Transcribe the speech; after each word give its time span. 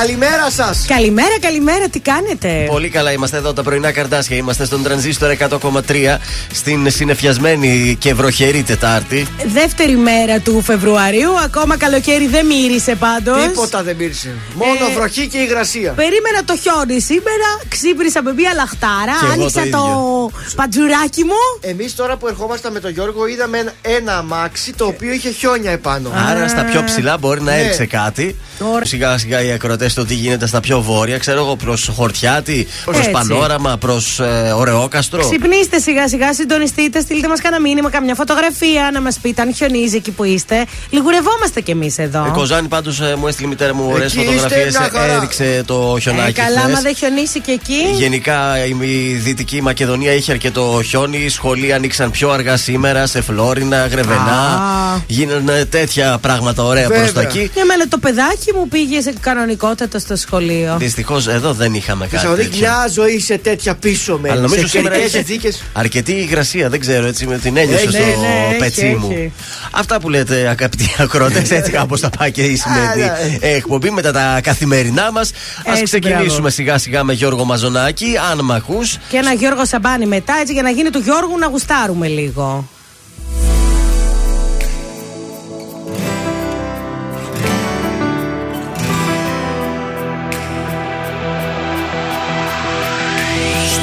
Καλημέρα 0.00 0.50
σας! 0.50 0.84
Καλημέρα, 0.86 1.38
καλημέρα, 1.40 1.88
τι 1.88 2.00
κάνετε; 2.00 2.64
Πολύ 2.66 2.88
καλά 2.88 3.12
είμαστε 3.12 3.36
εδώ 3.36 3.52
τα 3.52 3.62
πρωινά 3.62 3.92
καρτάσια. 3.92 4.36
Είμαστε 4.36 4.64
στον 4.64 4.82
τρανζίστορ 4.82 5.36
100,3 5.38 6.18
στην 6.52 6.90
συνεφιασμένη 6.90 7.96
και 7.98 8.14
βροχερή 8.14 8.62
Τετάρτη. 8.62 9.26
Δεύτερη 9.46 9.96
μέρα 9.96 10.40
του 10.40 10.62
Φεβρουαρίου. 10.62 11.38
Ακόμα 11.44 11.76
καλοκαίρι 11.76 12.26
δεν 12.26 12.46
μύρισε 12.46 12.94
πάντως. 12.94 13.46
Τίποτα 13.46 13.82
δεν 13.82 13.96
μύρισε. 13.96 14.34
Μόνο 14.54 14.90
ε, 14.90 14.94
βροχή 14.94 15.28
και 15.28 15.38
υγρασία. 15.38 15.92
Περίμενα 15.92 16.44
το 16.44 16.56
χιόνι 16.56 17.00
σήμερα. 17.00 17.60
Ξύπνησα 17.68 18.22
με 18.22 18.32
μία 18.32 18.54
λαχτάρα. 18.54 19.18
Και 19.20 19.32
άνοιξα 19.32 19.62
το, 19.62 19.68
το 19.70 20.30
πατζουράκι 20.56 21.24
μου. 21.24 21.42
Εμείς 21.60 21.94
τώρα 21.94 22.16
που 22.16 22.26
ερχόμαστε 22.28 22.70
με 22.70 22.80
τον 22.80 22.90
Γιώργο 22.90 23.26
είδαμε 23.26 23.58
ένα, 23.58 23.72
ένα 23.82 24.16
αμάξι 24.16 24.72
το 24.72 24.84
οποίο 24.84 25.12
είχε 25.12 25.30
χιόνια 25.30 25.70
επάνω. 25.70 26.10
Άρα 26.28 26.48
στα 26.48 26.64
πιο 26.64 26.84
ψηλά 26.84 27.18
μπορεί 27.18 27.40
να 27.40 27.52
ναι. 27.52 27.60
έριξε 27.60 27.86
κάτι. 27.86 28.36
Τώρα... 28.58 28.84
Σιγά 28.84 29.18
σιγά 29.18 29.44
οι 29.44 29.52
ακροτέ 29.52 29.90
το 29.94 30.04
τι 30.04 30.14
γίνεται 30.14 30.46
στα 30.46 30.60
πιο 30.60 30.80
βόρεια. 30.80 31.18
Ξέρω 31.18 31.38
εγώ 31.38 31.56
προς 31.56 31.90
Χορτιάτη, 31.94 32.66
προς 32.84 33.10
Πανόραμα, 33.10 33.76
προς 33.76 34.20
ε, 34.20 34.54
Ωρεόκαστρο. 34.56 35.20
Ξυπνήστε 35.20 35.78
σιγά 35.78 36.08
σιγά, 36.08 36.34
συντονιστείτε, 36.34 37.00
στείλτε 37.00 37.28
μας 37.28 37.40
κανένα 37.40 37.62
μήνυμα, 37.62 37.90
καμιά 37.90 38.14
φωτογραφία 38.14 38.90
να 38.92 39.00
μας 39.00 39.18
πείτε 39.18 39.42
αν 39.42 39.54
χιονίζει 39.54 39.96
εκεί 39.96 40.10
που 40.10 40.24
είστε. 40.24 40.64
Λιγουρευόμαστε 40.90 41.60
κι 41.60 41.70
εμείς 41.70 41.98
εδώ. 41.98 42.24
Ε, 42.26 42.30
Κοζάνη 42.30 42.68
πάντως 42.68 43.00
ε, 43.00 43.14
μου 43.18 43.26
έστειλε 43.26 43.46
η 43.46 43.50
μητέρα 43.50 43.74
μου 43.74 43.90
ωραίες 43.92 44.12
φωτογραφίες. 44.12 44.74
Έριξε 45.16 45.62
το 45.66 45.96
χιονάκι. 46.00 46.40
Ε, 46.40 46.42
καλά, 46.42 46.68
μα 46.68 46.80
δεν 46.80 46.94
χιονίσει 46.94 47.40
και 47.40 47.52
εκεί. 47.52 47.82
Γενικά 47.94 48.66
η 48.66 49.12
Δυτική 49.14 49.62
Μακεδονία 49.62 50.12
είχε 50.12 50.32
αρκετό 50.32 50.80
χιόνι. 50.84 51.28
Σχολεία 51.28 51.76
ανοίξαν 51.76 52.10
πιο 52.10 52.30
αργά 52.30 52.56
σήμερα 52.56 53.06
σε 53.06 53.20
Φλόρινα, 53.22 53.86
Γρεβενά. 53.86 54.62
Γίνανε 55.06 55.64
τέτοια 55.64 56.18
πράγματα 56.20 56.62
ωραία 56.64 56.88
προς 56.88 57.12
τα 57.12 57.20
εκεί. 57.20 57.50
Και 57.54 57.60
εμένα 57.60 57.88
το 57.88 57.98
παιδάκι 57.98 58.43
μου 58.52 58.68
πήγες 58.68 59.02
σε 59.02 59.12
κανονικότητα 59.20 59.98
στο 59.98 60.16
σχολείο; 60.16 60.76
Δυστυχώς 60.78 61.26
εδώ 61.26 61.52
δεν 61.52 61.74
είχαμε 61.74 62.04
κάτι. 62.04 62.16
Θεσσαλονίκη 62.16 62.58
μια 62.58 62.88
ζωή 62.90 63.20
σε 63.20 63.38
τέτοια 63.38 63.74
πίσω 63.74 64.18
με. 64.18 64.30
Αλλά 64.30 64.40
νομίζω 64.40 64.66
σήμερα 64.66 64.94
έχει 64.94 65.52
αρκετή 65.72 66.12
υγρασία. 66.12 66.68
Δεν 66.68 66.80
ξέρω 66.80 67.06
έτσι 67.06 67.26
με 67.26 67.38
την 67.38 67.56
έννοια 67.56 67.78
στο 67.78 67.90
ναι, 67.90 67.98
ναι, 67.98 68.56
πετσί 68.58 68.96
μου. 69.00 69.32
Αυτά 69.70 70.00
που 70.00 70.08
λέτε 70.08 70.46
αγαπητοί 70.48 70.94
ακρότε, 70.98 71.38
έτσι 71.50 71.70
κάπως 71.78 72.00
θα 72.00 72.10
πάει 72.10 72.32
και 72.32 72.42
η 72.42 72.56
σημερινή 72.56 73.10
εκπομπή 73.40 73.90
μετά 73.90 74.12
τα 74.12 74.40
καθημερινά 74.42 75.12
μας. 75.12 75.30
Α 75.64 75.82
ξεκινήσουμε 75.82 76.50
σιγά 76.50 76.78
σιγά 76.78 77.04
με 77.04 77.12
Γιώργο 77.12 77.44
Μαζονάκη, 77.44 78.14
αν 78.30 78.44
μ' 78.44 78.52
ακούς. 78.52 78.98
Και 79.08 79.16
ένα 79.16 79.32
Γιώργο 79.32 79.64
Σαμπάνι 79.64 80.06
μετά, 80.06 80.34
έτσι 80.40 80.52
για 80.52 80.62
να 80.62 80.70
γίνει 80.70 80.90
του 80.90 80.98
Γιώργου 80.98 81.38
να 81.38 81.46
γουστάρουμε 81.46 82.08
λίγο. 82.08 82.68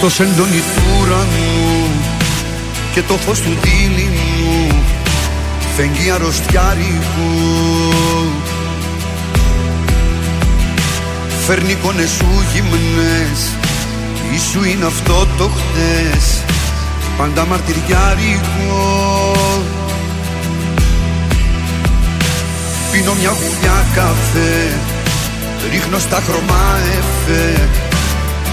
Στο 0.02 0.10
σεντόνι 0.10 0.58
του 0.76 0.82
ουρανού 1.00 1.90
και 2.94 3.02
το 3.02 3.14
φως 3.14 3.40
του 3.40 3.58
δίληνου 3.62 4.84
φεγγεί 5.76 6.10
αρρωστιάρικου. 6.10 7.32
Φέρνει 11.46 11.72
εικόνες 11.72 12.10
σου 12.10 12.26
γυμνές 12.54 13.40
Ίσου 14.34 14.64
είναι 14.64 14.86
αυτό 14.86 15.28
το 15.38 15.50
χτες 15.50 16.42
Πάντα 17.18 17.46
μαρτυριάρικο. 17.46 19.36
Πίνω 22.92 23.14
μια 23.14 23.30
γουλιά 23.30 23.86
καφέ 23.94 24.80
Ρίχνω 25.72 26.00
στα 26.00 26.22
χρώμα 26.28 26.78
εφέ 26.98 27.70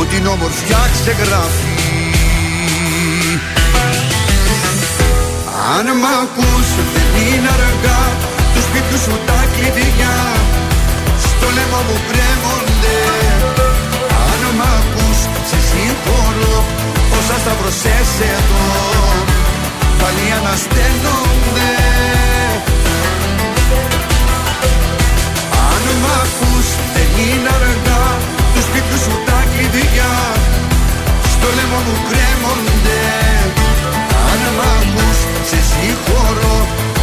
που 0.00 0.06
την 0.06 0.26
όμορφιά 0.26 0.82
ξεγράφει. 0.94 1.76
Αν 5.74 5.86
μ' 6.00 6.08
ακούς 6.22 6.68
δεν 6.94 7.10
είναι 7.24 7.50
αργά 7.56 8.02
τους 8.52 8.64
σπίτιους 8.68 9.02
σου 9.04 9.16
τα 9.28 9.40
κλειδιά. 9.54 10.16
Στο 11.26 11.46
λαιμό 11.56 11.80
μου 11.88 11.98
κρέμονται 12.08 12.98
Αν 14.28 14.42
μ' 14.58 14.66
ακούς 14.78 15.18
σε 15.48 15.58
συγχωρώ 15.68 16.56
όσα 17.18 17.36
σταυρωσές 17.42 18.10
εδώ. 18.34 18.66
Πάλι 20.00 20.26
ανασταίνονται. 20.38 21.70
Αν 25.70 25.84
μ' 26.02 26.10
ακούς 26.22 26.66
δεν 26.94 27.10
είναι 27.26 27.50
αργά 27.58 28.04
τους 28.54 28.64
σπίτιους 28.68 29.00
σου 29.06 29.14
τα 29.28 29.39
κλειδιά 29.68 30.12
στο 31.32 31.48
λαιμό 31.56 31.80
μου 31.86 31.96
κρέμονται. 32.08 33.02
Αν 34.30 34.42
μ' 34.56 34.62
ακούς 34.76 35.18
σε 35.48 35.58
συγχωρώ 35.70 36.56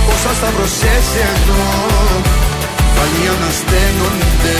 Πόσα 0.06 0.34
σταυρωσές 0.40 1.07
εδώ. 1.29 1.66
Πάλι 2.96 3.22
ανασταίνονται 3.34 4.59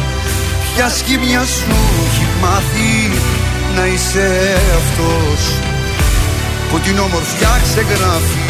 Ποια 0.75 0.89
σχήμια 0.89 1.43
σου 1.45 1.75
έχει 2.07 2.27
μάθει 2.41 2.93
να 3.75 3.85
είσαι 3.85 4.27
αυτός 4.81 5.41
που 6.69 6.79
την 6.79 6.99
όμορφιά 6.99 7.53
ξεγράφει. 7.63 8.45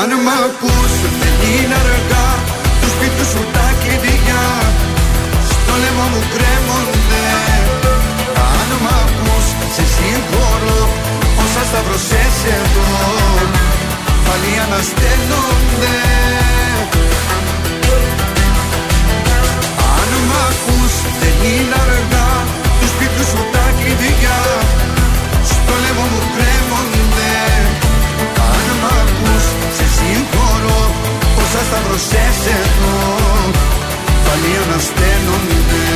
Αν 0.00 0.10
μ' 0.24 0.32
ακούς 0.44 0.92
δεν 1.20 1.36
είναι 1.52 1.76
αργά 1.84 2.28
του 2.80 2.88
σπίτου 2.94 3.24
σου 3.32 3.42
τα 3.54 3.68
κλειδιά. 3.82 4.46
Στο 5.50 5.72
λαιμό 5.82 6.06
μου 6.12 6.22
κρέμονται. 6.34 7.26
Αν 8.56 8.70
μ' 8.84 8.92
ακούς 9.02 9.46
σε 9.74 9.84
συγχωρώ 9.94 10.82
όσα 11.42 11.62
σταυρωσές 11.68 12.36
εδώ 12.58 12.88
πάλι 14.26 14.52
ανασταίνονται 14.64 15.94
ακούς 20.50 20.94
δεν 21.20 21.36
είναι 21.52 21.76
αργά. 21.84 22.30
Τους 22.78 22.90
σπίτου 22.94 23.24
σου 23.30 23.40
τα 23.54 23.66
κλειδιά. 23.78 24.40
Στο 25.52 25.74
λαιμό 25.82 26.04
μου 26.12 26.22
κρέμονται. 26.34 27.34
Αν 28.50 28.66
μ' 28.80 28.88
ακούς 29.00 29.44
σε 29.76 29.86
συγχωρώ. 29.96 30.80
Όσα 31.42 31.62
σταυρωσές 31.68 32.38
εδώ 32.58 32.96
Πάλι 34.24 34.50
ανασταίνονται 34.64 35.86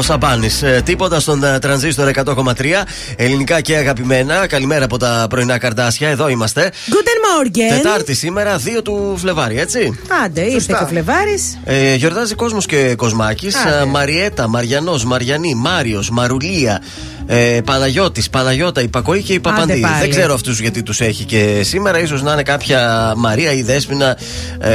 ο 0.00 0.02
Σαμπάνη. 0.02 0.48
τίποτα 0.84 1.20
στον 1.20 1.44
ε, 1.44 1.58
τρανζίστορ 1.58 2.10
100,3. 2.24 2.52
Ελληνικά 3.16 3.60
και 3.60 3.76
αγαπημένα. 3.76 4.46
Καλημέρα 4.46 4.84
από 4.84 4.96
τα 4.96 5.26
πρωινά 5.30 5.58
καρδάσια. 5.58 6.08
Εδώ 6.08 6.28
είμαστε. 6.28 6.72
Guten 6.88 7.46
Morgen. 7.46 7.76
Τετάρτη 7.76 8.14
σήμερα, 8.14 8.58
2 8.78 8.82
του 8.84 9.14
Φλεβάρι, 9.16 9.58
έτσι. 9.58 9.98
Άντε, 10.24 10.40
ήρθε 10.40 10.74
και 10.78 10.84
ο 10.84 10.86
Φλεβάρης. 10.86 11.58
Ε, 11.64 11.94
γιορτάζει 11.94 12.34
κόσμος 12.34 12.66
και 12.66 12.94
Κοσμάκης. 12.94 13.54
Άντε. 13.56 13.84
Μαριέτα, 13.84 14.48
Μαριανός, 14.48 15.04
Μαριανή, 15.04 15.54
Μάριος, 15.54 16.10
Μαρουλία, 16.10 16.82
ε, 17.32 17.60
Παναγιώτης, 17.64 18.30
Παναγιώτα, 18.30 18.80
Υπακοή 18.80 19.22
και 19.22 19.32
η 19.32 19.40
Παπαντή. 19.40 19.80
πάλι. 19.80 19.94
Δεν 20.00 20.10
ξέρω 20.10 20.34
αυτούς 20.34 20.60
γιατί 20.60 20.82
τους 20.82 21.00
έχει 21.00 21.24
και 21.24 21.60
σήμερα. 21.64 22.00
ίσως 22.00 22.22
να 22.22 22.32
είναι 22.32 22.42
κάποια 22.42 23.12
Μαρία 23.16 23.52
ή 23.52 23.62
Δέσποινα. 23.62 24.16
Ε, 24.60 24.68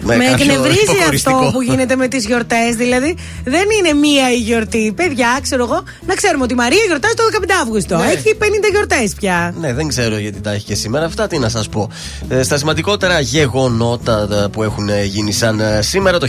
με 0.00 0.16
Με 0.16 0.24
κάποιο 0.24 0.44
εκνευρίζει 0.44 0.78
υποχωριστικό. 0.82 1.36
αυτό 1.36 1.50
που 1.52 1.62
γίνεται 1.62 1.96
με 1.96 2.08
τις 2.08 2.26
γιορτές. 2.26 2.74
Δηλαδή, 2.76 3.16
δεν 3.44 3.64
είναι 3.78 3.92
μία 3.92 4.32
η 4.32 4.36
γιορτή. 4.36 4.92
Παιδιά, 4.96 5.38
ξέρω 5.42 5.64
εγώ, 5.64 5.82
να 6.06 6.14
ξέρουμε 6.14 6.42
ότι 6.44 6.52
η 6.52 6.56
Μαρία 6.56 6.82
γιορτάζει 6.86 7.14
το 7.14 7.22
15 7.40 7.46
Αύγουστο. 7.62 7.96
Ναι. 7.96 8.06
Έχει 8.06 8.36
50 8.38 8.44
γιορτές 8.70 9.14
πια. 9.20 9.54
Ναι, 9.60 9.72
δεν 9.74 9.88
ξέρω 9.88 10.18
γιατί 10.18 10.40
τα 10.40 10.52
έχει 10.52 10.64
και 10.64 10.74
σήμερα. 10.74 11.04
Αυτά 11.04 11.26
τι 11.26 11.38
να 11.38 11.48
σας 11.48 11.68
πω. 11.68 11.90
Ε, 12.28 12.42
στα 12.42 12.58
σημαντικότερα 12.58 13.20
γεγονότα 13.20 14.28
ε, 14.44 14.46
που 14.52 14.62
έχουν 14.62 14.88
ε, 14.88 15.04
γίνει 15.04 15.32
σαν 15.32 15.60
ε, 15.60 15.82
σήμερα, 15.82 16.18
το 16.18 16.28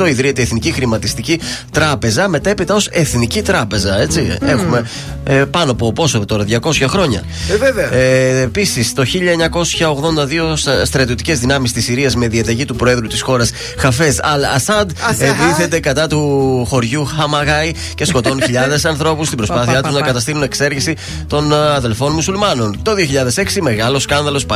1828 0.00 0.08
ιδρύεται 0.08 0.40
η 0.40 0.44
Εθνική 0.44 0.72
Χρηματιστική 0.72 1.40
Τράπεζα, 1.72 2.28
μετέπειτα 2.28 2.74
ως 2.74 2.88
Εθνική 2.92 3.42
Τράπεζα. 3.42 3.98
Έτσι. 4.00 4.36
Έχουμε 4.40 4.61
mm. 4.62 5.11
Ε, 5.24 5.34
πάνω 5.34 5.70
από 5.70 5.92
πόσο 5.92 6.24
τώρα, 6.24 6.44
200 6.60 6.84
χρόνια. 6.88 7.22
Ε, 7.50 7.56
βέβαια. 7.56 7.92
Ε, 7.94 8.40
Επίσης, 8.40 8.92
το 8.92 9.04
1982 9.04 10.56
στρατιωτικές 10.84 11.38
δυνάμεις 11.38 11.72
της 11.72 11.84
Συρίας 11.84 12.16
με 12.16 12.28
διαταγή 12.28 12.64
του 12.64 12.76
Προέδρου 12.76 13.06
της 13.06 13.20
χώρας 13.22 13.50
Χαφέζ 13.76 14.16
Αλ 14.22 14.44
Ασάντ 14.44 14.90
Ασαντ. 15.08 15.20
επίθεται 15.28 15.80
κατά 15.80 16.06
του 16.06 16.64
χωριού 16.68 17.04
Χαμαγάη 17.04 17.72
και 17.94 18.04
σκοτώνουν 18.04 18.42
χιλιάδες 18.46 18.84
ανθρώπους 18.84 19.26
στην 19.26 19.36
προσπάθειά 19.38 19.72
Πα, 19.74 19.80
πα, 19.80 19.88
του 19.88 19.92
πα, 19.92 19.92
να 19.94 20.00
πα. 20.00 20.06
καταστήλουν 20.06 20.42
εξέργηση 20.42 20.94
των 21.26 21.52
ε, 21.52 21.56
αδελφών 21.56 22.12
μουσουλμάνων. 22.12 22.78
Το 22.82 22.92
2006 23.34 23.44
μεγάλος 23.60 24.02
σκάνδαλος 24.02 24.46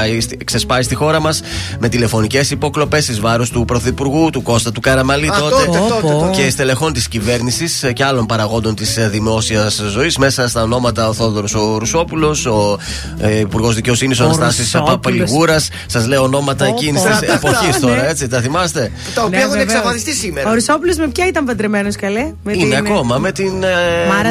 ξεσπάει 0.44 0.82
στη 0.82 0.94
χώρα 0.94 1.20
μας 1.20 1.40
με 1.78 1.88
τηλεφωνικές 1.88 2.50
υποκλοπές 2.50 3.08
εις 3.08 3.20
βάρος 3.20 3.50
του 3.50 3.64
Πρωθυπουργού, 3.64 4.30
του 4.30 4.42
Κώστα 4.42 4.72
του 4.72 4.80
Καραμαλή 4.80 5.28
Α, 5.28 5.34
τότε, 5.38 5.64
τότε, 5.64 5.78
τότε, 5.78 5.92
Όπο. 6.06 6.18
τότε. 6.20 6.42
και 6.42 6.50
στελεχών 6.50 6.92
της 6.92 7.08
κυβέρνησης 7.08 7.84
και 7.92 8.04
άλλων 8.04 8.26
παραγόντων 8.26 8.74
της 8.74 8.98
δημόσιας 9.10 9.82
ζωής. 9.90 10.16
Μέσα 10.16 10.48
στα 10.56 10.64
ονόματα 10.64 11.08
ο 11.08 11.12
Θόδωρος 11.12 11.54
ο 11.54 11.78
Ρουσόπουλος, 11.78 12.46
ο 12.46 12.78
ε, 13.18 13.38
Υπουργός 13.38 13.74
Δικαιοσύνης 13.74 14.20
ο 14.20 14.24
Αναστάσης 14.24 14.70
Παπαληγούρα. 14.70 15.58
Σας 15.86 16.06
λέω 16.06 16.22
ονόματα 16.22 16.66
εκείνης 16.66 17.02
της 17.02 17.20
εποχής 17.20 17.80
τώρα, 17.80 18.02
ναι. 18.02 18.08
έτσι, 18.08 18.28
τα 18.28 18.40
θυμάστε; 18.40 18.90
Τα 19.14 19.22
οποία 19.22 19.40
έχουν 19.40 19.58
εξαφανιστεί 19.58 20.14
σήμερα. 20.14 20.50
Ο 20.50 20.54
Ρουσόπουλος 20.54 20.96
με 20.96 21.08
ποια 21.08 21.26
ήταν 21.26 21.44
παντρεμένος 21.44 21.96
καλέ; 21.96 22.32
Είναι 22.52 22.76
ακόμα 22.76 23.18
με 23.18 23.32
την 23.32 23.52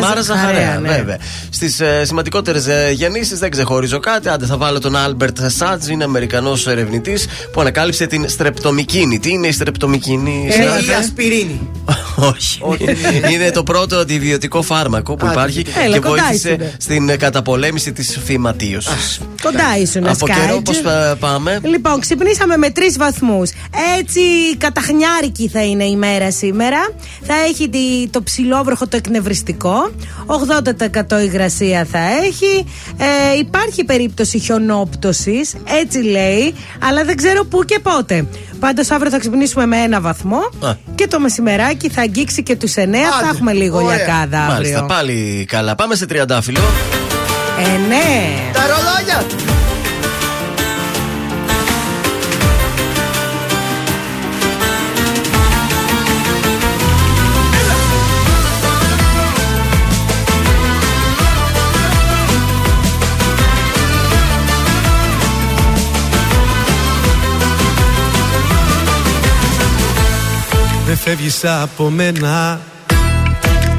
Μάρα 0.02 0.22
Ζαχαρέα, 0.22 0.80
ναι. 0.80 0.90
βέβαια. 0.90 1.18
Στις 1.50 1.82
σημαντικότερες 2.02 2.68
γεννήσεις 2.92 3.40
δεν 3.40 3.52
ξεχωρίζω 3.52 4.00
κάτι. 4.00 4.30
Άντε 4.30 4.46
θα 4.46 4.58
βάλω 4.58 4.80
τον 4.80 4.96
Άλμπερτ 4.96 5.38
Σάτζ, 5.48 5.88
είναι 5.88 6.04
Αμερικανός 6.04 6.68
ερευνητής 6.68 7.28
που 7.52 7.62
ανακάλυψε 7.62 8.06
την 8.06 8.30
στρεπτομυκίνη. 8.30 9.20
Τι 9.20 9.30
είναι 9.30 9.48
η 9.48 9.52
στρεπτομυκίνη, 9.52 10.48
ε, 10.52 10.64
Η 10.64 10.94
ασπιρίνη. 11.00 11.70
Όχι. 12.16 12.62
είναι 13.32 13.52
το 13.52 13.64
πρώτο 13.64 13.96
αντιβιωτικό 13.98 14.62
φάρμακο 14.62 15.16
που 15.16 15.26
υπάρχει 15.26 15.64
και 15.64 16.00
βοήθησε 16.16 16.76
στην 16.78 17.18
καταπολέμηση 17.18 17.94
της 17.94 18.20
φυματίωσης. 18.26 19.20
Κοντά 19.42 19.78
ήσουν, 19.82 20.08
Από 20.08 20.28
καιρό 20.28 20.62
πώ 20.62 20.74
πάμε. 21.20 21.60
Λοιπόν, 21.64 22.00
ξυπνήσαμε 22.00 22.58
με 22.58 22.70
τρεις 22.70 22.98
βαθμούς. 22.98 23.50
Έτσι, 24.00 24.22
καταχνιάρικη 24.58 25.48
θα 25.48 25.64
είναι 25.64 25.84
η 25.84 25.96
μέρα 25.96 26.32
σήμερα. 26.32 26.90
Θα 27.22 27.34
έχει 27.50 27.70
το 28.12 28.24
ψηλόβροχο 28.24 28.88
το 28.88 28.98
εκνευριστικό. 28.98 29.92
80% 31.20 31.24
υγρασία 31.24 31.88
θα 31.92 32.00
έχει. 32.00 32.66
Ε, 32.98 33.38
υπάρχει 33.38 33.84
περίπτωση 33.84 34.40
χιονόπτωσης, 34.40 35.56
έτσι 35.82 35.98
λέει, 35.98 36.56
αλλά 36.80 37.04
δεν 37.04 37.16
ξέρω 37.16 37.46
πού 37.46 37.64
και 37.64 37.80
πότε. 37.80 38.26
Πάντως 38.60 38.92
αύριο 38.92 39.12
θα 39.12 39.20
ξυπνήσουμε 39.20 39.66
με 39.66 39.78
ένα 39.78 40.02
βαθμό 40.02 40.50
και 40.96 41.08
το 41.08 41.20
μεσημεράκι 41.20 41.90
θα 41.90 42.02
αγγίξει 42.02 42.44
και 42.44 42.56
τους 42.56 42.74
9. 42.76 42.78
Θα 43.22 43.30
έχουμε 43.34 43.54
λίγο 43.54 43.80
λιακάδα 43.80 44.40
αύριο. 44.40 44.54
Μάλιστα, 44.54 44.86
πάλι 44.86 45.46
καλά. 45.48 45.76
Πάμε 45.76 45.96
σε 45.96 46.05
τριαντάφυλλο. 46.06 46.62
Ε, 47.60 47.88
ναι. 47.88 48.36
Τα 48.54 48.62
ρολόγια! 48.68 49.26
Δεν 70.86 70.98
φεύγεις 70.98 71.46
από 71.46 71.90
μένα 71.90 72.60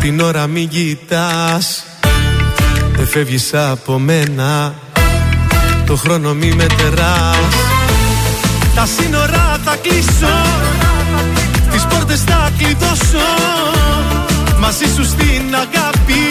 Την 0.01 0.21
ώρα 0.21 0.47
μην 0.47 0.69
κοιτάς 0.69 1.85
Δεν 2.97 3.07
φεύγεις 3.07 3.55
από 3.55 3.99
μένα. 3.99 4.75
Το 5.87 5.97
χρόνο 5.97 6.35
μη 6.35 6.53
μετεράς 6.53 7.37
Τα 8.75 8.87
σύνορα 8.97 9.61
θα 9.65 9.77
κλείσω. 9.83 10.37
Τις 11.71 11.85
πόρτες 11.85 12.21
θα 12.21 12.51
κλειδώσω. 12.59 13.27
Μαζί 14.59 14.85
σου 14.95 15.05
στην 15.05 15.55
αγάπη. 15.55 16.23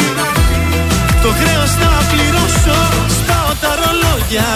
Το 1.21 1.29
χρέος 1.39 1.71
θα 1.71 1.91
πληρώσω. 2.11 2.79
Σπάω 3.07 3.14
τα 3.65 3.73
ρολόγια. 3.81 4.49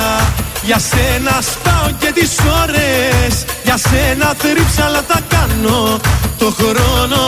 Για 0.68 0.80
σένα 0.92 1.36
σπάω 1.52 1.88
και 2.02 2.10
τις 2.18 2.34
ώρες. 2.62 3.34
Για 3.68 3.78
σένα 3.90 4.28
θρύψαλα 4.42 5.02
θα 5.10 5.20
κάνω. 5.34 5.80
Το 6.42 6.48
χρόνο 6.60 7.22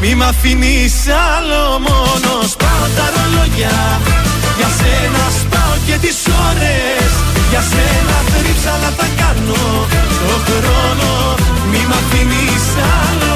Μη 0.00 0.14
μ' 0.18 0.26
αφήνεις 0.32 0.96
άλλο 1.32 1.62
μόνο. 1.88 2.30
Σπάω 2.54 2.86
τα 2.96 3.06
ρολόγια. 3.14 3.76
Για 4.58 4.70
σένα 4.78 5.22
σπάω 5.40 5.74
και 5.86 5.96
τις 6.04 6.18
ώρες. 6.48 7.10
Για 7.50 7.62
σένα 7.72 8.16
θρύψαλα 8.32 8.90
θα 8.98 9.08
κάνω. 9.20 9.62
Το 10.28 10.36
χρόνο 10.46 11.10
Μη 11.70 11.80
μ' 11.88 11.96
αφήνεις 12.00 12.66
άλλο 12.98 13.35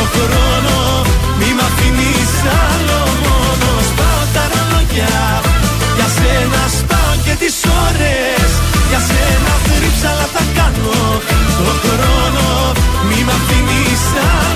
Το 0.00 0.06
χρόνο 0.16 0.76
Μη 1.38 1.50
μ' 1.56 1.64
αφήνεις 1.68 2.32
άλλο 2.66 3.00
μόνος. 3.22 3.84
Σπάω 3.90 4.22
τα 4.34 4.44
ρολόγια 4.52 5.18
Για 5.96 6.08
σένα 6.16 6.62
σπάω 6.78 7.14
και 7.24 7.34
τις 7.42 7.56
ώρες. 7.86 8.50
Για 8.90 9.00
σένα 9.08 9.52
θρύψαλα 9.66 10.26
θα 10.34 10.42
κάνω 10.56 11.00
Το 11.58 11.72
χρόνο 11.82 12.46
Μη 13.08 13.18
μ' 13.26 13.34
αφήνεις 13.38 14.04
άλλο 14.28 14.49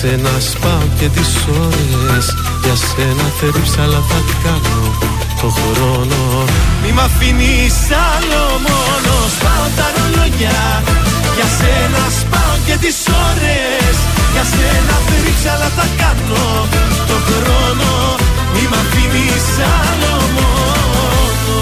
σένα 0.00 0.34
σπάω 0.50 0.86
και 0.98 1.08
τις 1.08 1.30
ώρες. 1.64 2.26
Για 2.64 2.76
σένα 2.86 3.26
θρύψαλα 3.38 4.00
θα 4.10 4.20
κάνω 4.44 4.78
το 5.40 5.48
χρόνο. 5.58 6.20
Μη 6.82 6.90
μ' 6.96 7.04
αφήνεις 7.08 7.76
άλλο 8.08 8.42
μόνο. 8.66 9.12
Σπάω 9.36 9.66
τα 9.78 9.86
ρολόγια. 9.94 10.58
Για 11.36 11.48
σένα 11.58 12.02
σπάω 12.20 12.54
και 12.66 12.76
τις 12.82 12.98
ώρες. 13.28 13.94
Για 14.32 14.44
σένα 14.54 14.94
θρύψαλα 15.08 15.68
θα 15.78 15.86
κάνω 16.00 16.44
το 17.10 17.16
χρόνο. 17.28 17.90
Μη 18.54 18.64
μ' 18.70 18.78
αφήνεις 18.82 19.46
άλλο 19.78 20.14
μόνο. 20.36 21.56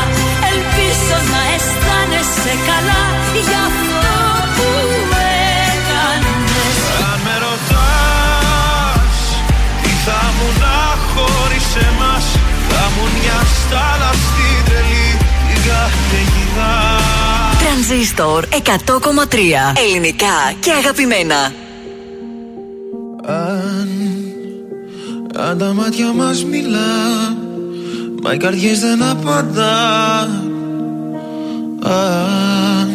Ελπίζω 0.50 1.16
να 1.32 1.40
αισθάνεσαι 1.54 2.54
καλά 2.68 3.02
Για 3.46 3.60
αυτό 3.70 4.16
που 4.54 4.68
έκανες. 5.68 6.76
Αν 7.10 7.18
με 7.24 7.34
ρωτάς 7.44 9.16
τι 9.82 9.92
θα 10.04 10.20
μου 10.36 10.48
να 10.62 10.76
χωρίς 11.12 11.68
εμάς 11.88 12.24
Θα 12.68 12.82
μου 12.94 13.04
μια 13.16 13.38
στάλα 13.58 14.10
στην 14.24 14.56
τρελή 14.66 14.92
την 14.92 15.00
καταιγίδα 15.02 15.11
Τρανζίστορ 17.58 18.44
100,3 18.50 18.56
Ελληνικά 19.86 20.52
και 20.60 20.70
αγαπημένα. 20.70 21.52
Αν, 23.26 23.88
αν 25.38 25.58
τα 25.58 25.72
μάτια 25.72 26.12
μας 26.12 26.44
μιλά 26.44 27.40
Μα 28.22 28.32
οι 28.32 28.36
καρδιές 28.36 28.80
δεν 28.80 29.02
απαντά. 29.02 30.20
Αν, 31.82 32.90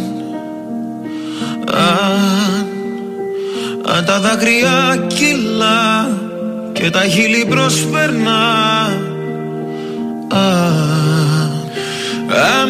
αν, 1.74 2.66
αν 3.96 4.06
τα 4.06 4.20
δάκρυα 4.20 5.06
κυλά 5.08 6.10
και 6.74 6.90
τα 6.90 7.04
χείλη 7.04 7.46
προσπερνά 7.46 8.87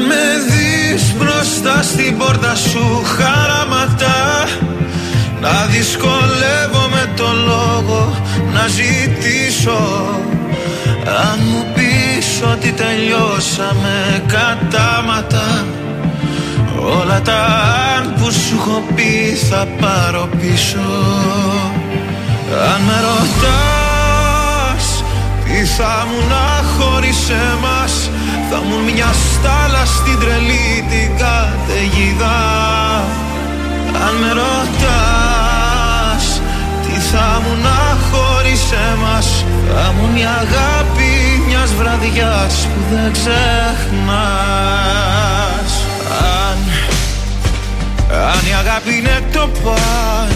με 0.07 0.25
δεις 0.49 1.13
μπροστά 1.17 1.81
στην 1.81 2.17
πόρτα 2.17 2.55
σου 2.55 3.03
χαραματά 3.17 4.47
Να 5.41 5.65
δυσκολεύομαι 5.65 7.13
το 7.15 7.27
λόγο 7.45 8.15
να 8.53 8.67
ζητήσω. 8.67 9.79
Αν 11.05 11.39
μου 11.49 11.65
πεις 11.73 12.41
ότι 12.53 12.71
τελειώσαμε 12.71 14.23
κατάματα 14.27 15.65
Όλα 16.81 17.21
τα 17.21 17.45
αν 17.97 18.13
που 18.17 18.31
σου 18.31 18.55
έχω 18.59 18.83
πει 18.95 19.37
θα 19.49 19.67
πάρω 19.79 20.29
πίσω. 20.39 20.87
Αν 22.73 22.81
με 22.81 22.97
ρωτάς 23.07 25.03
τι 25.43 25.65
θα 25.65 26.07
μου 26.09 26.27
να 26.29 26.63
χωρίς 26.77 27.29
εμάς 27.29 28.09
Θα 28.49 28.57
μου 28.63 28.77
μια 28.93 29.11
στάλα 29.13 29.85
στην 29.85 30.19
τρελή 30.19 30.85
την 30.89 31.09
καταιγίδα. 31.17 32.39
Αν 34.05 34.13
με 34.21 34.31
ρωτάς 34.41 36.25
τι 36.83 36.93
θα 36.99 37.41
μου 37.43 37.53
να 37.63 37.79
χωρίς 38.09 38.63
εμάς; 38.91 39.27
Θα 39.73 39.85
μου 39.91 40.05
μια 40.13 40.29
αγάπη 40.29 41.11
μιας 41.47 41.73
βραδιάς 41.73 42.67
που 42.73 42.81
δεν 42.91 43.11
ξεχνάς. 43.11 44.57
Αν, 46.09 46.57
αν 48.31 48.43
η 48.49 48.53
αγάπη 48.59 48.97
είναι 48.97 49.23
το 49.33 49.49
παν 49.63 50.29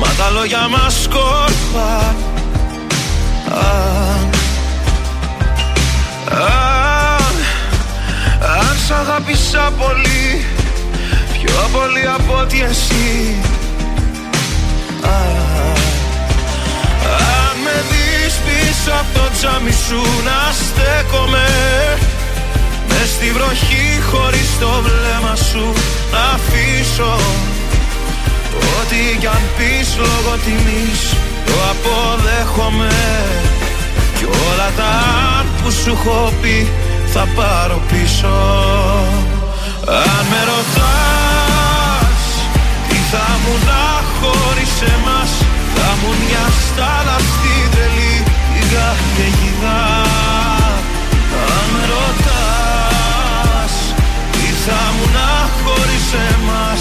Μα 0.00 0.06
τα 0.18 0.30
λόγια 0.30 0.68
μας 0.68 1.02
σκόρπα 1.02 2.14
αν, 3.48 4.30
αν, 6.28 6.72
αν 6.72 6.72
σ' 6.78 6.81
αγάπησα 9.00 9.72
πολύ. 9.78 10.44
Πιο 11.32 11.68
πολύ 11.72 12.04
από 12.16 12.38
ότι 12.40 12.62
εσύ. 12.70 13.34
Αν, 15.02 15.76
αν 17.40 17.56
με 17.64 17.76
δεις 17.90 18.34
πίσω 18.46 18.90
από 19.00 19.18
το 19.18 19.24
τζάμι 19.34 19.74
σου 19.86 20.02
να 20.24 20.38
στέκομαι 20.60 21.48
Μες 22.88 23.08
στη 23.08 23.30
βροχή 23.36 23.86
χωρίς 24.10 24.58
το 24.60 24.82
βλέμμα 24.86 25.36
σου 25.36 25.72
να 26.12 26.22
αφήσω. 26.36 27.14
Ό,τι 28.78 29.18
κι 29.20 29.26
αν 29.26 29.42
πεις 29.56 29.88
λόγω 29.96 30.36
τιμής 30.44 31.02
το 31.46 31.52
αποδέχομαι. 31.72 32.94
Κι 34.18 34.24
όλα 34.24 34.70
τα 34.76 34.94
που 35.62 35.70
σου 35.70 35.90
έχω 35.90 36.32
πει 36.42 36.68
θα 37.12 37.26
πάρω 37.36 37.80
πίσω. 37.90 38.34
Αν 39.86 40.24
με 40.30 40.40
ρωτάς 40.50 42.22
τι 42.88 42.98
θα 43.12 43.26
μου 43.42 43.54
να 43.68 43.84
χωρίς 44.18 44.74
εμάς 44.94 45.30
Θα 45.74 45.88
μου 46.00 46.10
μια 46.22 46.44
στάλα 46.62 47.16
στην 47.30 47.64
τρελή 47.72 48.16
την 48.54 48.66
καταιγίδα 48.74 49.80
Αν 51.54 51.64
με 51.72 51.82
ρωτάς 51.94 53.74
τι 54.32 54.48
θα 54.64 54.80
μου 54.94 55.06
να 55.16 55.30
χωρίς 55.62 56.06
εμάς 56.30 56.80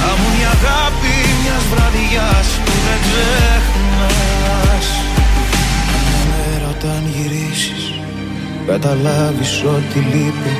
Θα 0.00 0.10
μου 0.18 0.26
μια 0.36 0.52
αγάπη 0.58 1.16
μιας 1.42 1.64
βραδιάς 1.72 2.48
που 2.64 2.74
δεν 2.86 3.00
ξεχνάς. 3.06 4.86
Μέρα 6.28 6.68
όταν 6.74 7.02
γυρίσεις 7.14 7.93
καταλάβεις 8.66 9.62
ότι 9.76 9.98
λείπει 9.98 10.56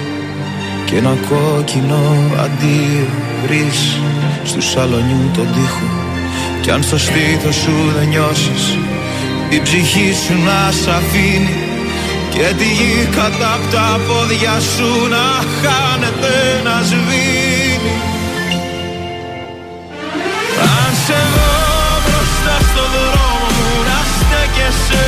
και 0.84 0.96
ένα 0.96 1.16
κόκκινο 1.28 2.02
αντίο 2.44 3.06
βρεις 3.42 3.98
στου 4.44 4.62
σαλονιού 4.62 5.30
τον 5.34 5.46
τοίχο. 5.52 5.88
Κι 6.62 6.70
αν 6.70 6.82
στο 6.82 6.98
στήθος 6.98 7.54
σου 7.54 7.74
δεν 7.98 8.08
νιώσεις 8.08 8.78
την 9.50 9.62
ψυχή 9.62 10.12
σου 10.26 10.34
να 10.44 10.70
σ' 10.70 10.88
αφήνει 10.88 11.56
και 12.30 12.54
τη 12.58 12.64
γη 12.64 13.08
κατά 13.16 13.52
απ' 13.54 13.70
τα 13.72 14.00
πόδια 14.06 14.54
σου 14.72 14.90
να 15.14 15.26
χάνεται 15.60 16.34
να 16.64 16.76
σβήνει. 16.88 17.96
Αν 20.76 20.92
σε 21.04 21.18
δω 21.34 21.52
μπροστά 22.04 22.56
στο 22.68 22.84
δρόμο 22.94 23.46
μου 23.56 23.70
να 23.88 23.98
στέκεσαι 24.14 25.06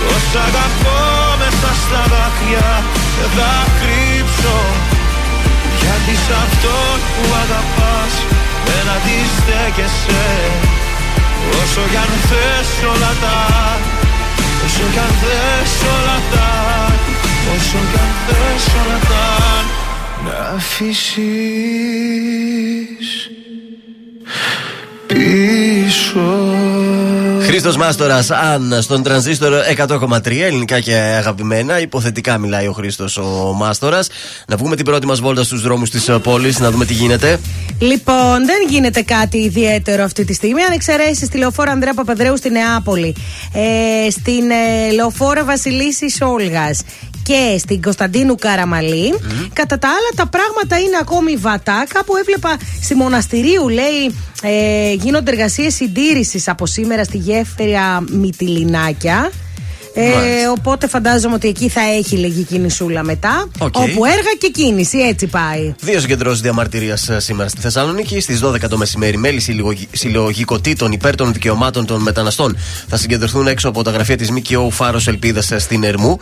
Τόσα 0.00 0.42
αγαπώ 0.48 1.00
μέσα 1.40 1.70
στα 1.82 2.02
δάκρυα 2.12 2.70
δεν 3.16 3.30
θα 3.36 3.52
κρύψω. 3.78 4.58
Γιατί 5.80 6.14
σ' 6.24 6.34
αυτόν 6.44 6.96
που 7.14 7.24
αγαπάς 7.42 8.12
δεν 8.66 8.84
αντιστέκεσαι. 8.96 10.26
Όσο 11.60 11.82
κι 11.90 11.96
αν 11.96 12.12
θες 12.28 12.70
όλα 12.92 13.12
τα 13.22 13.38
Όσο 14.64 14.84
κι 14.92 14.98
αν 14.98 15.12
θες 15.20 15.72
όλα 15.94 16.18
τα 16.32 16.50
Όσο 17.54 17.78
κι 17.90 17.98
αν 18.04 18.12
θες 18.26 18.64
όλα 18.80 18.98
τα 19.10 19.26
Να 20.24 20.38
αφήσεις 20.56 21.08
πίσω 25.06 26.37
Χρήστο 27.68 27.84
Μάστορας, 27.86 28.30
αν 28.30 28.82
στον 28.82 29.02
τρανζίστορ 29.02 29.52
100,3 29.76 30.42
ελληνικά 30.42 30.80
και 30.80 30.94
αγαπημένα. 30.94 31.80
Υποθετικά 31.80 32.38
μιλάει 32.38 32.66
ο 32.66 32.72
Χρήστος 32.72 33.16
ο 33.16 33.52
Μάστορας. 33.56 34.08
Να 34.48 34.56
βγούμε 34.56 34.76
την 34.76 34.84
πρώτη 34.84 35.06
μας 35.06 35.20
βόλτα 35.20 35.42
στους 35.42 35.62
δρόμους 35.62 35.90
της 35.90 36.10
πόλης, 36.22 36.58
να 36.58 36.70
δούμε 36.70 36.84
τι 36.84 36.92
γίνεται. 36.92 37.40
Λοιπόν, 37.78 38.46
δεν 38.46 38.56
γίνεται 38.68 39.02
κάτι 39.02 39.38
ιδιαίτερο 39.38 40.04
αυτή 40.04 40.24
τη 40.24 40.32
στιγμή. 40.32 40.62
Αν 40.62 40.72
εξαιρέσεις 40.72 41.28
τη 41.28 41.38
λεωφόρα 41.38 41.70
Ανδρέα 41.70 41.94
Παπαδρέου 41.94 42.36
στη 42.36 42.50
Νεάπολη, 42.50 43.14
ε, 43.52 44.10
στην 44.10 44.50
ε, 44.50 44.92
λεωφόρα 44.92 45.44
Βασιλίσης 45.44 46.18
Όλγας 46.20 46.82
και 47.28 47.58
στην 47.58 47.82
Κωνσταντίνου 47.82 48.34
Καραμαλή. 48.34 49.18
Κατά 49.52 49.78
τα 49.78 49.88
άλλα, 49.88 50.10
τα 50.16 50.26
πράγματα 50.26 50.78
είναι 50.78 50.96
ακόμη 51.00 51.36
βατά. 51.36 51.84
Κάπου 51.88 52.16
έβλεπα 52.16 52.56
στη 52.82 52.94
Μοναστηρίου, 52.94 53.68
λέει, 53.68 54.14
ε, 54.42 54.92
γίνονται 54.92 55.30
εργασίες 55.30 55.74
συντήρησης 55.74 56.48
από 56.48 56.66
σήμερα 56.66 57.04
στη 57.04 57.16
γέφυρα 57.16 58.00
Μυτιλινάκια. 58.10 59.30
Ε, 59.94 60.00
Μάλιστα. 60.14 60.50
οπότε 60.50 60.86
φαντάζομαι 60.88 61.34
ότι 61.34 61.48
εκεί 61.48 61.68
θα 61.68 61.80
έχει 61.98 62.16
λίγη 62.16 62.42
κινησούλα 62.42 63.02
μετά. 63.02 63.48
Οκ. 63.58 63.76
Όπου 63.76 64.04
έργα 64.04 64.30
και 64.38 64.48
κίνηση, 64.48 64.98
έτσι 64.98 65.26
πάει. 65.26 65.74
Δύο 65.80 66.00
συγκεντρώσεις 66.00 66.40
διαμαρτυρίας 66.40 67.10
σήμερα 67.16 67.48
στη 67.48 67.60
Θεσσαλονίκη. 67.60 68.20
Στις 68.20 68.40
12 68.44 68.68
το 68.68 68.76
μεσημέρι, 68.76 69.16
μέλη 69.16 69.40
συλλογι- 69.40 69.88
συλλογικοτήτων 69.92 70.92
υπέρ 70.92 71.14
των 71.14 71.32
δικαιωμάτων 71.32 71.86
των 71.86 72.02
μεταναστών 72.02 72.56
θα 72.88 72.96
συγκεντρωθούν 72.96 73.46
έξω 73.46 73.68
από 73.68 73.82
τα 73.82 73.90
γραφεία 73.90 74.16
της 74.16 74.30
ΜΚΟ 74.30 74.70
Φάρος 74.70 75.06
Ελπίδας 75.06 75.52
στην 75.56 75.84
Ερμού. 75.84 76.18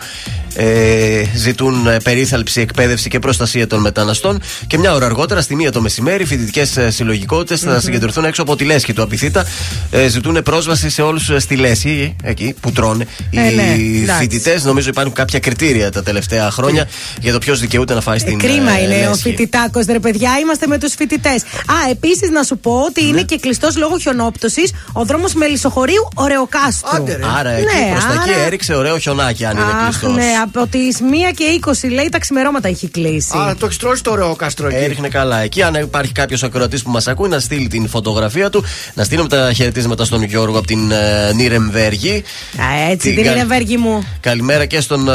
Ε, 0.55 1.23
ζητούν 1.35 1.87
ε, 1.87 1.97
περίθαλψη, 2.05 2.61
εκπαίδευση 2.61 3.09
και 3.09 3.19
προστασία 3.19 3.67
των 3.67 3.81
μεταναστών. 3.81 4.41
Και 4.67 4.79
μια 4.79 4.93
ώρα 4.95 5.07
αργότερα, 5.07 5.41
στη 5.41 5.55
μία 5.55 5.73
το 5.73 5.81
μεσημέρι, 5.81 6.25
φοιτητικές 6.25 6.79
συλλογικότητες 6.89 7.61
θα 7.61 7.71
Μμμ. 7.71 7.79
συγκεντρωθούν 7.81 8.25
έξω 8.25 8.43
από 8.43 8.57
τη 8.57 8.65
Λέσχη 8.65 8.93
του 8.93 9.03
ΑΠΘ. 9.03 9.47
Ε, 9.91 10.09
ζητούν 10.09 10.43
πρόσβαση 10.43 10.91
σε 10.91 11.03
όλους 11.03 11.31
στη 11.37 11.57
Λέσχη, 11.57 12.17
εκεί 12.23 12.55
που 12.61 12.73
τρώνε 12.73 13.07
οι 13.31 13.39
Ε, 13.39 13.51
ναι, 13.57 14.03
εντάξει. 14.03 14.21
φοιτητές. 14.21 14.65
Νομίζω 14.65 14.89
υπάρχουν 14.89 15.13
κάποια 15.15 15.39
κριτήρια 15.39 15.91
τα 15.91 16.03
τελευταία 16.03 16.51
χρόνια 16.51 16.89
για 17.21 17.33
το 17.33 17.39
ποιος 17.39 17.61
δικαιούται 17.61 17.95
να 17.95 18.01
φάει 18.01 18.19
στην 18.19 18.33
Ε, 18.41 18.47
Κρίμα 18.47 18.71
ε, 18.79 18.83
είναι 18.83 18.95
ο 18.95 19.09
Λέσχη. 19.09 19.23
φοιτητάκος, 19.23 19.87
ρε 19.87 19.99
παιδιά. 19.99 20.31
Είμαστε 20.41 20.67
με 20.67 20.79
τους 20.79 20.95
φοιτητές. 20.95 21.43
Α, 21.43 21.91
επίσης 21.91 22.31
να 22.31 22.43
σου 22.43 22.59
πω 22.59 22.81
ότι 22.89 23.03
Ναι. 23.03 23.09
είναι 23.09 23.23
και 23.23 23.39
κλειστός 23.39 23.77
λόγω 23.77 23.99
χιονόπτωσης 23.99 24.73
ο 24.93 25.05
δρόμος 25.05 25.35
Μελισσοχωρίου 25.35 26.09
Ωρεοκάστρου. 26.15 27.05
Άρα 27.39 27.51
εκεί 27.51 27.65
Ναι, 27.65 27.91
προς 27.91 28.05
τα 28.05 28.13
εκεί 28.13 28.33
άρα- 28.35 28.45
έριξε 28.47 28.75
ωραίο 28.75 28.99
χιονάκι, 28.99 29.45
αν 29.45 29.57
είναι 29.57 29.65
Αχ, 29.71 29.83
κλειστός. 29.89 30.15
ναι, 30.15 30.25
από 30.43 30.67
τις 30.67 31.01
1 31.01 31.31
και 31.37 31.45
20 31.45 31.89
λέει 31.89 32.09
τα 32.09 32.19
ξημερώματα 32.19 32.69
έχει 32.69 32.89
κλείσει. 32.89 33.37
Α, 33.37 33.57
το 33.59 33.67
έχεις 33.67 33.77
τρώσει 33.79 34.03
το 34.03 34.11
ωραίο 34.11 34.35
κάστρο 34.37 34.67
εκεί. 34.67 34.77
Έριχνε 34.77 35.09
καλά. 35.09 35.39
Εκεί, 35.41 35.63
αν 35.63 35.75
υπάρχει 35.75 36.13
κάποιος 36.13 36.43
ακροατής 36.43 36.83
που 36.83 36.91
μας 36.91 37.07
ακούει, 37.07 37.29
να 37.29 37.39
στείλει 37.41 37.67
την 37.69 37.89
φωτογραφία 37.89 38.51
του. 38.51 38.65
Να 38.95 39.05
στείλουμε 39.05 39.29
τα 39.29 39.53
χαιρετίσματα 39.55 40.05
στον 40.05 40.23
Γιώργο 40.23 40.59
από 40.59 40.67
την 40.67 40.91
ε, 40.91 41.33
Νίρεμβέργη. 41.35 42.23
Α, 42.61 42.91
έτσι, 42.91 43.07
Την 43.07 43.17
την 43.17 43.25
κα- 43.25 43.31
Βέργη 43.47 43.77
μου. 43.77 44.09
Καλημέρα 44.21 44.65
και 44.65 44.81
στον 44.81 45.09
uh, 45.09 45.13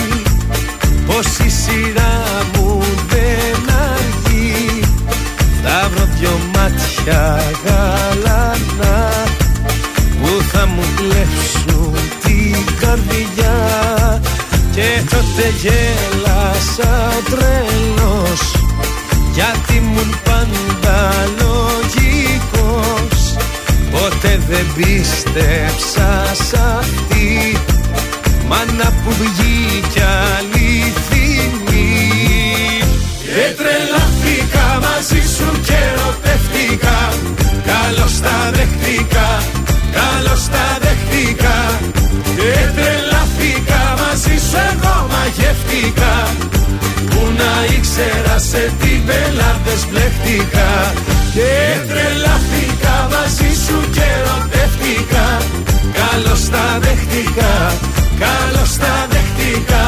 πως 1.05 1.25
η 1.25 1.49
σειρά 1.49 2.21
μου 2.53 2.83
δεν 3.09 3.75
αργεί. 3.89 4.79
Θα 5.63 5.89
βρω 5.93 6.07
δυο 6.19 6.39
μάτια 6.55 7.41
γαλανά 7.65 9.09
που 10.21 10.43
θα 10.51 10.65
μου 10.65 10.83
κλέψουν 10.95 11.95
την 12.23 12.63
καρδιά. 12.79 13.57
Και 14.71 15.01
τότε 15.09 15.53
γέλασα 15.61 16.18
δεν 24.59 24.73
πίστεψα 24.75 26.25
σ' 26.33 26.53
αυτή. 26.77 27.57
Μάνα 28.47 28.93
που 29.03 29.11
βγήκε 29.19 30.03
αληθινή 30.37 31.91
Και 33.23 33.45
τρελάθηκα 33.57 34.67
μαζί 34.85 35.21
σου 35.35 35.49
και 35.65 35.77
ερωτεύτηκα. 35.91 36.97
Καλώς 37.71 38.19
τα 38.19 38.37
δεχτήκα, 38.53 39.27
καλώς 39.99 40.43
τα 40.53 40.67
δεχτήκα 40.83 41.55
Και 42.35 42.53
τρελάθηκα 42.75 43.81
μαζί 44.01 44.37
σου 44.47 44.57
εγώ 44.71 44.95
μαγεύτηκα. 45.11 46.13
Πού 46.51 46.58
να 46.58 46.58
ήξερα 47.77 48.37
σε 48.49 48.71
τι 48.79 48.91
πελάτες 49.05 49.81
μπλέχτηκα 49.89 50.69
Και 51.35 51.51
τρελάθηκα 51.89 52.95
μαζί 53.13 53.51
σου 53.63 53.77
και 53.95 54.05
ερωτεύτηκα. 54.17 55.25
Καλώς 55.99 56.43
τα 56.53 56.65
δέχτηκα, 56.83 57.53
καλώς 58.23 58.71
τα 58.81 58.95
δέχτηκα. 59.11 59.85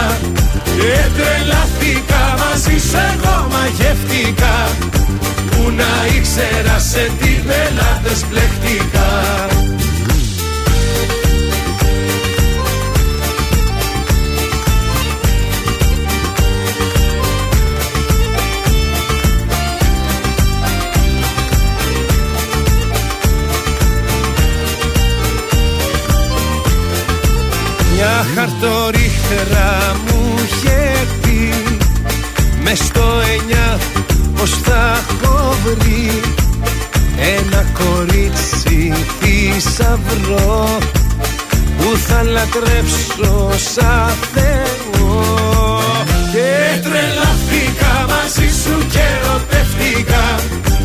Και 0.77 0.93
τρελάθηκα 1.15 2.23
μαζί 2.41 2.77
σου 2.87 2.97
εγώ 3.11 3.35
μαγεύτηκα. 3.53 4.55
Πού 5.49 5.61
να 5.79 5.91
ήξερα 6.17 6.79
σε 6.79 7.03
τι 7.19 7.31
πελάτες 7.47 8.21
μπλέχτηκα 8.29 9.50
Μια 28.61 28.69
χαρτορίχτερα 28.69 29.95
μου 30.05 30.33
είχε 30.45 31.07
πει 31.21 31.53
Μες 32.63 32.77
στο 32.77 33.03
εννιά 33.33 33.79
πως 34.35 34.49
θα 34.49 35.03
έχω 35.09 35.55
βρει 35.63 36.21
Ένα 37.37 37.65
κορίτσι 37.79 38.93
θησαυρό 39.19 40.77
Που 41.77 41.97
θα 42.07 42.23
λατρέψω 42.23 43.49
σαν 43.73 44.13
Θεό. 44.33 45.23
Και 46.31 46.79
τρελαθήκα 46.81 48.05
μαζί 48.09 48.49
σου 48.63 48.87
και 48.91 48.99
ερωτεύτηκα 48.99 50.35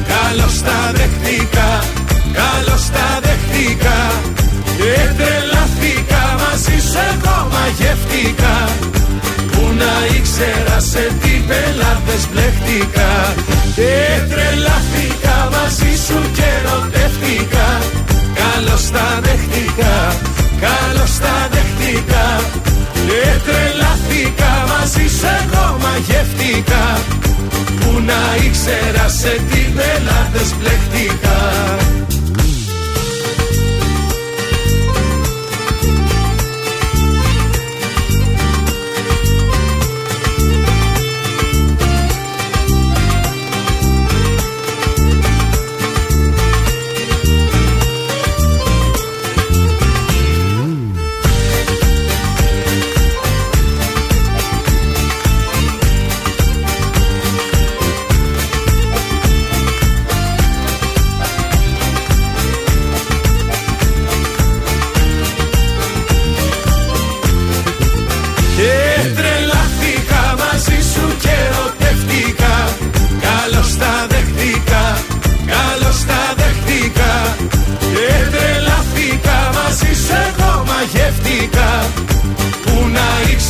Καλώς 0.09 0.63
τα 0.63 0.93
δεχτήκα, 0.93 1.85
καλώς 2.33 2.87
τα 2.91 3.21
δεχτήκα 3.23 4.13
Και 4.77 5.15
τρελαθήκα 5.17 5.56
μαζί 6.69 6.89
σου 6.89 6.99
εγώ 7.13 7.49
μαγεύτηκα 7.53 8.55
Πού 9.53 9.63
να 9.81 9.93
ήξερα 10.17 10.81
σε 10.91 11.05
τι 11.21 11.33
πελάτες 11.49 12.23
μπλέχτηκα. 12.31 13.11
Και 13.77 13.93
τρελάθηκα 14.31 15.37
μαζί 15.55 15.93
σου 16.07 16.19
και 16.37 16.47
ερωτεύτηκα 16.59 17.67
Καλώς 18.41 18.85
τα 18.95 19.07
δεχτήκα, 19.25 19.95
καλώς 20.67 21.15
τα 21.25 21.37
δεχτήκα 21.55 22.25
Και 23.07 23.23
τρελάθηκα 23.47 24.53
μαζί 24.73 25.07
σου 25.19 25.29
εγώ 25.41 25.67
μαγεύτηκα 25.85 26.85
Πού 27.81 27.91
να 28.09 28.21
ήξερα 28.47 29.09
σε 29.21 29.33
τι 29.49 29.61
πελάτες 29.77 30.51
μπλέχτηκα 30.59 31.39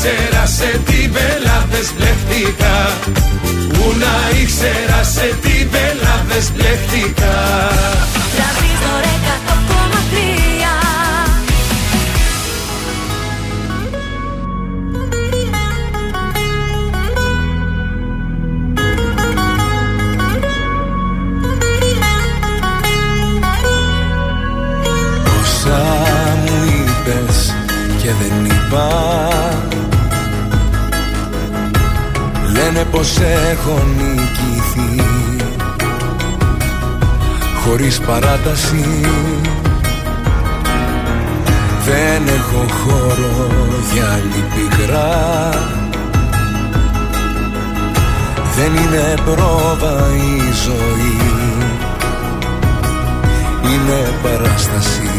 ήξερα 0.07 0.47
σε 0.47 0.81
τι 0.85 1.09
πελάτες 1.09 1.92
μπλέχτηκα. 1.97 2.75
Πού 3.73 3.95
να 3.99 4.38
ήξερα 4.40 5.03
σε 5.03 5.37
τι 5.42 5.66
πελάτες 5.71 6.53
μπλέχτηκα. 6.55 7.35
Τρανζίστορ 8.37 9.05
100,3 9.05 9.77
Όσα 25.40 25.83
μου 26.45 26.59
είπες 26.64 27.55
και 28.03 28.11
δεν 28.21 28.45
είπα 28.45 29.36
Λένε 32.76 32.88
πως 32.90 33.18
έχω 33.50 33.82
νικηθεί. 33.96 35.02
Χωρίς 37.64 37.98
παράταση 38.00 38.84
Δεν 41.84 42.22
έχω 42.26 42.64
χώρο 42.68 43.48
για 43.92 44.04
άλλη 44.12 44.44
πικρά 44.54 45.50
Δεν 48.56 48.72
είναι 48.74 49.14
πρόβα 49.24 50.06
η 50.14 50.52
ζωή 50.64 51.16
Είναι 53.62 54.14
παράσταση. 54.22 55.10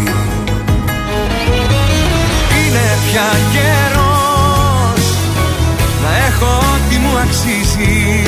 Είναι 2.58 2.98
πια 3.12 3.30
καιρός 3.52 4.07
Να 4.07 4.07
έχω 6.40 6.60
τι 6.90 6.98
μου 6.98 7.14
αξίζει 7.24 8.24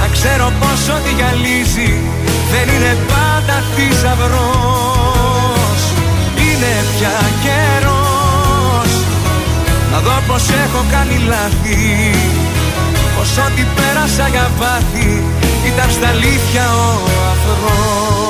Να 0.00 0.06
ξέρω 0.12 0.52
πως 0.60 0.80
ό,τι 0.96 1.10
γυαλίζει 1.18 1.92
δεν 2.52 2.74
είναι 2.74 2.96
πάντα 3.12 3.56
θησαυρός. 3.74 5.80
Είναι 6.44 6.72
πια 6.92 7.18
καιρός. 7.44 8.92
να 9.92 9.98
δω 9.98 10.16
πως 10.26 10.44
έχω 10.64 10.84
κάνει 10.90 11.16
λάθη 11.28 12.10
Πως 13.16 13.36
ό,τι 13.46 13.62
πέρασα 13.76 14.28
για 14.28 14.50
βάθη 14.58 15.22
ήταν 15.66 15.90
στα 15.90 16.08
αλήθεια 16.08 16.64
ο 16.72 17.00
αφρός 17.32 18.29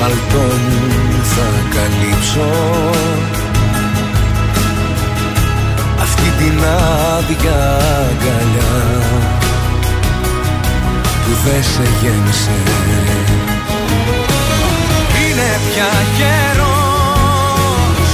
παλτό 0.00 0.46
μου 0.66 1.24
θα 1.34 1.48
καλύψω. 1.74 2.50
Αυτή 6.02 6.28
την 6.38 6.58
άδεια 7.16 7.60
αγκαλιά 8.08 8.76
που 11.22 11.32
δεν 11.44 11.62
σε 11.62 11.86
γέμισε. 12.00 12.58
Είναι 15.22 15.50
πια 15.68 15.92
καιρός 16.18 18.10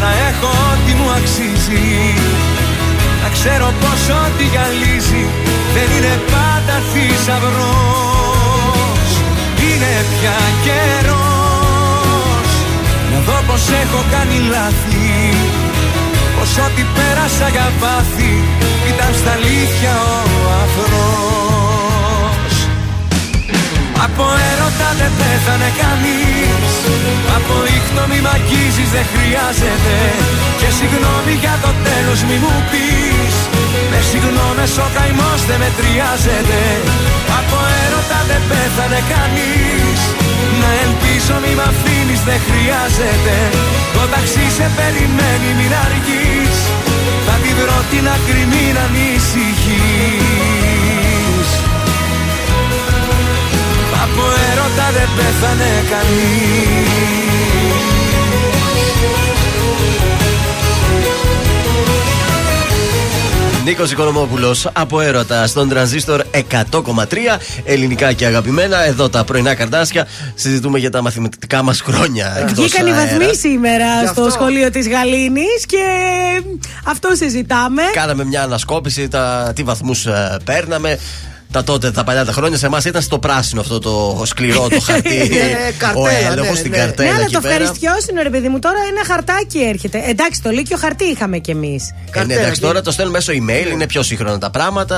να 0.00 0.10
έχω 0.28 0.48
ό,τι 0.72 0.92
μου 0.94 1.10
αξίζει. 1.10 2.14
Να 3.22 3.28
ξέρω 3.28 3.72
πως 3.80 4.02
ό,τι 4.24 4.44
γυαλίζει. 4.44 5.24
Δεν 5.74 5.96
είναι 5.96 6.14
πάντα 6.32 6.76
θησαυρός 6.92 8.21
Είναι 9.64 9.92
πια 10.12 10.38
καιρός. 10.64 12.50
Να 13.10 13.18
δω 13.26 13.38
πως 13.46 13.64
έχω 13.82 14.00
κάνει 14.10 14.38
λάθη. 14.52 15.10
Πως 16.38 16.56
ό,τι 16.66 16.82
πέρασα 16.94 17.48
για 17.48 17.68
πάθη 17.80 18.32
ήταν 18.90 19.14
στα 19.14 19.32
αλήθεια 19.32 19.92
ο 20.10 20.50
αφρός 20.62 21.61
Από 24.22 24.34
έρωτα 24.52 24.90
δεν 25.00 25.12
πέθανε 25.20 25.70
κανείς. 25.82 26.72
Από 27.36 27.54
ήχτο 27.76 28.02
μη 28.10 28.18
μ' 28.24 28.32
αγγίζεις 28.36 28.90
δεν 28.96 29.06
χρειάζεται. 29.12 29.96
Και 30.60 30.68
συγγνώμη 30.78 31.34
για 31.42 31.56
το 31.64 31.70
τέλος 31.86 32.20
μη 32.28 32.36
μου 32.42 32.56
πεις. 32.70 33.34
Με 33.90 33.98
συγγνώμες 34.10 34.72
ο 34.84 34.86
καημός 34.96 35.40
δεν 35.48 35.58
μετριάζεται. 35.62 36.60
Από 37.38 37.58
έρωτα 37.82 38.20
δεν 38.30 38.42
πέθανε 38.50 39.00
κανείς. 39.12 40.00
Να 40.60 40.70
ελπίζω 40.84 41.34
μη 41.42 41.52
μ' 41.58 41.66
αφήνεις 41.70 42.20
δεν 42.28 42.40
χρειάζεται. 42.48 43.36
Το 43.94 44.02
ταξί 44.12 44.46
σε 44.56 44.66
περιμένει 44.78 45.50
μην 45.58 45.72
αργείς. 45.84 46.56
Θα 47.26 47.34
τη 47.42 47.50
βρω 47.58 47.78
την 47.90 48.04
άκρη 48.14 48.44
μην 48.52 48.74
ανησυχείς 48.84 50.61
Από 54.12 54.24
έρωτα 54.52 54.90
δεν 54.92 55.08
πέθανε 55.16 55.82
Νίκος 63.64 63.92
Οικονομόπουλος 63.92 64.68
από 64.72 65.00
έρωτα 65.00 65.46
στον 65.46 65.68
τρανζίστορ 65.68 66.22
100,3 66.50 67.16
ελληνικά 67.64 68.12
και 68.12 68.26
αγαπημένα. 68.26 68.84
Εδώ 68.84 69.08
τα 69.08 69.24
πρωινά 69.24 69.54
καρτάσια 69.54 70.06
συζητούμε 70.34 70.78
για 70.78 70.90
τα 70.90 71.02
μαθηματικά 71.02 71.62
μας 71.62 71.80
χρόνια. 71.80 72.34
εκτός 72.38 72.64
Βγήκαν 72.64 72.86
οι 72.86 72.90
αέρας. 72.90 73.10
βαθμοί 73.10 73.34
σήμερα 73.36 74.00
Γι' 74.00 74.06
στο 74.06 74.20
αυτό. 74.20 74.30
σχολείο 74.30 74.70
της 74.70 74.88
Γαλήνης 74.88 75.66
και 75.66 75.84
αυτό 76.84 77.08
συζητάμε. 77.14 77.82
Κάναμε 77.92 78.24
μια 78.24 78.42
ανασκόπηση, 78.42 79.08
τα, 79.08 79.52
τι 79.54 79.62
βαθμούς 79.62 80.06
παίρναμε. 80.44 80.98
Τα 81.52 81.64
τότε, 81.64 81.90
τα 81.90 82.04
παλιά 82.04 82.24
τα 82.24 82.32
χρόνια, 82.32 82.58
σε 82.58 82.66
εμάς 82.66 82.84
ήταν 82.84 83.02
στο 83.02 83.18
πράσινο 83.18 83.60
αυτό 83.60 83.78
το 83.78 84.22
σκληρό 84.24 84.68
το 84.68 84.80
χαρτί. 84.80 85.10
Ε, 85.42 85.72
καρτέλα, 85.78 86.02
ο 86.02 86.06
ναι, 86.06 86.18
έλεγχος 86.30 86.50
ναι, 86.50 86.56
στην 86.56 86.70
ναι. 86.70 86.76
καρτέλα. 86.76 87.08
Ναι, 87.08 87.14
αλλά 87.14 87.24
εκεί 87.24 87.32
το 87.32 87.40
πέρα. 87.40 87.54
ευχαριστιώσουν, 87.54 88.14
ρε 88.22 88.30
παιδί 88.30 88.48
μου. 88.48 88.58
Τώρα 88.58 88.76
ένα 88.90 89.04
χαρτάκι 89.06 89.58
έρχεται. 89.58 90.02
Εντάξει, 90.06 90.42
το 90.42 90.50
λύκειο 90.50 90.76
χαρτί 90.76 91.04
είχαμε 91.04 91.38
κι 91.38 91.50
εμείς. 91.50 91.94
Ε, 92.12 92.24
ναι, 92.24 92.34
εντάξει, 92.34 92.60
τώρα 92.60 92.80
το 92.80 92.90
στέλνουμε 92.90 93.18
μέσω 93.18 93.32
email, 93.32 93.72
είναι 93.72 93.86
πιο 93.86 94.02
σύγχρονα 94.02 94.38
τα 94.38 94.50
πράγματα. 94.50 94.96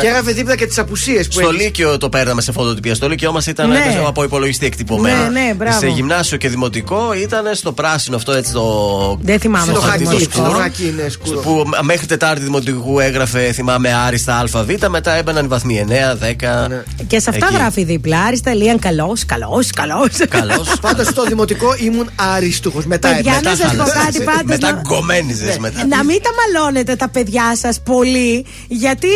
Και 0.00 0.06
έγραφε 0.06 0.32
δίπλα 0.32 0.56
και 0.56 0.66
τις 0.66 0.78
απουσίες 0.78 1.26
που 1.26 1.32
Στο 1.32 1.48
έχεις. 1.48 1.62
Λύκειο 1.62 1.98
το 1.98 2.08
παίρναμε 2.08 2.40
σε 2.40 2.52
φωτοτυπία. 2.52 2.94
Στο 2.94 3.08
Λύκειο 3.08 3.32
μας 3.32 3.46
ήταν 3.46 3.68
Ναι. 3.68 3.76
ε, 3.76 4.04
από 4.06 4.22
υπολογιστή 4.24 4.66
εκτυπωμένος. 4.66 5.32
Ναι, 5.32 5.40
ναι, 5.40 5.54
μπράβο. 5.54 5.78
σε 5.78 5.86
γυμνάσιο 5.86 6.36
και 6.36 6.48
δημοτικό 6.48 7.12
ήταν 7.22 7.54
στο 7.54 7.72
πράσινο 7.72 8.16
αυτό 8.16 8.32
έτσι 8.32 8.52
το. 8.52 9.18
Δεν 9.20 9.40
θυμάμαι 9.40 9.64
στο 9.66 9.74
στο 9.74 9.80
χαρτί 9.80 10.04
το 10.04 10.10
δημοτικό. 10.10 10.44
σκούρο. 10.44 10.58
Χάκι 10.58 10.86
είναι 10.86 11.08
σκούρο. 11.08 11.40
Που 11.40 11.64
μέχρι 11.82 12.06
Τετάρτη 12.06 12.42
Δημοτικού 12.42 13.00
έγραφε, 13.00 13.52
θυμάμαι, 13.52 13.94
άριστα 13.94 14.38
ΑΒ, 14.52 14.70
μετά 14.88 15.12
έμπαιναν 15.12 15.44
οι 15.44 15.48
βαθμοί 15.48 15.78
9, 16.12 16.16
10. 16.16 16.84
Και 17.06 17.18
σε 17.20 17.30
αυτά 17.30 17.46
Εκεί. 17.46 17.54
γράφει 17.56 17.84
δίπλα. 17.84 18.20
Άριστα, 18.22 18.54
Λίαν, 18.54 18.78
καλός, 18.78 19.24
καλός, 19.26 19.70
καλός. 19.70 20.10
Καλός. 20.28 20.72
Πάντω 20.80 21.04
στο 21.04 21.24
δημοτικό 21.24 21.74
ήμουν 21.80 22.10
αριστούχο. 22.34 22.82
Μετά 22.86 23.14
Παιδιά, 23.14 23.32
μετά 23.34 23.50
να 23.50 23.56
σας 23.56 23.70
πω 23.76 23.82
χάλασε. 23.82 23.98
κάτι 24.04 24.20
πάντω. 24.30 24.42
Μετά 24.44 24.80
γκομμένιζε 24.88 25.56
μετά. 25.58 25.86
Να 25.86 26.04
μην 26.04 26.18
τα 26.22 26.30
μαλώνετε 26.38 26.96
τα 26.96 27.08
παιδιά 27.08 27.56
σας 27.60 27.80
πολύ, 27.80 28.44
γιατί 28.68 29.08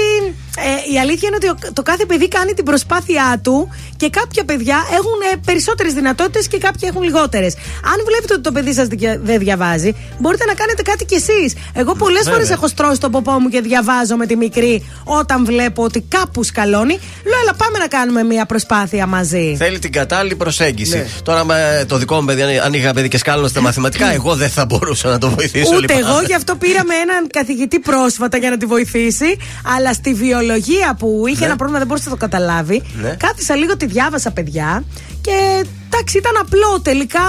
ε, 0.59 0.93
η 0.95 0.99
αλήθεια 0.99 1.29
είναι 1.29 1.37
ότι 1.37 1.49
ο- 1.49 1.73
το 1.73 1.83
κάθε 1.83 2.05
παιδί 2.07 2.29
κάνει 2.29 2.53
την 2.55 2.65
προσπάθειά 2.65 3.41
του 3.43 3.69
και 3.97 4.09
κάποια 4.11 4.45
παιδιά 4.45 4.77
έχουν 4.93 5.19
ε, 5.33 5.37
περισσότερες 5.45 5.93
δυνατότητες 5.93 6.49
και 6.49 6.59
κάποια 6.59 6.89
έχουν 6.89 7.03
λιγότερες. 7.03 7.55
Αν 7.93 7.99
βλέπετε 8.07 8.33
ότι 8.33 8.43
το 8.43 8.53
παιδί 8.53 8.73
σας 8.73 8.87
δεν 9.23 9.39
διαβάζει, 9.39 9.95
μπορείτε 10.19 10.45
να 10.45 10.55
κάνετε 10.55 10.83
κάτι 10.83 11.05
κι 11.05 11.15
εσείς. 11.15 11.55
Εγώ 11.73 11.95
πολλές 11.95 12.19
Βέβαια. 12.23 12.33
φορές 12.33 12.51
έχω 12.51 12.69
στρώσει 12.69 13.01
τον 13.01 13.11
ποπό 13.11 13.33
μου 13.33 13.49
και 13.49 13.61
διαβάζω 13.61 14.17
με 14.17 14.27
τη 14.27 14.37
μικρή 14.37 14.89
όταν 15.05 15.45
βλέπω 15.45 15.83
ότι 15.83 16.05
κάπου 16.09 16.43
σκαλώνει. 16.43 16.99
Λέω, 17.25 17.39
έλα, 17.43 17.55
πάμε 17.55 17.79
να 17.79 17.87
κάνουμε 17.87 18.23
μια 18.23 18.47
προσπάθεια 18.47 19.07
μαζί. 19.07 19.55
Θέλει 19.59 19.79
την 19.79 19.93
κατάλληλη 19.93 20.37
προσέγγιση. 20.37 20.97
Ναι. 20.97 21.07
Τώρα, 21.23 21.45
με 21.45 21.85
το 21.89 21.97
δικό 21.99 22.15
μου 22.21 22.25
παιδί, 22.25 22.43
αν- 22.43 22.61
αν 22.65 22.73
είχα 22.73 22.93
παιδί 22.93 23.09
και 23.09 23.19
σκάλωνε 23.19 23.49
στα 23.49 23.61
μαθηματικά, 23.61 24.13
εγώ 24.13 24.35
δεν 24.35 24.49
θα 24.51 24.65
μπορούσα 24.65 25.09
να 25.09 25.19
το 25.19 25.31
βοηθήσω. 25.31 25.69
Ούτε 25.77 25.81
λυπάμαι. 25.81 26.01
εγώ, 26.01 26.21
γι' 26.27 26.35
αυτό 26.35 26.57
πήραμε 26.57 26.95
έναν 26.95 27.27
καθηγητή 27.33 27.79
πρόσφατα 27.79 28.37
για 28.39 28.51
να 28.51 28.57
τη 28.57 28.67
βοηθήσει. 28.67 29.37
Αλλά 29.77 29.93
στη 29.93 30.15
βιολογία 30.15 30.39
που 30.99 31.23
είχε 31.27 31.39
Ναι. 31.41 31.45
ένα 31.47 31.57
πρόβλημα 31.57 31.79
δεν 31.79 31.87
μπορούσε 31.89 32.09
να 32.09 32.15
το 32.17 32.21
καταλάβει. 32.21 32.83
Ναι. 33.03 33.15
Κάθισα 33.19 33.55
λίγο, 33.55 33.77
τη 33.77 33.87
διάβασα, 33.87 34.31
παιδιά. 34.31 34.83
Και 35.23 35.65
εντάξει, 35.93 36.19
ήταν 36.19 36.33
απλό. 36.41 36.81
Τελικά 36.83 37.21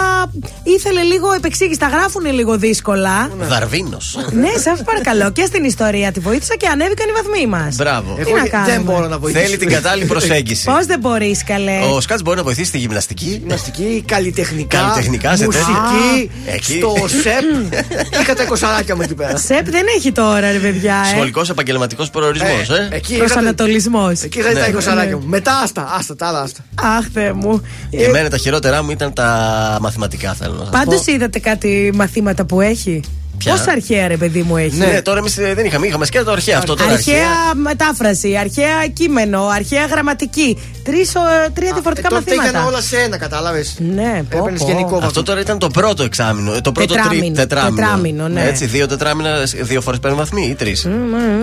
ήθελε 0.63 1.01
λίγο 1.01 1.31
επεξήγηση. 1.33 1.79
Τα 1.79 1.87
γράφουν 1.87 2.25
λίγο 2.33 2.57
δύσκολα. 2.57 3.29
Δαρβίνο. 3.39 3.97
ναι, 4.31 4.49
σα 4.63 4.83
παρακαλώ. 4.83 5.31
Και 5.31 5.45
στην 5.45 5.63
ιστορία 5.63 6.11
τη 6.11 6.19
βοήθησα 6.19 6.55
και 6.55 6.67
ανέβηκαν 6.67 7.07
οι 7.09 7.11
βαθμοί 7.11 7.47
μας. 7.47 7.75
Μπράβο. 7.75 8.17
Τι 8.25 8.31
να 8.33 8.47
κάνουμε. 8.47 8.71
δεν 8.71 8.81
μπορώ 8.81 9.07
να 9.07 9.17
βοηθήσω. 9.19 9.43
Θέλει 9.45 9.57
την 9.57 9.69
κατάλληλη 9.69 10.07
προσέγγιση. 10.07 10.65
Πώς 10.65 10.85
δεν 10.85 10.99
μπορείς, 10.99 11.43
καλέ; 11.43 11.79
Ο 11.93 12.01
Σκάτς 12.01 12.21
μπορεί 12.21 12.37
να 12.37 12.43
βοηθήσει 12.43 12.67
στη 12.67 12.77
γυμναστική. 12.77 13.25
Γυμναστική, 13.39 14.03
καλλιτεχνικά, 14.07 14.77
Καλλιτεχνικά, 14.77 15.35
σε 15.35 15.45
τέτοια. 15.45 15.59
μουσική, 15.59 16.29
Α, 16.49 16.53
εκεί. 16.53 16.77
στο 16.77 16.93
ΣΕΠ. 17.07 17.73
Είχα 18.21 18.33
τα 18.33 18.43
εικοσαράκια 18.43 18.95
μου 18.95 19.01
εκεί 19.01 19.13
πέρα. 19.15 19.37
Σεπ 19.37 19.69
δεν 19.69 19.85
έχει 19.97 20.11
τώρα, 20.11 20.51
ρε 20.51 20.57
παιδιά. 20.57 20.95
Ε. 21.05 21.15
Σχολικός 21.15 21.49
επαγγελματικός 21.49 22.09
προορισμός, 22.09 22.69
ε. 22.69 22.87
Εκεί 22.91 23.13
είχα 23.13 23.21
τα- 23.23 23.25
Προσανατολισμός. 23.33 24.21
Εκεί 24.21 24.39
είχα 24.39 24.53
τα 24.53 24.59
Ναι. 24.59 24.65
εικοσαράκια 24.67 25.17
μου. 25.17 25.23
Μετά 25.27 25.59
άστα, 25.63 25.95
άστα, 25.99 26.15
τα 26.15 26.27
άλλα 26.27 26.41
άστα. 26.41 26.59
Αχ, 26.81 27.05
Θεέ 27.13 27.33
μου. 27.33 27.61
Και 27.89 28.03
εμένα 28.03 28.29
τα 28.29 28.37
χειρότερά 28.37 28.83
μου 28.83 28.91
ήταν 28.91 29.13
τα 29.13 29.77
μαθηματικά, 29.81 30.33
θέλω 30.33 30.53
να 30.53 30.59
σας 30.59 30.69
πω. 30.69 30.77
Πάντω 30.77 31.01
είδατε 31.05 31.39
κάτι 31.39 31.91
μαθήματα 31.95 32.45
που 32.45 32.61
έχει; 32.61 33.01
Πόσα 33.49 33.71
αρχαία 33.71 34.07
ρε 34.07 34.17
παιδί 34.17 34.41
μου 34.41 34.57
έχεις; 34.57 34.77
Ναι, 34.77 35.01
τώρα 35.01 35.19
εμείς 35.19 35.35
δεν 35.35 35.65
είχαμε. 35.65 35.87
Είχαμε 35.87 36.05
σκέτο 36.05 36.31
αρχαία 36.31 36.57
αυτό 36.57 36.75
τώρα. 36.75 36.91
Αρχαία 36.91 37.27
μετάφραση, 37.55 38.37
αρχαία 38.37 38.87
κείμενο, 38.93 39.45
αρχαία 39.55 39.85
γραμματική. 39.85 40.57
Τρεις, 40.83 41.15
ο- 41.15 41.51
τρία 41.53 41.71
διαφορετικά 41.73 42.09
Τότε 42.09 42.21
μαθήματα. 42.25 42.49
ήταν 42.49 42.65
όλα 42.67 42.81
σε 42.81 42.97
ένα, 42.97 43.17
κατάλαβες. 43.17 43.75
Ναι, 43.95 44.23
πω, 44.29 44.37
Έπαιρνες 44.37 44.59
πω. 44.61 44.65
γενικό 44.67 44.89
βαθμό. 44.89 45.07
Αυτό 45.07 45.23
τώρα 45.23 45.39
ήταν 45.39 45.59
το 45.59 45.67
πρώτο 45.69 46.03
εξάμεινο. 46.03 46.53
ε, 46.53 46.61
Το 46.61 46.71
πρώτο 46.71 46.93
Τετράμινο, 46.93 47.21
τρί, 47.23 47.31
τετράμινο. 47.31 47.75
τετράμινο, 47.75 48.27
ναι. 48.27 48.43
Έτσι, 48.45 48.65
δύο 48.65 48.87
τετράμινα, 48.87 49.29
δύο 49.61 49.81
φορές 49.81 49.99
παίρνουν 49.99 50.19
βαθμοί 50.19 50.47
ή 50.49 50.55
τρεις. 50.55 50.85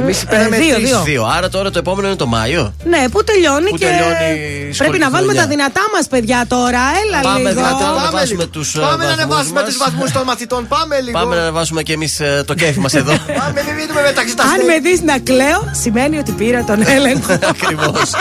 Εμείς 0.00 0.24
παίρναμε 0.24 0.56
Ε, 0.56 0.58
δύο, 0.58 0.74
τρεις. 0.74 0.88
δύο. 0.88 1.02
Δύο. 1.02 1.24
Άρα 1.36 1.48
τώρα 1.48 1.70
το 1.70 1.78
επόμενο 1.78 2.06
είναι 2.06 2.16
το 2.16 2.26
Μάιο. 2.26 2.74
Ναι, 2.84 3.04
που 3.10 3.24
τελειώνει 3.24 3.68
Που 3.70 3.76
και. 3.76 3.84
τελειώνει 3.86 4.14
η 4.14 4.60
Πρέπει 4.62 4.74
σχολική 4.74 4.98
να 4.98 5.10
βάλουμε 5.10 5.32
χρονιά. 5.32 5.42
τα 5.48 5.54
δυνατά 5.54 5.80
μας, 5.94 6.06
παιδιά, 6.06 6.44
τώρα. 6.48 6.80
Έλα 7.04 7.20
Πάμε 7.20 7.38
λίγο. 7.38 7.52
δυνατά. 7.60 7.84
Πάμε 7.84 8.00
ανεβάσουμε 8.00 8.26
λίγο. 8.42 8.48
τους, 8.48 8.74
ε, 8.74 8.78
Πάμε 8.78 8.90
να 8.90 8.96
βαθμούς 8.96 9.12
ανεβάσουμε 9.18 9.60
μας. 9.60 9.68
τους 9.68 9.78
βαθμούς 9.84 10.10
των 10.12 10.22
μαθητών. 10.30 10.62
Πάμε 10.74 10.94
λίγο. 11.04 11.18
Πάμε 11.18 11.34
να 11.34 11.40
ανεβάσουμε 11.42 11.82
κι 11.88 11.94
εμείς 11.94 12.20
το 12.44 12.54
κέφι 12.54 12.78
μας 12.80 12.94
εδώ. 12.94 13.12
Πάμε, 13.40 13.62
μην 13.66 13.74
μείνουμε 13.74 14.02
μεταξύ 14.02 14.36
τα 14.36 14.42
Αν 14.42 14.48
στέλνη. 14.48 14.72
με 14.72 14.78
δεις 14.78 15.02
να 15.02 15.18
κλαίω, 15.18 15.70
σημαίνει 15.82 16.18
ότι 16.18 16.32
πήρα 16.32 16.64
τον 16.64 16.82
έλεγχο. 16.86 17.32
Ακριβώς. 17.54 18.14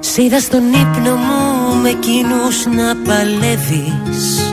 Σ' 0.00 0.16
είδα 0.16 0.40
στον 0.40 0.62
ύπνο 0.72 1.14
μου 1.16 1.74
με 1.82 1.88
εκείνους 1.88 2.66
να 2.66 2.96
παλεύεις 2.96 4.51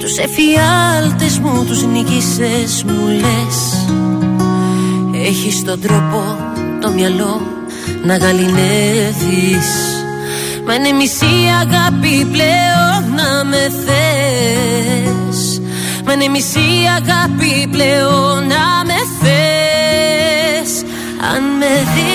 Τους 0.00 0.16
εφιάλτες 0.16 1.38
μου 1.38 1.64
τους 1.64 1.82
νικήσες 1.82 2.84
μου 2.86 3.06
λες. 3.06 3.86
Έχεις 5.26 5.64
τον 5.64 5.80
τρόπο 5.80 6.36
το 6.80 6.90
μυαλό 6.90 7.40
να 8.04 8.16
γαλινεύεις. 8.16 9.68
Μα 10.66 10.74
είναι 10.74 10.92
μισή 10.92 11.36
αγάπη 11.60 12.24
πλέον 12.24 13.14
να 13.16 13.44
με 13.44 13.72
θες. 13.84 15.60
Μα 16.04 16.12
είναι 16.12 16.28
μισή 16.28 16.68
αγάπη 16.96 17.68
πλέον 17.70 18.46
να 18.46 18.84
με 18.86 18.98
θες. 19.20 20.84
Αν 21.34 21.42
με 21.58 21.72
δεις 21.94 22.09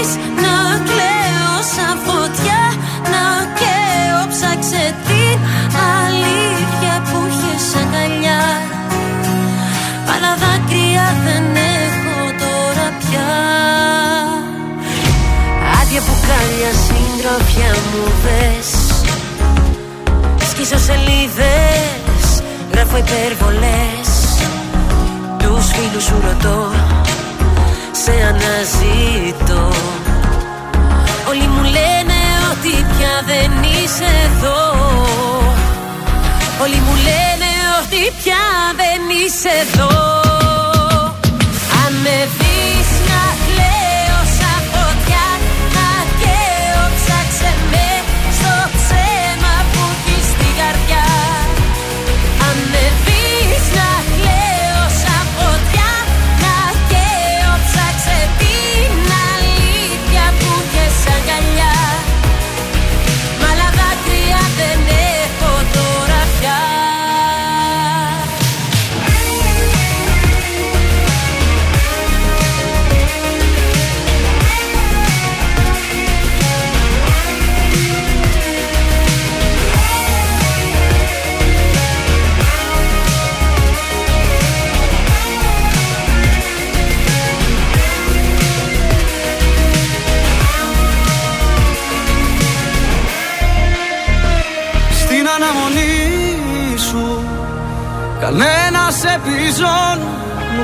με 0.00 0.06
δεις 0.06 0.16
να 0.42 0.58
κλαίω 0.88 1.54
σαν 1.74 1.96
φωτιά 2.06 2.62
Να 3.12 3.26
καίω 3.58 4.20
ψάξε 4.32 4.84
την 5.06 5.38
αλήθεια 6.02 6.94
που 7.08 7.18
έχεις 7.28 7.66
αγκαλιά. 7.80 8.42
Αλλά 10.12 10.32
δάκρυα 10.42 11.06
δεν 11.24 11.44
έχω 11.76 12.18
τώρα 12.44 12.88
πια. 13.00 13.30
Άδεια 15.80 16.00
μπουκάλια 16.04 16.72
συντροφιά 16.84 17.72
μου 17.90 18.04
δες. 18.24 18.70
Σκίσω 20.50 20.78
σελίδες, 20.78 22.24
γράφω 22.72 22.96
υπερβολές. 22.96 24.10
Τους 25.38 25.66
φίλους 25.72 26.04
σου 26.04 26.14
ρωτώ, 26.26 26.70
σε 27.92 28.12
αναζητώ 28.28 29.69
δεν 33.26 33.62
είσαι 33.62 34.04
εδώ. 34.24 34.58
Όλοι 36.62 36.74
μου 36.74 36.94
λένε 36.94 37.50
ότι 37.82 38.12
πια 38.22 38.44
δεν 38.76 39.18
είσαι 39.24 39.48
εδώ 39.48 40.29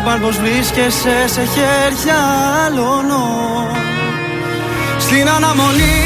Μου 0.06 0.12
παν 0.12 0.20
πως 0.20 0.36
βρίσκεσαι 0.38 1.26
σε 1.26 1.40
χέρια 1.44 2.18
άλλων 2.64 3.06
Στην 4.98 5.28
αναμονή 5.28 5.98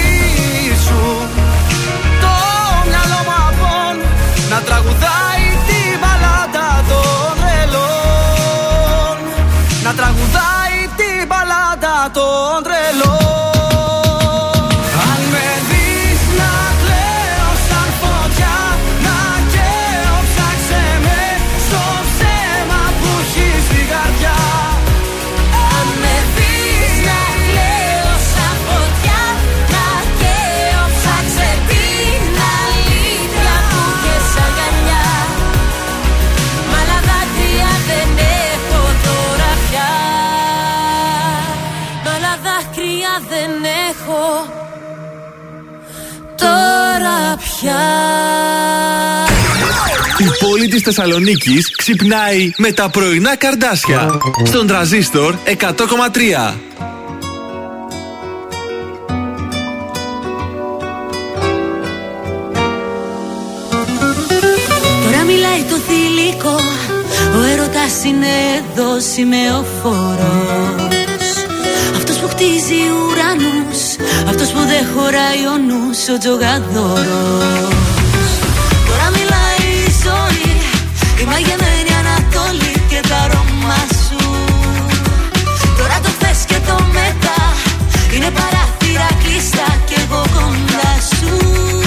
σου 0.87 1.29
Το 2.21 2.35
μυαλό 2.89 3.21
μου 3.27 3.35
απόν 3.49 3.97
Να 4.51 4.61
τραγουδάει 4.61 5.47
την 5.67 5.99
μπαλάντα 6.01 6.85
των 6.89 7.37
τρελών 7.41 9.19
Να 9.85 9.95
τραγουδάει 9.95 10.79
την 10.97 11.27
μπαλάντα 11.27 12.11
των 12.13 12.63
τρελών 12.63 13.30
πόλη 50.51 50.69
της 50.69 50.83
Θεσσαλονίκης 50.83 51.77
ξυπνάει 51.77 52.51
με 52.57 52.73
τα 52.73 52.89
πρωινά 52.89 53.37
καρδάσια. 53.37 54.19
Στον 54.45 54.67
τραζίστορ 54.67 55.35
100,3. 55.45 56.55
Τώρα 65.05 65.23
μιλάει 65.27 65.63
το 65.69 65.77
θηλυκό 65.77 66.61
Ο 67.39 67.45
έρωτας 67.53 68.05
είναι 68.05 68.27
εδώ 68.59 69.01
σημεοφόρος 69.15 70.19
Αυτός 71.97 72.17
που 72.17 72.29
χτίζει 72.29 72.81
ουρανούς 73.09 73.81
Αυτός 74.29 74.49
που 74.49 74.59
δεν 74.59 74.87
χωράει 74.95 75.47
ο 75.47 75.57
νους 75.67 76.09
Ο 76.15 76.19
τζογαδόρος 76.19 77.90
μαγεμένη 81.31 81.93
Ανατολή 82.01 82.75
και 82.91 83.01
τα 83.09 83.17
αρώμα 83.25 83.81
σου. 84.05 84.21
Τώρα 85.79 85.97
το 86.05 86.11
θες 86.21 86.41
και 86.51 86.59
το 86.67 86.77
μετά. 86.99 87.41
Είναι 88.15 88.31
παράθυρα 88.31 89.09
κλειστά 89.23 89.69
και 89.89 89.97
εγώ 90.05 90.23
κοντά 90.35 90.91
σου 91.11 91.80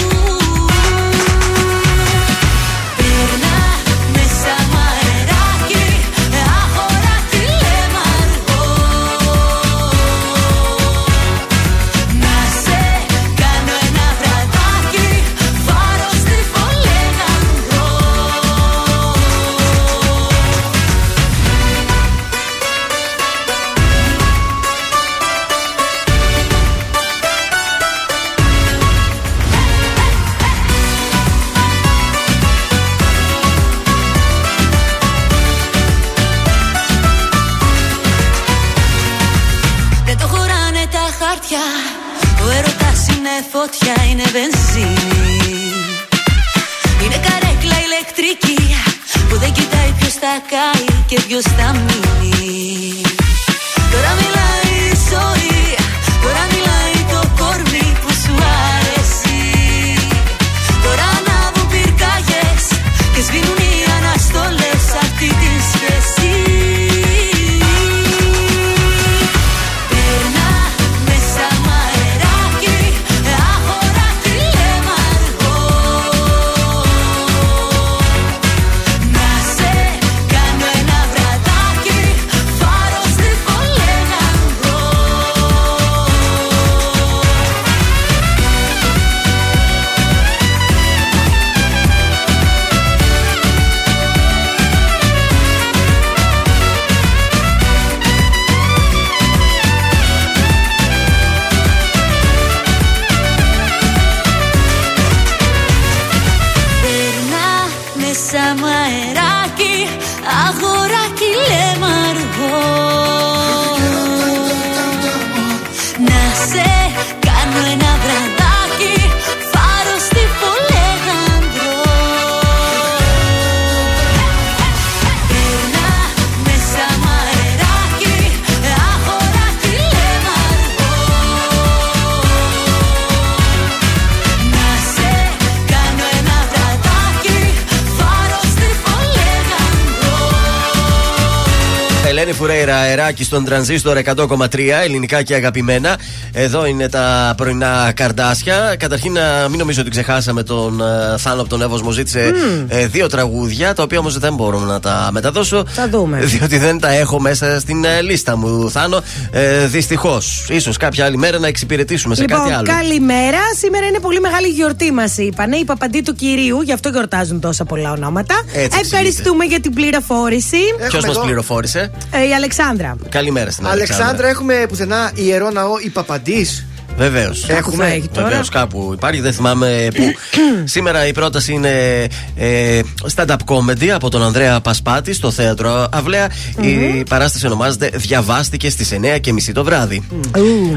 Φουρέιρα, 142.44 142.76
αεράκι 142.78 143.24
στον 143.24 143.46
τρανζίστορ 143.46 143.98
100,3, 144.16 144.60
ελληνικά 144.84 145.22
και 145.24 145.36
αγαπημένα. 145.36 145.98
Εδώ 146.34 146.66
είναι 146.66 146.89
τα 146.89 147.34
πρωινά 147.38 147.91
καρδάσια. 147.96 148.76
Καταρχήν, 148.80 149.12
να 149.14 149.48
μην 149.50 149.60
νομίζω 149.60 149.82
ότι 149.82 149.89
ξεχάσαμε 149.89 150.44
τον 150.44 150.82
ε, 150.82 151.18
Θάνο 151.18 151.41
από 151.41 151.50
τον 151.50 151.62
Εύω. 151.62 151.80
Μου 151.84 151.91
ζήτησε 151.91 152.32
ε, 152.68 152.88
δύο 152.88 153.08
τραγούδια, 153.08 153.74
τα 153.74 153.84
οποία 153.84 154.00
όμως 154.00 154.18
δεν 154.18 154.34
μπορώ 154.34 154.60
να 154.60 154.80
τα 154.80 155.10
μεταδώσω. 155.12 155.64
Θα 155.68 155.89
δούμε. 155.89 156.20
Διότι 156.34 156.58
δεν 156.58 156.80
τα 156.80 156.91
έχω 156.91 157.20
μέσα 157.20 157.60
στην 157.60 157.84
ε, 157.86 158.02
λίστα 158.02 158.38
μου, 158.38 158.70
Θάνο. 158.72 159.02
Ε, 159.32 159.66
Δυστυχώς. 159.68 160.46
σω 160.62 160.72
κάποια 160.80 161.06
άλλη 161.06 161.18
μέρα 161.18 161.39
να 161.39 161.48
εξυπηρετήσουμε 161.48 162.16
σε 162.16 162.22
λοιπόν, 162.22 162.39
κάτι 162.39 162.54
άλλο. 162.54 162.66
καλημέρα. 162.68 163.39
Σήμερα 163.58 163.86
είναι 163.86 164.00
πολύ 164.00 164.20
μεγάλη 164.20 164.48
γιορτή, 164.48 164.91
μας 164.91 165.18
είπανε. 165.18 165.56
Η 165.58 165.66
παπαντή 165.66 166.02
του 166.02 166.16
κυρίου, 166.16 166.62
γι' 166.62 166.74
αυτό 166.74 166.89
γιορτάζουν 166.89 167.39
τόσα 167.39 167.66
πολλά 167.66 167.91
ονόματα. 167.91 168.36
Έτσι 168.54 168.80
Ευχαριστούμε 168.84 169.46
για 169.46 169.60
την 169.60 169.74
πληροφόρηση. 169.74 170.58
Ποιος 170.78 170.88
Έχουμε 170.88 171.02
μας 171.08 171.16
εδώ- 171.16 171.26
πληροφόρησε; 171.26 171.91
Ε, 172.12 172.28
η 172.28 172.33
Αλεξάνδρα. 172.34 172.96
Καλημέρα 173.10 173.52
στην 173.52 173.68
Αλεξάνδρα. 173.68 173.96
Αλεξάνδρα, 174.06 174.30
έχουμε 174.30 174.66
πουθενά 174.70 175.12
ιερό 175.16 175.50
ναό 175.52 175.72
η 175.84 175.90
Παπαντής. 175.90 176.66
Βεβαίως. 176.98 177.50
Έχουμε. 177.50 177.86
θα 177.86 177.92
έχει 177.92 178.08
τώρα. 178.14 178.28
Βεβαίως 178.28 178.50
κάπου 178.50 178.90
υπάρχει, 178.94 179.22
δεν 179.22 179.34
θυμάμαι 179.34 179.88
πού. 179.96 180.04
Σήμερα 180.76 181.08
η 181.08 181.12
πρόταση 181.12 181.54
είναι 181.54 182.08
ε, 182.36 182.80
stand-up 183.16 183.36
comedy 183.46 183.88
από 183.88 184.10
τον 184.10 184.24
Ανδρέα 184.24 184.62
Πασπάτη 184.62 185.14
στο 185.14 185.32
θέατρο 185.32 185.88
Αυλαία. 185.92 186.30
Η 186.62 187.04
παράσταση 187.10 187.46
ονομάζεται 187.46 187.90
Διαβάστηκε 187.94 188.70
στις 188.70 188.94
9.30 189.02 189.52
το 189.54 189.64
βράδυ. 189.64 190.04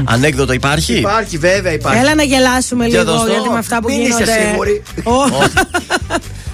Ανέκδοτο 0.03 0.53
υπάρχει; 0.53 0.93
Υπάρχει, 0.97 1.37
βέβαια 1.37 1.71
υπάρχει. 1.73 1.99
Έλα 1.99 2.15
να 2.15 2.23
γελάσουμε 2.23 2.85
Για 2.85 2.99
λίγο, 2.99 3.11
δώσ' 3.11 3.23
το. 3.25 3.31
γιατί 3.31 3.49
με 3.49 3.57
αυτά 3.57 3.79
που 3.81 3.87
Μην 3.89 4.01
γίνονται. 4.01 4.23
είστε 4.23 4.47
σίγουροι. 4.49 4.83
Ω, 5.03 5.11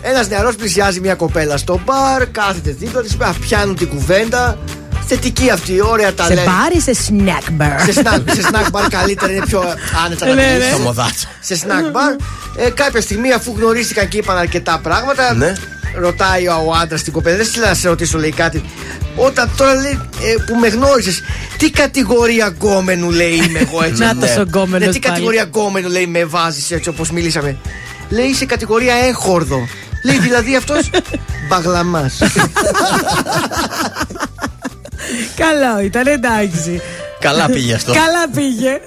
Ένας 0.01 0.29
νεαρός 0.29 0.55
πλησιάζει 0.55 0.99
μια 0.99 1.15
κοπέλα 1.15 1.57
στο 1.57 1.81
μπαρ, 1.85 2.27
κάθεται 2.31 2.75
δίπλα 2.79 3.01
της, 3.01 3.17
πιάνουν 3.39 3.75
την 3.75 3.87
κουβέντα. 3.89 4.57
Θετική 5.07 5.49
αυτή, 5.49 5.81
ωραία 5.81 6.13
τα 6.13 6.23
σε 6.25 6.33
λένε. 6.33 6.47
μπάρ 6.47 6.71
ή 6.71 6.81
σε 6.81 6.91
snack 7.09 7.61
bar; 7.61 7.91
Σε 7.91 8.01
snack, 8.03 8.21
σε 8.33 8.49
snack 8.51 8.71
bar 8.79 8.87
καλύτερα, 8.89 9.31
είναι 9.31 9.45
πιο 9.45 9.63
άνετα 10.05 10.25
να 10.25 10.33
Ναι, 10.33 10.41
μιλήσεις. 10.47 10.69
ναι. 10.71 10.77
Το 10.77 10.81
μοδάτσο. 10.83 11.27
Σε 11.39 11.59
snack 11.63 11.95
bar. 11.95 12.21
Ε, 12.57 12.69
κάποια 12.69 13.01
στιγμή, 13.01 13.31
αφού 13.33 13.53
γνωρίστηκαν 13.57 14.07
και 14.07 14.17
είπαν 14.17 14.37
αρκετά 14.37 14.79
πράγματα, 14.83 15.33
Ναι. 15.33 15.53
ρωτάει 15.99 16.47
ο, 16.47 16.63
ο 16.67 16.71
άντρας 16.81 17.03
την 17.03 17.13
κοπέλα. 17.13 17.35
Δεν 17.37 17.45
στείλα 17.45 17.67
να 17.67 17.73
σε 17.73 17.87
ρωτήσω, 17.87 18.17
λέει 18.19 18.31
κάτι. 18.31 18.63
Όταν 19.15 19.49
τώρα 19.57 19.73
λέει 19.75 19.99
ε, 20.21 20.35
που 20.45 20.55
με 20.55 20.67
γνώρισες, 20.67 21.21
τι 21.57 21.69
κατηγορία 21.71 22.45
γκόμενου 22.47 23.11
λέει 23.11 23.33
είμαι 23.47 23.59
εγώ 23.59 23.83
έτσι; 23.83 24.01
Νάτος 24.03 24.37
ο 24.37 24.41
γκόμενος 24.41 24.71
Ναι, 24.87 24.91
τι 24.93 24.99
πάλι. 24.99 24.99
κατηγορία 24.99 25.43
γκόμενου 25.43 25.89
λέει 25.89 26.07
με 26.07 26.25
βάζεις 26.25 26.71
έτσι 26.71 26.89
όπως 26.89 27.11
μιλήσαμε. 27.11 27.57
Λέει 28.09 28.25
είσαι 28.25 28.45
κατηγορία 28.45 28.93
έχορδο. 28.95 29.67
Λέει 30.03 30.19
δηλαδή 30.19 30.55
αυτός 30.55 30.89
μπαγλαμάς. 31.49 32.13
Καλό 35.35 35.79
ήταν, 35.83 36.07
εντάξει. 36.07 36.81
Καλά 37.19 37.45
πήγε 37.45 37.73
αυτό. 37.73 37.93
Καλά 37.93 38.29
πήγε. 38.35 38.79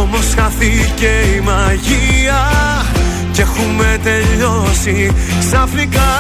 Όμως 0.02 0.28
χάθηκε 0.38 1.12
η 1.36 1.40
μαγεία 1.50 2.42
Και 3.32 3.42
έχουμε 3.42 4.00
τελειώσει 4.04 5.12
ξαφνικά. 5.40 6.12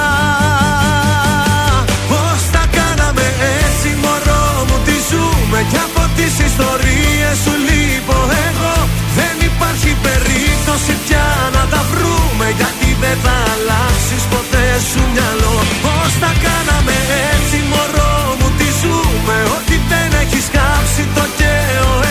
Πώς 2.09 2.41
τα 2.55 2.63
κάναμε 2.77 3.25
έτσι 3.61 3.89
μωρό 4.03 4.45
μου 4.67 4.77
Τι 4.85 4.95
ζούμε 5.09 5.59
κι 5.71 5.79
από 5.87 6.03
τις 6.17 6.33
ιστορίες 6.49 7.35
σου 7.43 7.53
λείπω 7.67 8.17
εγώ. 8.47 8.75
Δεν 9.17 9.35
υπάρχει 9.49 9.91
περίπτωση 10.07 10.93
πια 11.03 11.27
να 11.55 11.63
τα 11.73 11.81
βρούμε 11.91 12.47
Γιατί 12.59 12.89
δεν 13.03 13.17
θα 13.23 13.35
αλλάξεις 13.53 14.23
ποτέ 14.33 14.67
σου 14.89 15.01
μυαλό. 15.13 15.57
Πώς 15.85 16.11
τα 16.23 16.31
κάναμε 16.45 16.95
έτσι 17.31 17.57
μωρό 17.71 18.15
μου 18.39 18.47
Τι 18.57 18.67
ζούμε 18.81 19.37
ότι 19.57 19.75
δεν 19.91 20.09
έχεις 20.21 20.45
κάψει 20.55 21.03
το 21.15 21.25
καίω 21.39 22.06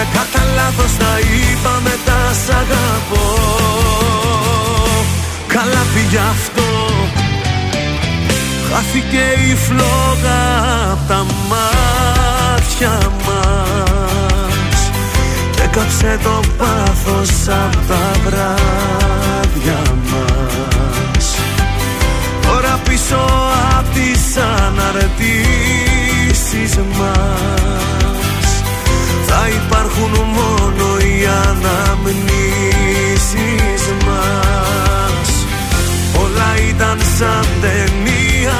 μπορούμε 0.00 0.08
Κατά 0.12 0.44
λάθος 0.54 0.96
τα 0.96 1.18
είπαμε 1.18 1.94
τα 2.04 2.32
σ' 2.32 2.50
αγαπώ. 2.50 3.26
Καλά 5.46 5.82
πήγε 5.94 6.18
αυτό. 6.18 6.68
Χάθηκε 8.72 9.24
η 9.50 9.54
φλόγα 9.54 10.42
απ' 10.92 11.08
τα 11.08 11.26
μάτια 11.48 12.98
μας. 13.26 14.78
Και 15.56 15.62
Έκαψε 15.62 16.18
το 16.22 16.40
πάθος 16.58 17.30
απ' 17.48 17.88
τα 17.88 18.04
βράδια 18.24 19.82
μας. 20.10 21.26
Τώρα 22.42 22.80
πίσω 22.84 23.20
απ' 23.78 23.94
τις 23.94 24.36
αναρτήσεις 24.66 25.12
μας 26.76 28.19
Θα 29.32 29.42
υπάρχουν 29.48 30.12
μόνο 30.38 30.86
οι 30.98 31.14
αναμνήσεις 31.48 32.72
μας. 34.06 35.28
Όλα 36.22 36.50
ήταν 36.68 36.98
σαν 37.18 37.46
ταινία 37.60 38.58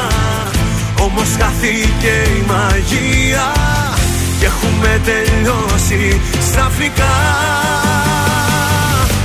Όμως 1.07 1.29
χάθηκε 1.41 2.15
η 2.39 2.41
μαγεία 2.51 3.49
Και 4.39 4.47
έχουμε 4.47 5.01
τελειώσει 5.05 6.21
στραφικά 6.49 7.17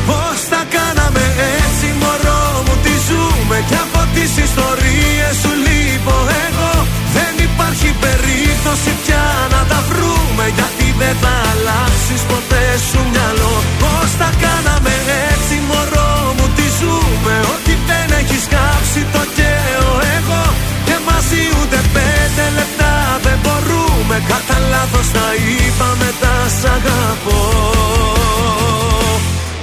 Πώς 0.08 0.38
τα 0.52 0.62
κάναμε 0.76 1.26
έτσι 1.58 1.88
μωρό 2.02 2.44
μου 2.66 2.76
τι 2.84 2.94
ζούμε 3.08 3.58
Κι 3.70 3.78
από 3.86 4.02
τις 4.16 4.32
ιστορίες 4.48 5.34
σου 5.42 5.52
λείπω 5.66 6.16
εγώ. 6.46 6.74
Δεν 7.16 7.34
υπάρχει 7.48 7.90
περίπτωση 8.06 8.92
πια 9.04 9.26
να 9.54 9.62
τα 9.72 9.80
βρούμε 9.90 10.46
Γιατί 10.58 10.85
δεν 11.02 11.16
θα 11.24 11.34
αλλάξεις 11.52 12.22
ποτέ 12.32 12.66
σου 12.88 13.00
μυαλό. 13.12 13.56
Πώς 13.82 14.10
τα 14.22 14.30
κάναμε 14.44 14.94
έτσι 15.30 15.56
μωρό 15.70 16.14
μου 16.38 16.48
τι 16.56 16.66
ζούμε; 16.80 17.36
Ότι 17.54 17.74
δεν 17.90 18.08
έχεις 18.20 18.44
κάψει 18.56 19.02
το 19.14 19.24
καίω 19.38 19.90
εγώ. 20.18 20.44
Και 20.88 20.96
μαζί 21.08 21.42
ούτε 21.58 21.80
πέντε 21.96 22.46
λεπτά 22.58 22.94
δεν 23.26 23.38
μπορούμε. 23.44 24.16
Κατά 24.32 24.58
λάθος 24.72 25.08
τα 25.16 25.28
είπαμε 25.46 26.10
τα 26.22 26.36
σ' 26.58 26.68
αγαπώ. 26.76 27.42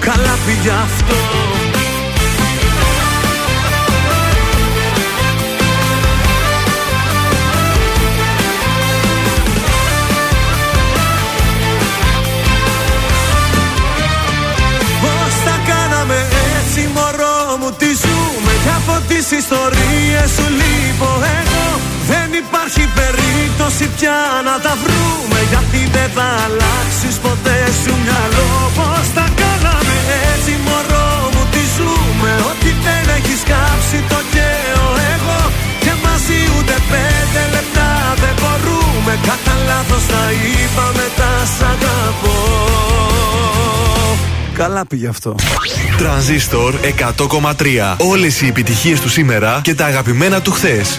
Καλά 0.06 0.34
πήγε 0.44 0.72
αυτό 0.86 1.61
ιστορίες 19.32 20.28
σου 20.36 20.46
λείπω 20.58 21.10
εγώ 21.40 21.66
Δεν 22.10 22.28
υπάρχει 22.42 22.84
περίπτωση 22.98 23.84
πια 23.96 24.18
να 24.48 24.54
τα 24.64 24.74
βρούμε 24.82 25.38
Γιατί 25.50 25.80
δεν 25.96 26.08
θα 26.16 26.28
αλλάξεις 26.44 27.16
ποτέ 27.24 27.58
σου 27.82 27.92
μυαλό 28.02 28.52
Καλά 44.54 44.86
πήγε 44.86 45.08
αυτό. 45.08 45.34
Τρανζίστορ 45.98 46.74
100,3. 47.16 47.96
Όλες 47.98 48.40
οι 48.40 48.46
επιτυχίες 48.46 49.00
του 49.00 49.08
σήμερα 49.08 49.60
και 49.62 49.74
τα 49.74 49.84
αγαπημένα 49.84 50.40
του 50.40 50.50
χθες. 50.50 50.98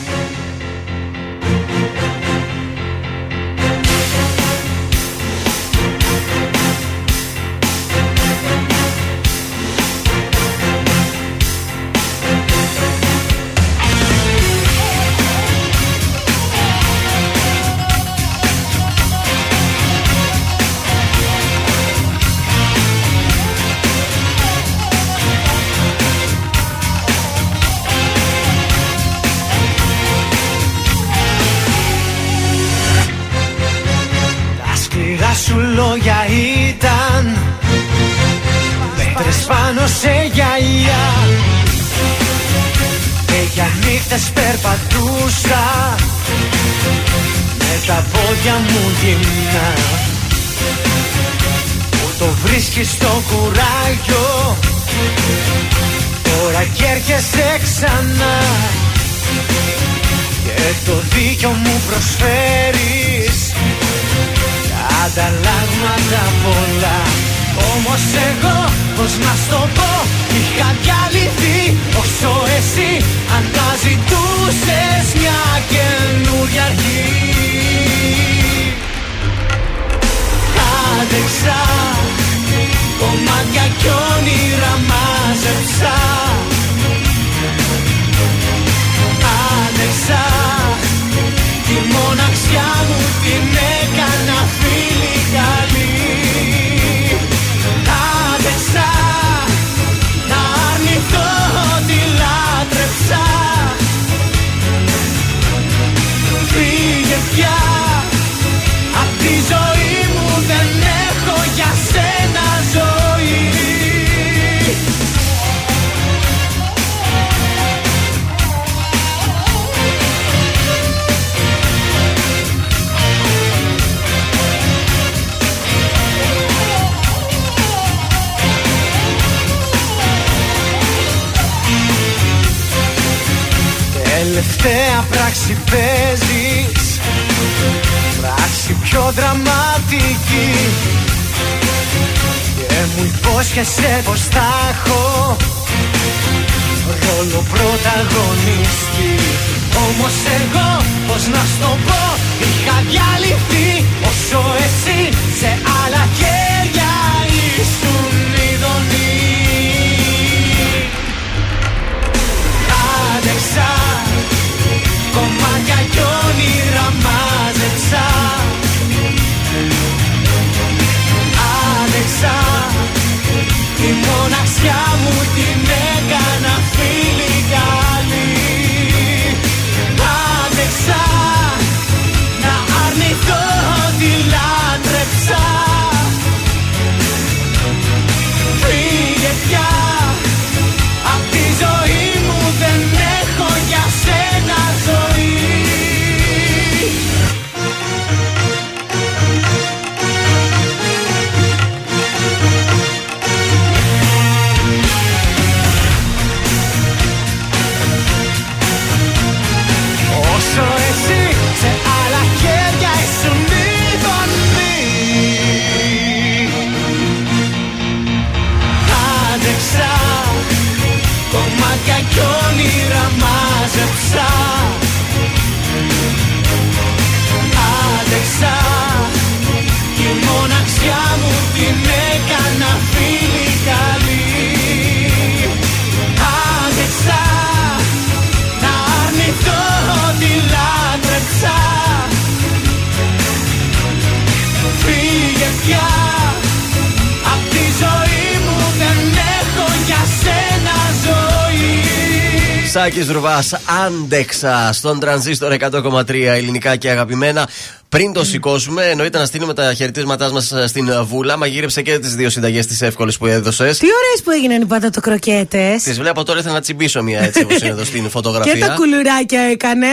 Σάκη 253.03 253.15
Ρουβάς, 253.15 253.53
άντεξα 253.85 254.69
στον 254.73 254.99
τρανζίστορ 254.99 255.55
100,3 255.59 256.09
ελληνικά 256.09 256.75
και 256.75 256.89
αγαπημένα. 256.89 257.49
Πριν 257.89 258.13
το 258.13 258.23
σηκώσουμε, 258.23 258.85
εννοείται 258.85 259.17
να 259.17 259.25
στείλουμε 259.25 259.53
τα 259.53 259.73
χαιρετίσματάς 259.73 260.31
μας 260.31 260.53
στην 260.65 261.05
Βούλα. 261.05 261.37
Μαγείρεψε 261.37 261.81
και 261.81 261.99
τις 261.99 262.15
δύο 262.15 262.29
συνταγές 262.29 262.67
της 262.67 262.81
εύκολε 262.81 263.11
που 263.11 263.25
έδωσες. 263.25 263.77
Τι 263.77 263.85
ωραίες 263.85 264.21
που 264.23 264.31
έγιναν 264.31 264.61
οι 264.61 264.65
πατατοκροκέτες. 264.65 265.83
Τις 265.83 265.97
βλέπω 265.99 266.23
τώρα, 266.23 266.39
ήθελα 266.39 266.53
να 266.53 266.61
τσιμπήσω 266.61 267.03
μια 267.03 267.21
έτσι 267.21 267.43
όπως 267.43 267.57
είναι 267.59 267.69
εδώ 267.69 267.83
στην 267.83 268.09
φωτογραφία. 268.09 268.53
Και 268.53 268.59
τα 268.59 268.73
κουλουράκια 268.77 269.41
έκανε. 269.41 269.87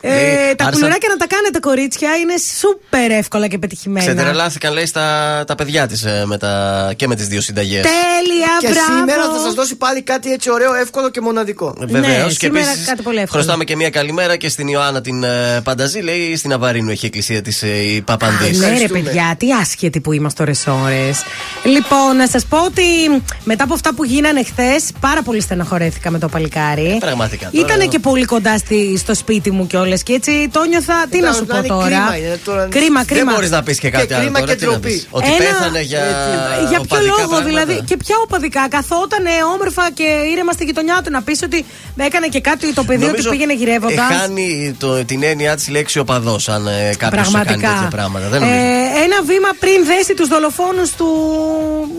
Ε, 0.00 0.08
Λέει, 0.08 0.24
τα 0.26 0.34
άρχισαν- 0.34 0.72
κουλουράκια 0.72 1.08
να 1.08 1.16
τα 1.16 1.26
κάνετε, 1.26 1.58
κορίτσια, 1.58 2.10
είναι 2.16 2.34
σούπερ 2.58 3.10
εύκολα 3.10 3.46
και 3.48 3.58
πετυχημένα. 3.58 4.06
Ξετρελάθηκαν, 4.14 4.72
λέει, 4.72 4.86
στα 4.86 5.04
τα 5.46 5.54
παιδιά 5.54 5.86
της 5.86 6.04
με 6.24 6.38
τα... 6.38 6.52
και 6.96 7.06
με 7.06 7.14
τις 7.14 7.26
δύο 7.26 7.40
συνταγές. 7.40 7.82
Τέλεια, 7.82 8.52
Και 8.60 8.68
μπράβο. 8.68 8.98
σήμερα 8.98 9.22
θα 9.34 9.38
σας 9.44 9.54
δώσει 9.54 9.76
πάλι 9.76 10.02
κάτι 10.02 10.32
έτσι 10.32 10.50
ωραίο, 10.50 10.74
εύκολο 10.74 11.10
και 11.10 11.20
μοναδικό. 11.20 11.74
Βεβαίως. 11.78 12.06
Ναι, 12.06 12.22
και 12.22 12.30
σήμερα 12.46 12.68
επίσης 12.70 12.86
κάτι 12.86 13.02
πολύ 13.02 13.18
εύκολο. 13.18 13.42
Χρωστάμε 13.42 13.64
και 13.64 13.76
μια 13.76 13.90
καλημέρα 13.90 14.36
και 14.36 14.48
στην 14.48 14.68
Ιωάννα 14.68 15.00
την 15.00 15.22
ε, 15.22 15.60
Πανταζή. 15.64 16.00
Λέει 16.00 16.36
στην 16.36 16.52
Αβαρίνου 16.52 16.90
έχει 16.90 17.06
εκκλησία 17.06 17.42
της 17.42 17.62
ε, 17.62 17.66
η 17.68 18.00
Παπαντή. 18.02 18.56
Ναι, 18.56 18.78
ρε 18.78 18.88
παιδιά, 18.88 19.34
τι 19.38 19.46
άσχετοι 19.52 20.00
που 20.00 20.12
είμαστε 20.12 20.42
ώρε-ώρε. 20.42 21.10
Λοιπόν, 21.64 22.16
να 22.16 22.26
σας 22.28 22.44
πω 22.46 22.64
ότι 22.64 22.82
μετά 23.44 23.64
από 23.64 23.74
αυτά 23.74 23.94
που 23.94 24.04
γίνανε 24.04 24.42
χθες, 24.44 24.84
πάρα 25.00 25.22
πολύ 25.22 25.40
στεναχωρέθηκα 25.40 26.10
με 26.10 26.18
το 26.18 26.28
παλικάρι. 26.28 26.96
Πραγματικά. 27.00 27.50
τώρα- 27.52 27.74
Ήταν 27.74 27.88
και 27.88 27.98
πολύ 27.98 28.24
κοντά 28.24 28.58
στη, 28.58 28.96
στο 28.98 29.14
σπίτι 29.14 29.50
μου 29.50 29.66
κιόλας 29.66 29.86
και 29.96 30.12
έτσι 30.12 30.48
το 30.52 30.64
νιώθα. 30.64 30.94
Τι 31.10 31.20
να 31.20 31.32
σου 31.32 31.38
πω 31.46 31.60
δηλαδή, 31.60 31.68
τώρα; 31.68 31.86
κρίμα 31.88 32.16
είναι, 32.16 32.38
τώρα- 32.44 32.66
Κρίμα, 32.70 33.02
Δεν 33.02 33.16
κρίμα. 33.16 33.32
μπορείς 33.32 33.50
να 33.50 33.62
πεις 33.62 33.78
και 33.78 33.90
κάτι 33.90 34.06
Και 34.06 34.14
άλλο. 34.14 34.22
κρίμα 34.22 34.38
τώρα, 34.38 34.52
και 34.52 34.58
τι 34.58 34.64
να 34.64 34.70
ντροπή. 34.70 34.88
πεις. 34.88 35.06
Ότι 35.10 35.26
Ένα- 35.28 35.36
πέθανε 35.38 35.80
για. 35.80 36.00
Για 36.68 36.68
ποιο 36.68 36.80
οπαδικά 36.80 37.10
λόγο, 37.10 37.16
πράγματα. 37.28 37.44
δηλαδή. 37.48 37.82
Και 37.88 37.96
ποια 37.96 38.16
οπαδικά; 38.24 38.68
Καθόταν 38.68 39.24
όμορφα 39.54 39.90
και 39.94 40.08
ήρεμα 40.32 40.52
στη 40.52 40.64
γειτονιά 40.64 41.00
του 41.04 41.10
να 41.10 41.22
πεις 41.22 41.42
ότι 41.42 41.64
έκανε 41.96 42.26
και 42.26 42.40
κάτι 42.40 42.72
το 42.72 42.82
παιδί 42.84 42.98
ότι 43.02 43.06
Νομίζω 43.10 43.30
πήγαινε 43.30 43.54
γυρεύοντας. 43.54 44.06
Χάνει 44.20 44.76
το, 44.78 45.04
την 45.04 45.22
έννοια 45.22 45.56
της 45.56 45.68
λέξης 45.68 46.00
οπαδός, 46.00 46.48
αν 46.48 46.66
ε, 46.66 46.70
κάποιος 46.70 47.10
κάνει 47.10 47.30
Πραγματικά. 47.30 47.68
τέτοια 47.72 47.88
πράγματα. 47.90 48.28
Δεν 48.28 48.40
νομίζω. 48.40 48.58
Ε, 48.58 49.04
ένα 49.04 49.18
βήμα 49.30 49.50
πριν 49.58 49.78
δέσει 49.90 50.14
τους 50.14 50.28
δολοφόνους 50.28 50.90
του 50.98 51.08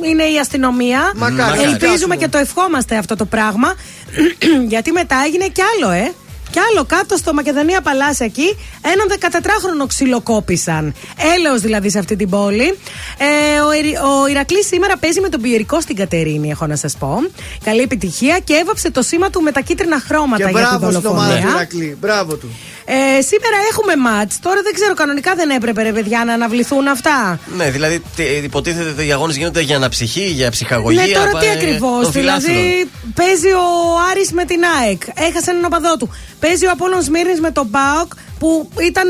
είναι 0.10 0.24
η 0.24 0.38
αστυνομία. 0.40 1.12
Μακάρι. 1.16 1.62
Ελπίζουμε 1.62 1.98
Μακάρι. 2.08 2.18
και 2.20 2.28
το 2.28 2.38
ευχόμαστε 2.38 2.96
αυτό 2.98 3.16
το 3.16 3.26
πράγμα. 3.26 3.74
γιατί 4.74 4.92
μετά 4.92 5.16
έγινε 5.26 5.48
κι 5.48 5.62
άλλο, 5.72 5.92
ε. 5.92 6.12
Κι 6.52 6.60
άλλο 6.60 6.86
κάτω 6.86 7.18
στο 7.18 7.34
Μακεδονία 7.34 7.82
Παλάσια 7.82 8.26
εκεί, 8.26 8.58
έναν 8.82 9.08
14χρονο 9.20 9.88
ξυλοκόπησαν. 9.88 10.94
Έλεος 11.36 11.62
δηλαδή 11.62 11.90
σε 11.90 12.00
αυτή 12.00 12.16
την 12.16 12.30
πόλη. 12.30 12.78
Ε, 13.18 13.60
ο, 13.68 13.74
Ιρι- 13.74 13.98
ο 13.98 14.28
Ηρακλής 14.28 14.68
σήμερα 14.68 14.98
παίζει 14.98 15.20
με 15.22 15.30
τον 15.30 15.42
Πιερικό 15.42 15.82
στην 15.82 15.96
Κατερίνη, 15.96 16.50
έχω 16.50 16.66
να 16.68 16.76
σας 16.76 16.96
πω. 16.98 17.20
Καλή 17.64 17.82
επιτυχία 17.82 18.40
και 18.44 18.54
έβαψε 18.54 18.92
το 18.92 19.02
σήμα 19.02 19.30
του 19.30 19.42
με 19.42 19.52
τα 19.52 19.62
κίτρινα 19.62 20.00
χρώματα 20.00 20.44
Και 20.44 20.50
για 20.50 20.60
την 20.60 20.78
μπράβο 20.78 20.92
στην 20.98 21.06
ομάδα 21.10 21.28
του 21.28 21.34
δολοφονία. 21.34 21.56
Ηρακλή. 21.56 21.98
Μπράβο 22.00 22.36
του. 22.36 22.50
Ε, 22.92 23.22
σήμερα 23.22 23.58
έχουμε 23.72 23.96
μάτς. 23.96 24.40
Τώρα 24.40 24.62
δεν 24.64 24.74
ξέρω, 24.74 24.94
κανονικά 24.94 25.36
δεν 25.36 25.50
έπρεπε 25.50 25.82
ρε 25.82 25.92
παιδιά 25.92 26.24
να 26.26 26.34
αναβληθούν 26.34 26.88
αυτά. 26.88 27.40
Ναι, 27.58 27.70
δηλαδή 27.70 28.02
τι- 28.16 28.24
υποτίθεται 28.44 28.90
ότι 28.90 29.08
οι 29.08 29.12
αγώνες 29.12 29.36
γίνονται 29.38 29.62
για 29.62 29.76
αναψυχή, 29.76 30.26
για 30.26 30.52
ψυχαγωγία. 30.52 31.06
Ναι, 31.06 31.14
τώρα 31.14 31.32
τι 31.40 31.46
ε, 31.46 31.52
ακριβώς. 31.52 32.02
των 32.04 32.12
φιλάθλων. 32.12 32.56
Δηλαδή, 32.58 32.90
παίζει 33.14 33.48
ο 33.52 33.66
Άρης 34.12 34.32
με 34.32 34.46
την 34.46 34.62
ΑΕΚ. 34.82 35.02
Έχασε 35.16 35.50
έναν 35.52 35.66
οπαδό 35.66 35.98
του. 35.98 36.10
Παίζει 36.40 36.66
ο 36.66 36.70
Απόλλων 36.72 37.02
Σμύρνης 37.02 37.40
με 37.40 37.52
τον 37.52 37.68
ΠΑΟΚ 37.70 38.12
που 38.40 38.70
ήταν 38.82 39.10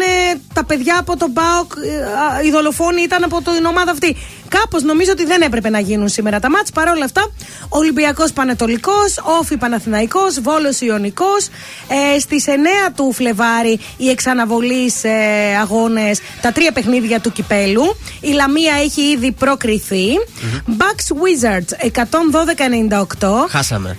τα 0.53 0.63
παιδιά 0.65 0.95
από 0.99 1.17
τον 1.17 1.31
ΠΑΟΚ. 1.31 1.71
ε, 1.85 2.03
α, 2.03 2.41
Οι 2.45 2.51
δολοφόνοι 2.51 3.01
ήταν 3.01 3.23
από 3.23 3.41
την 3.41 3.65
ομάδα 3.65 3.91
αυτή. 3.91 4.15
Κάπως 4.49 4.83
νομίζω 4.83 5.11
ότι 5.11 5.25
δεν 5.25 5.41
έπρεπε 5.41 5.69
να 5.69 5.79
γίνουν 5.79 6.07
σήμερα 6.07 6.39
τα 6.39 6.49
ματς. 6.49 6.71
Παρ' 6.71 6.87
όλα 6.87 7.05
αυτά, 7.05 7.31
Ολυμπιακός 7.69 8.31
Πανετολικός, 8.31 9.17
ΟΦΗ 9.39 9.57
Παναθηναϊκός, 9.57 10.41
Βόλος 10.41 10.81
Ιωνικός. 10.81 11.47
Ε, 12.15 12.19
Στις 12.19 12.47
9 12.47 12.91
του 12.95 13.13
Φλεβάρη 13.13 13.79
οι 13.97 14.09
εξ 14.09 14.28
αναβολής 14.28 15.03
ε, 15.03 15.09
αγώνες, 15.61 16.19
τα 16.41 16.51
τρία 16.51 16.71
παιχνίδια 16.71 17.19
του 17.19 17.31
κυπέλλου. 17.31 17.95
Η 18.21 18.31
Λαμία 18.31 18.73
έχει 18.83 19.01
ήδη 19.01 19.31
προκριθεί. 19.31 20.05
Bucks 20.67 21.13
Wizards 21.15 21.91
112-98. 23.19 23.47
Χάσαμε. 23.49 23.97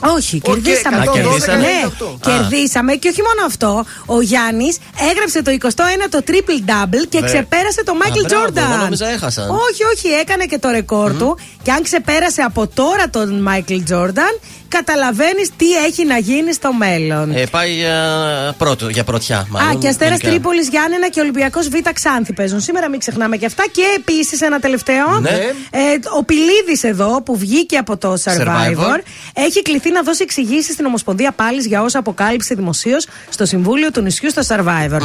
Όχι, 0.00 0.40
κερδίσαμε. 0.40 0.96
Α, 0.96 1.04
κερδίσαμε. 1.12 1.58
Ναι, 1.58 1.82
Α. 1.86 2.10
κερδίσαμε 2.20 2.94
και 2.94 3.08
όχι 3.08 3.22
μόνο 3.22 3.46
αυτό. 3.46 3.84
Ο 4.06 4.20
Γιάννης 4.20 4.78
έγραψε 5.10 5.42
το 5.42 5.50
21ο 5.50 6.18
triple 6.28 6.70
double 6.70 7.06
και 7.08 7.18
Βε- 7.20 7.24
ξεπέρασε 7.28 7.84
το 7.84 7.92
Α, 7.92 7.94
Michael 8.00 8.26
μπράβο, 8.28 8.44
Jordan. 8.46 8.56
εγώ 8.72 8.76
νόμιζα 8.82 9.06
έχασαν. 9.08 9.50
Όχι, 9.50 9.84
όχι, 9.96 10.08
έκανε 10.08 10.44
και 10.44 10.58
το 10.58 10.68
ρεκόρ 10.70 11.12
του. 11.16 11.38
Και 11.62 11.70
αν 11.72 11.82
ξεπέρασε 11.82 12.42
από 12.42 12.66
τώρα 12.66 13.10
τον 13.10 13.48
Michael 13.48 13.82
Jordan, 13.92 14.34
καταλαβαίνεις 14.76 15.48
τι 15.56 15.66
έχει 15.86 16.04
να 16.06 16.18
γίνει 16.18 16.52
στο 16.52 16.72
μέλλον. 16.72 17.32
Ε, 17.34 17.46
πάει 17.50 17.72
για, 17.74 18.54
πρώτο, 18.58 18.88
για 18.88 19.04
πρωτιά, 19.04 19.46
μάλλον. 19.50 19.70
Α, 19.70 19.78
και 19.80 19.88
Αστέρας 19.88 20.10
γενικά. 20.18 20.28
Τρίπολης 20.30 20.68
Γιάννενα 20.68 21.08
και 21.08 21.20
Ολυμπιακός 21.20 21.68
Β 21.68 21.74
Ξάνθη 21.94 22.32
παίζουν. 22.32 22.60
Σήμερα 22.60 22.88
μην 22.88 22.98
ξεχνάμε 22.98 23.36
και 23.36 23.46
αυτά. 23.46 23.64
Και 23.72 23.82
επίσης 23.96 24.40
ένα 24.40 24.58
τελευταίο. 24.60 25.20
Ναι. 25.20 25.30
Ε, 25.70 25.80
ο 26.18 26.24
Πιλίδη 26.24 26.78
εδώ 26.82 27.22
που 27.22 27.36
βγήκε 27.38 27.76
από 27.76 27.96
το 27.96 28.12
Survivor, 28.24 28.76
Survivor. 28.76 28.98
έχει 29.34 29.62
κληθεί 29.62 29.90
να 29.90 30.02
δώσει 30.02 30.22
εξηγήσεις 30.22 30.72
στην 30.72 30.84
Ομοσπονδία 30.84 31.32
πάλι 31.32 31.60
για 31.66 31.82
όσα 31.82 31.98
αποκάλυψε 31.98 32.54
δημοσίως 32.54 33.06
στο 33.28 33.46
Συμβούλιο 33.46 33.90
του 33.90 34.00
Νησιού 34.00 34.30
στο 34.30 34.42
Survivor. 34.48 35.00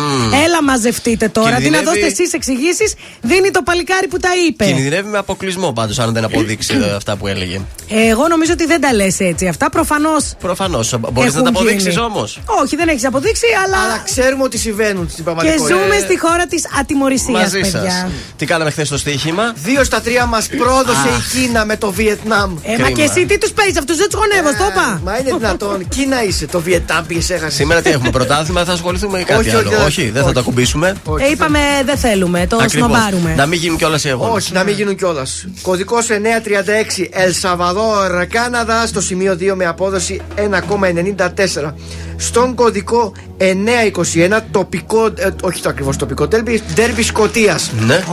Έλα, 0.46 0.64
μαζευτείτε 0.64 1.28
τώρα. 1.28 1.46
Τι 1.48 1.52
να 1.54 1.60
Κινδυνεύει- 1.60 1.86
δώσετε 1.86 2.06
εσείς 2.06 2.34
εξηγήσεις, 2.34 2.94
δίνει 3.22 3.52
το 3.52 3.62
παλικάρι 3.62 4.08
που 4.08 4.18
τα 4.18 4.30
είπε. 4.48 4.66
Κινδυνεύει 4.66 5.10
με 5.10 5.18
αποκλεισμό 5.18 5.72
πάντως, 5.72 6.00
αν 6.00 6.14
δεν 6.14 6.24
αποδείξει 6.24 6.74
ε, 6.92 6.92
αυτά 7.00 7.16
που 7.16 7.28
έλεγε. 7.28 7.62
Ε, 7.90 8.08
εγώ 8.08 8.28
νομίζω 8.28 8.52
ότι 8.54 8.66
δεν 8.66 8.82
τα 8.82 8.94
λες 8.94 9.20
έτσι 9.20 9.48
αυτά. 9.56 9.70
Προφανώς. 9.70 10.24
Προφανώς. 10.40 10.96
Μπορείς 11.12 11.34
να 11.34 11.42
τα 11.42 11.50
αποδείξεις 11.50 11.98
όμως. 11.98 12.40
Όχι, 12.64 12.76
δεν 12.76 12.88
έχεις 12.88 13.06
αποδείξει, 13.06 13.46
αλλά. 13.66 13.78
Αλλά 13.78 14.02
ξέρουμε 14.06 14.44
ότι 14.44 14.58
συμβαίνουν 14.58 15.04
στην 15.10 15.16
Και 15.16 15.24
πραγματικότητα. 15.24 15.68
ζούμε 15.76 15.98
στη 16.00 16.20
χώρα 16.20 16.46
της 16.48 16.64
ατιμορρησίας, 16.80 17.42
Μαζί 17.42 17.62
σας. 17.62 17.72
παιδιά. 17.72 18.10
Τι 18.38 18.46
κάναμε 18.46 18.70
χθες 18.72 18.88
στο 18.88 18.98
στοίχημα; 18.98 19.54
Δύο 19.64 19.84
στα 19.84 20.02
τρία 20.02 20.26
μας 20.26 20.48
πρόδωσε 20.48 21.08
η 21.08 21.22
Κίνα 21.40 21.66
με 21.66 21.78
το 21.78 21.92
Βιετνάμ. 21.92 22.52
Ε, 22.64 22.70
μα 22.70 22.74
Κρίμα. 22.74 22.90
και 22.92 23.02
εσύ 23.04 23.26
τι 23.26 23.38
τους 23.38 23.52
παίζεις, 23.52 23.78
αυτούς 23.78 23.98
δεν 23.98 24.10
τους 24.10 24.20
γονεύω, 24.20 24.50
το 24.58 24.66
είπα. 24.72 25.02
Μα 25.04 25.18
είναι 25.18 25.32
δυνατόν. 25.38 25.88
Κίνα 25.96 26.24
είσαι. 26.24 26.46
Το 26.48 26.60
Βιετνάμ 26.62 27.06
πήγε 27.06 27.34
έχασες. 27.34 27.54
Σήμερα 27.54 27.82
τι 27.82 27.90
έχουμε, 27.90 28.10
πρωτάθλημα, 28.10 28.64
θα 28.64 28.72
ασχοληθούμε 28.74 29.18
με 29.18 29.24
κάτι 29.24 29.40
Όχι, 29.40 29.50
άλλο; 29.50 29.60
όχι, 29.60 29.70
δεν- 29.76 29.86
όχι, 29.86 30.04
δεν 30.04 30.14
θα 30.22 30.24
όχι. 30.24 30.34
το 30.34 30.40
ακουμπήσουμε. 30.40 30.96
Ε, 31.20 31.30
είπαμε 31.30 31.60
δεν 31.86 31.98
θέλουμε, 31.98 32.48
το 32.50 32.56
Ακριβώς. 32.62 32.90
σνομπάρουμε. 32.90 33.34
Να 33.38 33.46
μην 33.46 33.60
γίνουν 33.60 33.78
κιόλας 33.78 34.04
οι 34.04 34.10
αγώνες. 34.10 34.44
Όχι, 34.44 34.54
να 34.54 34.64
μην 34.64 34.74
γίνουν 34.76 34.96
κιόλας. 34.96 35.46
Κωδικός 35.62 36.08
936 36.10 37.10
El 37.14 37.32
Salvador, 37.50 38.26
Κάναδα, 38.30 38.88
στο 38.88 39.02
σημείο 39.02 39.36
2 39.36 39.45
με 39.54 39.66
απόδοση 39.66 40.22
1,94. 40.36 41.74
Στον 42.18 42.56
κωδικό 42.56 43.12
921, 43.38 44.40
τοπικό, 44.52 45.06
ε, 45.06 45.30
όχι 45.42 45.62
το 45.62 45.70
ακριβώς 45.70 45.98
τοπικό, 45.98 46.28
derby 46.76 47.04
Σκοτίας. 47.04 47.72
Ναι. 47.88 48.04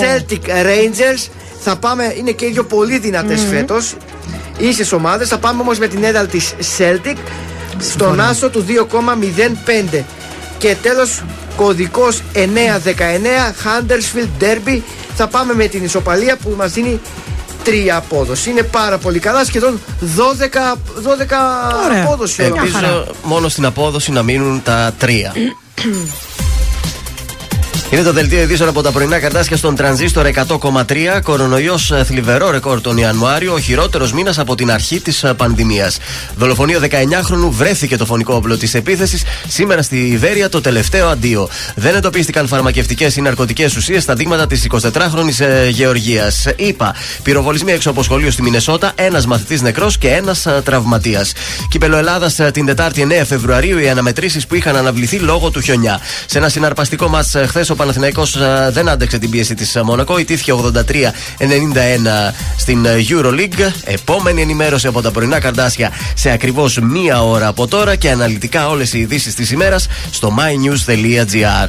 Celtic 0.00 0.48
Rangers. 0.48 1.28
Θα 1.60 1.76
πάμε, 1.76 2.14
είναι 2.18 2.30
και 2.30 2.44
οι 2.44 2.50
δύο 2.50 2.64
πολύ 2.64 2.98
δυνατές 2.98 3.44
φέτος 3.50 3.96
Ίσες 4.58 4.92
ομάδες 4.92 5.28
Θα 5.28 5.38
πάμε 5.38 5.60
όμως 5.60 5.78
με 5.78 5.86
την 5.88 6.04
έδρα 6.04 6.26
της 6.26 6.54
Celtic 6.78 7.16
Στον 7.78 8.20
άσο 8.20 8.50
του 8.50 8.64
2,05 8.68 10.04
Και 10.58 10.76
τέλος 10.82 11.22
Κωδικός 11.56 12.22
919 12.34 12.38
Huddersfield 13.64 14.42
Derby 14.42 14.80
Θα 15.14 15.28
πάμε 15.28 15.54
με 15.54 15.66
την 15.66 15.84
ισοπαλία 15.84 16.36
που 16.36 16.54
μας 16.56 16.72
δίνει 16.72 16.88
τρία 16.90 17.37
απόδοση. 17.96 18.50
Είναι 18.50 18.62
πάρα 18.62 18.98
πολύ 18.98 19.18
καλά, 19.18 19.44
σχεδόν 19.44 19.80
12, 20.00 20.76
12 21.02 21.76
Ωραία. 21.84 22.02
απόδοση. 22.04 22.42
όλα. 22.42 22.52
Ελπίζω 22.60 23.06
μόνο 23.22 23.48
στην 23.48 23.64
απόδοση 23.64 24.12
να 24.12 24.22
μείνουν 24.22 24.62
τα 24.62 24.94
τρία. 24.98 25.32
Είναι 27.90 28.02
το 28.02 28.12
δελτίο 28.12 28.40
ειδήσεων 28.40 28.68
από 28.68 28.82
τα 28.82 28.92
πρωινά 28.92 29.18
καρτάσια 29.18 29.56
στον 29.56 29.76
τρανζίστορ 29.76 30.26
100,3. 30.26 31.20
Κορονοϊός 31.22 31.92
θλιβερό 32.04 32.50
ρεκόρ 32.50 32.80
τον 32.80 32.96
Ιανουάριο, 32.96 33.52
ο 33.52 33.58
χειρότερος 33.58 34.12
μήνας 34.12 34.38
από 34.38 34.54
την 34.54 34.70
αρχή 34.70 35.00
της 35.00 35.24
πανδημίας. 35.36 35.98
Δολοφονείο 36.36 36.80
19χρονου 36.80 37.50
βρέθηκε 37.50 37.96
το 37.96 38.06
φωνικό 38.06 38.34
όπλο 38.34 38.56
της 38.56 38.74
επίθεσης 38.74 39.22
σήμερα 39.48 39.82
στη 39.82 39.96
Ιβέρια 39.96 40.48
το 40.48 40.60
τελευταίο 40.60 41.08
αντίο. 41.08 41.48
Δεν 41.74 41.94
εντοπίστηκαν 41.94 42.46
φαρμακευτικές 42.46 43.16
ή 43.16 43.20
ναρκωτικές 43.20 43.76
ουσίες 43.76 44.02
στα 44.02 44.14
δείγματα 44.14 44.46
της 44.46 44.66
24χρονη 44.70 45.68
Γεωργίας. 45.70 46.46
Είπα, 46.56 46.94
πυροβολισμοί 47.22 47.72
έξω 47.72 47.90
από 47.90 48.02
σχολείο 48.02 48.30
στη 48.30 48.42
Μινεσότα, 48.42 48.92
ένας 48.94 49.26
μαθητής 49.26 49.62
νεκρός 49.62 49.98
και 49.98 50.08
ένας 50.08 50.46
τραυματίας. 50.64 51.32
Κύπελο 51.68 51.96
Ελλάδα 51.96 52.50
την 52.50 52.66
Τετάρτη 52.66 53.00
9 53.02 53.24
Φεβρουαρίου 53.24 53.78
οι 53.78 53.88
αναμετρήσεις 53.88 54.46
που 54.46 54.54
είχαν 54.54 54.76
αναβληθεί 54.76 55.16
λόγω 55.16 55.50
του 55.50 55.60
χιονιά. 55.60 56.00
Σε 56.26 56.38
ένα 56.38 56.48
συναρπαστικό 56.48 57.08
μα 57.08 57.22
χθες 57.46 57.70
ο 57.70 57.74
Παναθηναϊκός 57.78 58.36
ε, 58.36 58.68
δεν 58.72 58.88
άντεξε 58.88 59.18
την 59.18 59.30
πίεση 59.30 59.54
της 59.54 59.78
Μονακό. 59.84 60.18
Ιτήθηκε 60.18 60.52
83-91 60.52 60.82
στην 62.56 62.84
ε, 62.84 62.96
Euroleague. 63.08 63.72
Επόμενη 63.84 64.42
ενημέρωση 64.42 64.86
από 64.86 65.02
τα 65.02 65.10
πρωινά 65.10 65.40
καρτάσια 65.40 65.90
σε 66.14 66.30
ακριβώς 66.30 66.78
μία 66.78 67.22
ώρα 67.22 67.46
από 67.46 67.66
τώρα 67.66 67.96
και 67.96 68.10
αναλυτικά 68.10 68.68
όλες 68.68 68.92
οι 68.92 68.98
ειδήσεις 68.98 69.34
της 69.34 69.50
ημέρας 69.50 69.86
στο 70.10 70.34
mynews.gr. 70.38 71.68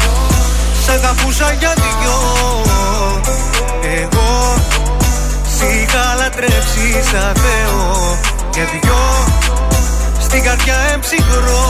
σαν 7.11 7.33
Θεό 7.35 8.17
Για 8.53 8.63
δυο 8.63 9.03
Στην 10.19 10.43
καρδιά 10.43 10.75
εμψυχρό. 10.93 11.65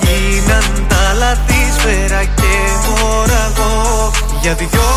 Γίναν 0.00 0.86
τα 0.88 1.14
λαθή 1.18 1.62
σφαίρα 1.76 2.22
και 2.24 2.52
μωραγό 2.86 4.10
Για 4.40 4.54
δυο 4.54 4.90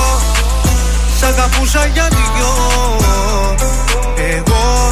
Σ' 1.19 1.23
αγαπούσα 1.23 1.85
για 1.85 2.07
δυο. 2.09 2.53
Εγώ 4.31 4.89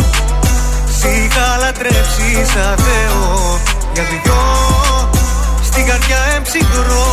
Σ' 0.97 1.03
είχα 1.03 1.57
λατρέψει 1.59 2.29
σαν 2.53 2.75
Θεό. 2.77 3.59
Για 3.93 4.03
δυο 4.03 4.41
Στην 5.63 5.85
καρδιά 5.85 6.17
εμψυχρό. 6.35 7.07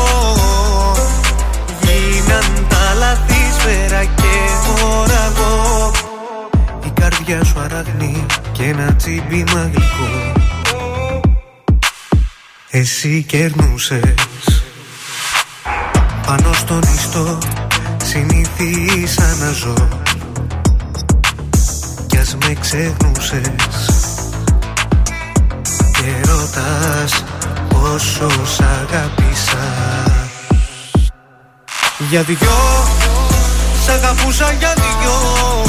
Γίναν 1.81 2.67
τα 2.69 2.95
λαθή 2.99 3.43
σφαίρα 3.59 4.05
και 4.05 4.33
μωραγό 4.67 5.91
Η 6.05 6.08
καρδιά 7.09 7.45
σου 7.45 7.61
αραγνή 7.61 8.27
και 8.53 8.63
ένα 8.63 8.95
τσίμπημα 8.95 9.71
γλυκό 9.75 10.33
Εσύ 12.71 13.23
κερνούσες. 13.23 14.15
Πάνω 16.27 16.53
στον 16.53 16.83
ιστό 16.95 17.39
συνηθίσα 18.05 19.37
να 19.41 19.51
ζω. 19.51 19.89
Κι 22.07 22.17
ας 22.17 22.37
με 22.37 22.55
ξεχνούσες. 22.61 23.89
Και 25.93 26.31
ρωτάς 26.31 27.25
πόσο 27.69 28.29
σ' 28.45 28.61
αγάπησα 28.61 29.67
Για 32.11 32.23
δυο 32.23 32.37
Σ' 33.85 33.89
αγαπούσα 33.89 34.53
για 34.53 34.75
δυο 34.75 35.69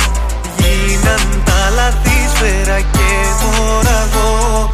Γίναν 0.71 1.43
τα 1.45 1.69
λαθή 1.75 2.19
σφαίρα 2.33 2.79
και 2.79 3.09
μωραγό 3.41 4.69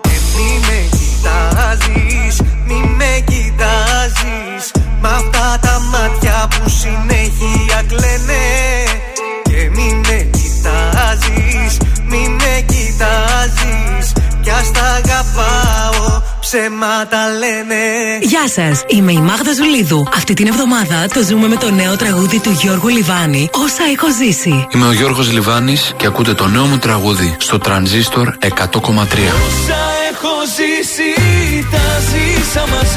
Και 0.00 0.16
μη 0.34 0.50
με 0.66 0.78
κοιτάζεις, 0.96 2.40
μη 2.66 2.94
με 2.98 3.24
κοιτάζεις. 3.30 4.64
Μ' 5.00 5.06
αυτά 5.06 5.58
τα 5.60 5.80
μάτια 5.92 6.48
που 6.50 6.68
συνέχεια 6.68 7.82
κλαίνε 7.88 8.46
Και 9.42 9.70
μη 9.74 10.00
με 10.06 10.30
κοιτάζεις, 10.36 11.76
μη 12.10 12.28
με 12.28 12.64
κοιτάζεις. 12.66 14.12
Κι 14.40 14.50
ας 14.50 14.70
τα 14.70 14.82
αγαπάω, 14.82 15.05
ψέματα 16.48 17.28
λένε 17.38 17.74
Γεια 18.20 18.48
σας, 18.48 18.82
είμαι 18.86 19.12
η 19.12 19.18
Μάγδα 19.18 19.52
Ζουλίδου. 19.52 20.06
Αυτή 20.14 20.34
την 20.34 20.46
εβδομάδα 20.46 21.08
το 21.14 21.22
ζούμε 21.22 21.48
με 21.48 21.56
το 21.56 21.70
νέο 21.70 21.96
τραγούδι 21.96 22.40
του 22.40 22.50
Γιώργου 22.50 22.88
Λιβάνη, 22.88 23.48
Όσα 23.52 23.84
έχω 23.92 24.06
ζήσει. 24.20 24.66
Είμαι 24.70 24.86
ο 24.86 24.92
Γιώργος 24.92 25.32
Λιβάνης 25.32 25.94
και 25.96 26.06
ακούτε 26.06 26.34
το 26.34 26.46
νέο 26.46 26.64
μου 26.64 26.78
τραγούδι 26.78 27.36
στο 27.38 27.58
Τρανζίστορ 27.58 28.34
100,3. 28.40 28.48
Όσα 28.48 29.80
έχω 30.10 30.34
ζήσει, 30.56 31.10
τα 31.70 31.86
ζήσα 32.08 32.64
μαζί 32.70 32.95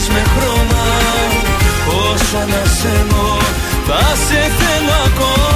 ντύσες 0.00 0.08
με 0.08 0.22
χρώμα 0.22 0.84
Όσο 2.12 2.36
ανασένω 2.36 3.38
θα 3.86 4.14
σε 4.26 4.40
θέλω 4.58 4.92
ακόμα 5.06 5.49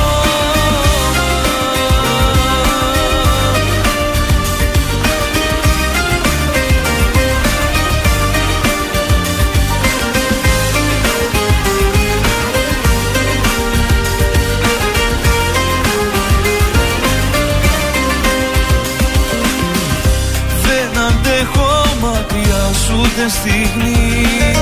μακριά 23.15 23.29
σου 23.29 23.29
ούτε 23.29 23.29
στιγμή. 23.29 24.55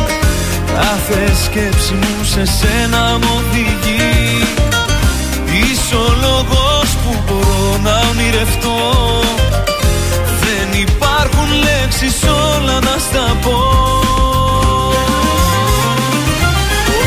Κάθε 0.66 1.32
σκέψη 1.44 1.92
μου 1.92 2.24
σε 2.24 2.44
σένα 2.44 3.18
μου 3.22 3.28
οδηγεί. 3.38 4.44
Είσαι 5.46 5.94
ο 5.94 6.14
λόγος 6.20 6.88
που 7.04 7.16
μπορώ 7.26 7.78
να 7.82 8.00
ονειρευτώ. 8.10 9.20
Δεν 10.40 10.80
υπάρχουν 10.80 11.48
λέξεις 11.64 12.22
όλα 12.22 12.78
να 12.80 12.96
στα 12.98 13.36
πω. 13.42 13.58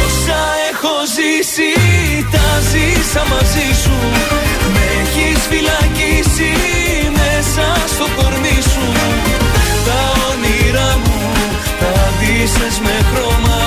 Όσα 0.05 0.41
έχω 0.71 0.93
ζήσει 1.15 1.71
τα 2.31 2.59
ζήσα 2.69 3.23
μαζί 3.29 3.81
σου. 3.83 3.97
Με 4.73 4.83
έχεις 5.01 5.39
φυλακίσει 5.49 6.51
μέσα 7.11 7.65
στο 7.87 8.05
κορμί 8.15 8.34
ντύσες 12.45 12.79
με 12.79 12.95
χρώμα. 13.09 13.61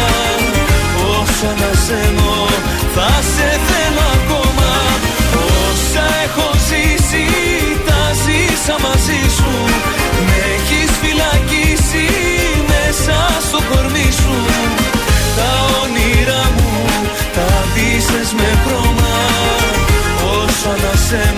Όσο 1.18 1.46
ανασένω 1.52 2.46
θα 2.94 3.10
σε 3.34 3.48
θέλω 3.68 4.04
ακόμα. 4.18 4.70
Όσα 5.66 6.04
έχω 6.24 6.48
ζήσει 6.68 7.26
τα 7.86 8.02
ζήσα 8.22 8.76
μαζί 8.86 9.22
σου. 9.36 9.52
Με 10.26 10.36
έχεις 10.56 10.90
φυλακίσει 11.02 12.08
μέσα 12.70 13.16
στο 13.46 13.58
κορμί 13.70 14.10
σου. 14.20 14.36
Τα 15.36 15.50
όνειρά 15.82 16.44
μου 16.56 16.72
τα 17.34 17.48
ντύσες 17.70 18.32
με 18.38 18.50
χρώμα. 18.64 19.14
Όσο 20.38 20.68
ανασένω 20.76 21.37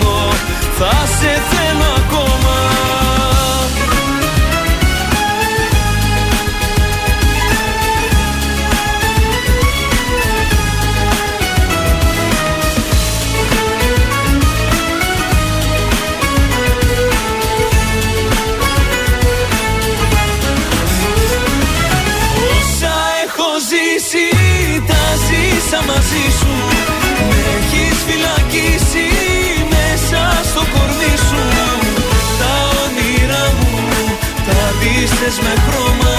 λες 35.21 35.39
με 35.39 35.53
χρώμα 35.67 36.15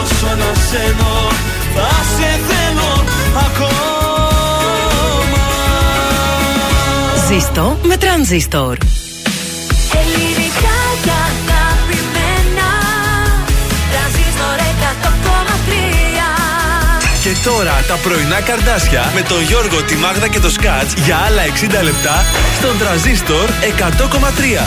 Όσο 0.00 0.26
ανασένω 0.26 1.28
θα 1.74 1.88
σε 2.16 2.30
θέλω 2.48 3.04
ακόμα 3.46 3.90
Ζήστο 7.28 7.78
με 7.82 7.96
τρανζίστορ. 7.96 8.76
Τώρα 17.44 17.84
τα 17.88 17.94
πρωινά 17.94 18.40
καρδάσια 18.40 19.12
με 19.14 19.22
τον 19.22 19.42
Γιώργο, 19.42 19.82
τη 19.82 19.96
Μάγδα 19.96 20.28
και 20.28 20.40
το 20.40 20.50
Σκάτς 20.50 20.92
για 21.04 21.16
άλλα 21.16 21.42
60 21.80 21.82
λεπτά 21.82 22.24
στον 22.58 22.78
τραζίστορ 22.78 23.48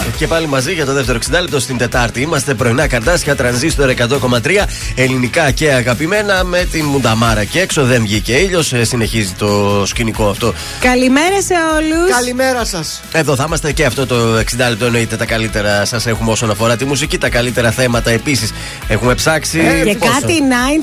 100,3. 0.02 0.08
Και 0.18 0.28
πάλι 0.28 0.48
μαζί 0.48 0.74
για 0.74 0.86
το 0.86 0.94
δεύτερο 0.94 1.20
60 1.30 1.32
λεπτό 1.42 1.60
στην 1.60 1.78
Τετάρτη. 1.78 2.22
Είμαστε 2.22 2.54
πρωινά 2.54 2.88
καρτάσια, 2.88 3.36
τρανζίστορ 3.36 3.90
100,3 3.90 4.66
ελληνικά 4.96 5.52
και 5.52 5.72
αγαπημένα 5.72 6.44
με 6.44 6.68
την 6.72 6.86
Μουνταμάρα 6.86 7.44
και 7.44 7.60
έξω. 7.60 7.84
Δεν 7.84 8.02
βγήκε 8.02 8.34
ήλιος, 8.34 8.74
συνεχίζει 8.82 9.32
το 9.32 9.84
σκηνικό 9.86 10.30
αυτό. 10.30 10.54
Καλημέρα 10.80 11.42
σε 11.42 11.54
όλους. 11.76 12.12
Καλημέρα 12.12 12.66
σας. 12.66 13.02
Εδώ 13.12 13.36
θα 13.36 13.44
είμαστε 13.48 13.72
και 13.72 13.86
αυτό 13.86 14.06
το 14.06 14.16
60 14.38 14.42
λεπτό 14.70 14.86
εννοείται 14.86 15.16
τα 15.16 15.26
καλύτερα 15.26 15.86
σας 15.86 16.06
έχουμε 16.06 16.32
όσον 16.32 16.50
αφορά 16.50 16.76
τη 16.76 16.86
μουσική. 16.86 17.18
Τα 17.18 17.30
καλύτερα 17.30 17.72
θέματα 17.72 18.12
επίσης 18.12 18.52
έχουμε 18.88 19.16
ψάξει. 19.16 19.60
Και 19.84 19.96
Πόσο; 19.96 20.12
κάτι 20.12 20.34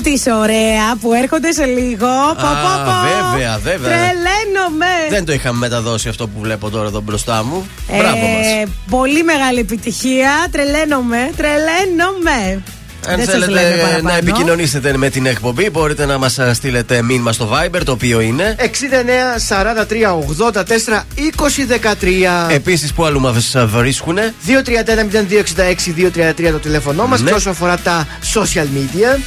90s 0.03 0.39
ωραία 0.39 0.95
που 1.01 1.13
έρχονται 1.13 1.51
σε 1.51 1.65
λίγο. 1.65 1.79
Πο, 1.99 2.35
πο, 2.35 2.47
πο. 2.85 2.91
βέβαια, 3.31 3.57
βέβαια. 3.63 3.89
Τρελαίνομαι. 3.89 4.85
Δεν 5.09 5.25
το 5.25 5.31
είχαμε 5.31 5.57
μεταδώσει 5.57 6.09
αυτό 6.09 6.27
που 6.27 6.39
βλέπω 6.39 6.69
τώρα 6.69 6.87
εδώ 6.87 7.01
μπροστά 7.01 7.43
μου. 7.43 7.67
Ε, 7.87 7.97
Μπράβο 7.97 8.17
μας. 8.17 8.69
Πολύ 8.89 9.23
μεγάλη 9.23 9.59
επιτυχία. 9.59 10.31
Τρελαίνομαι. 10.51 11.29
Τρελαίνομαι. 11.37 12.63
Αν 13.07 13.15
Δεν 13.15 13.25
σας 13.25 13.33
θέλετε 13.33 13.51
λέμε 13.51 13.75
παραπάνω. 13.81 14.01
να 14.09 14.17
επικοινωνήσετε 14.17 14.97
με 14.97 15.09
την 15.09 15.25
εκπομπή, 15.25 15.69
μπορείτε 15.69 16.05
να 16.05 16.17
μας 16.17 16.39
στείλετε 16.53 17.01
μήνυμα 17.01 17.31
στο 17.33 17.49
Viber, 17.53 17.81
το 17.85 17.91
οποίο 17.91 18.19
είναι. 18.19 18.55
69 18.59 19.37
43 19.47 20.15
84 20.15 21.05
20 21.15 21.65
13. 21.67 22.51
Επίσης, 22.51 22.93
που 22.93 23.05
αλλού 23.05 23.19
μας 23.19 23.55
βρίσκουν. 23.65 24.17
231 24.17 25.11
0266 25.11 25.93
233 25.93 26.51
το 26.51 26.57
τηλέφωνό 26.59 27.07
μας. 27.07 27.21
Ναι. 27.21 27.29
Και 27.29 27.35
όσο 27.35 27.49
αφορά 27.49 27.77
τα 27.77 28.07
social 28.33 28.65
media, 28.77 29.19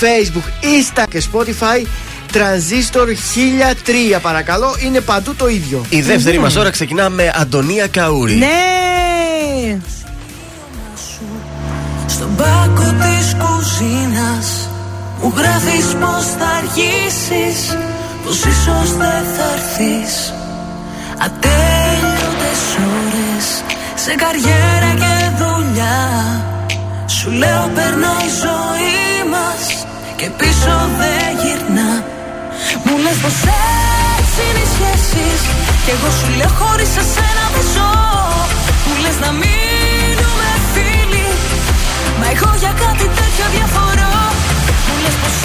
Facebook, 0.00 0.46
Insta 0.62 1.04
και 1.10 1.22
Spotify, 1.32 1.86
Transistor 2.32 3.06
1003 4.16 4.18
παρακαλώ. 4.22 4.76
Είναι 4.84 5.00
παντού 5.00 5.34
το 5.34 5.48
ίδιο. 5.48 5.84
Η 5.88 6.00
δεύτερη 6.02 6.38
μας 6.38 6.56
ώρα 6.56 6.70
ξεκινά 6.70 7.08
με 7.08 7.32
Αντωνία 7.34 7.86
Καούρη. 7.86 8.34
Ναι. 8.34 9.78
Στον 12.14 12.36
πάκο 12.36 12.88
της 13.02 13.26
κουζίνας. 13.42 14.48
Μου 15.20 15.32
γράφεις 15.36 15.86
πως 16.00 16.24
θα 16.38 16.48
αργήσεις 16.58 17.58
Πως 18.24 18.36
ίσως 18.52 18.88
δεν 19.02 19.22
θα 19.34 19.46
έρθεις. 19.56 20.12
Ατέλειωτες 21.26 22.62
ώρες 22.96 23.46
Σε 23.94 24.12
καριέρα 24.22 24.90
και 25.02 25.14
δουλειά. 25.40 26.00
Σου 27.06 27.30
λέω 27.30 27.70
περνώ 27.74 28.14
η 28.28 28.30
ζωή 28.44 29.30
μας 29.32 29.62
Και 30.16 30.28
πίσω 30.38 30.74
δεν 30.98 31.28
γυρνά 31.40 31.90
Μου 32.84 32.94
λες 33.04 33.18
πως 33.22 33.38
έτσι 34.16 34.40
είναι 34.48 34.62
οι 34.64 34.70
σχέσεις 34.74 35.40
Κι 35.84 35.90
εγώ 35.96 36.10
σου 36.18 36.28
λέω 36.38 36.52
χωρίς 36.60 36.92
εσένα 37.02 37.44
δεν 37.54 37.66
ζω 37.74 37.92
Μου 38.86 38.94
λες 39.02 39.16
να 39.24 39.30
μείνουμε 39.32 39.62
φίλοι 39.72 39.91
Μα 42.22 42.28
εγώ 42.34 42.50
για 42.62 42.72
κάτι 42.84 43.06
τέτοιο 43.18 43.46
διαφορώ 43.56 44.14
Μου 44.86 44.94
λες 45.02 45.16
πως 45.22 45.36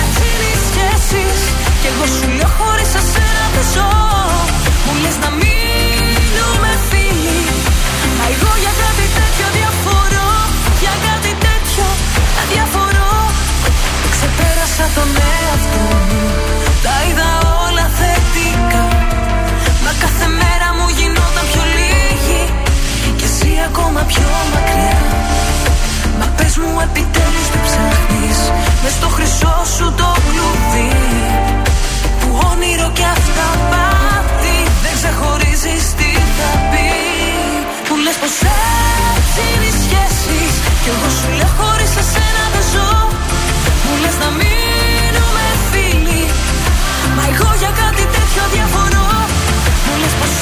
έτσι 0.00 0.24
είναι 0.32 0.48
οι 0.54 0.58
σχέσεις. 0.68 1.38
Κι 1.80 1.88
εγώ 1.92 2.04
σου 2.14 2.26
λέω 2.38 2.50
χωρίς 2.58 2.90
εσένα 3.00 3.44
δεν 3.54 3.66
ζω. 3.74 3.92
Μου 4.84 4.92
λες 5.02 5.16
να 5.24 5.30
μείνουμε 5.40 6.70
φίλοι. 6.88 7.40
Μα 8.16 8.24
εγώ 8.34 8.52
για 8.62 8.74
κάτι 8.84 9.06
τέτοιο 9.18 9.46
διαφορώ. 9.58 10.28
Για 10.82 10.94
κάτι 11.06 11.32
τέτοιο 11.46 11.86
διαφορώ. 12.52 13.12
Ξεπέρασα 14.14 14.86
τον 14.96 15.10
εαυτό 15.32 15.84
μου. 16.08 16.22
Τα 16.84 16.94
είδα 17.06 17.28
όλα 17.64 17.86
θετικά. 17.98 18.84
Μα 19.84 19.92
κάθε 20.02 20.26
μέρα 20.40 20.68
μου 20.76 20.86
γινόταν 20.96 21.44
πιο 21.50 21.64
λίγη. 21.78 22.42
Και 23.18 23.26
εσύ 23.30 23.50
ακόμα 23.68 24.00
πιο 24.12 24.28
μακριά. 24.52 24.98
Μα 25.36 25.39
πες 26.50 26.64
μου 26.64 26.80
επιτέλους 26.88 27.46
τι 27.52 27.58
ψάχνεις. 27.66 28.40
Μες 28.82 28.94
στο 28.98 29.08
χρυσό 29.16 29.56
σου 29.76 29.86
το 30.00 30.10
κλουβί. 30.26 30.92
Που 32.20 32.28
όνειρο 32.50 32.88
κι 32.98 33.06
αυτά 33.16 33.48
πάθη 33.70 34.58
Δεν 34.82 34.92
ξεχωρίζεις 34.98 35.84
τι 35.98 36.10
θα 36.36 36.50
πεις. 36.70 37.62
Μου 37.88 37.96
λες 38.04 38.16
πως 38.22 38.36
έτσι 39.14 39.40
είναι 39.52 39.68
οι 39.70 39.74
σχέσεις 39.84 40.52
Κι 40.82 40.90
εγώ 40.94 41.08
σου 41.18 41.28
λέω 41.38 41.52
χωρίς 41.58 41.92
εσένα 42.02 42.44
δεν 42.54 42.64
ζω. 42.72 42.92
Μου 43.84 43.94
λες 44.02 44.16
να 44.22 44.28
μείνουμε 44.38 45.46
φίλοι. 45.70 46.24
Μα 47.16 47.22
εγώ 47.32 47.50
για 47.62 47.72
κάτι 47.82 48.04
τέτοιο 48.14 48.44
διαφορώ 48.54 49.10
Μου 49.86 49.94
λες 50.02 50.14
πως 50.20 50.34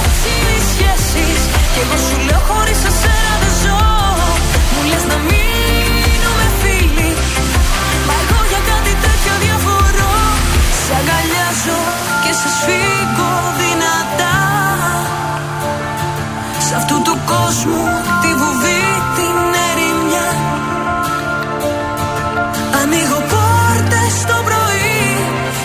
έτσι 0.00 0.28
είναι 0.36 0.54
οι 0.60 0.64
σχέσεις 0.72 1.40
Κι 1.72 1.80
εγώ 1.84 1.96
σου 2.06 2.16
λέω 2.26 2.40
χωρίς 2.48 2.82
εσένα 2.90 3.17
Σ' 16.68 16.72
αυτού 16.72 17.02
του 17.02 17.18
κόσμου 17.26 17.82
τη 18.22 18.30
βουβή 18.40 18.84
την 19.16 19.36
ερημιά 19.68 20.28
Ανοίγω 22.80 23.20
πόρτες 23.32 24.14
το 24.30 24.36
πρωί 24.48 24.98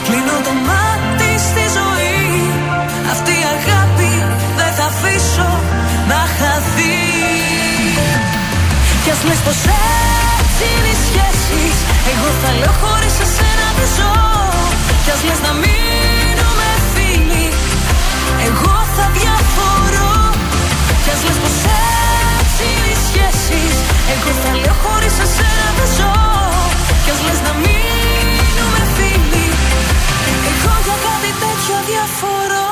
Κλείνω 0.08 0.38
το 0.47 0.54
μάτι 0.68 1.30
στη 1.49 1.64
ζωή. 1.78 2.26
Αυτή 3.14 3.32
η 3.43 3.45
αγάπη 3.56 4.12
δεν 4.60 4.72
θα 4.78 4.86
αφήσω 4.91 5.51
να 6.12 6.20
χαθεί. 6.38 6.99
Κι 9.04 9.12
ας 9.16 9.22
λες 9.28 9.39
πως 9.45 9.60
έτσι 10.39 10.64
είναι 10.74 10.89
οι 10.93 10.99
σχέσεις. 11.08 11.76
Εγώ 12.12 12.28
θα 12.41 12.49
λέω 12.60 12.74
χωρίς 12.82 13.16
εσένα 13.26 13.68
δεν 13.78 13.89
ζω. 13.97 14.16
Κι 15.04 15.12
ας 15.16 15.22
λες 15.28 15.39
να 15.47 15.51
μείνουμε 15.64 16.70
φίλοι. 16.93 17.47
Εγώ 18.47 18.76
θα 18.95 19.06
διαφορώ 19.18 19.93
Κι 21.04 21.12
ας 21.16 21.22
λες 21.26 21.38
πως 21.43 21.58
έτσι 22.39 22.64
είναι 22.72 22.89
οι 22.95 22.99
σχέσεις 23.08 23.76
Εγώ 24.14 24.30
θα 24.43 24.51
λέω 24.62 24.76
χωρίς 24.84 25.16
εσένα 25.26 25.68
δεν 25.78 25.89
ζω 25.97 26.16
Κι 27.04 27.12
ας 27.14 27.20
λες 27.26 27.39
να 27.47 27.54
μείνουμε 27.64 28.82
φίλοι 28.95 29.47
Εγώ 30.51 30.74
για 30.86 30.97
κάτι 31.08 31.32
τέτοιο 31.43 31.76
διαφορώ 31.89 32.68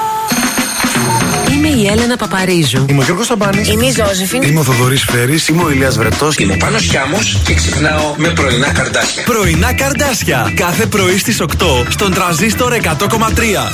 Είμαι 1.54 1.68
η 1.68 1.88
Έλενα 1.88 2.16
Παπαρίζου. 2.18 2.86
Είμαι 2.90 3.02
ο 3.02 3.04
Γιώργος 3.04 3.26
Σαμπάνης. 3.26 3.68
Είμαι 3.68 3.86
η 3.86 3.92
Ζώζεφιν. 3.92 4.42
Είμαι 4.42 4.60
ο 4.60 4.64
Θοδωρής 4.64 5.04
Φέρης. 5.04 5.48
Είμαι 5.48 5.64
ο 5.64 5.70
Ηλίας 5.70 5.98
Βρετός. 5.98 6.36
Είμαι 6.36 6.54
ο 6.54 6.58
Πάνος 6.58 6.82
Χιάμος 6.84 7.42
και 7.46 7.54
ξυπνάω 7.54 8.14
με 8.18 8.30
πρωινά 8.30 8.72
καρδάσια. 8.72 9.24
Πρωινά 9.24 9.74
καρδάσια 9.74 10.52
κάθε 10.56 10.86
πρωί 10.86 11.18
στις 11.18 11.42
8 11.42 11.86
στον 11.90 12.14
τραζίστορ 12.14 12.74
100,3. 12.74 13.72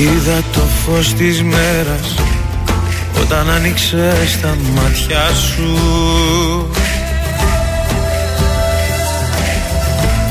Είδα 0.00 0.42
το 0.52 0.60
φως 0.60 1.12
της 1.14 1.42
μέρας 1.42 2.14
Όταν 3.20 3.50
άνοιξες 3.50 4.40
τα 4.42 4.56
μάτια 4.74 5.28
σου. 5.34 5.78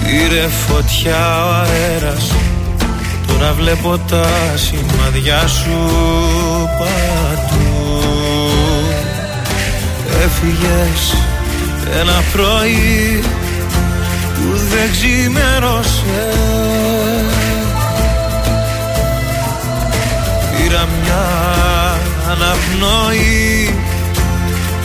Πήρε 0.04 0.48
φωτιά 0.48 1.46
ο 1.46 1.50
αέρας 1.50 2.32
Τώρα 3.28 3.54
βλέπω 3.54 3.98
τα 4.10 4.28
σημαδιά 4.56 5.48
σου 5.48 5.78
παντού. 6.78 8.02
Έφυγες 10.24 11.16
ένα 12.00 12.24
πρωί 12.34 13.24
που 14.34 14.58
δεν 14.70 14.92
ξημέρωσες 14.92 16.54
Πήρα 20.74 20.88
μια 21.04 21.26
αναπνοή. 22.32 23.74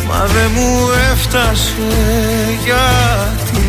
Μα 0.08 0.26
δεν 0.26 0.50
μου 0.54 0.88
έφτασε 1.12 1.72
γιατί. 2.64 3.66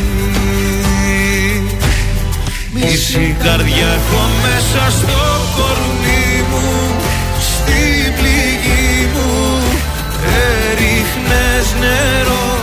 Μισή 2.73 3.35
καρδιά 3.43 3.87
έχω 3.99 4.29
μέσα 4.41 4.91
στο 4.97 5.21
κορμί 5.55 6.43
μου 6.51 6.95
Στην 7.39 8.13
πληγή 8.15 9.09
μου. 9.13 9.61
Έριχνες 10.47 11.67
νερό 11.79 12.59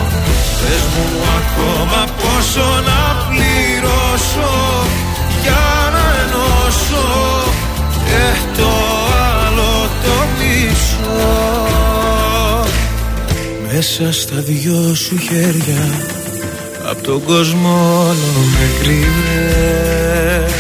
Πες 0.60 0.82
μου 0.92 1.22
ακόμα 1.38 2.04
πόσο 2.20 2.82
να 2.88 3.26
πληρώσω 3.28 4.52
Για 5.42 5.90
να 5.92 6.04
ενώσω 6.22 7.06
Και 8.06 8.60
το 8.60 8.66
άλλο 8.66 8.66
το 8.66 8.72
μισό 8.72 9.05
Μέσα 13.72 14.12
στα 14.12 14.36
δυο 14.36 14.94
σου 14.94 15.18
χέρια 15.18 15.90
Απ' 16.90 17.02
τον 17.02 17.24
κόσμο 17.24 18.00
όλο 18.00 18.32
με 18.52 18.66
κρύβες 18.82 20.52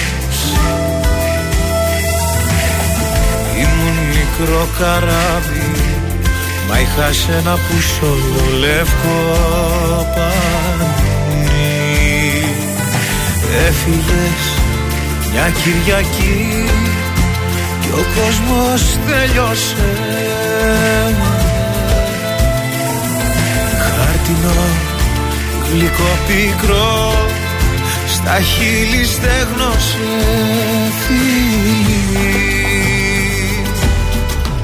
Ήμουν 3.56 3.98
μικρό 4.08 4.68
καράβι 4.78 5.66
Μα 6.68 6.80
είχα 6.80 7.12
σένα 7.12 7.52
που 7.52 7.80
σ' 7.80 8.00
λευκό 8.58 9.20
πανί. 10.14 10.86
Έφυγες 13.68 14.42
μια 15.32 15.50
Κυριακή. 15.50 16.64
Και 16.66 16.95
ο 17.98 18.04
κόσμος 18.16 18.98
τελειώσε. 19.06 19.88
Χάρτινο 23.78 24.62
γλυκό 25.72 26.18
πικρό 26.26 27.14
στα 28.08 28.40
χείλη 28.40 29.04
στέγνωσε 29.04 29.98
φίλη. 31.06 31.96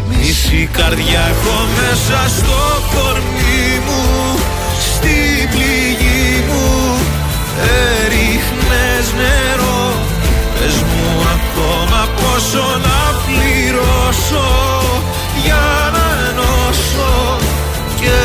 Μισή 0.08 0.68
καρδιά 0.72 1.20
έχω 1.20 1.66
μέσα 1.76 2.28
στο 2.36 2.82
κορμί 2.94 3.80
μου 3.86 4.38
Στην 4.94 5.48
πληγή 5.50 6.44
μου 6.48 6.98
Έριχνες 8.04 9.12
νερό 9.16 10.01
Πες 10.64 10.82
μου 10.82 11.20
ακόμα 11.34 12.08
πόσο 12.16 12.64
να 12.86 13.00
πληρώσω 13.26 14.48
Για 15.44 15.64
να 15.94 16.06
ενώσω 16.28 17.38
Και 18.00 18.18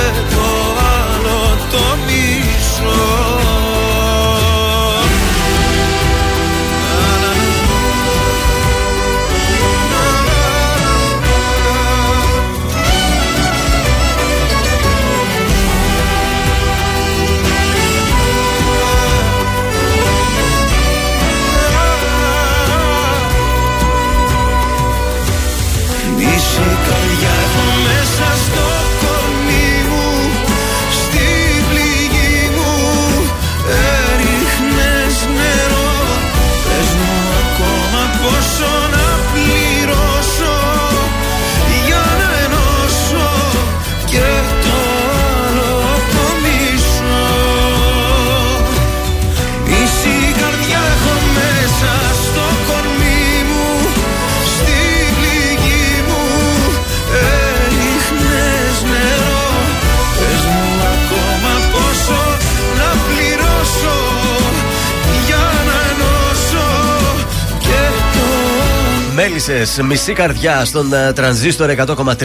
Μέλισσε, 69.46 69.84
μισή 69.84 70.14
καρδιά 70.14 70.66
στον 70.66 70.94
ε, 70.94 71.14
τρανζίστορ 71.14 71.70
100,3. 71.78 72.16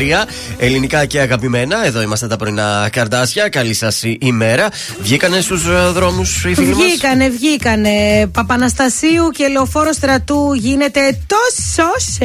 Ελληνικά 0.59 1.05
και 1.05 1.21
αγαπημένα. 1.21 1.87
Εδώ 1.87 2.03
είμαστε 2.03 2.27
τα 2.27 2.37
πρωινά 2.37 2.89
καρδάσια. 2.93 3.49
Καλή 3.49 3.75
σας 3.75 4.03
ημέρα. 4.19 4.69
Βγήκανε 5.01 5.41
στους 5.41 5.93
δρόμους 5.93 6.45
οι 6.45 6.55
φίλοι 6.55 6.75
μας; 6.75 6.77
Βγήκανε, 6.77 7.29
βγήκανε. 7.29 8.27
Παπαναστασίου 8.33 9.29
και 9.29 9.47
λεωφόρο 9.49 9.93
στρατού 9.93 10.53
γίνεται 10.55 11.19
τόσο 11.27 11.89
σε. 11.97 12.25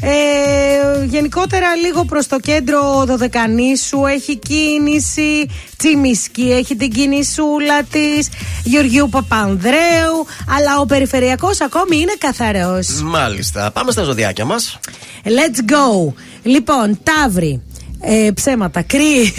Ε, 0.00 1.04
γενικότερα 1.04 1.74
λίγο 1.74 2.04
προς 2.04 2.26
το 2.26 2.38
κέντρο 2.38 3.04
Δωδεκανήσου 3.06 4.06
έχει 4.06 4.38
κίνηση. 4.38 5.50
Τσιμισκή 5.76 6.52
έχει 6.52 6.76
την 6.76 6.90
κινησούλα 6.90 7.82
της. 7.82 8.28
Γεωργίου 8.62 9.08
Παπανδρέου. 9.08 10.26
Αλλά 10.56 10.78
ο 10.80 10.86
περιφερειακός 10.86 11.60
ακόμη 11.60 11.96
είναι 11.96 12.14
καθαρός. 12.18 13.02
Μάλιστα. 13.02 13.70
Πάμε 13.70 13.89
στα 13.90 14.02
ζωδιάκια 14.02 14.44
μας. 14.44 14.78
Let's 15.24 15.70
go. 15.70 16.12
Λοιπόν, 16.42 16.98
Ταύρι. 17.02 17.62
Ε, 18.02 18.30
ψέματα, 18.34 18.82
κρύοι. 18.82 19.34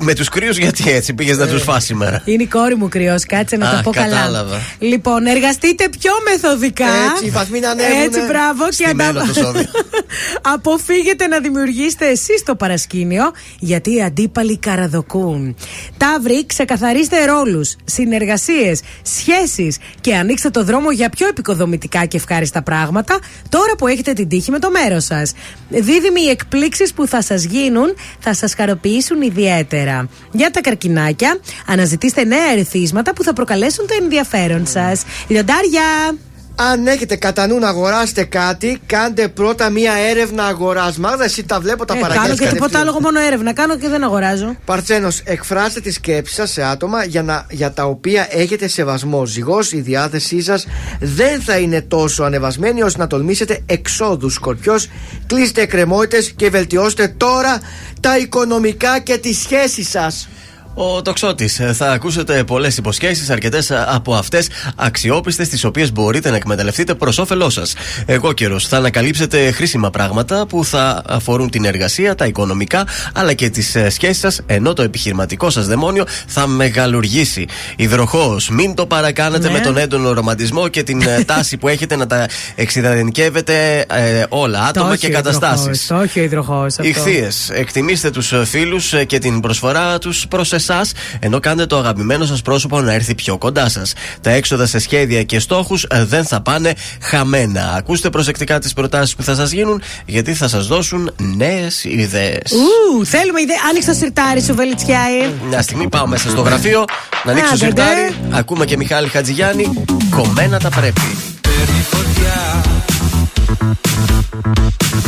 Με 0.00 0.14
τους 0.14 0.28
κρύους, 0.28 0.56
γιατί 0.58 0.90
έτσι 0.90 1.14
πήγες 1.14 1.38
να 1.38 1.46
τους 1.46 1.62
φας 1.62 1.84
σήμερα; 1.84 2.22
Είναι 2.24 2.42
η 2.42 2.46
κόρη 2.46 2.74
μου 2.76 2.88
κρυό, 2.88 3.16
κάτσε 3.28 3.56
να 3.56 3.68
Α, 3.68 3.76
το 3.76 3.80
πω 3.82 3.90
κατάλαβα. 3.90 4.50
καλά. 4.50 4.60
Λοιπόν, 4.78 5.26
εργαστείτε 5.26 5.88
πιο 6.00 6.12
μεθοδικά. 6.30 6.86
Έτσι, 7.12 7.26
οι 7.26 7.30
βαθμοί 7.30 7.60
να 7.60 7.70
ανέβουνε. 7.70 8.02
Έτσι, 8.04 8.20
μπράβο. 8.20 8.64
Και 8.68 8.72
Στημένο 8.72 9.20
το 9.26 9.32
σώδιο. 9.32 9.64
Αποφύγετε 10.54 11.26
να 11.26 11.40
δημιουργήσετε 11.40 12.06
εσείς 12.06 12.42
το 12.44 12.54
παρασκήνιο, 12.54 13.32
γιατί 13.58 13.94
οι 13.94 14.02
αντίπαλοι 14.02 14.58
καραδοκούν. 14.58 15.56
Ταύροι, 15.96 16.46
ξεκαθαρίστε 16.46 17.24
ρόλους, 17.24 17.76
συνεργασίες, 17.84 18.80
σχέσεις 19.02 19.76
και 20.00 20.14
ανοίξτε 20.14 20.50
το 20.50 20.64
δρόμο 20.64 20.90
για 20.90 21.08
πιο 21.08 21.26
επικοδομητικά 21.28 22.04
και 22.04 22.16
ευχάριστα 22.16 22.62
πράγματα 22.62 23.18
τώρα 23.48 23.74
που 23.78 23.86
έχετε 23.86 24.12
την 24.12 24.28
τύχη 24.28 24.50
με 24.50 24.58
το 24.58 24.70
μέρος 24.70 25.04
σας. 25.04 25.32
Δίδυμοι 25.68 26.20
οι 26.20 26.28
εκπλήξεις 26.28 26.92
που 26.92 27.06
θα 27.06 27.22
σας 27.22 27.44
γίνουν 27.44 27.94
θα 28.18 28.34
σας 28.34 28.54
χαροποιήσουν 28.54 29.22
ιδιαίτερα. 29.22 30.08
Για 30.32 30.50
τα 30.50 30.60
καρκινάκια, 30.60 31.38
αναζητήστε 31.66 32.24
νέα 32.24 32.50
ερεθίσματα 32.52 33.12
που 33.12 33.22
θα 33.22 33.32
προκαλέσουν 33.32 33.86
το 33.86 33.94
ενδιαφέρον 34.00 34.66
σας. 34.66 35.02
Λιοντάρια! 35.28 36.16
Αν 36.58 36.86
έχετε 36.86 37.16
κατά 37.16 37.46
νου 37.46 37.58
να 37.58 37.68
αγοράσετε 37.68 38.24
κάτι, 38.24 38.80
κάντε 38.86 39.28
πρώτα 39.28 39.70
μία 39.70 39.92
έρευνα 40.10 40.44
αγοράς. 40.44 40.96
Μάγδα, 40.98 41.24
εσύ 41.24 41.44
τα 41.44 41.60
βλέπω 41.60 41.84
τα 41.84 41.96
Ε, 41.96 42.00
παρακάτω. 42.00 42.26
κάνω 42.26 42.38
και 42.38 42.46
τίποτα 42.48 42.78
άλλο, 42.78 42.88
εγώ 42.88 43.00
μόνο 43.00 43.20
έρευνα 43.20 43.52
κάνω 43.52 43.76
και 43.78 43.88
δεν 43.88 44.04
αγοράζω. 44.04 44.56
Παρθένος, 44.64 45.20
εκφράστε 45.24 45.80
τη 45.80 45.90
σκέψη 45.90 46.34
σας 46.34 46.50
σε 46.50 46.62
άτομα 46.62 47.04
για, 47.04 47.22
να, 47.22 47.46
για 47.50 47.72
τα 47.72 47.84
οποία 47.84 48.26
έχετε 48.30 48.68
σεβασμό. 48.68 49.26
Ζυγός, 49.26 49.72
η 49.72 49.80
διάθεσή 49.80 50.42
σας 50.42 50.66
δεν 51.00 51.40
θα 51.40 51.56
είναι 51.56 51.80
τόσο 51.80 52.22
ανεβασμένη 52.22 52.82
ώστε 52.82 52.98
να 53.00 53.06
τολμήσετε 53.06 53.62
εξόδους. 53.66 54.34
Σκορπιός, 54.34 54.88
κλείστε 55.26 55.60
εκκρεμότητες 55.60 56.32
και 56.36 56.50
βελτιώστε 56.50 57.14
τώρα 57.16 57.60
τα 58.00 58.18
οικονομικά 58.18 58.98
και 58.98 59.18
τι 59.18 59.32
σχέσει 59.32 59.82
σας. 59.82 60.28
Ο 60.78 61.02
τοξότης. 61.02 61.60
Θα 61.72 61.90
ακούσετε 61.92 62.44
πολλές 62.44 62.76
υποσχέσεις, 62.76 63.30
αρκετές 63.30 63.70
από 63.70 64.14
αυτές 64.14 64.48
αξιόπιστες, 64.76 65.48
τις 65.48 65.64
οποίες 65.64 65.92
μπορείτε 65.92 66.30
να 66.30 66.36
εκμεταλλευτείτε 66.36 66.94
προς 66.94 67.18
όφελός 67.18 67.52
σας. 67.54 67.74
Εγώ 68.06 68.32
καιρός. 68.32 68.66
Θα 68.68 68.76
ανακαλύψετε 68.76 69.50
χρήσιμα 69.50 69.90
πράγματα 69.90 70.46
που 70.46 70.64
θα 70.64 71.02
αφορούν 71.08 71.50
την 71.50 71.64
εργασία, 71.64 72.14
τα 72.14 72.26
οικονομικά, 72.26 72.86
αλλά 73.14 73.32
και 73.32 73.50
τις 73.50 73.76
σχέσεις 73.88 74.18
σας, 74.18 74.40
ενώ 74.46 74.72
το 74.72 74.82
επιχειρηματικό 74.82 75.50
σας 75.50 75.66
δαιμόνιο 75.66 76.04
θα 76.26 76.46
μεγαλουργήσει. 76.46 77.46
Υδροχός. 77.76 78.48
Μην 78.48 78.74
το 78.74 78.86
παρακάνετε 78.86 79.46
Ναι. 79.46 79.52
με 79.52 79.60
τον 79.60 79.76
έντονο 79.76 80.12
ρομαντισμό 80.12 80.68
και 80.68 80.82
την 80.82 81.02
ε, 81.02 81.24
τάση 81.34 81.56
που 81.56 81.68
έχετε 81.68 81.96
να 81.96 82.06
τα 82.06 82.26
εξειδανικεύετε 82.54 83.84
ε, 83.88 84.24
όλα, 84.28 84.62
άτομα 84.64 84.88
Το 84.90 84.96
και 84.96 85.06
όχι 85.06 85.14
ο 85.14 85.18
καταστάσεις. 85.22 85.64
υδροχός, 85.66 85.86
Το 85.86 85.96
όχι 85.96 86.20
ο 86.20 86.22
υδροχός. 86.22 86.76
Ηχθείες. 86.80 87.50
Εκτιμήστε 87.52 88.10
τους 88.10 88.32
φίλους 88.44 88.94
και 89.06 89.18
την 89.18 89.40
προσφορά 89.40 89.98
τους 89.98 90.26
προς 90.28 90.52
εσάς 90.52 90.64
ενώ 91.18 91.40
κάνετε 91.40 91.66
το 91.66 91.78
αγαπημένο 91.78 92.24
σας 92.24 92.42
πρόσωπο 92.42 92.80
να 92.80 92.92
έρθει 92.92 93.14
πιο 93.14 93.38
κοντά 93.38 93.68
σας. 93.68 93.92
Τα 94.20 94.30
έξοδα 94.30 94.66
σε 94.66 94.78
σχέδια 94.78 95.22
και 95.22 95.38
στόχους 95.38 95.82
ε, 95.82 96.04
δεν 96.04 96.24
θα 96.24 96.40
πάνε 96.40 96.72
χαμένα. 97.02 97.74
Ακούστε 97.76 98.10
προσεκτικά 98.10 98.58
τις 98.58 98.72
προτάσεις 98.72 99.14
που 99.14 99.22
θα 99.22 99.34
σας 99.34 99.50
γίνουν, 99.50 99.82
γιατί 100.06 100.34
θα 100.34 100.48
σας 100.48 100.66
δώσουν 100.66 101.10
νέες 101.36 101.84
ιδέες. 101.84 102.52
Θέλουμε 103.04 103.40
ιδέε. 103.40 103.56
Άνοιξε 103.68 103.90
το 103.90 103.96
σιρτάρι 103.96 104.42
σου, 104.42 104.54
Μια 105.48 105.62
στιγμή 105.62 105.88
πάω 105.88 106.06
μέσα 106.06 106.30
στο 106.30 106.40
γραφείο, 106.40 106.84
να 107.24 107.30
ανοίξω 107.30 107.50
το 107.50 107.56
σιρτάρι. 107.56 108.14
Ακούμε 108.30 108.64
και 108.64 108.76
Μιχάλη 108.76 109.08
Χατζηγιάννη. 109.08 109.84
Κομμένα 110.10 110.58
τα 110.58 110.68
πρέπει. 110.68 111.00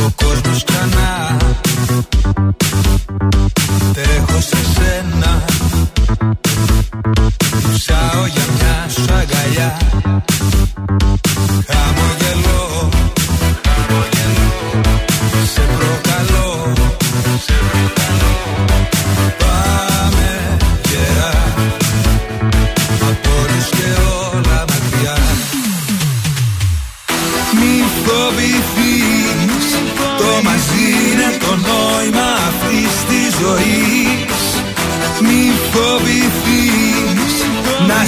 Ο 0.05 0.11
κόσμος 0.17 0.65
ξανά. 0.65 1.37
Τρέχω 3.93 4.41
σε 4.41 4.57
σένα. 4.75 5.45
Ψάω 7.75 8.27
για 8.27 8.45
μια 8.55 8.87
σου 8.91 9.15
αγκαλιά. 9.15 9.77
Σε 15.55 15.61
προκαλώ. 15.79 16.38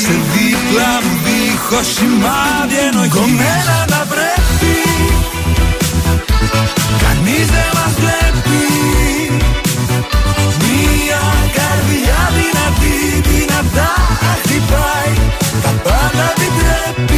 Σε 0.03 0.15
δίπλα 0.33 0.93
μου 1.03 1.19
δίχως 1.25 1.87
σημάδι 1.95 2.79
ενοχής 2.89 3.15
Κομμένα 3.15 3.85
τα 3.87 4.07
πρέπει 4.13 4.75
Κανείς 7.03 7.47
δεν 7.55 7.71
μας 7.75 7.95
βλέπει. 8.01 8.63
Μια 10.65 11.25
καρδιά 11.59 12.21
δυνατή 12.37 12.99
δυνατά 13.29 13.93
χτυπάει. 14.43 15.15
Τα 15.63 15.71
πάντα 15.85 16.33
την 16.41 16.53
τρέπει 16.59 17.10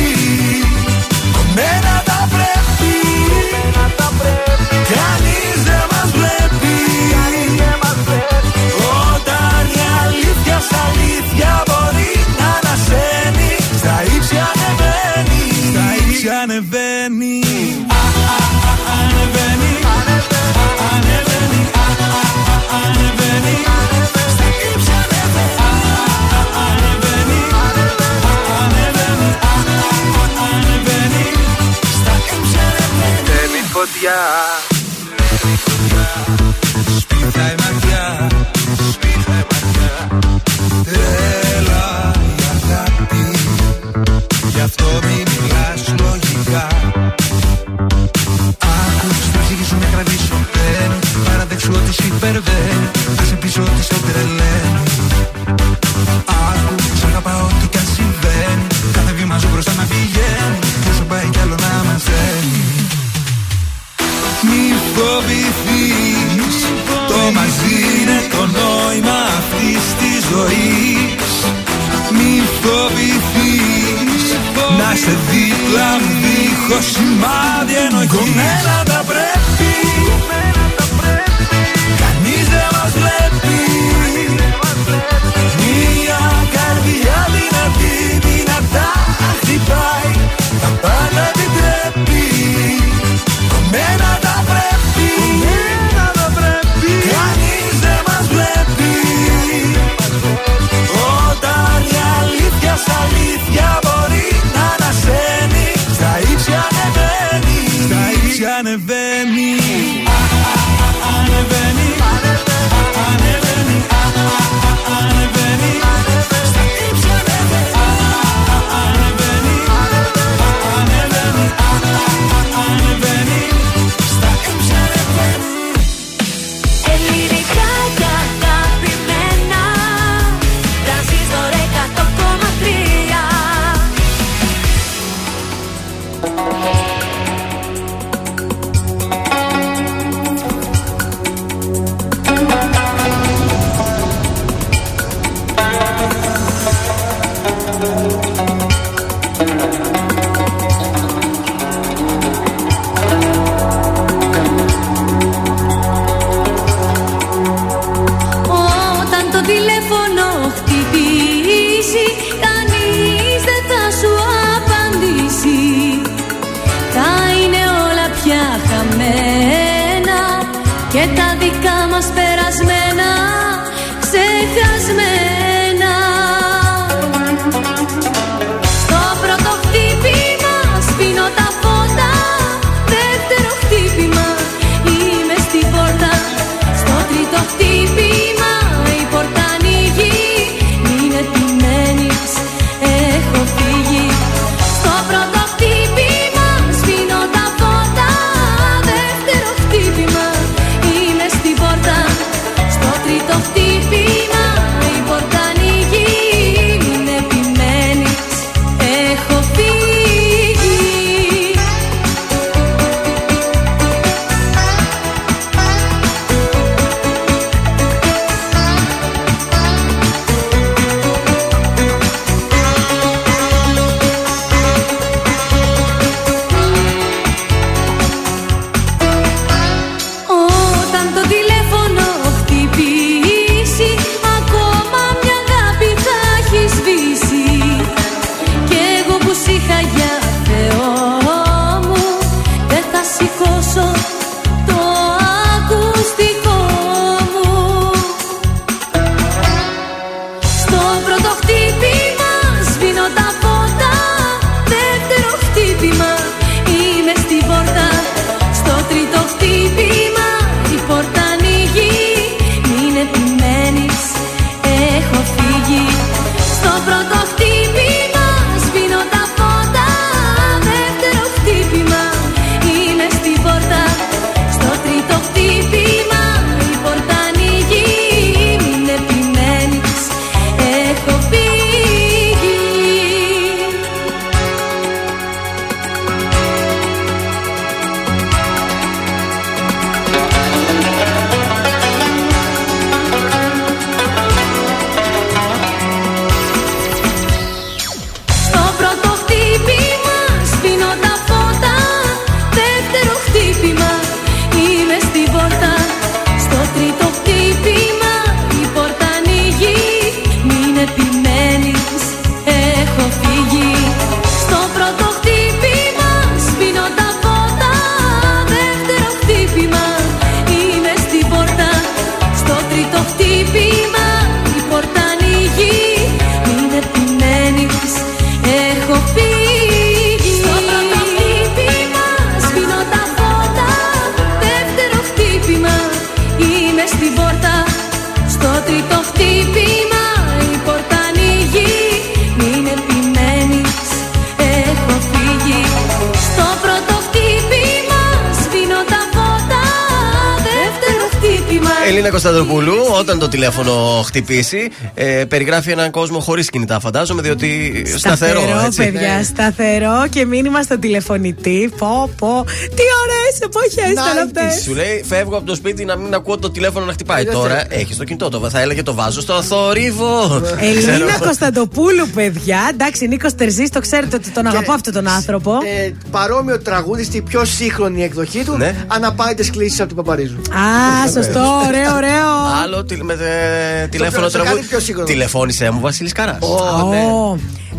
Κωνσταντοπούλου, 352.12 352.82
όταν 352.98 353.19
το 353.19 353.28
τηλέφωνο 353.28 354.02
χτυπήσει, 354.06 354.70
ε, 354.94 355.24
περιγράφει 355.24 355.70
έναν 355.70 355.90
κόσμο 355.90 356.19
χωρίς 356.20 356.51
κινητά, 356.51 356.81
φαντάζομαι, 356.81 357.23
διότι 357.23 357.82
σταθερό. 357.97 358.40
έτσι. 358.66 358.82
παιδιά, 358.82 359.24
σταθερό 359.24 360.05
και 360.10 360.24
μήνυμα 360.27 360.62
στο 360.62 360.78
τηλεφωνητή. 360.78 361.73
Πω, 361.78 362.10
πω. 362.19 362.44
Τι 362.47 362.82
ωραίες 363.02 363.39
εποχές 363.43 363.90
ήταν 363.90 364.19
αυτές. 364.24 364.62
Σου 364.62 364.74
λέει, 364.74 365.05
φεύγω 365.09 365.36
από 365.36 365.47
το 365.47 365.55
σπίτι 365.55 365.85
να 365.85 365.97
μην 365.97 366.14
ακούω 366.14 366.39
το 366.39 366.51
τηλέφωνο 366.51 366.85
να 366.85 366.93
χτυπάει. 366.93 367.23
Είδες, 367.23 367.35
Τώρα 367.35 367.60
ε. 367.60 367.66
έχει 367.69 367.97
το 367.97 368.05
κινητό. 368.05 368.28
Το, 368.28 368.51
θα 368.51 368.60
έλεγε 368.60 368.82
το 368.82 368.94
βάζω 368.94 369.20
στο 369.20 369.43
θορύβο. 369.43 370.40
Ξέρω 370.43 370.56
Ελίνα 370.60 370.93
εγώ. 370.93 371.24
Κωνσταντοπούλου, 371.24 372.09
παιδιά. 372.14 372.69
Εντάξει, 372.73 373.06
Νίκος 373.09 373.35
Τερζής, 373.35 373.70
το 373.70 373.81
ξέρετε 373.81 374.16
ότι 374.16 374.31
τον 374.31 374.47
αγαπώ 374.47 374.73
αυτόν 374.73 374.93
τον 374.93 375.09
άνθρωπο. 375.09 375.52
Ε, 375.85 375.90
παρόμοιο 376.10 376.59
τραγούδι 376.62 377.05
στη 377.05 377.23
πιο 377.23 377.44
σύγχρονη 377.44 378.02
εκδοχή 378.05 378.44
του. 378.44 378.56
Ναι. 378.56 378.74
Αναπάητε 378.86 379.44
κλήσει 379.52 379.81
από 379.81 379.89
του 379.90 379.94
Παπαρίζου. 379.97 380.36
Α, 380.36 381.09
σωστό, 381.12 381.62
ωραίο, 381.66 381.94
ωραίο. 381.97 382.27
Άλλο 382.62 382.77
τηλε- 382.77 382.77
με 382.77 382.81
ε, 382.81 382.82
τηλέφωνο 382.85 384.29
στο 384.29 384.39
κάτι 384.39 384.49
τραγούδι. 384.49 384.67
πιο 384.69 384.81
σύγχρονο. 384.81 385.09
Τηλεφώνησε 385.09 385.71
μου, 385.71 385.81
Βασίλης 385.81 386.13
Καράς. 386.13 386.39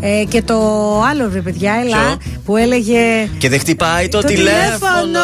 Ω, 0.04 0.08
ε, 0.08 0.24
και 0.24 0.42
το 0.42 0.56
άλλο, 1.10 1.30
ρε 1.34 1.40
παιδιά, 1.42 1.74
έλα, 1.86 1.98
Ποιο; 2.18 2.32
που 2.46 2.58
έλεγε. 2.58 3.30
Και 3.38 3.50
δεν 3.50 3.60
χτυπάει 3.60 4.08
το, 4.08 4.22
Το 4.22 4.28
τηλέφωνο. 4.28 4.58
τηλέφωνο! 4.70 5.20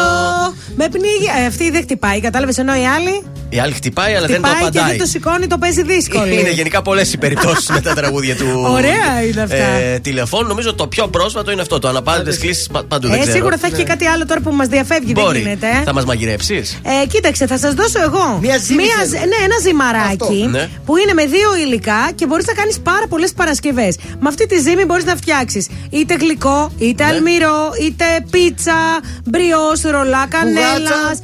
Με 0.76 0.88
πνίγει. 0.88 1.28
Ε, 1.42 1.46
αυτή 1.46 1.70
δεν 1.70 1.82
χτυπάει, 1.82 2.20
κατάλαβες 2.20 2.58
ενώ 2.58 2.74
η 2.74 2.86
άλλη. 2.96 3.22
Η 3.52 3.58
άλλη 3.58 3.72
χτυπάει, 3.72 4.14
αλλά 4.14 4.26
δεν 4.26 4.40
το 4.42 4.46
Χτυπάει 4.48 4.70
και 4.70 4.78
απαντάει. 4.78 4.90
δεν 4.96 4.98
το 4.98 5.06
σηκώνει, 5.06 5.46
το 5.46 5.58
παίζει 5.58 5.82
δύσκολη. 5.82 6.40
Είναι 6.40 6.50
γενικά 6.50 6.82
πολλές 6.82 7.12
οι 7.12 7.18
περιπτώσεις 7.18 7.68
με 7.68 7.80
τα 7.80 7.94
τραγούδια 7.94 8.36
του. 8.36 8.46
Ωραία 8.70 9.22
είναι 9.30 9.40
αυτά. 9.42 9.54
Ε, 9.54 9.98
τηλεφώνου, 9.98 10.48
νομίζω 10.48 10.74
το 10.74 10.86
πιο 10.86 11.08
πρόσφατο 11.08 11.50
είναι 11.50 11.60
αυτό. 11.60 11.78
Το 11.78 11.88
αναπάντητες 11.88 12.38
κλήσει 12.38 12.70
παντού. 12.88 13.08
δεν 13.08 13.16
Ε, 13.16 13.18
ξέρω. 13.20 13.32
σίγουρα 13.36 13.56
θα 13.56 13.66
έχει 13.66 13.76
και 13.76 13.82
κάτι 13.82 14.06
άλλο 14.06 14.26
τώρα 14.26 14.40
που 14.40 14.50
μας 14.52 14.66
διαφεύγει, 14.68 15.12
Μπορεί. 15.14 15.32
δεν 15.32 15.40
γίνεται. 15.42 15.66
ε. 15.66 15.82
Θα 15.84 15.92
μας 15.92 16.04
μαγειρέψεις; 16.04 16.80
Ε, 17.02 17.06
κοίταξε, 17.06 17.46
θα 17.46 17.58
σας 17.58 17.74
δώσω 17.74 18.00
εγώ. 18.02 18.38
Μια 18.40 18.58
ζύμη 18.58 18.82
Μία, 18.82 18.94
θέλω. 18.96 19.08
ζ- 19.08 19.12
ναι, 19.14 19.38
ένα 19.44 19.56
ζυμαράκι 19.62 20.46
Ναι. 20.50 20.68
που 20.84 20.96
είναι 20.96 21.12
με 21.12 21.24
δύο 21.24 21.56
υλικά 21.66 22.10
και 22.14 22.26
μπορείς 22.26 22.46
να 22.46 22.52
κάνεις 22.52 22.78
πάρα 22.78 23.06
πολλές 23.08 23.32
Παρασκευές. 23.32 23.96
Με 24.20 24.28
αυτή 24.28 24.46
τη 24.46 24.60
ζύμη 24.70 24.84
μπορείς 24.84 25.04
να 25.04 25.16
φτιάξεις 25.16 25.68
είτε 25.90 26.14
γλυκό, 26.14 26.72
είτε 26.78 27.04
Ναι. 27.04 27.10
αλμυρό, 27.10 27.70
είτε 27.82 28.04
πίτσα, 28.30 29.00
μπριός, 29.24 29.80
ρολά 29.82 30.26
κανέλας. 30.28 31.20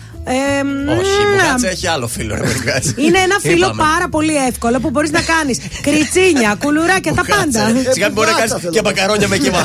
Όχι, 0.99 1.15
η 1.23 1.27
μπουγάτσα 1.31 1.69
έχει 1.69 1.87
άλλο 1.87 2.07
φίλο, 2.09 2.35
ρε 2.35 2.41
παιδιά. 2.41 2.83
Είναι 3.05 3.19
ένα 3.19 3.37
φύλλο 3.41 3.67
Είπαμε. 3.67 3.83
πάρα 3.83 4.09
πολύ 4.09 4.35
εύκολο 4.49 4.81
που 4.81 4.91
μπορείς 4.91 5.11
να 5.11 5.21
κάνεις 5.33 5.59
κριτσίνια, 5.83 6.57
κουλουράκια, 6.63 7.13
τα 7.15 7.25
πάντα. 7.35 7.63
Σιγά 7.93 8.07
μην 8.07 8.15
μπορεί 8.17 8.29
να 8.31 8.35
μπουγάτσα 8.35 8.37
κάνεις 8.37 8.53
θέλω. 8.61 8.73
και 8.73 8.83
μακαρόνια 8.85 9.29
με 9.29 9.37
κοιμά. 9.37 9.65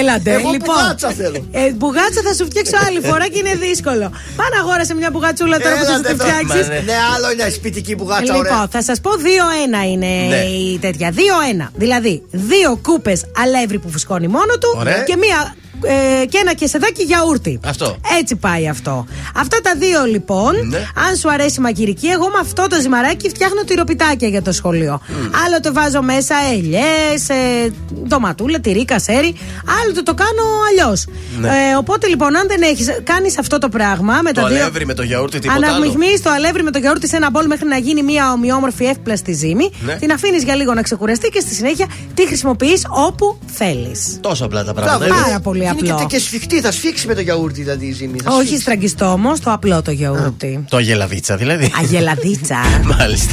Έλατε, 0.00 0.30
Εγώ 0.32 0.50
λοιπόν. 0.50 0.74
μπουγάτσα 0.76 1.08
θέλω. 1.10 1.38
Ε, 1.52 1.70
μπουγάτσα 1.72 2.20
θα 2.26 2.32
σου 2.38 2.44
φτιάξω 2.50 2.76
άλλη 2.86 3.00
φορά 3.08 3.26
και 3.28 3.38
είναι 3.42 3.54
δύσκολο. 3.66 4.06
Πάνε 4.38 4.54
αγόρασε 4.62 4.94
μια 4.94 5.10
μπουγατσούλα 5.12 5.56
τώρα 5.60 5.74
που 5.78 5.84
θα 5.84 5.92
σου 5.92 6.00
Έλατε 6.00 6.08
τη 6.08 6.14
εδώ. 6.14 6.24
φτιάξεις. 6.24 6.68
Μα, 6.68 6.74
ναι. 6.74 6.80
Ναι, 6.90 6.96
άλλο 7.14 7.26
είναι 7.32 7.48
σπιτική 7.58 7.94
μπουγάτσα, 7.94 8.22
Λοιπόν, 8.24 8.38
ωραία. 8.38 8.66
θα 8.70 8.82
σας 8.82 9.00
πω 9.00 9.10
2-1 9.10 9.82
είναι 9.92 10.06
Ναι. 10.34 10.36
η 10.36 10.78
τέτοια. 10.78 11.08
2-1. 11.12 11.70
Δηλαδή, 11.74 12.22
δύο 12.30 12.70
κούπες 12.82 13.24
αλεύρι 13.42 13.78
που 13.78 13.90
φουσκώνει 13.90 14.28
μόνο 14.28 14.52
του 14.60 14.74
Ωραία. 14.78 15.02
και 15.02 15.16
μία. 15.16 15.54
Ε, 15.82 16.24
και 16.26 16.38
ένα 16.40 16.54
κεσεδάκι 16.54 17.02
γιαούρτι. 17.02 17.60
Αυτό. 17.64 17.96
Έτσι 18.20 18.36
πάει 18.36 18.68
αυτό. 18.68 19.06
Αυτά 19.36 19.60
τα 19.62 19.74
δύο 19.78 20.04
λοιπόν, 20.04 20.52
Ναι. 20.68 20.76
αν 20.78 21.16
σου 21.16 21.30
αρέσει 21.30 21.56
η 21.58 21.62
μαγειρική, 21.62 22.06
εγώ 22.06 22.24
με 22.28 22.38
αυτό 22.40 22.66
το 22.68 22.80
ζυμαράκι 22.80 23.28
φτιάχνω 23.28 23.62
τυροπιτάκια 23.64 24.28
για 24.28 24.42
το 24.42 24.52
σχολείο. 24.52 25.00
Άλλο 25.46 25.60
το 25.62 25.72
βάζω 25.72 26.02
μέσα 26.02 26.34
ελιές, 26.52 27.28
ε, 27.28 27.72
ντοματούλα, 28.08 28.60
τυρί, 28.60 28.84
κασέρι. 28.84 29.34
Άλλο 29.82 29.92
το, 29.94 30.02
το 30.02 30.14
κάνω 30.14 30.42
αλλιώς. 30.70 31.04
Ναι. 31.40 31.48
Ε, 31.48 31.76
οπότε 31.78 32.06
λοιπόν, 32.06 32.36
αν 32.36 32.46
δεν 32.48 32.62
έχεις, 32.62 32.86
κάνεις 33.04 33.38
αυτό 33.38 33.58
το 33.58 33.68
πράγμα 33.68 34.20
με 34.22 34.32
Το 34.32 34.40
τα 34.40 34.48
δύο. 34.48 34.56
αλεύρι 34.62 34.86
με 34.86 34.94
το 34.94 35.02
γιαούρτι, 35.02 35.38
τίποτα 35.38 35.58
άλλο. 35.66 35.66
Αναμειγμείς 35.76 36.22
το 36.22 36.30
αλεύρι 36.30 36.62
με 36.62 36.70
το 36.70 36.78
γιαούρτι 36.78 37.08
σε 37.08 37.16
ένα 37.16 37.30
μπολ 37.30 37.46
μέχρι 37.46 37.66
να 37.68 37.76
γίνει 37.76 38.02
μια 38.02 38.32
ομοιόμορφη 38.32 38.84
εύπλαστη 38.84 39.32
ζύμη. 39.32 39.70
Ναι. 39.80 39.94
Την 39.94 40.12
αφήνεις 40.12 40.42
για 40.44 40.54
λίγο 40.54 40.74
να 40.74 40.82
ξεκουραστεί 40.82 41.28
και 41.28 41.40
στη 41.40 41.54
συνέχεια 41.54 41.86
τη 42.14 42.26
χρησιμοποιείς 42.26 42.86
όπου 42.90 43.38
θέλεις. 43.46 44.18
Τόσο 44.20 44.44
απλά 44.44 44.64
τα 44.64 44.72
πράγματα. 44.74 44.98
Μπράβο. 44.98 45.14
είναι. 45.14 45.24
Πάρα 45.26 45.40
πολύ 45.40 45.67
Είναι 45.76 45.90
απλό. 45.92 46.06
και, 46.06 46.16
και 46.16 46.22
σφιχτή, 46.22 46.60
θα 46.60 46.72
σφίξει 46.72 47.06
με 47.06 47.14
το 47.14 47.20
γιαούρτι 47.20 47.60
δηλαδή 47.62 47.86
η 47.86 47.92
ζύμη. 47.92 48.18
θα 48.24 48.30
Όχι 48.32 48.44
σφίξει. 48.44 48.62
στραγγιστό 48.62 49.12
όμως, 49.12 49.40
το 49.40 49.52
απλό 49.52 49.82
το 49.82 49.90
γιαούρτι. 49.90 50.64
Το 50.68 50.78
γελαβίτσα 50.78 51.36
δηλαδή. 51.36 51.72
Αγελαδίτσα. 51.80 52.56
Μάλιστα. 52.98 53.32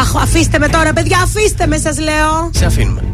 Αχ, 0.00 0.16
αφήστε 0.16 0.58
με 0.58 0.68
τώρα, 0.68 0.92
παιδιά, 0.92 1.18
αφήστε 1.22 1.66
με, 1.66 1.76
σας 1.78 1.98
λέω. 1.98 2.50
Σε 2.52 2.64
αφήνουμε. 2.64 3.13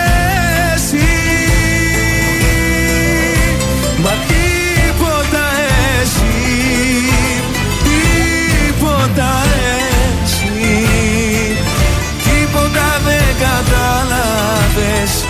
κατάλαβες 13.71 15.25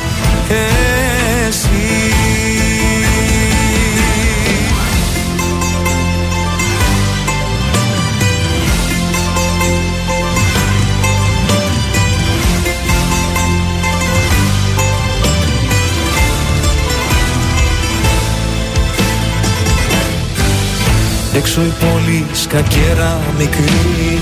Εσύ. 1.48 1.70
Έξω 21.34 21.62
η 21.62 21.74
πόλη 21.80 22.26
σκακέρα 22.32 23.20
μικρή 23.38 24.22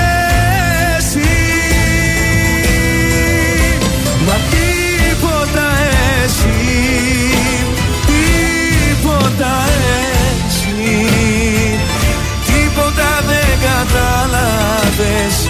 κατάλαβες 15.01 15.49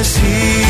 Εσύ. 0.00 0.64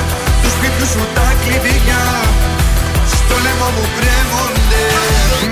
Του 0.43 0.51
σπίτιου 0.57 0.87
σου 0.93 1.03
τα 1.15 1.29
κλειδιά. 1.43 2.05
Στο 3.15 3.35
λαιμό 3.45 3.69
μου 3.77 3.87
κρέμονται. 3.97 4.85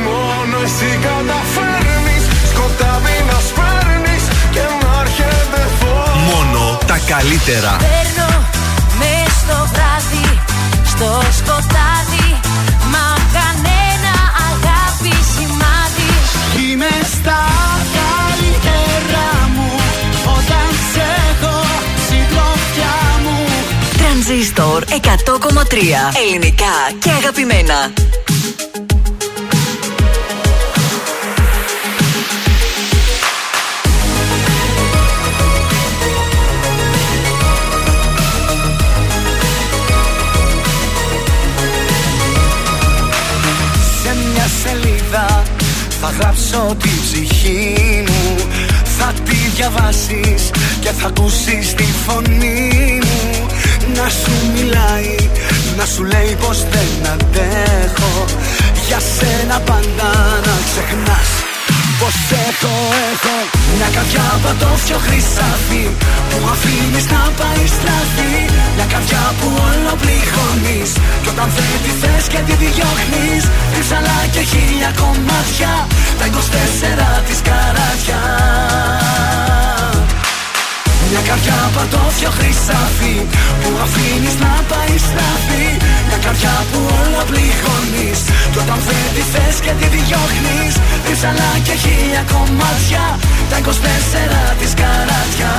Μόνο 0.07 0.57
εσύ 0.67 0.91
καταφέρνεις. 1.07 2.25
Σκοτάδι 2.51 3.17
να 3.31 3.39
σπέρνεις 3.49 4.25
και 4.55 4.65
να 4.81 4.91
έρχεται 5.03 5.63
φως. 5.79 6.11
Μόνο 6.31 6.79
τα 6.91 6.99
καλύτερα. 7.13 7.73
Παίρνω 7.85 8.31
μες 8.99 9.31
στο 9.43 9.59
βράδυ, 9.73 10.29
στο 10.93 11.09
σκοτάδι 11.39 11.78
Τρανζίστορ 24.79 24.85
100,3 24.85 25.75
Ελληνικά 26.27 26.67
και 26.99 27.11
αγαπημένα. 27.11 27.93
Σε 44.03 44.17
μια 44.33 44.49
σελίδα 44.63 45.43
θα 46.01 46.13
γράψω 46.19 46.77
τη 46.83 46.89
ψυχή 47.03 48.05
μου. 48.07 48.37
Θα 48.99 49.13
τη 49.25 49.37
διαβάσεις 49.55 50.51
και 50.81 50.91
θα 50.91 51.07
ακούσεις 51.07 51.75
τη 51.75 51.85
φωνή 52.07 53.01
μου 53.03 53.49
Να 53.97 54.09
σου 54.09 54.33
μιλάει, 54.55 55.17
να 55.77 55.85
σου 55.85 56.05
λέει 56.05 56.37
πως 56.41 56.59
δεν 56.73 57.13
αντέχω. 57.13 58.25
Για 58.89 59.01
σένα 59.17 59.59
πάντα 59.61 60.11
να 60.47 60.55
ξεχνάς 60.69 61.31
Πως 62.01 62.17
έχω, 62.49 62.75
έχω 63.13 63.37
Μια 63.77 63.89
καρδιά 63.97 64.27
πατώφιο 64.45 64.99
χρυσάφι 65.07 65.85
Που 66.29 66.39
αφήνεις 66.55 67.07
να 67.15 67.23
πάει 67.39 67.65
στραφή. 67.77 68.35
Μια 68.77 68.87
καρδιά 68.93 69.25
που 69.39 69.49
όλο 69.69 69.93
πληγώνεις 70.03 70.91
Κι 71.23 71.29
όταν 71.35 71.49
δεν 71.57 71.77
τη 71.85 71.93
θες 72.01 72.25
και 72.33 72.41
τη 72.47 72.55
διώχνεις 72.63 73.43
Ρίψαλα 73.75 74.19
και 74.35 74.43
χίλια 74.51 74.91
κομμάτια 75.01 75.73
Τα 76.19 76.27
24 77.21 77.27
της 77.27 77.41
καράτια 77.49 78.21
μια 81.11 81.23
καρδιά 81.29 81.59
πατώφιο 81.75 82.31
χρυσάφι 82.39 83.17
Που 83.61 83.71
αφήνεις 83.85 84.37
να 84.45 84.53
πάει 84.71 84.95
στραφή 85.07 85.67
Μια 86.07 86.19
καρδιά 86.25 86.57
που 86.71 86.79
όλα 87.01 87.23
πληγώνεις. 87.31 88.21
Κι 88.53 88.59
όταν 88.65 88.79
δεν 88.87 89.07
τη 89.15 89.23
θες 89.33 89.57
και 89.65 89.73
τη 89.81 89.87
διώχνεις. 89.95 90.75
Ρίψαλα 91.07 91.51
και 91.67 91.75
χίλια 91.83 92.23
κομμάτια 92.33 93.05
Τα 93.51 93.57
24 93.59 93.69
της 94.61 94.73
καράτια 94.81 95.53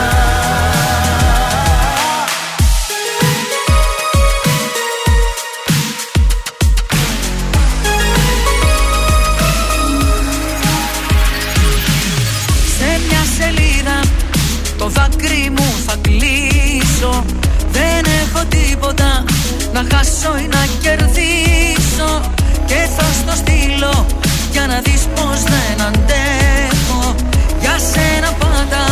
θα 19.80 19.95
χάσω 19.95 20.31
ή 20.43 20.47
να 20.56 20.64
κερδίσω 20.84 22.10
Και 22.69 22.80
θα 22.95 23.07
στο 23.19 23.34
στείλω 23.41 23.95
για 24.51 24.65
να 24.72 24.77
δεις 24.85 25.03
πως 25.15 25.39
δεν 25.51 25.77
αντέχω. 25.88 27.01
Για 27.64 27.76
σένα 27.91 28.30
πάντα 28.41 28.84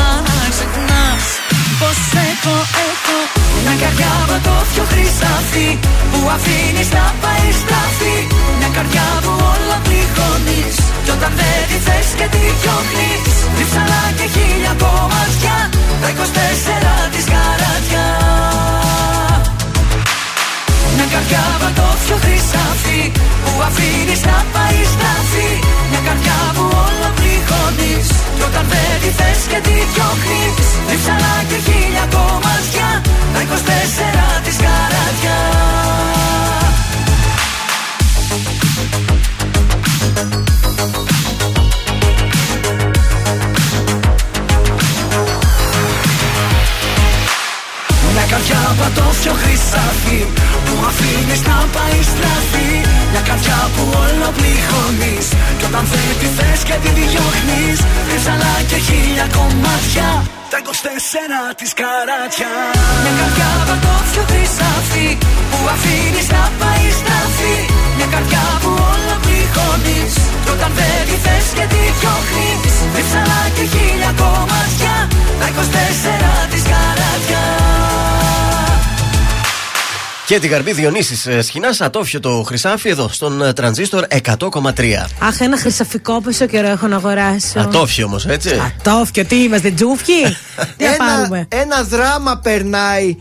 ξεχνάς 0.54 1.26
πως 1.80 2.00
έχω, 2.30 2.56
έχω. 2.88 3.18
Μια 3.64 3.76
καρδιά 3.82 4.14
με 4.30 4.38
χρυσάφι 4.92 5.70
Που 6.12 6.20
αφήνεις 6.36 6.90
να 6.98 7.06
πάει 7.24 7.50
στραφή 7.62 8.18
Μια 8.60 8.70
καρδιά 8.76 9.08
που 9.24 9.34
όλα 9.52 9.78
πληγώνεις 9.86 10.76
Κι 11.04 11.12
όταν 11.16 11.32
δεν 11.40 11.60
τη 11.70 11.78
θες 11.86 12.08
και 12.18 12.28
τη 12.34 12.44
διώχνεις. 12.60 13.36
Τρίψαλα 13.56 14.02
και 14.18 14.26
χίλια 14.34 14.74
κομμάτια 14.84 15.58
Τα 16.02 16.10
24 16.18 16.96
της 17.14 17.26
καρατιάς. 17.34 18.57
Μια 21.10 21.20
καρδιά 21.20 21.46
πιο 22.06 22.18
χρυσάφι 22.24 23.02
Που 23.44 23.52
αφήνεις 23.68 24.22
να 24.30 24.38
πάει 24.54 24.80
στραφή 24.94 25.52
Μια 25.90 26.02
καρδιά 26.08 26.40
που 26.56 26.64
όλα 26.86 27.10
πληγώνεις 27.18 28.08
Κι 28.36 28.44
όταν 28.50 28.66
δεν 28.72 28.94
τη 29.02 29.10
θες 29.20 29.42
και 29.52 29.60
τη 29.68 29.76
διώχνεις. 29.92 30.68
Ρίψαλα 30.90 31.36
και 31.50 31.58
χίλια 31.66 32.06
κομμάτια 32.16 32.90
Τα 33.34 33.40
24 33.50 34.44
της 34.46 34.58
καρατιά 34.64 35.38
καρδιά 48.98 49.06
πατώφιο 49.06 49.34
χρυσάφι 49.42 50.20
Που 50.66 50.76
αφήνεις 50.90 51.42
να 51.50 51.58
πάει 51.76 52.00
στραφή 52.12 52.72
Μια 53.12 53.22
καρδιά 53.30 53.60
που 53.74 53.84
όλο 54.04 54.28
πληγώνεις 54.38 55.28
Κι 55.58 55.66
όταν 55.70 55.86
δεν 55.92 56.14
τη 56.20 56.28
θες 56.38 56.60
και 56.68 56.76
τη 56.84 56.90
διώχνεις 56.98 57.78
Ρίψαλα 58.10 58.54
και 58.70 58.78
χίλια 58.88 59.26
κομμάτια. 59.38 60.10
Τα 60.52 60.58
24 60.64 60.70
της 61.60 61.72
καράτια. 61.80 62.52
Μια 63.04 63.14
καρδιά 63.20 63.52
πατώφιο 63.68 64.24
χρυσάφι 64.30 65.10
Που 65.52 65.60
αφήνεις 65.74 66.28
να 66.36 66.44
πάει 66.60 66.88
στραφή 67.00 67.58
Μια 67.98 68.08
καρδιά 68.14 68.46
που 68.62 68.72
όλο 68.92 69.16
πληγώνεις 69.24 70.14
Κι 70.44 70.52
όταν 70.56 70.72
δεν 70.78 71.00
τη 71.08 71.16
θες 71.24 71.48
και 71.58 71.66
τη 71.72 71.82
διώχνεις 71.98 72.76
Ρίψαλα 72.96 73.42
και 73.56 73.64
χίλια 73.74 74.12
κομμάτια. 74.22 74.96
Τα 75.40 75.48
24 75.56 76.52
της 76.52 76.64
καράτια 76.72 77.67
Και 80.28 80.40
την 80.40 80.50
καρμπή 80.50 80.72
Διονύσης 80.74 81.26
ε, 81.26 81.42
Σχοινάς, 81.42 81.82
ατόφιο 81.82 82.20
το 82.20 82.44
χρυσάφι 82.48 82.90
εδώ 82.90 83.08
στον 83.12 83.42
ε, 83.44 83.54
τρανζίστορ 83.54 84.06
100,3. 84.10 84.70
Αχ, 85.20 85.40
ένα 85.40 85.58
χρυσαφικό 85.58 86.22
πόσο 86.22 86.46
καιρό 86.46 86.68
έχω 86.68 86.88
να 86.88 86.96
αγοράσω. 86.96 87.60
Ατόφιο 87.60 88.06
όμως, 88.06 88.26
έτσι. 88.26 88.62
Ατόφιο, 88.80 89.26
τι 89.26 89.36
είμαστε, 89.44 89.72
τζούφκι; 89.72 90.22
Τι 90.78 90.84
να 90.84 90.94
ένα, 90.94 91.06
πάρουμε. 91.06 91.48
ένα 91.50 91.84
δράμα 91.84 92.38
περνάει 92.38 93.16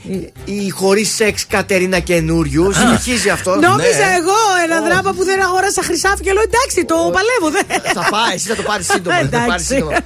η 0.45 0.69
χωρίς 0.71 1.15
σεξ 1.15 1.47
Κατερίνα 1.47 1.99
καινούριου. 1.99 2.73
Συνεχίζει 2.73 3.29
αυτό. 3.29 3.51
Νόμιζα 3.51 3.89
Ναι. 4.07 4.17
εγώ 4.19 4.35
ένα 4.65 4.81
δράμα 4.89 5.13
που 5.13 5.25
δεν 5.25 5.43
αγόρασα 5.43 5.83
χρυσάφι 5.83 6.23
και 6.23 6.33
λέω 6.33 6.43
εντάξει, 6.43 6.85
το 6.85 6.95
παλεύω. 7.13 7.51
δεν- 7.51 7.93
Θα 7.95 8.09
πάει, 8.11 8.35
εσύ 8.35 8.49
θα 8.49 8.55
το 8.55 8.63
πάρεις 8.63 8.87
σύντομα. 8.87 9.17
θα 9.17 9.23
το 9.23 9.29
πάρεις 9.31 9.45
Εντάξει. 9.45 9.67
σύντομα. 9.67 9.97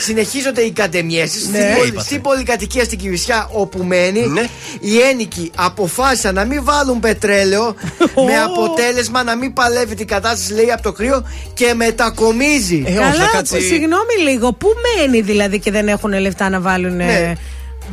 Συνεχίζονται 0.00 0.60
οι 0.60 0.70
κατεμιέσεις 0.70 1.48
Ναι. 1.48 1.58
στην, 1.58 1.74
πολυ- 1.76 1.88
Είπατε. 1.92 2.04
στην 2.06 2.20
πολυκατοικία 2.20 2.84
στην 2.84 2.98
Κυβισιά 2.98 3.48
όπου 3.52 3.82
μένει. 3.84 4.26
Ναι. 4.26 4.46
Οι 4.80 5.00
ένοικοι 5.00 5.50
αποφάσισαν 5.56 6.34
να 6.34 6.44
μην 6.46 6.64
βάλουν 6.64 7.00
πετρέλαιο 7.00 7.74
με 8.26 8.38
αποτέλεσμα 8.44 9.22
να 9.22 9.36
μην 9.36 9.52
παλεύει 9.52 9.94
την 9.94 10.06
κατάσταση, 10.06 10.52
λέει, 10.52 10.70
από 10.72 10.82
το 10.82 10.92
κρύο 10.92 11.26
και 11.54 11.74
μετακομίζει. 11.74 12.82
Ε, 12.86 12.90
όχι, 12.90 12.98
Καλά, 12.98 13.28
κάτσει- 13.32 13.60
συγγνώμη 13.66 14.14
λίγο. 14.28 14.52
Πού 14.52 14.68
μένει 14.98 15.20
δηλαδή 15.20 15.58
και 15.58 15.70
δεν 15.70 15.88
έχουν 15.88 16.20
λεφτά 16.20 16.48
να 16.48 16.60
βάλουν 16.60 16.96
Ναι. 16.96 17.32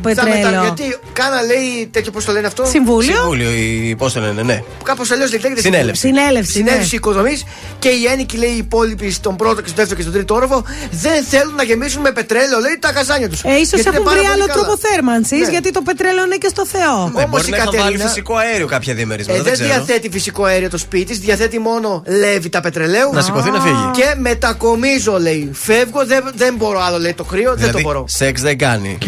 Θα 0.02 0.08
μετα- 0.08 0.24
πετρέλαιο. 0.24 0.62
γιατί 0.62 0.96
κάνα 1.12 1.42
λέει 1.42 1.88
τέτοιο 1.90 2.10
πώς 2.12 2.24
το 2.24 2.32
λένε 2.32 2.46
αυτό; 2.46 2.64
Συμβούλιο. 2.66 3.14
Συμβούλιο, 3.16 3.50
η- 3.50 3.94
πώς 3.98 4.12
το 4.12 4.20
λένε, 4.20 4.42
ναι. 4.42 4.62
Κάπως 4.84 5.10
αλλιώς 5.10 5.30
λέγεται. 5.30 5.60
Συνέλευση. 5.60 6.00
Συνέλευση. 6.06 6.58
ναι. 6.62 6.68
Συνέλευση 6.68 6.94
οικοδομής 6.96 7.44
και 7.78 7.88
οι 7.88 8.04
ένοικοι, 8.12 8.36
λέει, 8.36 8.48
οι 8.48 8.56
υπόλοιποι 8.56 9.10
στον 9.10 9.36
πρώτο 9.36 9.60
και 9.60 9.66
στο 9.68 9.76
δεύτερο 9.76 9.96
και 9.96 10.02
στον 10.02 10.14
τρίτο 10.14 10.34
όροφο 10.34 10.64
δεν 10.90 11.24
θέλουν 11.24 11.54
να 11.54 11.62
γεμίσουν 11.62 12.00
με 12.00 12.10
πετρέλαιο, 12.12 12.58
λέει, 12.60 12.76
τα 12.80 12.92
καζάνια 12.92 13.28
τους. 13.28 13.42
Ε, 13.44 13.54
ίσως 13.54 13.84
έχουν 13.84 14.04
βρει 14.04 14.24
άλλο 14.34 14.46
τρόπο 14.46 14.76
θέρμανσης, 14.78 15.40
Ναι. 15.40 15.50
γιατί 15.50 15.70
το 15.70 15.82
πετρέλαιο 15.82 16.24
είναι 16.24 16.36
και 16.36 16.48
στο 16.48 16.66
Θεό. 16.66 16.80
Ε, 17.18 17.22
Όμως 17.22 17.30
μπορεί 17.30 17.46
η 17.46 17.50
να 17.50 17.56
είχαν 17.56 17.66
βάλει 17.66 17.78
Κατερίνα- 17.78 18.04
φυσικό 18.08 18.34
αέριο 18.36 18.66
κάποια 18.66 18.94
διαμερίσματα. 18.94 19.38
Ε, 19.38 19.42
δεν 19.42 19.54
δεν 19.56 19.66
ξέρω. 19.66 19.84
διαθέτει 19.84 20.08
φυσικό 20.10 20.44
αέριο 20.44 20.70
το 20.70 20.78
σπίτι 20.78 21.04
της, 21.04 21.18
διαθέτει 21.18 21.58
μόνο 21.58 22.02
λέβητα 22.06 22.60
πετρελαίου. 22.60 23.10
Να 23.12 23.22
σηκωθεί 23.22 23.50
να 23.50 23.60
φύγει. 23.60 23.90
Και 23.92 24.14
μετακομίζω, 24.18 25.18
λέει. 25.20 25.50
Φεύγω, 25.52 26.06
δεν, 26.06 26.24
δεν 26.34 26.54
μπορώ 26.54 26.80
άλλο, 26.84 26.98
λέει 26.98 27.14
το 27.14 27.24
κρύο, 27.24 27.42
δεν 27.50 27.54
το 27.60 27.66
Δηλαδή, 27.66 27.82
μπορώ. 27.82 28.04
σεξ 28.08 28.40
δεν 28.42 28.58
κάνει. 28.58 28.98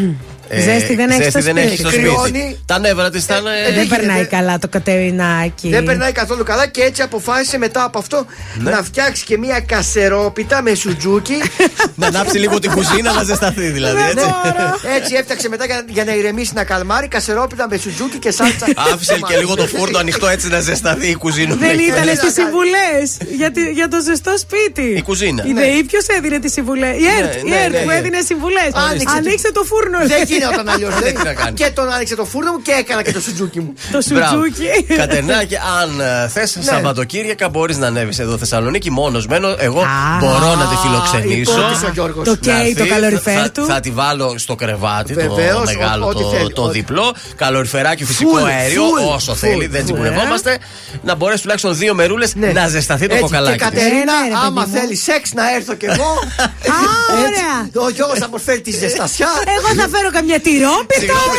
Ε, 0.49 0.61
Ζέστη 0.61 0.95
δεν 0.95 1.11
έχεις 1.11 1.27
στο 1.31 1.41
δεν 1.41 1.51
σπίτι. 1.57 1.67
έχεις 1.67 1.79
στο 1.79 1.89
Κρυώνει. 1.91 2.19
σπίτι. 2.29 2.59
Τα 2.67 2.79
νεύρα 2.79 3.11
της 3.11 3.25
ήταν. 3.25 3.47
ε, 3.47 3.51
δεν 3.51 3.75
Δεν 3.75 3.83
γίνεται. 3.83 3.97
περνάει 3.97 4.25
καλά 4.27 4.59
το 4.59 4.69
κατερινάκι. 4.69 5.69
Δεν 5.69 5.85
περνάει 5.85 6.13
καθόλου 6.13 6.43
καλά 6.45 6.67
και 6.67 6.83
έτσι 6.83 7.03
αποφάσισε 7.03 7.59
μετά 7.59 7.85
από 7.85 7.99
αυτό 7.99 8.27
Ναι. 8.59 8.71
να 8.71 8.83
φτιάξει 8.83 9.25
και 9.25 9.39
μια 9.39 9.61
κασερόπιτα 9.61 10.63
με 10.63 10.75
σουτζούκι. 10.75 11.35
Να 12.01 12.07
ανάψει 12.07 12.39
λίγο 12.39 12.59
την 12.59 12.71
κουζίνα 12.71 13.13
να 13.13 13.23
ζεσταθεί 13.23 13.67
δηλαδή. 13.67 13.97
Δεν 13.97 14.07
Έτσι. 14.07 14.25
μπορώ. 14.43 14.95
έτσι 14.97 15.15
έφτιαξε 15.15 15.49
μετά 15.49 15.65
για, 15.65 15.85
για 15.89 16.05
να 16.05 16.15
ηρεμήσει 16.15 16.53
να 16.55 16.65
καλμάρει 16.65 17.09
κασερόπιτα 17.09 17.67
με 17.71 17.77
σουτζούκι 17.77 18.19
και 18.19 18.31
σάλτσα. 18.31 18.67
Άφησε 18.93 19.19
και 19.29 19.37
λίγο 19.37 19.55
το 19.55 19.67
φούρνο 19.67 19.99
ανοιχτό 19.99 20.27
έτσι 20.29 20.49
να 20.49 20.61
ζεσταθεί 20.61 21.09
η 21.11 21.15
κουζίνα. 21.15 21.55
Δεν 21.55 21.79
ήταν 21.79 22.07
να 22.07 22.13
στις 22.15 22.21
κάνει. 22.21 22.33
συμβουλές 22.33 23.17
για, 23.39 23.51
τη- 23.51 23.71
για 23.73 23.89
το 23.89 23.97
ζεστό 24.03 24.35
σπίτι. 24.39 24.83
Η 24.83 25.03
κουζίνα. 25.03 25.45
Η 25.47 25.53
ΔΕΗ 25.53 25.83
ποιος 25.85 26.07
έδινε 26.17 26.39
τις 26.39 26.53
συμβουλές. 26.53 26.91
Η 27.03 27.05
ΕΡΤ, 27.19 27.33
Ναι, 27.35 27.39
η 27.39 27.49
ναι, 27.51 27.57
ΕΡΤ 27.65 27.73
ναι, 27.73 27.81
που 27.81 27.87
ναι. 27.89 27.95
έδινε 27.95 28.21
συμβουλές. 28.27 28.71
Άνοιξε 28.91 29.17
Ανοίξτε 29.17 29.51
το 29.51 29.63
φούρνο. 29.71 29.99
Δεν 30.39 30.49
γινόταν 30.49 30.69
αλλιώς. 30.75 30.95
Δεν 30.95 31.15
τι 31.15 31.23
να 31.25 31.35
κάνει. 31.35 31.53
Και 31.57 31.71
τον 31.75 31.93
άνοιξε 31.93 32.15
το 32.17 32.25
φούρνο 32.25 32.53
μου 32.53 32.63
και 32.63 32.73
έκανα 32.79 33.03
και 33.03 33.13
το 33.13 33.21
σουτζούκι 33.21 33.61
μου. 33.61 33.73
Το 33.93 34.01
σουτζούκι. 34.01 34.95
Κατερνάκη, 34.97 35.57
αν 35.81 35.91
θες 36.31 36.57
Ναι. 36.57 36.63
Σαββατοκύριακα 36.63 37.49
μπορείς 37.49 37.77
να 37.77 37.87
ανέβεις 37.87 38.19
εδώ 38.19 38.39
Θεσσαλονίκη 38.39 38.91
μόνος 38.91 39.27
μένω. 39.27 39.55
Εγώ 39.59 39.81
Α, 39.81 39.87
μπορώ 40.21 40.55
να 40.55 40.67
τη 40.69 40.77
φιλοξενήσω. 40.77 41.51
υπότιτλος 41.53 41.83
ο 41.83 41.91
Γιώργος. 41.93 42.25
Το 42.25 42.31
Να 42.31 42.37
καίει 42.37 42.75
το 42.75 42.83
έρθει, 42.83 42.95
καλοριφέρ 42.95 43.35
θα, 43.43 43.51
του. 43.51 43.65
θα 43.65 43.81
τη 43.81 43.91
βάλω 43.91 44.39
στο 44.39 44.55
κρεβάτι, 44.55 45.15
Βεβαίως, 45.15 45.55
το 45.71 45.79
μεγάλο, 45.79 46.05
ό- 46.05 46.09
ό,τι 46.09 46.23
το, 46.23 46.29
θέλει, 46.31 46.53
το 46.53 46.63
ό,τι. 46.63 46.79
διπλό. 46.79 47.15
Καλοριφεράκι, 47.37 48.05
φυσικό 48.05 48.37
Full, 48.39 48.45
αέριο, 48.49 48.83
full, 48.85 49.15
όσο 49.15 49.33
full, 49.33 49.37
θέλει, 49.37 49.67
δεν 49.67 49.81
full. 49.81 49.85
τσιμπουρευόμαστε. 49.85 50.59
Να 51.03 51.15
μπορέσει 51.15 51.41
τουλάχιστον 51.43 51.77
δύο 51.77 51.95
μερούλες 51.95 52.35
Ναι. 52.35 52.47
να 52.53 52.69
ζεσταθεί 52.69 53.07
το 53.07 53.15
Έτσι, 53.15 53.25
κοκαλάκι. 53.27 53.59
Και 53.59 53.65
της. 53.65 53.73
Κατερίνα, 53.73 53.99
Ναι, 53.99 54.03
ναι, 54.23 54.29
ρε, 54.29 54.35
άμα 54.47 54.61
παιδί 54.63 54.71
μου. 54.75 54.79
θέλει 54.81 54.97
σεξ 54.97 55.33
να 55.33 55.55
έρθω 55.55 55.75
κι 55.75 55.85
εγώ. 55.85 56.11
Α, 56.77 56.79
ωραία. 57.25 57.85
Ο 57.87 57.89
Γιώργος 57.91 58.19
θα 58.19 58.29
προσφέρει 58.29 58.61
τη 58.61 58.71
ζεστασιά. 58.71 59.29
Εγώ 59.57 59.69
θα 59.83 59.89
φέρω 59.97 60.11
καμιά 60.27 60.41
τυρόπιτα. 60.41 60.99
Συγγνώμη. 60.99 61.39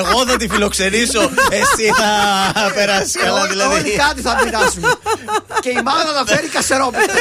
Εγώ 0.00 0.26
θα 0.26 0.36
τη 0.36 0.48
φιλοξενήσω, 0.48 1.20
εσύ 1.60 1.86
θα 2.00 2.70
περάσεις 2.74 3.16
καλά 3.24 3.40
Όλοι- 3.40 3.48
δηλαδή. 3.50 3.74
Όλοι 3.74 3.90
κάτι 3.96 4.20
θα 4.20 4.32
πειράσουμε. 4.44 4.88
Και 5.60 5.68
η 5.68 5.80
μάνα 5.84 6.10
θα 6.18 6.24
φέρει 6.34 6.48
κασερόπιτα. 6.48 7.12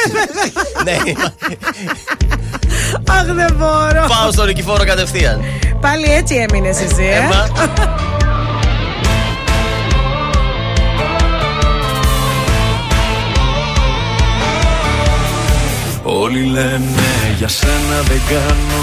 Ναι, 0.84 0.98
Αχ, 3.10 3.24
δεν 3.26 3.54
μπορώ. 3.58 4.06
πάω 4.08 4.32
στο 4.32 4.46
νικηφόρο 4.46 4.86
κατευθείαν. 4.86 5.42
Πάλι 5.82 6.14
έτσι 6.14 6.36
έμεινε 6.36 6.70
εσύ, 6.70 6.96
ε; 7.00 7.16
Έμα. 7.16 7.52
Όλοι 16.04 16.44
λένε 16.44 17.04
για 17.38 17.48
σένα 17.48 18.02
δεν 18.08 18.22
κάνω 18.30 18.83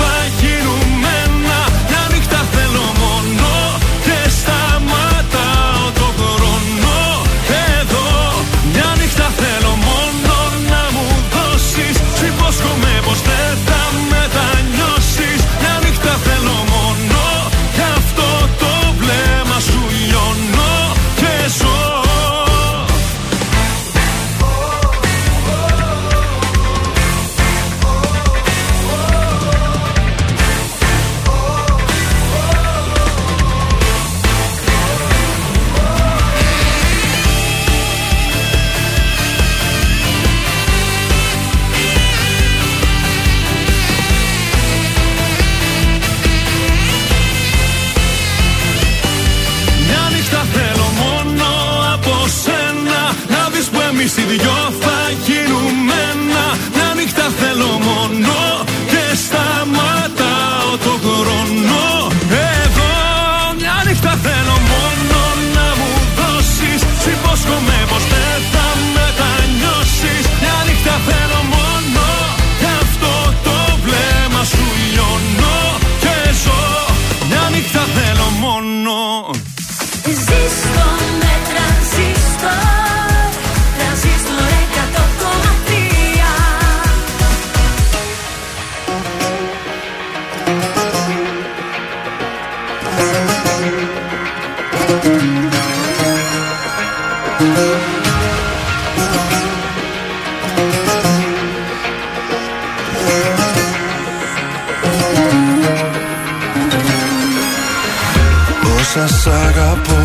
Όσα 108.93 109.07
σ' 109.07 109.27
αγαπώ. 109.27 110.01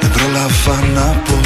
Δεν 0.00 0.10
πρόλαβα 0.10 0.86
να 0.94 1.06
πω. 1.26 1.40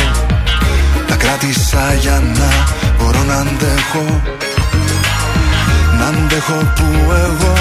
Τα 1.08 1.14
κράτησα 1.16 1.94
για 2.00 2.22
να 2.38 2.50
μπορώ 2.98 3.22
να 3.22 3.34
αντέχω. 3.34 4.22
Να 5.98 6.06
αντέχω 6.06 6.52
που 6.52 6.86
εγώ 7.24 7.54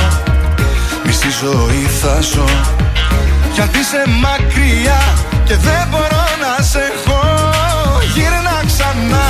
Μισή 1.06 1.30
ζωή 1.41 1.84
θα 2.02 2.22
ζω. 2.22 2.45
Γιατί 3.53 3.80
είσαι 3.80 4.03
μακριά 4.22 5.02
και 5.43 5.56
δεν 5.56 5.88
μπορώ 5.89 6.26
να 6.43 6.64
σε 6.64 6.80
έχω 6.80 7.22
Γύρνα 8.14 8.57
ξανά. 8.68 9.27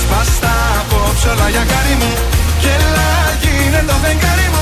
Σπάστα 0.00 0.52
απόψε 0.80 1.28
όλα 1.28 1.48
για 1.48 1.64
χάρη 1.70 1.94
μου. 2.00 2.12
Και 2.60 2.68
έλα 2.68 3.10
γίνε 3.42 3.82
το 3.86 3.94
φεγγάρι 4.02 4.48
μου 4.54 4.60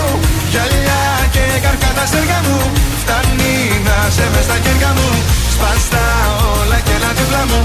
Γυαλιά 0.53 1.03
και 1.35 1.45
καρκάτα 1.65 2.05
στεργά 2.11 2.39
μου. 2.47 2.59
Φτάνει 3.03 3.55
να 3.87 3.97
σε 4.17 4.25
μες 4.33 4.45
στα 4.49 4.57
χέρια 4.65 4.91
μου. 4.97 5.09
Σπάστα 5.55 6.05
όλα 6.59 6.79
και 6.87 6.95
έλα 6.99 7.11
δίπλα 7.19 7.43
μου. 7.51 7.61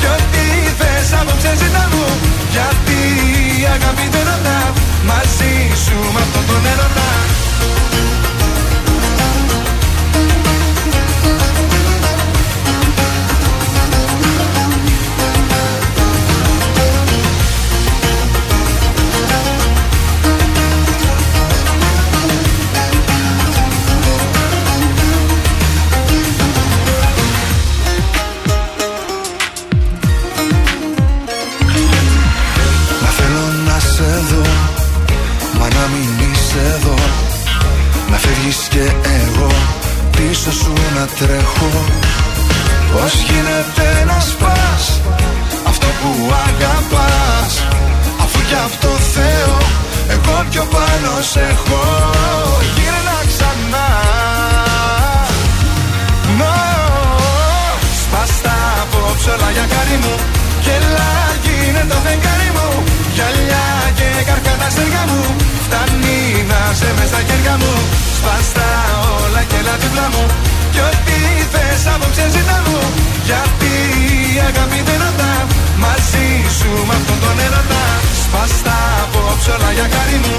Κι 0.00 0.08
ό,τι 0.16 0.44
θες 0.78 1.10
απόψε 1.20 1.52
ζητά 1.62 1.84
μου. 1.92 2.04
Γιατί 2.54 3.00
η 3.62 3.64
αγάπη 3.74 4.06
δεν 4.14 4.24
ρωτά. 4.30 4.58
Μαζί 5.10 5.52
σου 5.84 5.96
με 6.14 6.20
αυτόν 6.24 6.44
τον 6.50 6.62
έρωτα 6.72 7.08
τρέχω. 41.18 41.70
Πώς 42.92 43.12
γίνεται 43.28 44.04
να 44.06 44.20
σπάς 44.20 45.00
Αυτό 45.66 45.86
που 46.00 46.10
αγαπάς; 46.46 47.52
Αφού 48.22 48.38
κι 48.48 48.58
αυτό 48.64 48.88
Θεό 48.88 49.58
Εγώ 50.08 50.44
πιο 50.50 50.64
πάνω 50.74 51.12
σε 51.32 51.40
έχω. 51.40 51.82
Γύρνα 52.76 53.18
ξανά. 53.30 53.88
No. 56.38 56.56
Σπάστα 58.02 58.54
απόψε 58.82 59.30
όλα 59.30 59.50
για 59.56 59.66
χάρη 59.72 59.98
μου. 60.02 60.14
Και 60.64 60.70
έλα 60.70 61.10
γίνε 61.44 61.84
το 61.90 61.96
φεγγάρι 62.04 62.50
μου. 62.56 62.68
Γυαλιά 63.14 63.66
και 63.98 64.08
καρκάτα 64.28 64.70
στεργά 64.70 65.04
μου 65.10 65.22
Φτάνει 66.68 66.80
να 66.80 66.86
σε 66.86 66.94
μες 66.98 67.08
στα 67.12 67.20
χέρια 67.28 67.54
μου 67.62 67.72
Σπάστα 68.18 68.68
όλα 69.24 69.42
και 69.50 69.56
έλα 69.62 69.74
δίπλα 69.82 70.06
μου. 70.12 70.24
Κι 70.72 70.82
ό,τι 70.88 71.18
θες 71.52 71.82
απόψε 71.94 72.24
ζητά 72.34 72.58
μου. 72.66 72.78
Γιατί 73.28 73.72
η 74.36 74.38
αγάπη 74.48 74.78
δεν 74.88 74.98
ρωτά 75.04 75.32
Μαζί 75.84 76.26
σου 76.58 76.70
με 76.88 76.94
αυτόν 76.98 77.18
τον 77.24 77.36
έρωτα. 77.46 77.84
Σπάστα 78.24 78.76
απόψε 79.04 79.50
όλα 79.56 79.70
για 79.76 79.86
χάρη 79.94 80.18
μου. 80.24 80.34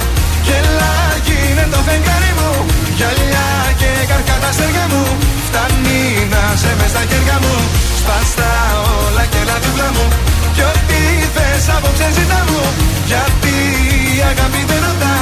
Και 0.45 0.55
έλα 0.61 0.93
γίνε 1.25 1.65
το 1.73 1.79
φεγγάρι 1.87 2.31
μου. 2.37 2.49
Γυαλιά 2.97 3.47
και 3.79 3.89
καρκάτα 4.09 4.49
στεργά 4.57 4.85
μου. 4.91 5.03
Φτάνει 5.47 6.01
να 6.33 6.41
σε 6.61 6.71
μες 6.79 6.89
στα 6.93 7.03
χέρια 7.09 7.37
μου. 7.43 7.55
Σπάστα 7.99 8.49
όλα 9.05 9.23
και 9.31 9.39
έλα 9.43 9.55
δίπλα 9.63 9.89
μου 9.95 10.05
Κι 10.59 10.65
ό,τι 10.65 11.01
θες 11.35 11.65
απόψε 11.75 12.07
ζητά 12.17 12.39
μου 12.47 12.61
Γιατί 13.09 13.55
η 14.15 14.21
αγάπη 14.31 14.61
δεν 14.69 14.81
ρωτά. 14.85 15.15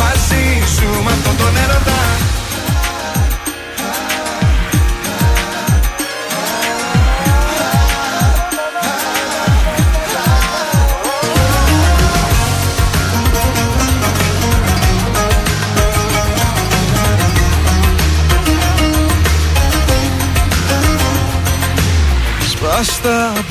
Μαζί 0.00 0.44
σου 0.74 0.88
με 1.04 1.10
αυτόν 1.16 1.36
τον 1.40 1.52
έρωτα 1.62 2.00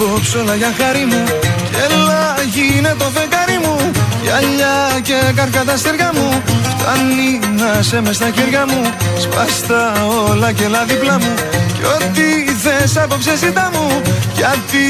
απόψε 0.03 0.37
όλα 0.37 0.55
για 0.55 0.71
χάρη 0.79 1.05
μου. 1.11 1.23
Και 1.69 1.77
έλα 1.85 2.21
γίνε 2.55 2.95
το 2.97 3.07
φεγγάρι 3.15 3.57
μου. 3.63 3.75
Γυαλιά 4.23 4.75
και 5.07 5.17
καρκάτα 5.35 5.77
στεργά 5.77 6.09
μου. 6.13 6.27
Φτάνει 6.71 7.29
να 7.59 7.81
σε 7.81 8.01
μες 8.01 8.15
στα 8.15 8.29
χέρια 8.35 8.63
μου. 8.69 8.81
Σπάστα 9.23 9.81
όλα 10.29 10.51
και 10.51 10.63
έλα 10.63 10.83
δίπλα 10.89 11.15
μου. 11.19 11.33
Κι 11.75 11.85
ό,τι 11.95 12.27
θες 12.63 12.97
απόψε 12.97 13.35
ζητά 13.37 13.69
μου. 13.73 14.01
Γιατί 14.39 14.83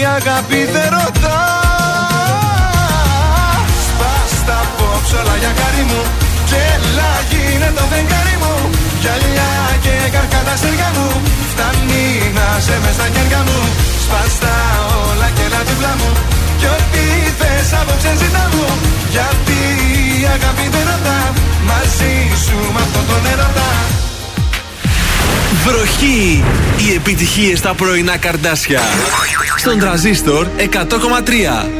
η 0.00 0.04
αγάπη 0.16 0.60
δεν 0.74 0.88
ρωτά. 0.96 1.38
Σπάστα 3.86 4.56
απόψε 4.64 5.16
όλα 5.22 5.36
για 5.42 5.52
χάρη 5.58 5.84
μου. 5.90 6.00
Και 6.48 6.60
έλα 6.74 7.10
γίνε 7.30 7.70
το 7.76 7.84
φεγγάρι 7.90 8.36
μου. 8.42 8.54
Γυαλιά 9.02 9.50
και 9.84 9.94
καρκάτα 10.14 10.54
στεριά 10.60 10.90
μου. 10.96 11.06
Φτάνει 11.50 12.04
να 12.36 12.46
σε 12.66 12.74
μες 12.82 12.94
στα 12.94 13.06
χέρια 13.14 13.42
μου 13.48 13.60
Σπάστα 14.10 14.54
όλα 15.10 15.28
και 15.34 15.42
έλα 15.48 15.62
δίπλα 15.68 15.92
μου 15.98 16.10
Κι 16.58 16.66
ό,τι 16.76 17.04
θες 17.38 17.72
απόψε 17.80 18.12
ζητά 18.22 18.48
μου 18.52 18.66
Γιατί 19.10 19.60
η 20.20 20.24
αγάπη 20.24 20.66
δεν 20.74 20.84
ρωτά 20.90 21.18
Μαζί 21.70 22.14
σου 22.44 22.72
με 22.74 22.80
αυτόν 22.80 23.04
τον 23.08 23.32
έρωτα 23.32 23.70
Βροχή! 25.64 26.44
Οι 26.78 26.94
επιτυχίες 26.94 27.58
στα 27.58 27.74
πρωινά 27.74 28.16
καρδάσια. 28.16 28.80
Στον 29.56 29.78
τραζίστορ 29.78 30.46
100,3. 30.56 31.79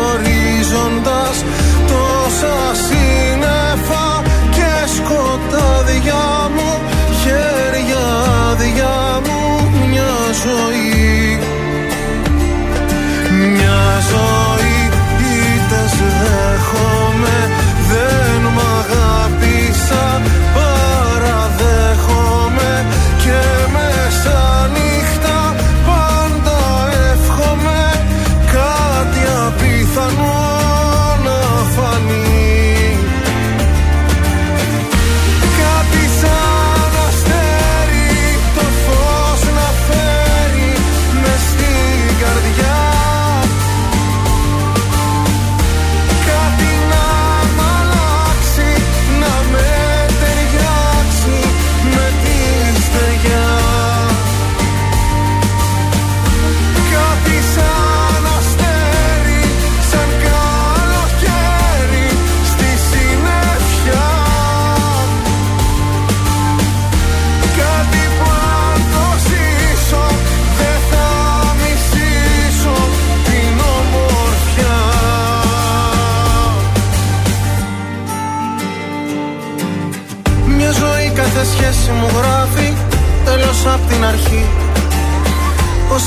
χωρίζοντας 0.00 1.44
Τόσα 1.90 2.58
σύννεφα 2.86 4.22
και 4.50 4.72
σκοτάδια 4.96 6.24
μου 6.54 6.70
Χέρια 7.22 8.06
άδεια 8.50 9.20
μου 9.26 9.40
μια 9.90 10.14
ζωή. 10.44 11.38
Μια 13.52 13.82
ζωή 14.12 14.78
ήτες 15.54 15.94
δέχομαι 16.20 17.38
Δεν 17.88 18.40
μ' 18.54 18.58
αγάπησα 18.78 19.39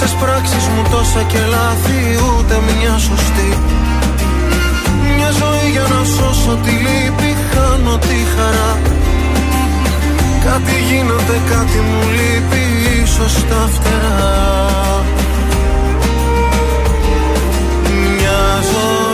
Πόσες 0.03 0.17
πράξεις 0.19 0.67
μου 0.67 0.83
τόσα 0.91 1.21
και 1.23 1.39
λάθη 1.49 1.99
ούτε 2.27 2.55
μια 2.67 2.97
σωστή. 2.97 3.49
Μια 5.15 5.29
ζωή 5.31 5.69
για 5.71 5.81
να 5.93 6.03
σώσω 6.15 6.57
τη 6.63 6.71
λύπη 6.71 7.35
χάνω 7.51 7.97
τη 7.97 8.17
χαρά. 8.35 8.71
Κάτι 10.45 10.75
γίνεται, 10.89 11.35
κάτι 11.49 11.77
μου 11.87 12.01
λείπει 12.17 12.63
ίσως 13.03 13.33
τα 13.49 13.69
φτερά. 13.73 15.03
Μια 18.15 18.41
ζωή 18.71 19.12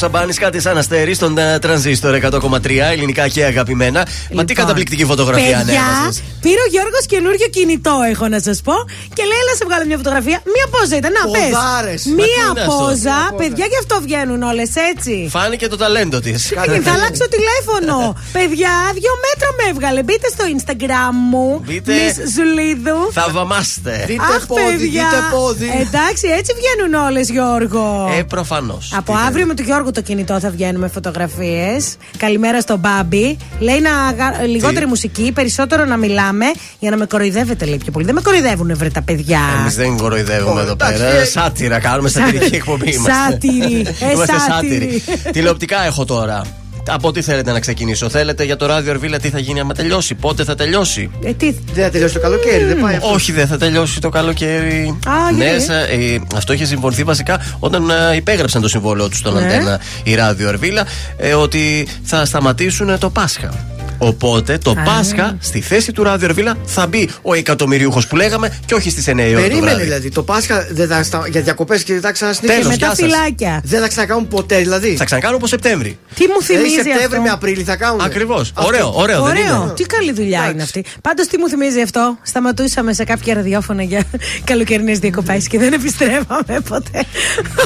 Σαμπάνη, 0.00 0.34
κάτι 0.34 0.60
σαν 0.60 0.78
αστέρι 0.78 1.14
στον 1.14 1.38
ε, 1.38 1.58
τρανζίστορ 1.58 2.18
100,3 2.22 2.66
ελληνικά 2.92 3.28
και 3.28 3.44
αγαπημένα. 3.44 4.06
Μα 4.34 4.44
τι 4.44 4.54
καταπληκτική 4.54 5.04
φωτογραφία 5.04 5.46
Λοιπόν, 5.48 5.64
Παιδιά, 5.64 5.80
ανέβασες. 5.80 6.22
πήρε 6.40 6.60
ο 6.66 6.68
Γιώργος 6.74 7.04
καινούριο 7.12 7.48
κινητό, 7.56 7.94
έχω 8.12 8.26
να 8.34 8.40
σας 8.46 8.58
πω. 8.66 8.74
Και 9.16 9.22
λέει, 9.28 9.38
έλα 9.42 9.54
σε 9.58 9.64
βγάλω 9.68 9.84
μια 9.90 9.98
φωτογραφία. 10.02 10.38
Μία 10.54 10.66
πόζα 10.74 10.96
ήταν, 11.00 11.12
να 11.18 11.24
πες. 11.34 11.52
Ποδάρες. 11.54 12.00
Μα 12.04 12.14
τι 12.14 12.20
Μία 12.20 12.44
είναι 12.50 12.60
αυτό; 12.60 12.72
πόζα. 12.80 13.18
Παιδιά, 13.40 13.66
γι' 13.72 13.80
αυτό 13.82 13.94
βγαίνουν 14.06 14.40
όλες 14.50 14.70
έτσι. 14.90 15.14
Φάνηκε 15.36 15.66
το 15.72 15.76
ταλέντο 15.82 16.18
της. 16.26 16.38
Θα 16.86 16.92
αλλάξω 16.96 17.26
τηλέφωνο. 17.36 17.96
Παιδιά, 18.38 18.74
δύο 18.98 19.14
μέτρα 19.26 19.48
με 19.58 19.64
έβγαλε. 19.72 20.00
Μπείτε 20.06 20.28
στο 20.34 20.44
Instagram 20.54 21.12
μου. 21.32 21.46
Μπείτε. 21.66 21.90
Miss 21.98 22.14
Ζουλίδου. 22.34 23.00
Θαυμάστε. 23.18 23.94
Δείτε 24.10 24.32
Αχ, 24.36 24.42
πόδι, 24.52 24.62
παιδιά. 24.80 25.06
δείτε 25.08 25.20
πόδι. 25.34 25.68
Εντάξει, 25.84 26.26
έτσι 26.38 26.50
βγαίνουν 26.60 26.92
όλες, 27.06 27.26
Γιώργο. 27.36 27.84
Ε, 28.18 28.22
προφανώς. 28.34 28.84
Από 29.00 29.12
αύριο 29.26 29.46
με 29.50 29.54
τον 29.58 29.64
Γιώργο 29.70 29.89
το 29.92 30.00
κινητό 30.02 30.40
θα 30.40 30.50
βγαίνουμε 30.50 30.88
φωτογραφίες. 30.88 31.96
Καλημέρα 32.16 32.60
στον 32.60 32.78
Μπάμπη. 32.78 33.36
Λέει 33.58 33.80
να 33.80 33.90
γα- 33.90 34.46
λιγότερη 34.46 34.86
μουσική, 34.86 35.32
περισσότερο 35.34 35.84
να 35.84 35.96
μιλάμε 35.96 36.44
για 36.78 36.90
να 36.90 36.96
με 36.96 37.06
κοροϊδεύετε, 37.06 37.64
λέει 37.64 37.76
πιο 37.76 37.92
πολύ. 37.92 38.04
Δεν 38.04 38.14
με 38.14 38.20
κοροϊδεύουν, 38.20 38.76
βρε 38.76 38.88
τα 38.88 39.02
παιδιά. 39.02 39.40
Εμείς 39.60 39.74
δεν 39.74 39.96
κοροϊδεύουμε 39.96 40.60
Ω, 40.60 40.62
εδώ 40.62 40.72
εντάξει, 40.72 40.98
πέρα. 41.02 41.10
ε, 41.20 41.24
Σάτυρα, 41.24 41.78
κάνουμε 41.78 42.08
σατυρική 42.08 42.54
εκπομπή 42.60 42.90
είμαστε. 42.90 43.12
Σάτυρη. 43.30 43.86
Ε, 44.00 44.12
Είμαστε 44.12 44.34
σάτυρη. 44.50 45.02
Τηλεοπτικά 45.32 45.84
έχω 45.84 46.04
τώρα. 46.04 46.42
Από 46.86 47.12
τι 47.12 47.22
θέλετε 47.22 47.52
να 47.52 47.60
ξεκινήσω; 47.60 48.08
Θέλετε 48.08 48.44
για 48.44 48.56
το 48.56 48.66
ράδιο 48.66 48.90
Ερβίλα 48.90 49.18
τι 49.18 49.28
θα 49.30 49.38
γίνει 49.38 49.60
άμα 49.60 49.74
τελειώσει; 49.74 50.14
Πότε 50.14 50.44
θα 50.44 50.54
τελειώσει; 50.54 51.10
Ε, 51.24 51.32
τι. 51.32 51.50
Δεν 51.72 51.84
θα 51.84 51.90
τελειώσει 51.90 52.14
το 52.14 52.20
καλοκαίρι, 52.20 52.64
δεν 52.64 52.80
πάει 52.80 52.94
αυτό. 52.94 53.12
Όχι, 53.12 53.32
δεν 53.32 53.46
θα 53.46 53.56
τελειώσει 53.56 54.00
το 54.00 54.08
καλοκαίρι. 54.08 54.98
Α, 55.06 55.32
ναι, 55.32 55.44
γιατί; 55.44 55.64
σα- 55.64 55.74
ε, 55.74 56.20
αυτό 56.36 56.52
είχε 56.52 56.64
συμφωνηθεί 56.64 57.02
βασικά 57.04 57.40
όταν 57.58 57.90
ε, 57.90 58.16
υπέγραψαν 58.16 58.62
το 58.62 58.68
συμβόλαιο 58.68 59.08
τους 59.08 59.18
στον 59.18 59.34
Ναι. 59.34 59.40
Αντένα 59.40 59.80
η 60.02 60.14
Ράδιο 60.14 60.48
Ερβίλα 60.48 60.86
ε, 61.16 61.34
ότι 61.34 61.88
θα 62.02 62.24
σταματήσουν 62.24 62.88
ε, 62.88 62.98
το 62.98 63.10
Πάσχα. 63.10 63.66
Οπότε 63.98 64.58
το 64.58 64.70
Α. 64.70 64.82
Πάσχα 64.82 65.36
στη 65.40 65.60
θέση 65.60 65.92
του 65.92 66.02
Ράδιο 66.02 66.26
Ερβίλα 66.28 66.56
θα 66.64 66.86
μπει 66.86 67.08
ο 67.22 67.34
εκατομμυριούχο 67.34 68.00
που 68.08 68.16
λέγαμε 68.16 68.58
και 68.66 68.74
όχι 68.74 68.90
στις 68.90 69.04
9 69.08 69.16
η 69.16 69.20
ώρα 69.20 69.34
το 69.34 69.40
Περίμενε 69.40 69.60
βράδυ. 69.60 69.82
δηλαδή. 69.82 70.10
Το 70.10 70.22
Πάσχα 70.22 70.66
δεν 70.70 70.88
θα 70.88 71.02
στα... 71.02 71.22
για 71.30 71.40
διακοπές 71.40 71.82
και 71.82 71.92
δεν 71.92 72.02
θα 72.02 72.12
Τέλος, 72.12 72.18
ξανασυνεχίσουν. 72.38 72.70
με 72.70 72.76
τα 72.76 72.86
γεια 72.86 72.94
σας. 72.94 72.98
φυλάκια. 72.98 73.60
Δεν 73.64 73.80
θα 73.80 73.88
ξανακάνουν 73.88 74.28
ποτέ 74.28 74.56
δηλαδή. 74.58 74.96
Θα 74.96 75.04
ξανακάνω 75.04 75.36
όπως 75.36 75.48
Σεπτέμβρη. 75.48 75.98
Τι 76.14 76.26
μου 76.26 76.32
Δηλαδή 76.40 76.64
θυμίζει 76.64 76.74
Σεπτέμβρη 76.74 77.04
αυτό; 77.04 77.20
με 77.20 77.28
Απρίλη 77.28 77.62
θα 77.62 77.76
κάνουν. 77.76 78.00
Ακριβώς. 78.00 78.52
Ωραίο, 78.54 78.92
ωραίο, 78.94 79.22
δεν 79.22 79.30
Ωραίο. 79.36 79.62
είναι. 79.62 79.72
Τι 79.74 79.84
καλή 79.84 80.12
δουλειά 80.12 80.50
είναι 80.52 80.62
αυτή. 80.62 80.84
Πάντως, 81.02 81.26
τι 81.26 81.38
μου 81.38 81.48
θυμίζει 81.48 81.80
αυτό; 81.80 82.18
Σταματούσαμε 82.22 82.92
σε 82.92 83.04
κάποια 83.04 83.34
ραδιόφωνα 83.34 83.82
για 83.82 84.02
καλοκαιρινές 84.50 84.98
διακοπές 84.98 85.46
και 85.46 85.58
δεν 85.58 85.72
επιστρέφαμε 85.72 86.60
ποτέ. 86.68 87.02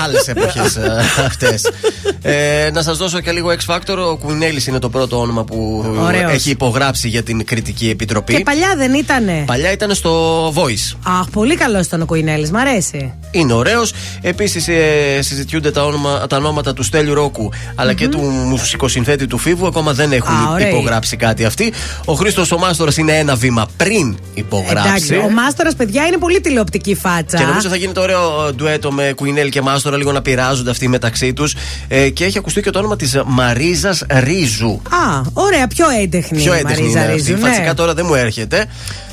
Άλλες 0.04 0.28
εποχές 0.34 0.78
αυτέ. 1.26 1.58
Ε, 2.22 2.70
να 2.72 2.82
σας 2.82 2.98
δώσω 2.98 3.20
και 3.20 3.32
λίγο 3.32 3.48
X 3.66 3.74
Factor. 3.74 3.96
Ο 4.12 4.16
Κουινέλη 4.16 4.64
είναι 4.68 4.78
το 4.78 4.88
πρώτο 4.88 5.20
όνομα 5.20 5.44
που 5.44 5.84
Ωραίος. 6.04 6.32
έχει 6.32 6.50
υπογράψει 6.50 7.08
για 7.08 7.22
την 7.22 7.44
κριτική 7.44 7.88
επιτροπή. 7.88 8.34
Και 8.34 8.42
παλιά 8.42 8.74
δεν 8.76 8.94
ήτανε. 8.94 9.42
Παλιά 9.46 9.72
ήταν 9.72 9.94
στο 9.94 10.46
Voice. 10.48 10.96
Αχ, 11.02 11.28
πολύ 11.30 11.54
καλός 11.56 11.86
ήταν 11.86 12.02
ο 12.02 12.04
Κουινέλης, 12.04 12.50
μ' 12.50 12.56
αρέσει. 12.56 13.12
Είναι 13.30 13.52
ωραίος. 13.52 13.92
Επίσης 14.20 14.68
ε, 14.68 15.18
συζητιούνται 15.22 15.70
τα, 15.70 15.84
όνομα, 15.84 16.26
τα 16.26 16.36
ονόματα 16.36 16.72
του 16.72 16.82
Στέλιου 16.82 17.14
Ρόκου 17.14 17.50
αλλά 17.74 17.92
και 17.92 18.08
του 18.08 18.20
μουσικοσυνθέτη 18.20 19.26
του 19.26 19.38
Φίβου. 19.38 19.66
Ακόμα 19.66 19.92
δεν 19.92 20.12
έχουν 20.12 20.34
Α, 20.34 20.50
ωραίοι. 20.52 20.68
υπογράψει 20.68 21.16
κάτι 21.16 21.44
αυτοί. 21.44 21.72
Ο 22.04 22.12
Χρήστος 22.12 22.52
ο 22.52 22.58
Μάστορας 22.58 22.96
είναι 22.96 23.18
ένα 23.18 23.34
βήμα 23.34 23.66
πριν 23.76 24.16
υπογράψει. 24.34 24.88
Εντάξει, 24.88 25.14
ο 25.14 25.30
Μάστορας, 25.30 25.74
παιδιά, 25.74 26.06
είναι 26.06 26.16
πολύ 26.16 26.40
τηλεοπτική 26.40 26.94
φάτσα. 26.94 27.38
Και 27.38 27.44
νομίζω 27.44 27.68
θα 27.68 27.76
γίνεται 27.76 28.00
ωραίο 28.00 28.46
ε, 28.48 28.52
ντουέτο 28.52 28.92
με 28.92 29.12
Κουινέλ 29.16 29.48
και 29.48 29.62
Μάστορα, 29.62 29.96
λίγο 29.96 30.12
να 30.12 30.22
πειράζονται 30.22 30.70
αυτοί 30.70 30.88
μεταξύ 30.88 31.32
τους. 31.32 31.54
Ε, 31.88 32.08
και 32.08 32.24
έχει 32.24 32.38
ακουστεί 32.38 32.62
και 32.62 32.70
το 32.70 32.78
όνομα 32.78 32.96
της 32.96 33.20
Μαρίζας 33.26 34.04
Ρίζου. 34.08 34.80
Α, 34.90 35.20
ωραία, 35.32 35.66
πιο 35.66 35.86
έντεχνη 36.02 36.38
Πιο 36.42 36.54
η 36.54 36.58
έντεχνη 36.58 36.82
Μαρίζα 36.82 37.04
είναι 37.04 37.12
Ρίζου. 37.12 37.32
αυτή. 37.32 37.42
ναι. 37.44 37.48
Φασικά 37.48 37.74
τώρα 37.74 37.94
δεν 37.94 38.04
μου 38.08 38.14
έρχεται. 38.14 38.66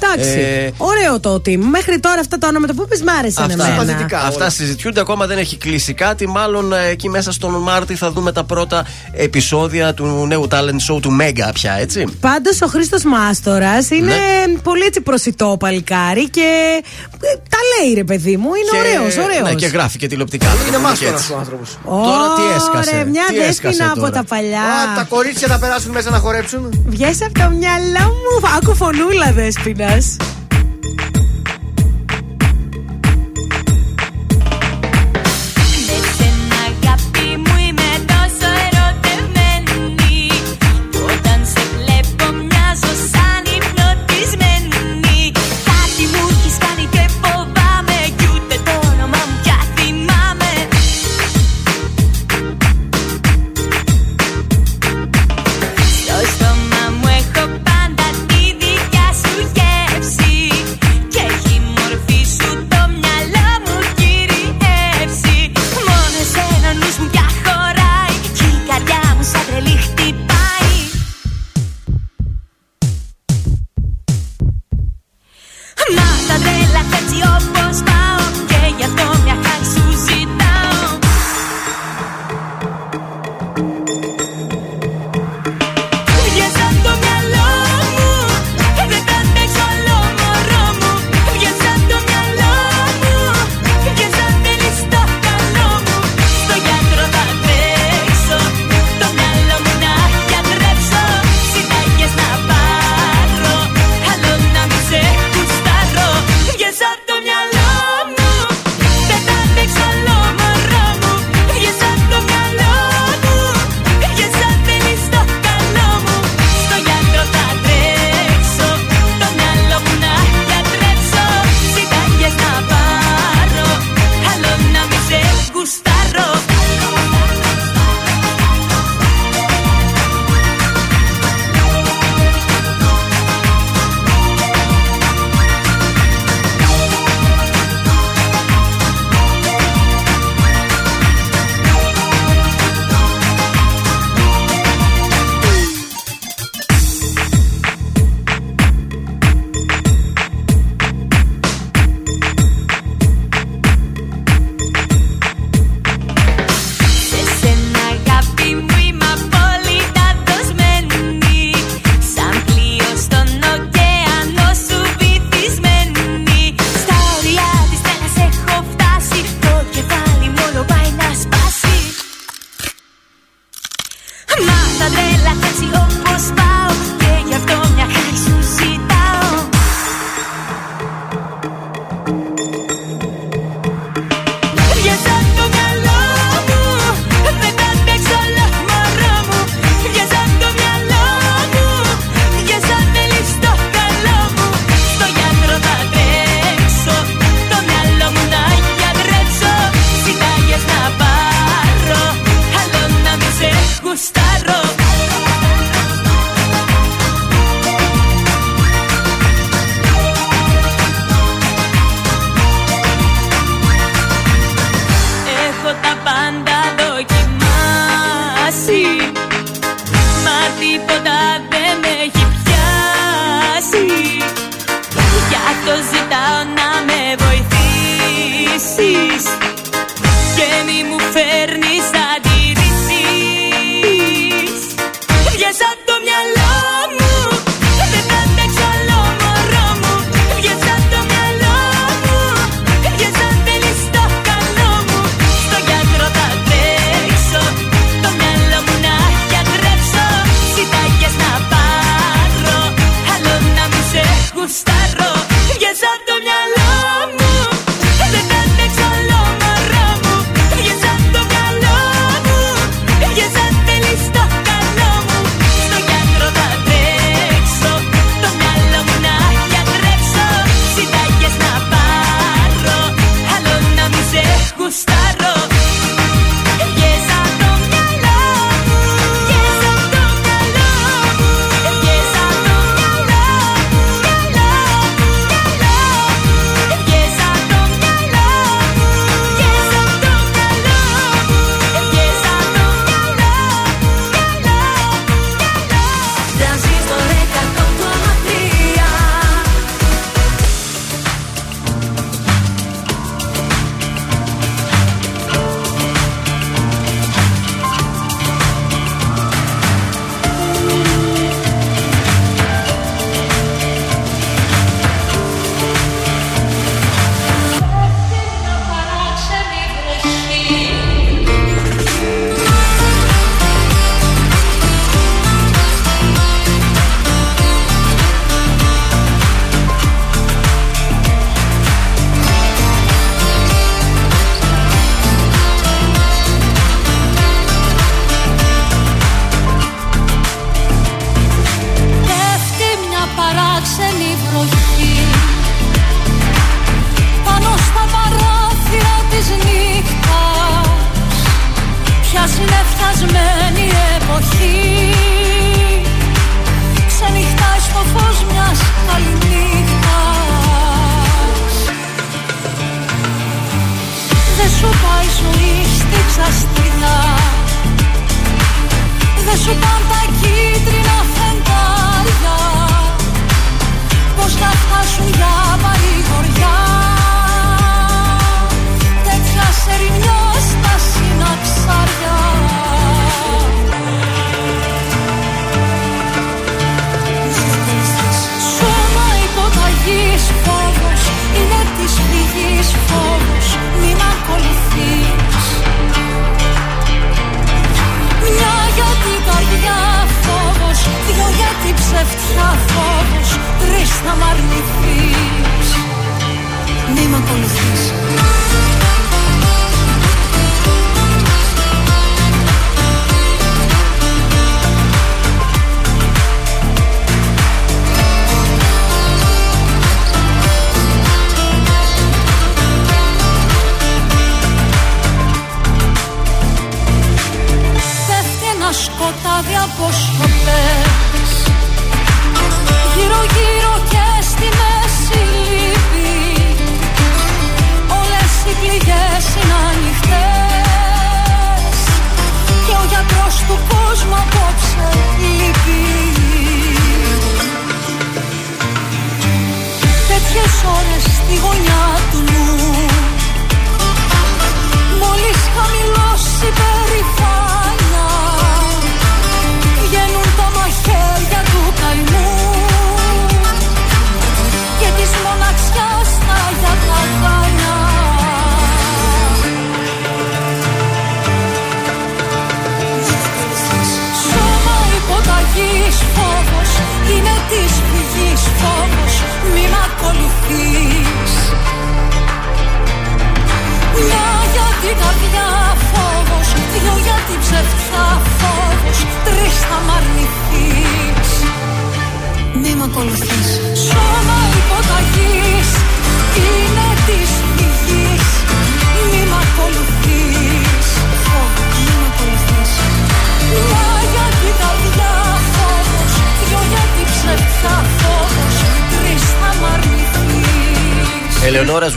Εντάξει. 0.04 0.40
Ε, 0.40 0.70
Ωραίο 0.78 1.20
το 1.20 1.30
ότι 1.30 1.58
μέχρι 1.58 2.00
τώρα 2.00 2.20
αυτά 2.20 2.38
τα 2.38 2.48
όνματα 2.48 2.74
που 2.74 2.82
είπες 2.86 3.02
μ' 3.02 3.10
άρεσαν 3.20 3.44
Αυτά, 3.52 3.66
εμένα. 3.68 4.08
αυτά 4.26 4.50
συζητιούνται, 4.50 5.00
ακόμα 5.00 5.26
δεν 5.26 5.38
έχει 5.38 5.58
κλείσει 5.58 5.94
κάτι. 5.94 6.28
Μάλλον 6.28 6.74
ε, 6.74 6.88
εκεί 6.90 7.10
μέσα 7.10 7.32
στον 7.32 7.54
Μάρτι 7.62 7.96
θα 7.96 8.12
δούμε 8.12 8.32
τα 8.32 8.44
πρώτα 8.44 8.86
επεισόδια 9.12 9.94
του 9.94 10.26
νέου 10.28 10.48
talent 10.52 10.94
show 10.96 11.02
του 11.02 11.12
Μέγκα 11.12 11.52
πια, 11.54 11.74
έτσι. 11.74 12.06
Πάντως 12.20 12.62
ο 12.62 12.68
Χρήστος 12.68 13.04
Μάστορας 13.04 13.90
είναι 13.90 14.06
Ναι. 14.14 14.58
πολύ 14.64 14.84
έτσι 14.84 15.02
προσιτό 15.02 15.56
παλικάρι 15.60 16.30
και 16.30 16.82
ε, 17.22 17.36
τα 17.50 17.58
λέει 17.84 17.94
ρε 17.94 18.04
παιδί 18.04 18.38
μου. 18.38 18.50
Είναι 18.54 18.70
Και- 18.72 18.78
ωραίος, 19.00 19.18
ωραίος. 19.18 19.50
Ναι, 19.50 19.54
και 19.54 19.66
γράφει 19.66 19.98
και 19.98 20.08
τηλεοπτικά. 20.08 20.46
να 20.48 20.52
το 20.52 20.58
Είναι 20.62 20.66
πούμε 20.66 20.78
και 20.78 20.84
μάστορας 20.88 21.20
έτσι. 21.22 21.34
ο 21.34 21.38
άνθρωπος. 21.38 21.78
Τώρα 21.86 22.26
τι 22.36 22.42
έσκασε. 22.56 22.90
Ωραία, 22.96 23.06
μια 23.06 23.24
τι 23.28 23.36
έσκασε 23.38 23.62
δέσποινα 23.62 23.92
από 23.92 24.00
τώρα. 24.00 24.12
τα 24.12 24.24
παλιά. 24.24 24.62
Α, 24.62 24.96
τα 24.96 25.04
κορίτσια 25.10 25.48
θα 25.48 25.60
περάσουν 25.60 25.92
μέσα 25.92 26.10
να 26.10 26.18
χορέψουν. 26.18 26.70
Βγες 26.86 27.22
από 27.22 27.40
το 27.40 27.50
μυαλό 27.50 28.06
μου. 28.06 28.48
Άκου 28.58 28.76
φωνούλα 28.76 29.32
δέσποινας. 29.32 30.16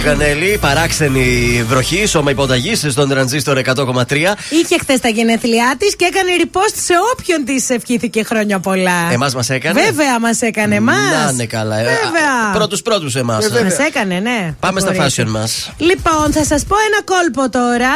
Ελεονόρα 0.06 0.24
Ζουγανέλη, 0.24 0.59
παράξενη 0.59 1.64
βροχή, 1.68 2.06
σώμα 2.06 2.31
υποταγής 2.31 2.86
στον 2.90 3.09
τρανζίστορ 3.09 3.59
100,3. 3.59 4.36
Είχε 4.51 4.78
χθες 4.81 5.01
τα 5.01 5.09
γενέθλιά 5.09 5.74
της 5.78 5.97
και 5.97 6.05
έκανε 6.05 6.31
repost 6.40 6.74
σε 6.85 6.93
όποιον 7.12 7.44
της 7.44 7.70
ευχήθηκε 7.70 8.24
χρόνια 8.24 8.59
πολλά. 8.59 9.12
Εμάς 9.12 9.35
μας 9.35 9.51
έκανε. 9.51 9.82
Βέβαια 9.82 10.20
μας 10.20 10.40
έκανε 10.40 10.74
εμά. 10.74 10.93
Να 10.93 11.31
είναι 11.32 11.47
καλά. 11.47 11.76
Βέβαια. 11.76 12.52
Πρώτους 12.52 12.82
πρώτους 12.82 13.14
εμάς. 13.14 13.48
Μας 13.51 13.78
έκανε, 13.78 14.18
ναι. 14.18 14.55
Πάμε 14.60 14.81
στα 14.81 14.93
Μπορείτε. 14.93 15.22
fashion 15.22 15.28
μας. 15.28 15.72
Λοιπόν, 15.78 16.32
θα 16.32 16.44
σας 16.44 16.64
πω 16.64 16.76
ένα 16.89 17.02
κόλπο 17.02 17.51
τώρα. 17.59 17.93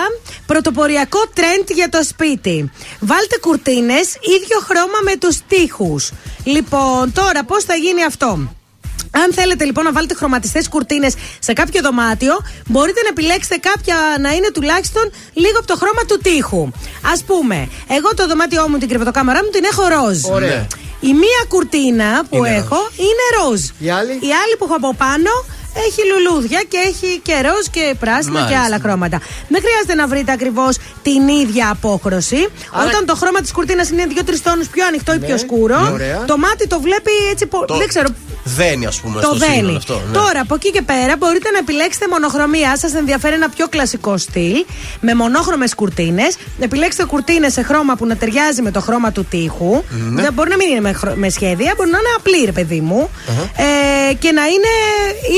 Πρωτοποριακό 0.47 1.18
τρέντ 1.35 1.70
για 1.74 1.89
το 1.89 2.02
σπίτι. 2.02 2.70
Βάλτε 3.01 3.39
κουρτίνες 3.40 4.06
ίδιο 4.36 4.59
χρώμα 4.68 4.98
με 5.05 5.16
τους 5.16 5.39
τοίχους. 5.48 6.10
Λοιπόν, 6.44 7.12
τώρα 7.12 7.44
πώς 7.44 7.64
θα 7.64 7.74
γίνει 7.74 8.05
αυτό; 8.05 8.57
Αν 9.10 9.32
θέλετε 9.32 9.64
λοιπόν 9.64 9.85
να 9.85 9.93
βάλετε 9.93 10.14
χρωματιστές 10.14 10.68
κουρτίνες 10.68 11.14
σε 11.39 11.52
κάποιο 11.52 11.80
δωμάτιο, 11.82 12.35
μπορείτε 12.68 13.01
να 13.02 13.09
επιλέξετε 13.09 13.56
κάποια 13.56 13.97
να 14.20 14.30
είναι 14.32 14.51
τουλάχιστον 14.51 15.10
λίγο 15.32 15.59
από 15.59 15.66
το 15.66 15.76
χρώμα 15.76 16.02
του 16.09 16.18
τοίχου. 16.22 16.62
Α 17.14 17.24
πούμε, 17.26 17.68
εγώ 17.89 18.14
το 18.14 18.26
δωμάτιό 18.26 18.68
μου, 18.68 18.78
την 18.78 18.89
κρεβατοκάμαρά 18.89 19.40
μου 19.44 19.51
την 19.51 19.64
έχω 19.72 19.82
ροζ. 19.94 20.24
Ωραία. 20.24 20.66
Η 21.01 21.12
μία 21.12 21.40
κουρτίνα 21.48 22.24
που 22.30 22.36
Είναι 22.36 22.55
έχω 22.56 22.89
είναι 22.97 23.24
ροζ. 23.43 23.60
Η 23.78 23.90
άλλη; 23.90 24.12
Η 24.12 24.30
άλλη 24.43 24.55
που 24.59 24.64
έχω 24.64 24.74
από 24.74 24.94
πάνω 24.94 25.30
έχει 25.86 26.01
λουλούδια 26.10 26.60
και 26.68 26.76
έχει 26.90 27.20
και 27.22 27.32
ροζ 27.32 27.66
και 27.70 27.94
πράσινο 28.01 28.35
και 28.35 28.40
Μάλιστα. 28.40 28.64
άλλα 28.64 28.78
χρώματα. 28.82 29.18
Δεν 29.48 29.60
χρειάζεται 29.64 29.94
να 29.94 30.06
βρείτε 30.06 30.32
ακριβώς 30.32 30.76
την 31.02 31.28
ίδια 31.28 31.70
απόχρωση. 31.70 32.48
Όταν 32.86 33.06
το 33.06 33.14
χρώμα 33.16 33.40
της 33.40 33.52
κουρτίνας 33.52 33.89
είναι 33.90 34.05
2-3 34.06 34.40
τόνους 34.43 34.66
πιο 34.68 34.86
ανοιχτό 34.86 35.14
ή 35.14 35.18
πιο 35.18 35.39
σκούρο, 35.39 35.90
Ωραία. 35.93 36.24
το 36.24 36.36
μάτι 36.39 36.66
το 36.66 36.80
βλέπει 36.80 37.10
έτσι. 37.32 37.47
πο- 37.47 37.64
Το- 37.64 37.76
Δεν 37.76 37.89
ξέρω. 37.89 38.09
Δένει, 38.57 38.87
ας 38.87 39.01
πούμε, 39.01 39.20
Το 39.20 39.27
στο 39.35 39.45
σύνολο 39.45 39.62
δένει. 39.66 39.77
αυτό. 39.77 40.03
ναι. 40.07 40.12
Τώρα 40.12 40.41
από 40.41 40.55
εκεί 40.55 40.70
και 40.70 40.83
πέρα 40.83 41.16
μπορείτε 41.16 41.51
να 41.51 41.59
επιλέξετε 41.59 42.07
μονοχρωμία. 42.11 42.77
Σας 42.77 42.95
ενδιαφέρει 42.95 43.35
ένα 43.35 43.49
πιο 43.49 43.69
κλασικό 43.69 44.16
στυλ 44.19 44.65
με 45.01 45.15
μονόχρωμες 45.15 45.75
κουρτίνες. 45.75 46.37
Επιλέξτε 46.61 47.05
κουρτίνες 47.05 47.53
σε 47.53 47.62
χρώμα 47.62 47.97
που 47.97 48.07
να 48.07 48.16
ταιριάζει 48.16 48.62
με 48.62 48.70
το 48.70 48.81
χρώμα 48.81 49.12
του 49.12 49.25
τοίχου. 49.25 49.83
Ναι. 50.11 50.23
Δεν 50.23 50.33
μπορεί 50.33 50.49
να 50.51 50.57
μην 50.57 50.69
είναι 50.70 50.81
με, 50.81 50.93
χρο- 50.93 51.15
με 51.15 51.29
σχέδια, 51.31 51.73
μπορεί 51.77 51.91
να 51.91 51.99
είναι 51.99 52.09
απλή, 52.19 52.45
ρε 52.45 52.53
παιδί 52.53 52.81
μου. 52.81 53.11
Ε, 54.11 54.15
και 54.15 54.33
να 54.33 54.43
είναι 54.47 54.73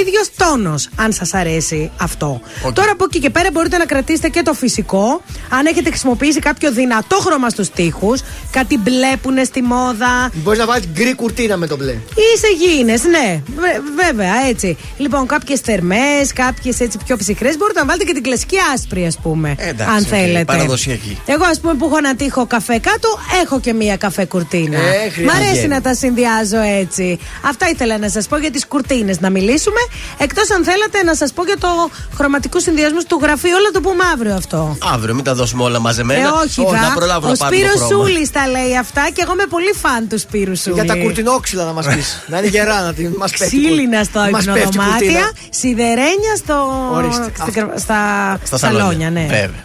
ίδιος 0.00 0.30
τόνος, 0.36 0.88
αν 0.96 1.12
σας 1.12 1.34
αρέσει 1.34 1.90
αυτό. 2.00 2.40
Τώρα 2.72 2.90
από 2.92 3.04
εκεί 3.04 3.18
και 3.18 3.30
πέρα 3.30 3.48
μπορείτε 3.52 3.76
να 3.76 3.84
κρατήσετε 3.84 4.28
και 4.28 4.42
το 4.42 4.52
φυσικό. 4.52 5.22
Αν 5.48 5.66
έχετε 5.66 5.88
χρησιμοποιήσει 5.88 6.38
κάποιο 6.38 6.72
δυνατό 6.72 7.16
χρώμα 7.16 7.48
στους 7.48 7.70
τοίχους, 7.70 8.20
κάτι 8.50 8.78
μπλε 8.78 9.12
που 9.22 9.30
είναι 9.30 9.44
στη 9.44 9.62
μόδα. 9.62 10.30
Μπορείς 10.34 10.58
να 10.58 10.66
βάλεις 10.66 10.86
γκρι 10.92 11.14
κουρτίνα 11.14 11.56
με 11.56 11.66
το 11.66 11.76
μπλε. 11.76 11.92
Ή 11.92 12.38
σε 12.38 12.46
γήινε, 12.58 12.96
ναι. 13.04 13.42
Βε- 13.56 13.80
βέβαια, 14.04 14.32
έτσι. 14.48 14.76
Λοιπόν, 14.96 15.26
κάποιες 15.26 15.60
θερμές, 15.60 16.32
κάποιες 16.34 16.80
έτσι 16.80 16.98
πιο 17.06 17.16
ψυχρές. 17.16 17.56
Μπορείτε 17.56 17.80
να 17.80 17.86
βάλετε 17.86 18.04
και 18.04 18.12
την 18.12 18.22
κλασική 18.22 18.56
άσπρη, 18.74 19.06
ας 19.06 19.18
πούμε. 19.22 19.54
εντάξει, 19.58 19.92
αν 19.94 20.00
οκ, 20.02 20.06
θέλετε. 20.08 20.44
παραδοσιακή. 20.44 21.18
Εγώ, 21.26 21.44
ας 21.44 21.60
πούμε, 21.60 21.74
που 21.74 21.84
έχω 21.86 21.96
ένα 21.96 22.14
τοίχο 22.14 22.46
καφέ 22.46 22.78
κάτω, 22.78 23.18
έχω 23.42 23.60
και 23.60 23.72
μία 23.72 23.96
καφέ 23.96 24.24
κουρτίνα. 24.24 24.78
Ε, 24.78 25.22
Μ' 25.24 25.28
αρέσει 25.30 25.44
χρειάζεται. 25.48 25.66
να 25.66 25.80
τα 25.80 25.94
συνδυάζω 25.94 26.60
έτσι. 26.80 27.18
Αυτά 27.48 27.68
ήθελα 27.68 27.98
να 27.98 28.08
σας 28.08 28.26
πω 28.26 28.36
για 28.38 28.50
τις 28.50 28.66
κουρτίνες 28.66 29.20
να 29.20 29.30
μιλήσουμε. 29.30 29.80
Εκτός 30.18 30.50
αν 30.50 30.64
θέλατε 30.64 31.02
να 31.04 31.14
σας 31.14 31.32
πω 31.32 31.44
για 31.44 31.58
τους 31.58 31.68
χρωματικούς 32.16 32.60
συνδυασμούς 32.60 32.98
του 33.08 33.18
γραφείου. 33.22 33.50
Όλα 33.58 33.70
το 33.72 33.80
πούμε 33.80 34.04
αύριο 34.12 34.34
αυτό. 34.34 34.76
Αύριο, 34.94 35.14
μην 35.14 35.24
τα 35.24 35.34
δώσουμε 35.34 35.62
όλα 35.62 35.78
μαζεμένα. 35.78 36.20
Ε, 36.20 36.30
όχι, 36.44 36.62
να 36.72 36.80
δα. 36.88 36.92
προλάβω 36.94 37.26
Ο 37.26 37.30
να 37.30 37.36
πάρουμε 37.36 37.60
το 37.62 37.68
Σπύρος 37.68 37.86
χρώμα. 37.88 38.04
Σούλης 38.06 38.30
τα 38.30 38.46
λέει 38.48 38.76
αυτά 38.78 39.08
και 39.12 39.22
εγώ 39.22 39.32
είμαι 39.32 39.46
πολύ 39.50 39.72
φαν 39.82 40.08
του 40.08 40.18
Σπύρου 40.18 40.56
Σούλη. 40.56 40.74
Για 40.74 40.84
τα 40.84 40.94
κουρτινόξυλα 40.96 41.64
να 41.64 41.72
μας 41.72 41.86
πεις. 41.86 42.20
να 42.30 42.38
είναι 42.38 42.46
γερά 42.46 42.89
να 42.90 42.96
την 42.96 43.14
μας 43.18 43.30
πέφτει. 43.30 43.46
Ξύλινα 43.56 44.04
στο 44.04 44.18
Μας 44.20 44.30
πέφτει 44.44 44.58
υπνοδωμάτια, 44.60 44.96
κουρτίνα. 44.98 45.30
σιδερένια 45.50 46.36
στο... 46.36 46.56
Ορίστε. 46.94 47.32
στη 47.40 47.50
κρεβα- 47.50 47.78
στα... 47.78 47.98
Στα 48.44 48.58
σαλόνια. 48.58 49.10
Ναι. 49.10 49.20
Βέβαια. 49.20 49.64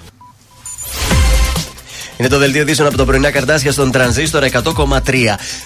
Είναι 2.17 2.27
το 2.27 2.37
δελτίο 2.37 2.61
ειδήσεων 2.61 2.87
από 2.87 2.97
το 2.97 3.05
πρωινά 3.05 3.31
καρτάσια 3.31 3.71
στον 3.71 3.91
τρανζίστορ 3.91 4.43
100,3. 4.43 4.99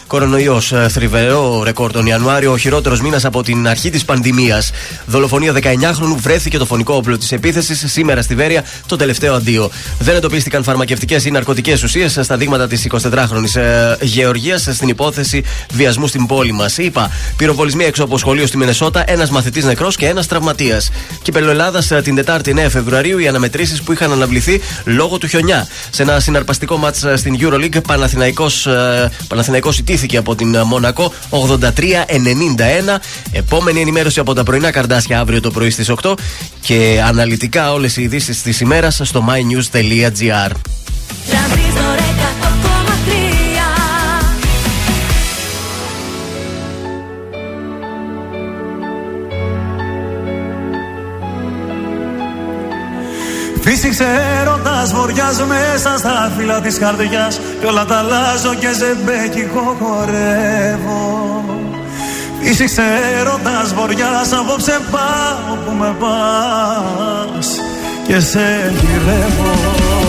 Κορονοϊός, 0.07 0.73
θρυβερό 0.89 1.63
ρεκόρ 1.63 1.91
τον 1.91 2.05
Ιανουάριο, 2.05 2.51
ο 2.51 2.57
χειρότερος 2.57 3.01
μήνας 3.01 3.26
από 3.26 3.43
την 3.43 3.67
αρχή 3.67 3.89
της 3.89 4.05
πανδημίας. 4.05 4.71
Δολοφονία 5.05 5.53
19χρονου, 5.53 6.15
βρέθηκε 6.17 6.57
το 6.57 6.65
φωνικό 6.65 6.95
όπλο 6.95 7.17
της 7.17 7.31
επίθεσης 7.31 7.91
σήμερα 7.91 8.21
στη 8.21 8.35
Βέρεια, 8.35 8.63
το 8.85 8.95
τελευταίο 8.95 9.34
αντίο. 9.34 9.69
Δεν 9.99 10.15
εντοπίστηκαν 10.15 10.63
φαρμακευτικές 10.63 11.26
ή 11.26 11.31
ναρκωτικές 11.31 11.84
ουσίες 11.84 12.19
στα 12.21 12.38
δείγματα 12.38 12.67
της 12.67 12.88
24χρονη 12.91 13.55
ε, 13.55 13.95
Γεωργίας 14.01 14.61
στην 14.61 14.88
υπόθεση 14.88 15.43
βιασμού 15.73 16.07
στην 16.07 16.26
πόλη 16.26 16.51
μας. 16.51 16.77
Είπα, 16.77 17.11
πυροβολισμοί 17.38 17.84
έξω 17.84 18.03
από 18.03 18.17
σχολείο 18.17 18.47
στη 18.47 18.57
Μενεσότα, 18.57 19.03
ένας 19.07 19.30
μαθητής 19.30 19.63
νεκρός 19.63 19.95
και 19.95 20.05
ένας 20.07 20.27
τραυματίας. 20.27 20.91
Κύπελο 21.21 21.49
Ελλάδα 21.49 22.01
την 22.01 22.15
Τετάρτη 22.15 22.53
9 22.57 22.69
Φεβρουαρίου 22.69 23.19
οι 23.19 23.27
αναμετρήσεις 23.27 23.81
που 23.81 23.91
είχαν 23.91 24.11
αναβληθεί 24.11 24.61
λόγω 24.85 25.17
του 25.17 25.27
χιονιά. 25.27 25.67
Σε 25.89 26.01
ένα 26.01 26.19
συναρπαστικό 26.39 26.77
μάτς 26.77 27.03
ε, 27.03 27.15
στην 27.15 27.37
Euroleague, 27.39 27.83
Παναθηναϊκός, 27.87 28.67
ε, 28.67 29.11
Παναθηναϊκός 29.27 29.77
ιτήθηκε 29.77 30.17
από 30.17 30.35
την 30.35 30.55
ε, 30.55 30.63
Μονακό 30.63 31.13
83-91. 31.29 31.69
Επόμενη 33.31 33.81
ενημέρωση 33.81 34.19
από 34.19 34.33
τα 34.33 34.43
πρωινά 34.43 34.71
καρδάσια 34.71 35.19
αύριο 35.19 35.41
το 35.41 35.51
πρωί 35.51 35.69
στις 35.69 35.91
8 36.01 36.13
και 36.61 37.01
αναλυτικά 37.05 37.73
όλες 37.73 37.97
οι 37.97 38.01
ειδήσεις 38.01 38.41
της 38.41 38.59
ημέρας 38.59 39.01
στο 39.03 39.25
mynews.gr. 39.27 40.51
Τρανζίστορ 41.29 41.97
100,3 41.97 43.39
Φύσηξε 53.61 54.05
έρωτας 54.41 54.68
βοριάς 54.99 55.43
μέσα 55.43 55.97
στα 55.97 56.31
φύλλα 56.38 56.61
της 56.61 56.77
καρδιάς 56.77 57.39
Κι 57.59 57.65
όλα 57.65 57.85
τα 57.85 57.97
αλλάζω 57.97 58.53
και 58.53 58.67
ζεμπέκικο 58.73 59.76
χορεύω 59.80 61.43
Φύσηξε 62.41 62.84
έρωτας 63.19 63.73
βοριάς 63.73 64.34
απόψε 64.34 64.80
πάω 64.91 65.55
που 65.65 65.71
με 65.80 65.95
πας 65.99 67.47
Και 68.07 68.19
σε 68.19 68.73
γυρεύω 68.80 70.09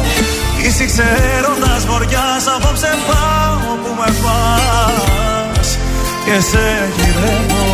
Φύσηξε 0.63 1.03
έρωτας 1.37 1.85
βοριάς 1.85 2.43
απόψε 2.55 2.89
πάω 3.07 3.75
που 3.83 3.91
με 3.99 4.09
πας. 4.23 5.77
Και 6.25 6.37
σε 6.49 6.65
γυρεύω. 6.95 7.65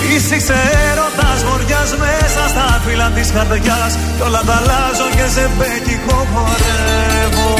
Φύσηξε 0.00 0.58
έρωτας 0.90 1.38
βοριάς 1.48 1.90
μέσα 2.02 2.42
στα 2.48 2.80
φύλλα 2.84 3.08
της 3.14 3.30
καρδιάς. 3.34 3.92
Κι 4.16 4.22
όλα 4.26 4.42
τα 4.46 4.54
αλλάζω 4.60 5.08
και 5.16 5.26
ζεμπέκικο 5.34 6.16
χορεύω. 6.32 7.50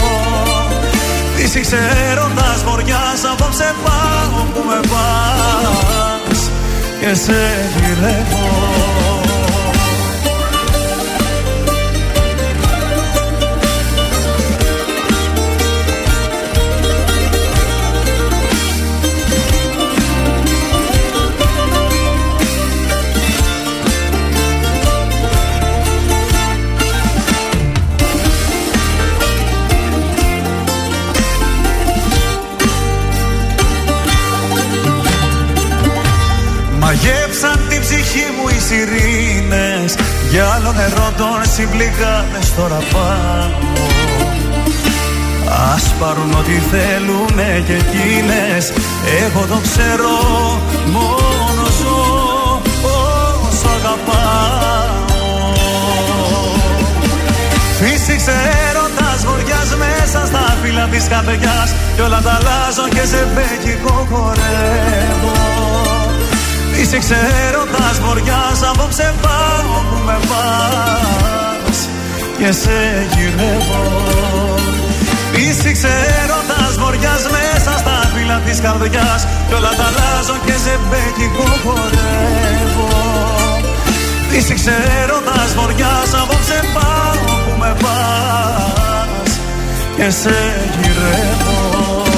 Φύσηξε 1.37 1.79
έρωτας 2.11 2.59
βοριάς 2.67 3.21
απόψε 3.33 3.75
πάω 3.85 4.43
που 4.53 4.61
με 4.69 4.81
πας. 4.91 6.41
Και 7.01 7.15
σε 7.15 7.41
γυρεύω 7.77 9.20
άλλο 40.55 40.73
νερό 40.73 41.13
των 41.17 41.51
συμπληγάδες 41.55 42.55
τώρα 42.57 42.79
πάνω 42.93 43.71
Ας 45.75 45.95
πάρουν 46.01 46.33
ό,τι 46.33 46.53
θέλουνε 46.71 47.63
και 47.67 47.73
εκείνες. 47.73 48.73
Εγώ 49.23 49.47
το 49.47 49.61
ξέρω 49.63 50.15
μόνο 50.87 51.65
ζω 51.79 52.63
όσο 53.49 53.69
αγαπάω. 53.79 54.91
Φύσηξε 57.81 58.33
έρωτας 58.69 59.25
βοριάς 59.25 59.77
μέσα 59.77 60.27
στα 60.27 60.57
φύλλα 60.63 60.87
της 60.87 61.09
καρδιάς. 61.09 61.75
Κι 61.95 62.01
όλα 62.01 62.21
τα 62.21 62.39
αλλάζω 62.41 62.89
και 62.89 63.05
σε 63.07 63.27
μπέκικο 63.35 64.07
χορεύω 64.11 65.51
Φύσηξε 66.73 67.17
έρωτας 67.47 67.97
βοριάς 68.05 68.63
απόψε 68.71 69.15
πάω 69.23 69.75
που 69.89 69.97
με 70.07 70.19
πας. 70.31 71.79
Και 72.39 72.53
σε 72.53 72.79
γυρεύω. 73.15 73.85
Φύσηξε 75.33 75.93
έρωτας 76.23 76.75
βοριάς 76.79 77.23
μέσα 77.35 77.73
στα 77.79 78.11
φύλλα 78.15 78.39
της 78.47 78.61
καρδιάς. 78.61 79.27
Κι 79.49 79.55
όλα 79.55 79.73
τα 79.79 79.87
αλλάζω 79.91 80.37
και 80.47 80.57
σε 80.65 80.75
μπέκικο 80.89 81.49
χορεύω. 81.63 82.89
Φύσηξε 84.31 84.75
έρωτας 85.03 85.51
βοριάς 85.57 86.11
απόψε 86.23 86.59
πάω 86.75 87.35
που 87.45 87.53
με 87.59 87.77
πας. 87.83 89.31
Και 89.97 90.11
σε 90.11 90.37
γυρεύω 90.81 92.10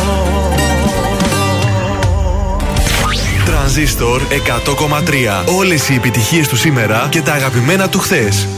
Τρανζίστορ 3.62 4.22
100,3. 4.22 5.56
Όλες 5.56 5.89
οι 5.89 5.94
επιτυχίες 5.94 6.48
του 6.48 6.56
σήμερα 6.56 7.06
και 7.10 7.22
τα 7.22 7.32
αγαπημένα 7.32 7.89
του 7.89 7.98
χθες. 7.98 8.48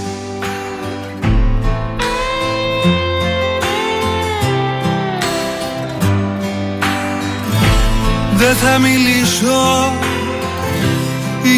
Δεν 8.34 8.54
θα 8.54 8.78
μιλήσω 8.78 9.92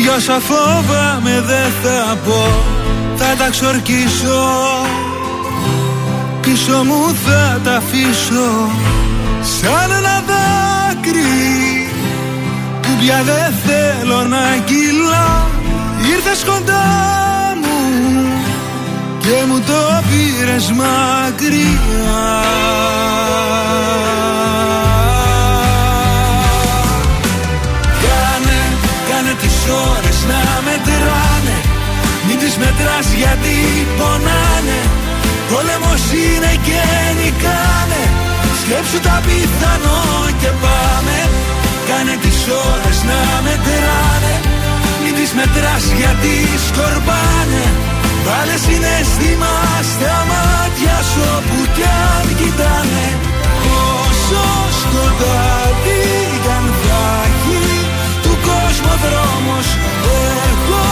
Για 0.03 0.15
όσα 0.15 0.41
φόβαμαι 0.41 1.43
δεν 1.47 1.73
θα 1.83 2.17
πω 2.25 2.49
Θα 3.17 3.35
τα 3.39 3.51
ξορκίσω 3.51 4.45
Πίσω 6.41 6.85
μου 6.85 7.15
θα 7.27 7.61
τα 7.65 7.77
αφήσω 7.77 8.71
Σαν 9.43 9.91
ένα 9.91 10.16
δάκρυ 10.16 10.16
Που 10.16 10.16
πια 13.07 13.23
δεν 13.23 13.53
θέλω 13.67 14.21
να 14.25 14.45
κυλά. 14.65 15.29
Ήρθες 16.13 16.41
κοντά 16.51 16.87
μου 17.63 17.79
Και 19.19 19.37
μου 19.49 19.59
το 19.69 19.81
πήρες 20.09 20.67
μακριά. 20.81 22.25
Κάνε, 28.05 28.61
κάνε 29.09 29.33
τις 29.41 29.59
ώρες 29.91 30.19
να 30.31 30.41
μετράνε. 30.67 31.57
Μην 32.27 32.39
τις 32.39 32.57
μετράς 32.57 33.07
γιατί 33.21 33.57
πονάνε. 33.99 34.81
Πόλεμος 35.51 36.05
είναι 36.23 36.53
και 36.67 36.83
νικάνε. 37.19 38.03
Σκέψου 38.61 39.01
τα 39.07 39.17
πιθανό 39.27 40.01
και 40.41 40.51
πάμε 40.63 41.17
Κάνε 41.89 42.15
τις 42.25 42.39
ώρες 42.71 42.99
να 43.11 43.21
μετράνε. 43.47 44.35
Μην 45.03 45.15
τις 45.19 45.33
μετράς 45.39 45.85
γιατί 45.99 46.35
σκορπάνε. 46.67 47.65
Βάλε 48.27 48.57
συναίσθημα 48.67 49.55
στα 49.93 50.17
μάτια 50.31 50.97
σου 51.11 51.23
όπου 51.37 51.59
κι 51.77 51.87
αν 52.11 52.27
κοιτάνε. 52.41 53.07
Όσο 54.03 54.45
σκοτάδι 54.81 56.05
κι 56.43 56.53
αν 56.59 56.67
θα 56.83 57.05
έχει 57.29 57.87
του 58.23 58.35
κόσμου 58.49 58.93
ο 58.95 58.97
δρόμος 59.05 59.67
Εγώ 60.51 60.87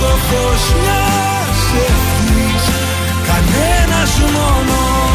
το 0.00 0.12
φως 0.26 0.62
μιας 0.80 1.60
ευχής 1.88 2.64
κανένας 3.28 4.12
μόνος 4.34 5.09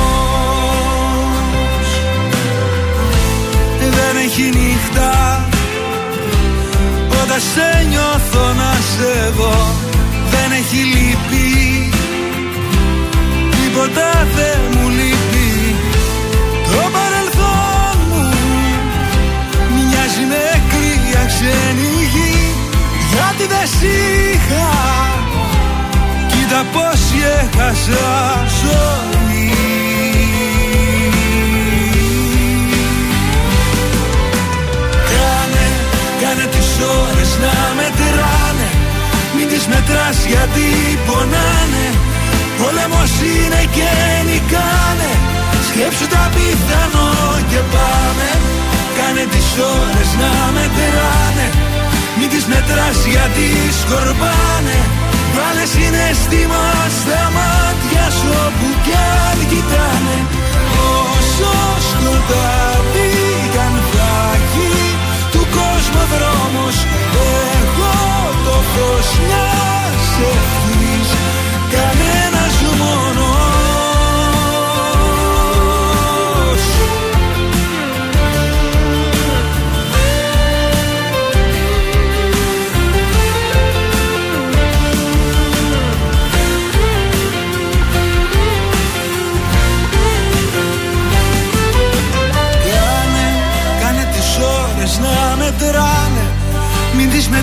Δεν 3.95 4.15
έχει 4.25 4.45
νύχτα. 4.59 5.11
Όταν 7.21 7.39
σε 7.53 7.87
νιώθω 7.89 8.45
να 8.61 8.71
σε 8.91 9.29
δω 9.37 9.57
Δεν 10.31 10.49
έχει 10.59 10.81
λύπη. 10.93 11.47
Τίποτα 13.51 14.27
δεν 14.35 14.59
μου 14.73 14.89
λείπει. 14.89 15.75
Το 16.71 16.83
παρελθόν 16.95 17.97
μου 18.09 18.23
μοιάζει 19.73 20.23
με 20.31 20.45
κρύα 20.69 21.23
ξένη 21.31 21.91
γη. 22.13 22.55
Γιατί 23.11 23.45
δεν 23.53 23.67
σ' 23.67 23.83
είχα 23.83 24.69
Κοίτα 26.27 26.65
πως 26.73 27.01
έχασα 27.41 28.45
ζωή 28.61 29.24
ώρες 37.03 37.31
να 37.43 37.55
μετράνε. 37.77 38.69
Μην 39.35 39.47
τις 39.51 39.65
μετράς 39.67 40.17
γιατί 40.31 40.67
πονάνε. 41.07 41.85
Πόλεμος 42.59 43.13
είναι 43.31 43.61
και 43.75 43.91
νικάνε. 44.27 45.11
Σκέψου 45.67 46.07
τα 46.13 46.23
πιθανό 46.33 47.24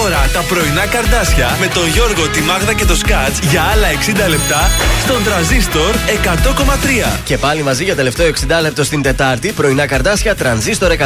τώρα 0.00 0.28
τα 0.32 0.40
πρωινά 0.40 0.86
καρδάσια 0.86 1.56
με 1.60 1.66
τον 1.66 1.86
Γιώργο, 1.86 2.28
τη 2.28 2.40
Μάγδα 2.40 2.72
και 2.72 2.84
το 2.84 2.96
Σκάτς 2.96 3.38
για 3.38 3.62
άλλα 3.62 3.88
60 4.26 4.28
λεπτά 4.28 4.70
στον 5.02 5.24
τραζίστορ 5.24 5.94
100,3. 7.14 7.18
Και 7.24 7.38
πάλι 7.38 7.62
μαζί 7.62 7.84
για 7.84 7.94
τελευταίο 7.94 8.28
60 8.28 8.60
λεπτό 8.60 8.84
στην 8.84 9.02
Τετάρτη. 9.02 9.52
Πρωινά 9.52 9.86
καρδάσια, 9.86 10.34
τρανζίστορ 10.34 10.90
100,3. 10.92 10.98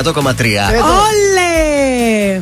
Όλε! 1.05 1.48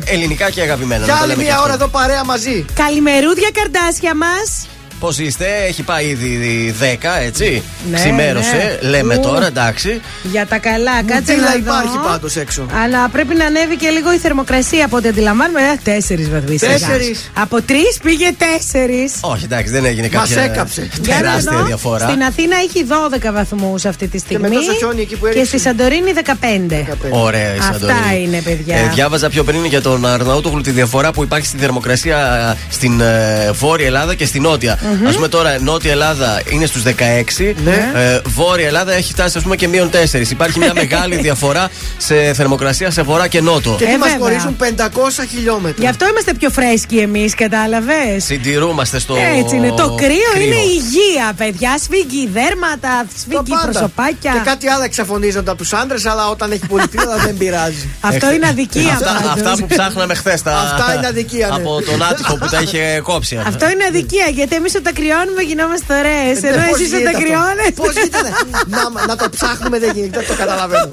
Ελληνικά 0.05 0.49
και 0.49 0.61
αγαπημένα. 0.61 1.03
Για 1.03 1.13
να 1.13 1.19
τα 1.19 1.23
άλλη 1.23 1.31
λέμε 1.31 1.43
και 1.43 1.47
μία 1.47 1.53
αυτό. 1.53 1.65
ώρα 1.65 1.73
εδώ 1.73 1.87
παρέα 1.87 2.23
μαζί. 2.23 2.65
Καλημερούδια 2.73 3.49
καρδάσια 3.53 4.15
μας. 4.15 4.56
Πώς 4.99 5.17
είστε, 5.17 5.45
έχει 5.67 5.83
πάει 5.83 6.05
ήδη 6.05 6.75
10, 6.79 6.83
έτσι. 7.25 7.63
Ναι, 7.91 7.95
Ξημέρωσε, 7.97 8.77
ναι. 8.81 8.89
λέμε 8.89 9.15
Ου. 9.15 9.19
τώρα, 9.19 9.45
εντάξει. 9.45 10.01
Για 10.23 10.45
τα 10.47 10.57
καλά, 10.57 10.91
κάτσε 11.03 11.31
Μουντίλα 11.33 11.41
να 11.47 11.51
δω. 11.51 11.59
υπάρχει 11.59 11.97
πάντως 12.07 12.35
έξω. 12.35 12.65
Αλλά 12.83 13.09
πρέπει 13.09 13.35
να 13.35 13.45
ανέβει 13.45 13.75
και 13.75 13.89
λίγο 13.89 14.13
η 14.13 14.17
θερμοκρασία 14.17 14.85
από 14.85 14.97
ό,τι 14.97 15.07
αντιλαμβάνουμε. 15.07 15.59
Ε, 15.61 15.77
τέσσερις 15.83 16.29
βαθμοί. 16.29 16.57
Τέσσερις. 16.59 17.31
Από 17.33 17.61
τρεις 17.61 17.97
πήγε 18.03 18.29
τέσσερις. 18.37 19.13
Όχι, 19.21 19.43
εντάξει, 19.43 19.71
δεν 19.71 19.85
έγινε 19.85 20.09
Μας 20.13 20.29
κάποια 20.29 20.43
έκαψε. 20.43 20.89
τεράστια 21.07 21.63
διαφορά. 21.65 22.07
Στην 22.09 22.23
Αθήνα 22.23 22.55
έχει 22.55 22.85
12 23.27 23.31
βαθμούς 23.33 23.85
αυτή 23.85 24.07
τη 24.07 24.17
στιγμή. 24.17 24.47
με 24.49 24.55
τόσο 24.55 24.73
χιόνι 24.73 25.01
εκεί 25.01 25.15
που 25.15 25.23
και 25.25 25.29
έριξε. 25.29 25.45
στη 25.45 25.59
Σαντορίνη 25.59 26.11
15. 26.15 26.85
Ωραία, 27.09 27.55
η 27.55 27.57
Αυτά 27.57 27.73
Σαντορίνη. 27.73 28.23
είναι, 28.23 28.41
παιδιά. 28.41 28.75
Ε, 28.77 28.89
διάβαζα 28.93 29.29
πιο 29.29 29.43
πριν 29.43 29.65
για 29.65 29.81
τον 29.81 30.05
Αρναούτογλου 30.05 30.61
τη 30.61 30.71
διαφορά 30.71 31.11
που 31.11 31.23
υπάρχει 31.23 31.45
στη 31.45 31.57
θερμοκρασία 31.57 32.17
ε, 32.57 32.73
στην 32.73 33.01
ε, 33.01 33.51
Βόρεια 33.51 33.85
Ελλάδα 33.85 34.15
και 34.15 34.25
στη 34.25 34.39
νοτια 34.39 34.79
Μμμ. 34.99 35.07
Α 35.07 35.11
πούμε 35.11 35.27
τώρα, 35.27 35.59
Νότια 35.61 35.91
Ελλάδα 35.91 36.41
είναι 36.49 36.65
στους 36.65 36.83
16. 36.83 37.55
Ναι. 37.63 37.91
Ε, 37.95 38.21
Βόρεια 38.25 38.67
Ελλάδα 38.67 38.93
έχει 38.93 39.11
φτάσει, 39.13 39.37
ας 39.37 39.43
πούμε, 39.43 39.55
και 39.55 39.67
μείον 39.67 39.89
4. 39.89 40.29
Υπάρχει 40.31 40.59
μια 40.59 40.71
μεγάλη 40.81 41.15
διαφορά 41.15 41.69
σε 41.97 42.33
θερμοκρασία 42.33 42.91
σε 42.91 43.01
βορρά 43.01 43.27
και 43.27 43.41
νότο. 43.41 43.75
Και 43.79 43.85
τι 43.85 43.91
Ε, 43.91 43.97
μας 43.97 44.09
βέβαια. 44.09 44.27
χωρίζουν 44.27 44.55
500 44.59 45.25
χιλιόμετρα. 45.29 45.75
Γι' 45.83 45.87
αυτό 45.87 46.07
είμαστε 46.07 46.33
πιο 46.33 46.49
φρέσκοι 46.49 46.97
εμείς, 46.97 47.35
κατάλαβες; 47.35 48.23
Συντηρούμαστε 48.23 48.99
στο. 48.99 49.15
Έτσι 49.37 49.55
είναι. 49.55 49.71
Το 49.77 49.95
κρύο, 49.95 50.43
είναι 50.45 50.55
υγεία, 50.55 51.33
παιδιά. 51.37 51.77
Σφίγγει 51.83 52.29
δέρματα, 52.33 53.05
Το 53.07 53.13
σφίγγει 53.19 53.49
πάντα. 53.49 53.69
προσωπάκια. 53.71 54.31
Και 54.33 54.39
κάτι 54.43 54.67
άλλο 54.67 54.83
εξαφωνίζονται 54.83 55.49
από 55.49 55.59
τους 55.59 55.73
άντρες, 55.73 56.05
αλλά 56.05 56.29
όταν 56.29 56.51
έχει 56.51 56.65
πολυπίδα 56.67 57.17
δεν 57.25 57.37
πειράζει. 57.37 57.89
Αυτό 58.11 58.31
είναι 58.33 58.47
αδικία 58.47 58.91
Αυτά, 58.93 59.05
πάντως. 59.05 59.31
αυτά 59.31 59.51
που 59.59 59.65
ψάχναμε 59.67 60.13
χθες. 60.13 60.41
Αυτά 60.45 60.93
είναι 60.97 61.07
αδικία, 61.07 61.47
ναι. 61.47 61.53
Από 61.55 61.81
τον 61.81 62.03
άτυχο 62.03 62.37
που 62.37 62.47
τα 62.47 62.61
είχε 62.61 62.99
κόψει. 63.03 63.35
Αυτό 63.51 63.69
είναι 63.69 63.83
αδικία 63.87 64.25
γιατί 64.33 64.55
εμείς 64.55 64.75
όταν 64.77 64.93
κρυώνουμε 64.93 65.41
γινόμαστε 65.41 65.91
ωραίες. 65.99 66.43
Ε, 66.43 66.47
Ενώ 66.47 66.61
πώς 66.69 66.79
εσεί 66.79 66.85
γίνεται 66.85 67.09
όταν 67.09 67.15
αυτό; 67.15 67.25
κρυώνετε. 67.25 67.71
Πώς 67.81 67.93
γίνεται 67.93 68.29
να, 68.67 69.05
να 69.07 69.15
το 69.15 69.29
ψάχνουμε 69.29 69.79
δεν 69.79 69.91
γίνεται, 69.95 70.19
δεν 70.19 70.27
το 70.27 70.33
καταλαβαίνω. 70.43 70.89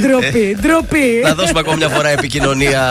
Ντροπή, 0.00 0.56
ντροπή. 0.60 1.20
Να 1.24 1.34
δώσουμε 1.34 1.60
ακόμα 1.60 1.76
μια 1.76 1.88
φορά 1.88 2.08
επικοινωνία 2.08 2.82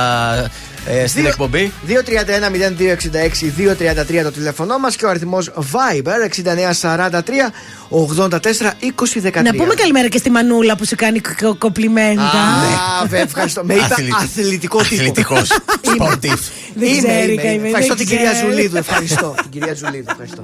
ε, 0.86 1.08
στην 1.08 1.22
Δύο- 1.22 1.30
εκπομπή. 1.30 1.72
231-0266-233 1.88 4.24
το 4.24 4.32
τηλέφωνό 4.32 4.78
μας 4.78 4.96
και 4.96 5.06
ο 5.06 5.10
αριθμός 5.10 5.50
Viber 5.56 6.26
6943 6.26 7.52
84 7.90 8.74
20 8.82 9.22
13. 9.22 9.44
Να 9.44 9.54
πούμε 9.56 9.74
καλημέρα 9.74 10.08
και 10.08 10.18
στη 10.18 10.30
Μανούλα 10.30 10.76
που 10.76 10.86
σου 10.86 10.96
κάνει 10.96 11.22
κο- 11.42 11.56
κοπλιμέντα. 11.56 12.22
Α, 12.22 13.02
βέβαια, 13.02 13.22
ευχαριστώ. 13.22 13.64
Με 13.66 13.74
είπε 13.74 13.84
Αθλη- 13.84 14.14
αθλητικό 14.16 14.78
τύπο. 14.82 14.96
Αθλητικός. 14.96 15.52
Σπορτίφ. 15.94 16.40
Δεν 16.76 16.90
Είμαι, 16.90 16.98
ξέρει, 17.08 17.32
είμαι, 17.32 17.42
Καημένη, 17.42 17.56
είμαι. 17.58 17.68
Ευχαριστώ 17.68 17.96
δεν 17.96 18.06
την 18.08 18.16
κυρία 18.18 18.32
ξέρει. 18.32 18.48
Ζουλίδου. 18.52 18.78
Ευχαριστώ. 18.78 19.36
την 19.42 19.52
κυρία 19.52 19.74
Ζουλίδου, 19.74 20.06
ευχαριστώ. 20.10 20.44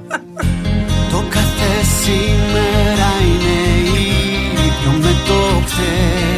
Το 1.10 1.24
κάθε 1.30 1.70
σήμερα 2.02 3.10
είναι 3.22 3.54
ίδιο 4.58 4.90
με 5.02 5.12
το 5.26 5.38
χθες 5.66 6.37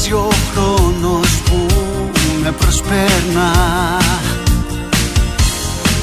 μοιάζει 0.00 0.12
ο 0.12 0.28
χρόνος 0.52 1.40
που 1.44 1.66
με 2.42 2.52
προσπέρνα 2.52 3.52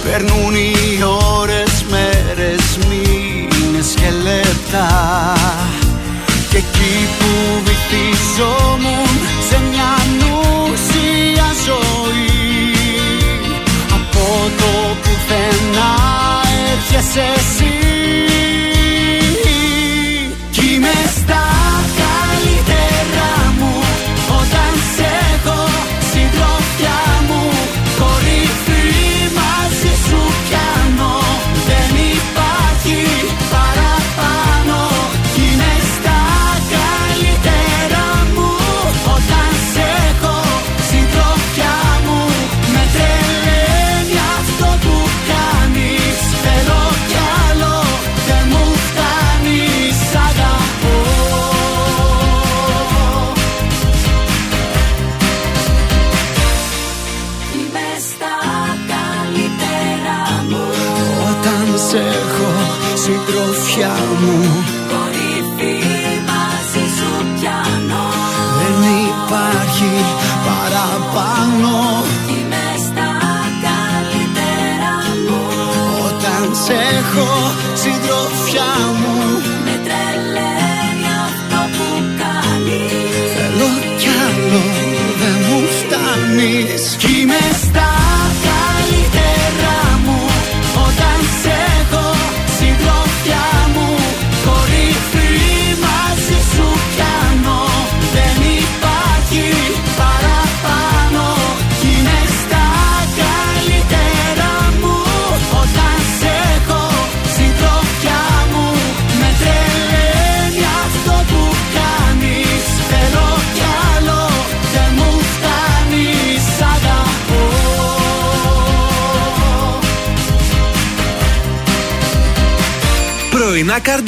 Περνούν 0.03 0.56
οι 0.56 1.03
ώρες, 1.38 1.86
μέρες, 1.90 2.78
μήνες 2.90 3.94
και 3.95 4.11
λεπτά. 4.24 5.34
Και 6.49 6.57
εκεί 6.57 7.07
που 7.19 7.61
βυθίζομουν 7.65 9.07
σε 9.49 9.61
μια 9.69 9.95
νουσία 10.19 11.48
ζωή 11.65 12.74
Από 13.94 14.49
το 14.57 14.95
πουθενά 15.02 15.95
έρχεσαι 16.72 17.26
εσύ. 17.36 17.74
Κι 20.52 20.74
είμαι 20.74 20.94
στα 21.15 21.48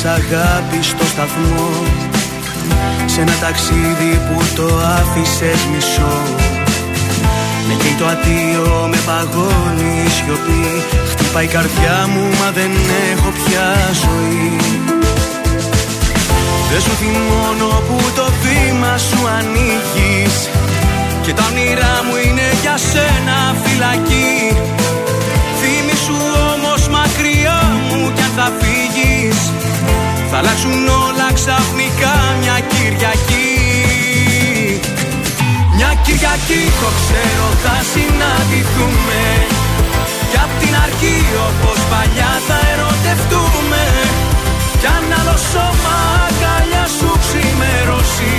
Φώτα 0.00 0.14
στις 0.16 0.32
αγάπης 0.32 0.86
στο 0.86 1.04
σταθμό. 1.04 1.70
Σε 3.06 3.20
ένα 3.20 3.32
ταξίδι 3.40 4.20
που 4.26 4.42
το 4.56 4.68
άφησες 4.98 5.60
μισό. 5.72 6.16
Με 7.68 7.74
καίει 7.80 7.94
το 7.98 8.06
αντίο, 8.06 8.88
με 8.90 8.98
παγώνει 9.06 10.02
η 10.06 10.10
σιωπή. 10.10 10.84
Χτυπάει 11.10 11.44
η 11.44 11.48
καρδιά 11.48 12.08
μου 12.12 12.22
μα 12.38 12.50
δεν 12.50 12.70
έχω 13.12 13.30
πια 13.44 13.66
ζωή. 14.02 14.56
Δεν 16.70 16.80
σου 16.80 16.94
θυμώνω 17.00 17.82
που 17.86 17.96
το 18.16 18.26
βήμα 18.42 18.98
σου 18.98 19.20
ανοίγεις. 19.38 20.34
Και 21.22 21.32
τα 21.32 21.44
όνειρά 21.50 21.94
μου 22.06 22.14
είναι 22.24 22.46
για 22.62 22.76
σένα 22.90 23.38
φυλακή. 23.62 24.56
Θύμησου 25.60 26.20
όμως 26.52 26.88
μακριά 26.88 27.60
μου 27.88 28.12
κι 28.14 28.22
αν 28.22 28.32
θα 28.36 28.52
φύγεις 28.58 28.79
Θα 30.32 30.38
αλλάξουν 30.38 30.88
όλα 31.06 31.28
ξαφνικά 31.38 32.14
μια 32.40 32.56
Κυριακή. 32.72 33.50
Μια 35.76 35.90
Κυριακή 36.04 36.62
το 36.80 36.88
ξέρω 37.00 37.46
θα 37.64 37.76
συναντηθούμε. 37.92 39.22
Κι 40.30 40.38
απ' 40.44 40.56
την 40.60 40.74
αρχή 40.86 41.18
όπως 41.48 41.78
παλιά 41.90 42.32
θα 42.48 42.58
ερωτευτούμε. 42.72 43.82
Κι 44.80 44.88
αν 44.96 45.04
άλλο 45.18 45.36
σώμα 45.52 45.96
αγκαλιά 46.26 46.84
σου 46.96 47.10
ξημερώσει 47.24 48.36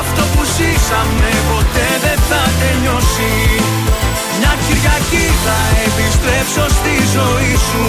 Αυτό 0.00 0.22
που 0.32 0.42
ζήσαμε 0.54 1.30
ποτέ 1.50 1.88
δεν 2.04 2.18
θα 2.28 2.42
τελειώσει. 2.60 3.34
Μια 4.38 4.52
Κυριακή 4.64 5.26
θα 5.44 5.58
επιστρέψω 5.86 6.64
στη 6.78 6.94
ζωή 7.14 7.54
σου 7.68 7.86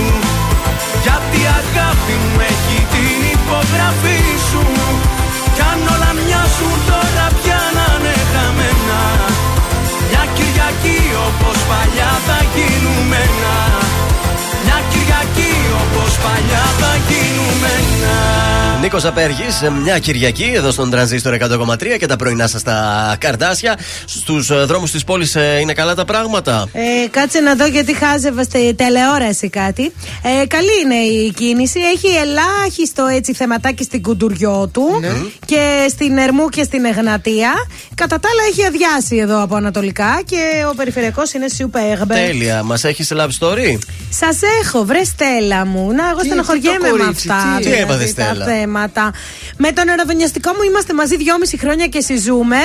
Γιατί 1.06 1.38
η 1.46 1.48
αγάπη 1.62 2.16
μου 2.24 2.38
έχει 2.52 2.80
την 2.94 3.20
υπογραφή 3.36 4.22
σου 4.50 4.64
Κι 5.56 5.64
αν 5.72 5.80
όλα 5.94 6.12
μοιάζουν 6.20 6.78
τώρα 6.90 7.26
πια 7.38 7.62
να 7.78 7.86
είναι 7.94 8.16
χαμένα 8.32 9.02
Μια 10.10 10.24
Κυριακή 10.38 11.00
όπως 11.28 11.58
παλιά 11.70 12.12
θα 12.28 12.38
γίνουμε 12.54 13.20
ένα 13.30 13.58
Μια 14.66 14.80
Κυριακή 14.92 15.54
όπως 15.82 16.12
παλιά 16.26 16.66
θα 16.82 16.92
γίνουμε 17.08 17.72
ένα 17.84 18.16
Νίκος 18.82 19.06
Απέργης, 19.06 19.62
μια 19.84 20.00
Κυριακή 20.00 20.52
εδώ 20.56 20.72
στον 20.72 20.90
Τρανζίστορ 20.90 21.34
100,3 21.34 21.98
και 22.00 22.06
τα 22.06 22.16
πρωινά 22.16 22.48
σας 22.48 22.64
τα 22.64 23.16
καρδάσια. 23.20 23.78
Στους 24.06 24.66
δρόμους 24.66 24.92
της 24.92 25.04
πόλης 25.04 25.38
είναι 25.62 25.74
καλά 25.74 25.96
τα 25.96 26.06
πράγματα; 26.06 26.68
Ε, 26.74 27.08
κάτσε 27.08 27.40
να 27.40 27.56
δω 27.56 27.66
γιατί 27.66 27.96
χάζευα 27.96 28.44
στη 28.44 28.74
τηλεόραση 28.74 29.50
κάτι. 29.50 29.94
Ε, 30.24 30.46
καλή 30.48 30.82
είναι 30.84 30.96
η 30.96 31.32
κίνηση. 31.32 31.80
Έχει 31.80 32.08
ελάχιστο 32.08 33.06
έτσι 33.06 33.34
θεματάκι 33.34 33.84
στην 33.84 34.02
κουντουριό 34.02 34.70
του 34.74 34.88
και 35.46 35.86
στην 35.90 36.18
Ερμού 36.18 36.50
και 36.50 36.64
στην 36.64 36.86
Εγνατία. 36.86 37.54
Κατά 37.96 38.20
τα 38.20 38.30
άλλα 38.32 38.42
έχει 38.50 38.66
αδειάσει 38.66 39.16
εδώ 39.18 39.42
από 39.44 39.56
Ανατολικά 39.56 40.22
και 40.26 40.38
ο 40.72 40.76
περιφερειακός 40.76 41.34
είναι 41.34 41.46
super. 41.58 42.08
Τέλεια. 42.08 42.64
Μας 42.64 42.84
έχεις 42.84 43.12
love 43.16 43.30
story; 43.40 43.78
Σας 44.10 44.40
έχω, 44.64 44.86
βρε 44.86 45.04
Στέλλα 45.04 45.66
μου. 45.66 45.92
Να, 45.92 46.10
εγώ 46.10 46.20
Τι, 46.20 46.26
στενοχωριέμαι 46.26 46.78
τι 46.78 46.90
το 46.90 46.96
με 46.96 47.04
κορίτσι, 47.04 47.30
αυτά. 47.30 47.58
τι; 47.58 47.64
Τι 47.64 47.70
δηλαδή, 47.70 47.82
έπαθε, 47.82 48.04
τα 48.14 48.24
Στέλλα; 48.24 48.46
θέματα. 48.46 49.14
Με 49.58 49.72
τον 49.72 49.90
αεροδονιαστικό 49.90 50.52
μου 50.52 50.64
είμαστε 50.70 50.94
μαζί 50.94 51.18
δυόμιση 51.18 51.58
χρόνια 51.58 51.88
και 51.88 52.00
συζούμε. 52.02 52.58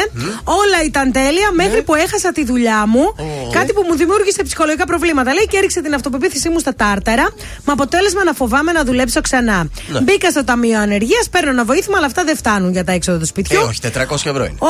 Όλα 0.45 0.79
ήταν 0.85 1.13
τέλεια 1.13 1.51
Ναι. 1.55 1.65
μέχρι 1.65 1.83
που 1.83 1.95
έχασα 1.95 2.33
τη 2.33 2.45
δουλειά 2.45 2.87
μου. 2.87 3.15
Κάτι 3.53 3.73
που 3.73 3.85
μου 3.89 3.97
δημιούργησε 3.97 4.43
ψυχολογικά 4.43 4.87
προβλήματα. 4.87 5.33
Λέει 5.35 5.47
και 5.51 5.57
έριξε 5.57 5.81
την 5.83 5.95
αυτοπεποίθησή 5.95 6.49
μου 6.49 6.59
στα 6.59 6.75
τάρταρα. 6.75 7.27
Με 7.65 7.73
αποτέλεσμα 7.73 8.25
να 8.25 8.33
φοβάμαι 8.33 8.73
να 8.73 8.85
δουλέψω 8.85 9.21
ξανά. 9.21 9.69
Ναι. 9.89 10.01
Μπήκα 10.01 10.31
στο 10.31 10.45
Ταμείο 10.45 10.79
Ανεργίας, 10.81 11.29
παίρνω 11.31 11.51
ένα 11.51 11.65
βοήθημα, 11.65 11.97
αλλά 11.97 12.07
αυτά 12.07 12.25
δεν 12.25 12.37
φτάνουν 12.37 12.73
για 12.73 12.85
τα 12.85 12.93
έξοδα 12.93 13.17
του 13.19 13.23
Ε, 13.25 13.27
σπιτιού. 13.27 13.61
όχι, 13.69 13.81
400 13.81 14.15
ευρώ 14.31 14.45
είναι. 14.45 14.55
Ο 14.59 14.67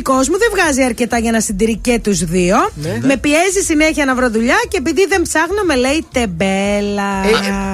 αραβωνιαστικό 0.00 0.14
μου 0.14 0.38
δεν 0.38 0.48
βγάζει 0.54 0.82
αρκετά 0.82 1.18
για 1.18 1.30
να 1.30 1.40
συντηρεί 1.40 1.76
και 1.76 1.98
τους 2.02 2.18
δύο. 2.18 2.56
Ναι. 2.74 2.98
Με 3.02 3.16
πιέζει 3.16 3.60
συνέχεια 3.64 4.04
να 4.04 4.14
βρω 4.14 4.30
δουλειά 4.30 4.56
και 4.68 4.76
επειδή 4.76 5.06
δεν 5.08 5.22
ψάχνω, 5.22 5.62
με 5.66 5.76
λέει 5.76 6.06
τεμπέλα. 6.12 7.10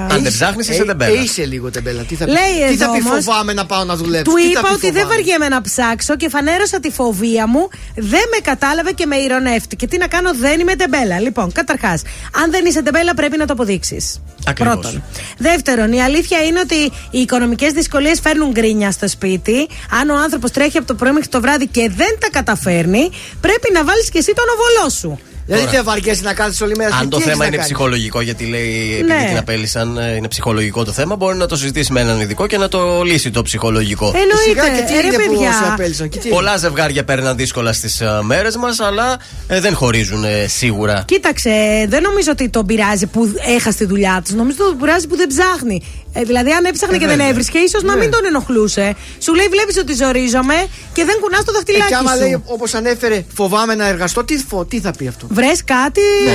Αν 0.09 0.23
δεν 0.23 0.31
ψάχνεις, 0.31 0.69
είσαι 0.69 0.83
τεμπέλα. 0.83 1.19
Ε, 1.19 1.23
είσαι 1.23 1.45
λίγο 1.45 1.71
τεμπέλα. 1.71 2.01
Τι 2.03 2.15
θα 2.15 2.25
πει, 2.25 2.31
Λέει 2.31 2.69
τι 2.69 2.77
θα 2.77 2.85
εδώ 2.85 2.93
πει 2.93 3.07
όμως, 3.07 3.23
φοβάμαι 3.23 3.53
να 3.53 3.65
πάω 3.65 3.83
να 3.83 3.95
δουλέψω; 3.95 4.31
Του 4.31 4.37
τι 4.37 4.43
θα 4.43 4.59
είπα 4.59 4.61
πει 4.61 4.73
ότι 4.73 4.91
δεν 4.91 4.93
φοβάμαι; 4.93 5.15
βαριέμαι 5.15 5.47
να 5.47 5.61
ψάξω 5.61 6.15
και 6.15 6.29
φανέρωσα 6.29 6.79
τη 6.79 6.91
φοβία 6.91 7.47
μου. 7.47 7.69
Δεν 7.95 8.25
με 8.31 8.37
κατάλαβε 8.43 8.91
και 8.91 9.05
με 9.05 9.15
ηρωνεύτηκε. 9.15 9.87
Τι 9.87 9.97
να 9.97 10.07
κάνω, 10.07 10.33
δεν 10.35 10.59
είμαι 10.59 10.75
τεμπέλα. 10.75 11.19
Λοιπόν, 11.19 11.51
καταρχάς, 11.51 12.01
αν 12.43 12.51
δεν 12.51 12.65
είσαι 12.65 12.81
τεμπέλα, 12.81 13.13
πρέπει 13.13 13.37
να 13.37 13.45
το 13.45 13.53
αποδείξεις. 13.53 14.21
Ακριβώς. 14.47 14.73
Πρώτον. 14.73 15.03
Δεύτερον, 15.37 15.91
η 15.91 16.01
αλήθεια 16.01 16.43
είναι 16.43 16.59
ότι 16.59 16.75
οι 17.11 17.19
οικονομικές 17.19 17.71
δυσκολίες 17.71 18.19
φέρνουν 18.19 18.51
γκρίνια 18.51 18.91
στο 18.91 19.07
σπίτι. 19.07 19.67
Αν 20.01 20.09
ο 20.09 20.15
άνθρωπος 20.15 20.51
τρέχει 20.51 20.77
από 20.77 20.87
το 20.87 20.93
πρωί 20.93 21.11
μέχρι 21.11 21.29
το 21.29 21.41
βράδυ 21.41 21.67
και 21.67 21.91
δεν 21.95 22.06
τα 22.19 22.29
καταφέρνει, 22.31 23.09
πρέπει 23.41 23.67
να 23.73 23.83
βάλεις 23.83 24.09
και 24.09 24.17
εσύ 24.17 24.33
τον 24.33 24.45
οβολό 24.53 24.89
σου. 24.89 25.19
Δηλαδή 25.45 25.65
Τώρα. 25.65 25.75
δεν 25.77 25.85
βαριέσαι 25.85 26.21
να 26.23 26.33
κάθεσαι 26.33 26.63
όλη 26.63 26.75
μέρα. 26.75 26.89
Αν 26.89 26.95
σπίτι, 26.95 27.09
το 27.11 27.17
τι 27.17 27.23
έχεις 27.23 27.31
θέμα 27.31 27.41
να 27.43 27.47
είναι 27.47 27.55
κάνεις. 27.55 27.71
ψυχολογικό, 27.71 28.21
γιατί 28.21 28.45
λέει 28.45 28.91
επειδή 28.99 29.13
Ναι. 29.21 29.25
την 29.27 29.37
απέλησαν, 29.37 29.97
ε, 29.97 30.15
είναι 30.15 30.27
ψυχολογικό 30.27 30.83
το 30.85 30.91
θέμα, 30.91 31.15
μπορεί 31.15 31.37
να 31.37 31.45
το 31.45 31.55
συζητήσει 31.55 31.91
με 31.91 31.99
έναν 32.01 32.19
ειδικό 32.19 32.47
και 32.47 32.57
να 32.57 32.67
το 32.67 33.01
λύσει 33.03 33.31
το 33.31 33.41
ψυχολογικό. 33.41 34.05
Εννοείται. 34.05 34.37
Σιγά 34.43 34.69
και 34.77 34.83
τι 34.87 34.97
Ε, 34.97 35.01
ρε, 35.01 35.07
είναι 35.07 35.17
που 35.17 35.31
παιδιά. 35.33 35.51
σε 35.51 35.71
απέλησαν. 35.71 36.09
και 36.09 36.19
τι 36.19 36.29
Πολλά 36.29 36.57
ζευγάρια 36.57 37.03
παίρναν 37.03 37.35
δύσκολα 37.35 37.73
στις 37.73 38.01
μέρες 38.21 38.55
μας, 38.55 38.79
αλλά 38.79 39.17
ε, 39.47 39.59
δεν 39.59 39.75
χωρίζουν 39.75 40.23
ε, 40.23 40.47
σίγουρα. 40.47 41.03
Κοίταξε, 41.07 41.85
δεν 41.89 42.01
νομίζω 42.01 42.31
ότι 42.31 42.49
τον 42.49 42.65
πειράζει 42.65 43.05
που 43.05 43.33
έχασε 43.57 43.77
τη 43.77 43.85
δουλειά 43.85 44.21
τους. 44.23 44.33
Νομίζω 44.33 44.57
ότι 44.61 44.69
τον 44.69 44.79
πειράζει 44.79 45.07
που 45.07 45.15
δεν 45.15 45.27
ψάχνει. 45.27 45.81
Ε, 46.19 46.23
δηλαδή, 46.23 46.51
αν 46.51 46.65
έψαχνε 46.65 46.95
Ε, 46.95 46.99
και 46.99 47.05
δεν 47.05 47.15
βέβαια. 47.15 47.31
έβρισκε, 47.31 47.57
ίσως 47.57 47.83
να 47.83 47.93
Ναι. 47.93 47.99
μην 47.99 48.11
τον 48.11 48.25
ενοχλούσε. 48.25 48.95
Σου 49.19 49.33
λέει, 49.35 49.47
βλέπεις 49.47 49.77
ότι 49.77 49.93
ζορίζομαι 49.93 50.57
και 50.93 51.03
δεν 51.05 51.15
κουνάς 51.21 51.43
το 51.43 51.51
Ε, 51.53 51.55
δαχτυλάκι 51.55 51.87
και 51.87 51.95
άμα 51.95 52.11
σου. 52.13 52.19
λέει 52.19 52.41
όπως 52.45 52.73
ανέφερε, 52.73 53.25
φοβάμαι 53.33 53.75
να 53.75 53.87
εργαστώ, 53.87 54.23
τι, 54.23 54.35
φο, 54.49 54.65
τι 54.65 54.79
θα 54.79 54.91
πει 54.97 55.07
αυτό; 55.07 55.27
Βρες 55.29 55.63
κάτι, 55.63 56.01
Ναι. 56.25 56.33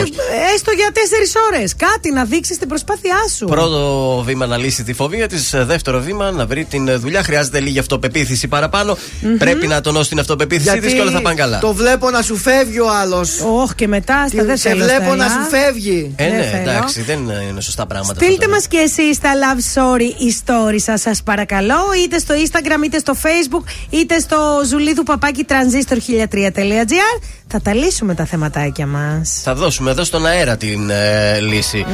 έστω 0.55 0.71
για 0.71 0.91
τέσσερις 0.93 1.33
ώρες. 1.53 1.77
Κάτι 1.77 2.13
να 2.13 2.25
δείξεις 2.25 2.59
την 2.59 2.69
προσπάθειά 2.69 3.17
σου. 3.37 3.45
Πρώτο 3.47 4.23
βήμα 4.27 4.47
να 4.47 4.57
λύσει 4.57 4.83
τη 4.83 4.93
φοβία 4.93 5.29
της. 5.29 5.51
Δεύτερο 5.57 6.01
βήμα 6.01 6.31
να 6.31 6.47
βρει 6.47 6.65
την 6.65 6.89
ε, 6.89 6.97
δουλειά. 6.97 7.23
Χρειάζεται 7.23 7.61
λίγη 7.61 7.79
αυτοπεποίθηση 7.79 8.49
παραπάνω. 8.49 8.97
Πρέπει 9.39 9.67
να 9.67 9.81
τονώσει 9.81 10.09
την 10.09 10.19
αυτοπεποίθησή 10.19 10.79
της 10.79 10.93
και 10.93 11.01
όλα 11.01 11.11
θα 11.11 11.21
πάνε 11.23 11.35
καλά. 11.37 11.59
το 11.59 11.73
βλέπω 11.75 12.11
να 12.11 12.23
σου 12.23 12.37
φεύγει 12.37 12.79
ο 12.81 12.91
άλλος. 13.03 13.31
Όχι 13.63 13.75
και 13.75 13.89
μετά, 13.89 14.29
στα 14.29 14.45
δεν 14.45 14.57
Σε 14.57 14.69
θέλω, 14.69 14.85
βλέπω 14.85 15.03
Στέλλα. 15.05 15.17
να 15.17 15.29
σου 15.29 15.49
φεύγει. 15.51 16.13
Ε, 16.17 16.29
Δεν 16.29 16.37
ναι, 16.37 16.43
θέλω. 16.45 16.71
εντάξει, 16.71 17.03
δεν 17.03 17.19
είναι 17.51 17.61
σωστά 17.61 17.87
πράγματα. 17.87 18.25
Στείλτε 18.25 18.49
μας 18.49 18.67
και 18.67 18.77
εσείς 18.79 19.19
τα 19.19 19.31
love 19.43 19.72
story 19.75 20.11
story 20.45 20.77
σας, 20.77 21.01
σας 21.01 21.23
παρακαλώ, 21.23 21.81
είτε 22.05 22.19
στο 22.19 22.35
Instagram, 22.35 22.85
είτε 22.85 22.99
στο 22.99 23.13
Facebook, 23.23 23.65
είτε 23.91 24.19
στο 24.19 24.61
ζουλίδου 24.67 25.03
παπάκι 25.03 25.47
transistor1003.gr. 25.49 27.23
Θα 27.47 27.61
τα 27.61 27.75
λύσουμε 27.75 28.15
τα 28.15 28.25
θεματάκια 28.25 28.87
μας. 28.87 29.41
Θα 29.43 29.55
δώσουμε 29.55 29.91
εδώ 29.91 30.05
στον 30.05 30.27
αέρα 30.27 30.57
την 30.57 30.91
ε, 30.91 31.41
λύση. 31.41 31.87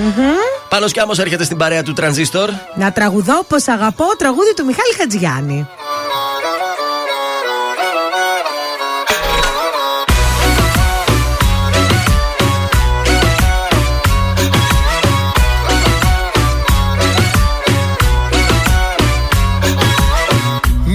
Πάνω 0.68 0.86
κι 0.86 1.00
άμμο 1.00 1.12
έρχεται 1.18 1.44
στην 1.44 1.56
παρέα 1.56 1.82
του 1.82 1.92
Τρανζίστορ. 1.92 2.50
Να 2.74 2.92
τραγουδώ 2.92 3.44
πω 3.44 3.56
αγαπώ 3.72 4.04
τραγούδι 4.18 4.54
του 4.54 4.64
Μιχάλη 4.64 4.94
Χατζιάννη. 4.98 5.66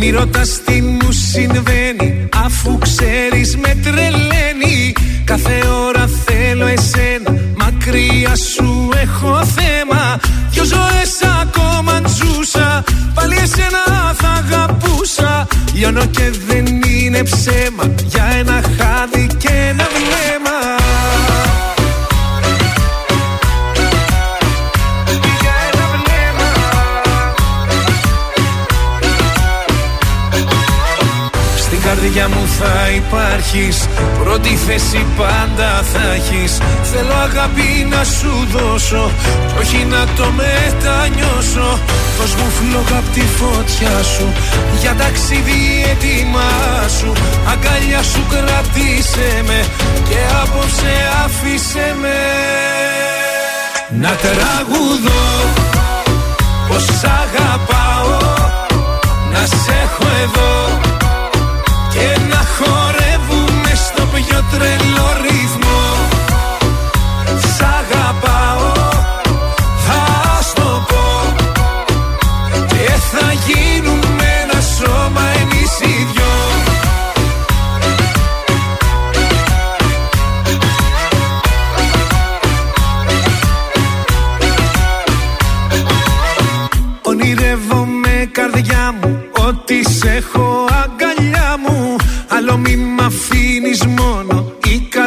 Μη 0.05 0.09
ρωτάς 0.09 0.61
τι 0.65 0.81
μου 0.81 1.11
συμβαίνει 1.11 2.29
Αφού 2.45 2.77
ξέρεις 2.77 3.57
με 3.57 3.77
τρελαίνει. 3.83 4.93
Κάθε 5.23 5.67
ώρα 5.87 6.09
θέλω 6.25 6.65
εσένα 6.65 7.41
Μακριά 7.55 8.35
σου 8.35 8.89
έχω 9.01 9.45
θέμα. 9.45 10.19
Δυο 10.49 10.63
ζωές 10.63 11.13
ακόμα 11.41 12.01
τζούσα 12.01 12.83
Πάλι 13.13 13.35
εσένα 13.35 14.13
θα 14.17 14.27
αγαπούσα. 14.27 15.47
Λιώνω 15.73 16.05
και 16.05 16.31
δεν 16.47 16.65
είναι 16.65 17.23
ψέμα 17.23 17.83
Για 18.05 18.25
ένα 18.39 18.61
χάδι 18.77 19.27
και 19.37 19.49
ένα 19.69 19.92
θα 33.33 33.39
υπάρχεις 33.39 33.87
Πρώτη 34.23 34.49
θέση 34.49 35.05
πάντα 35.17 35.83
θα 35.93 36.13
έχεις. 36.13 36.57
Θέλω 36.83 37.13
αγάπη 37.13 37.87
να 37.89 38.03
σου 38.03 38.47
δώσω 38.51 39.11
Κι 39.47 39.53
όχι 39.59 39.85
να 39.89 40.05
το 40.17 40.25
μετανιώσω. 40.39 41.79
Δώσ' 42.17 42.35
μου 42.35 42.49
φλόγα 42.57 42.97
απ' 42.97 43.13
τη 43.13 43.21
φωτιά 43.21 44.03
σου 44.03 44.27
Για 44.81 44.95
ταξίδι 44.95 45.61
έτοιμά 45.91 46.51
σου. 46.99 47.11
Αγκαλιά 47.51 48.03
σου 48.03 48.21
κρατήσε 48.29 49.43
με 49.47 49.65
Και 50.09 50.19
απόψε 50.41 50.93
άφησε 51.25 51.95
με. 52.01 52.19
Να 54.01 54.11
τραγουδώ 54.23 55.25
Πως 56.67 56.85
αγαπάω. 57.21 58.31
Να 59.31 59.45
σε 59.45 59.73
έχω 59.83 60.07
εδώ 60.23 60.91
και 61.93 62.19
να 62.29 62.32
χορεύουμε 62.32 62.32
στο 62.32 62.32
πιο 62.32 62.32
τρελό 64.53 65.12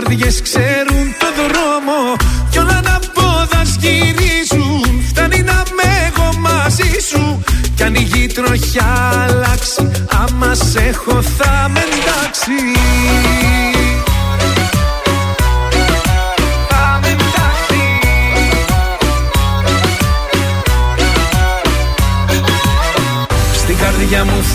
καρδιές 0.08 0.42
ξέρουν 0.42 1.06
το 1.18 1.26
δρόμο 1.36 2.16
Κι 2.50 2.58
όλα 2.58 2.80
να 2.80 2.98
πόδας 3.14 3.76
γυρίζουν 3.80 5.02
Φτάνει 5.08 5.42
να 5.42 5.62
με 5.76 6.12
εγώ 6.12 6.38
μαζί 6.38 6.98
σου 7.08 7.42
Κι 7.74 7.82
αν 7.82 7.94
η 7.94 8.00
γη 8.00 8.26
τροχιά 8.26 9.24
αλλάξει 9.28 9.90
Άμα 10.10 10.54
σε 10.54 10.78
έχω 10.78 11.22
θα 11.22 11.70
με 11.72 11.80
εντάξει 11.80 12.50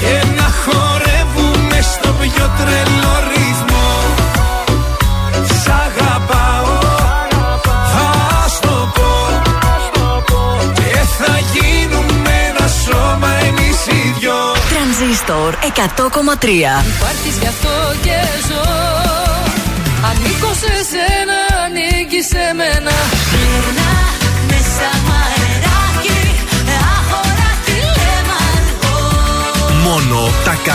και 0.00 0.14
να 0.38 0.48
χορεύουμε 0.62 1.78
στο 1.92 2.08
πιο 2.20 2.46
τρελό 2.58 3.14
ρυθμό. 3.30 3.88
Σ' 5.62 5.68
αγαπάω, 5.86 6.78
θα 7.92 8.08
στο 8.48 8.92
πω. 8.94 9.12
Και 10.74 10.98
θα 11.18 11.34
γίνουμε 11.52 12.32
ένα 12.48 12.66
σώμα 12.84 13.30
εμείς 13.48 13.78
οι 13.86 14.14
δυο. 14.18 14.38
Τρανζίστορ 14.72 15.54
100,3 15.60 16.82
Υπάρχεις 16.94 17.36
γι' 17.40 17.50
αυτό 17.54 17.74
και 18.02 18.18
ζω. 18.48 18.64
Ανήκω 20.08 20.50
σε 20.62 20.74
σένα, 20.90 21.38
ανήκεις 21.64 22.26
σε 22.32 22.44
μένα 22.58 22.94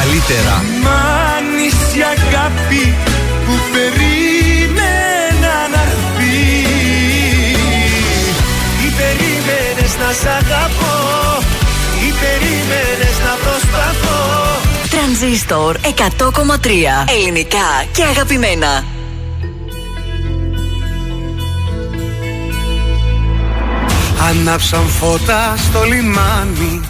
καλύτερα. 0.02 0.56
Μ' 0.84 0.92
άνοιξε 1.38 1.98
η 2.00 2.02
αγάπη 2.16 2.84
που 3.46 3.56
περίμενα 3.74 5.56
να 5.74 5.82
έρθει 5.92 6.40
Ή 8.86 8.88
περίμενες 9.00 9.94
να 10.02 10.10
σ' 10.22 10.28
αγαπώ 10.40 10.98
Ή 12.08 12.10
περίμενες 12.22 13.16
να 13.26 13.34
προσπαθώ 13.44 14.20
Τρανζίστορ 14.94 15.76
100,3 15.84 16.70
Ελληνικά 17.16 17.68
και 17.92 18.04
αγαπημένα. 18.04 18.86
Ανάψαν 24.30 24.88
φώτα 24.88 25.56
στο 25.58 25.84
λιμάνι 25.84 26.82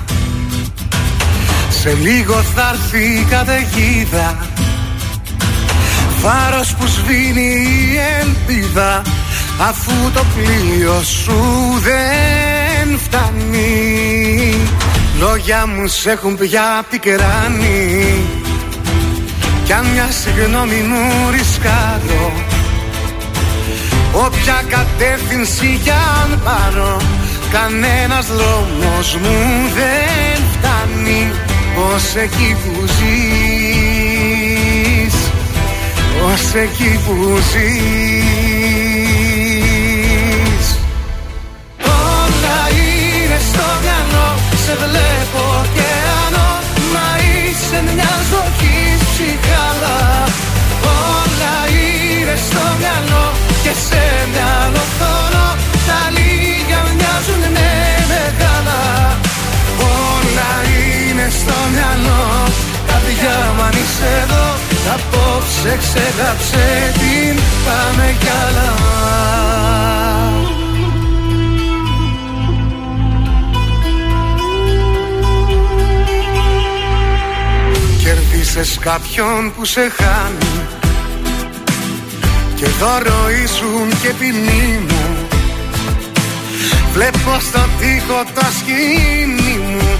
Σε 1.82 1.94
λίγο 1.94 2.34
θα 2.34 2.70
έρθει 2.74 3.04
η 3.04 3.26
καταιγίδα. 3.30 4.38
Φάρος 6.18 6.76
που 6.76 6.88
σβήνει 6.88 7.42
η 7.42 8.00
ελπίδα 8.22 9.02
Αφού 9.60 10.12
το 10.14 10.26
πλοίο 10.36 11.02
σου 11.02 11.42
δεν 11.82 13.00
φτάνει. 13.00 14.56
Λόγια 15.20 15.68
μου 15.68 15.88
σ' 15.88 16.06
έχουν 16.06 16.38
πια 16.38 16.84
πικράνει. 16.90 18.26
Κι 19.64 19.74
αν 19.74 19.86
μια 19.86 20.10
συγγνώμη 20.12 20.82
μου 20.90 21.30
ρισκάρω 21.32 22.34
Όποια 24.14 24.64
κατεύθυνση 24.70 25.80
κι 25.84 25.90
αν 25.90 26.42
πάρω 26.44 27.02
Κανένας 27.52 28.28
δρόμος 28.28 29.16
μου 29.22 29.38
δεν 29.76 30.44
φτάνει 30.54 31.32
Ως 31.76 32.16
εκεί 32.16 32.56
που 32.64 32.86
ζεις 32.86 33.16
Ως 36.26 36.54
εκεί 36.54 37.00
που 37.06 37.16
ζεις. 37.52 39.06
Όλα 41.80 42.60
είναι 42.70 43.40
στο 43.50 43.66
μυαλό 43.82 44.30
Σε 44.66 44.74
βλέπω 44.82 45.42
ωκεανό 45.62 46.52
Μα 46.94 47.08
είσαι 47.24 47.80
μια 47.94 48.14
ζωή 48.32 48.80
ψυχάλα 49.10 50.00
Όλα 51.10 51.56
είναι 51.82 52.36
στο 52.48 52.64
μυαλό 52.80 53.26
Και 53.64 53.74
σε 53.88 54.04
μυαλό 54.32 54.84
θωρώ 55.00 55.50
Τα 55.88 56.00
λίγα 56.12 56.51
είναι 61.22 61.30
στο 61.30 61.54
μυαλό. 61.74 62.48
Καρδιά 62.88 63.54
μου 63.56 63.62
αν 63.62 63.72
είσαι 63.72 64.24
εδώ 64.24 64.48
Απόψε 64.94 65.78
ξεγάψε 65.78 66.94
την 66.94 67.42
Πάμε 67.66 68.16
κι 68.20 68.28
άλλα. 68.48 68.70
Κερδίσες 78.04 78.78
κάποιον 78.80 79.54
που 79.56 79.66
σε 79.66 79.82
χάνει 79.82 80.62
Και 82.56 82.66
δώρο 82.80 83.30
ήσουν 83.44 83.90
και 84.02 84.14
ποινή 84.20 84.80
μου. 84.88 85.28
Βλέπω 86.94 87.40
στο 87.40 87.60
τοίχο 87.80 88.24
το 88.34 88.46
σκηνή 88.60 89.58
μου 89.58 90.00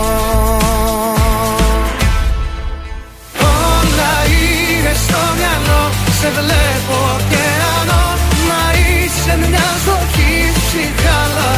Σε 6.21 6.29
βλέπω 6.29 6.97
ωκεανό 7.15 8.03
Μα 8.47 8.63
είσαι 8.81 9.33
μια 9.43 9.69
ζωή 9.85 10.33
ψυχάλα. 10.59 11.53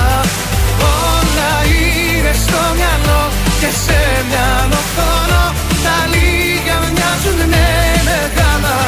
Όλα 1.12 1.54
είναι 1.78 2.34
στο 2.44 2.62
μυαλό 2.78 3.22
Και 3.60 3.70
σε 3.84 4.00
μυαλό 4.30 4.82
θωρώ 4.96 5.46
Τα 5.86 5.98
λίγα 6.14 6.78
μοιάζουν 6.94 7.40
με 7.54 7.68
μεγάλα. 8.10 8.80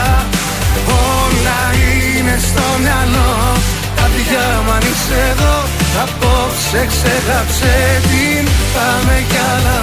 Όλα 1.14 1.60
είναι 1.86 2.36
στο 2.48 2.66
μυαλό. 2.84 3.32
Καρδιά 3.98 4.48
μου 4.64 4.72
αν 4.78 4.84
είσαι 4.92 5.20
εδώ 5.32 5.56
Απόψε 6.04 6.82
ξεγάψε 6.92 7.76
την 8.10 8.44
Πάμε 8.74 9.16
κι 9.30 9.40
άλλα 9.54 9.78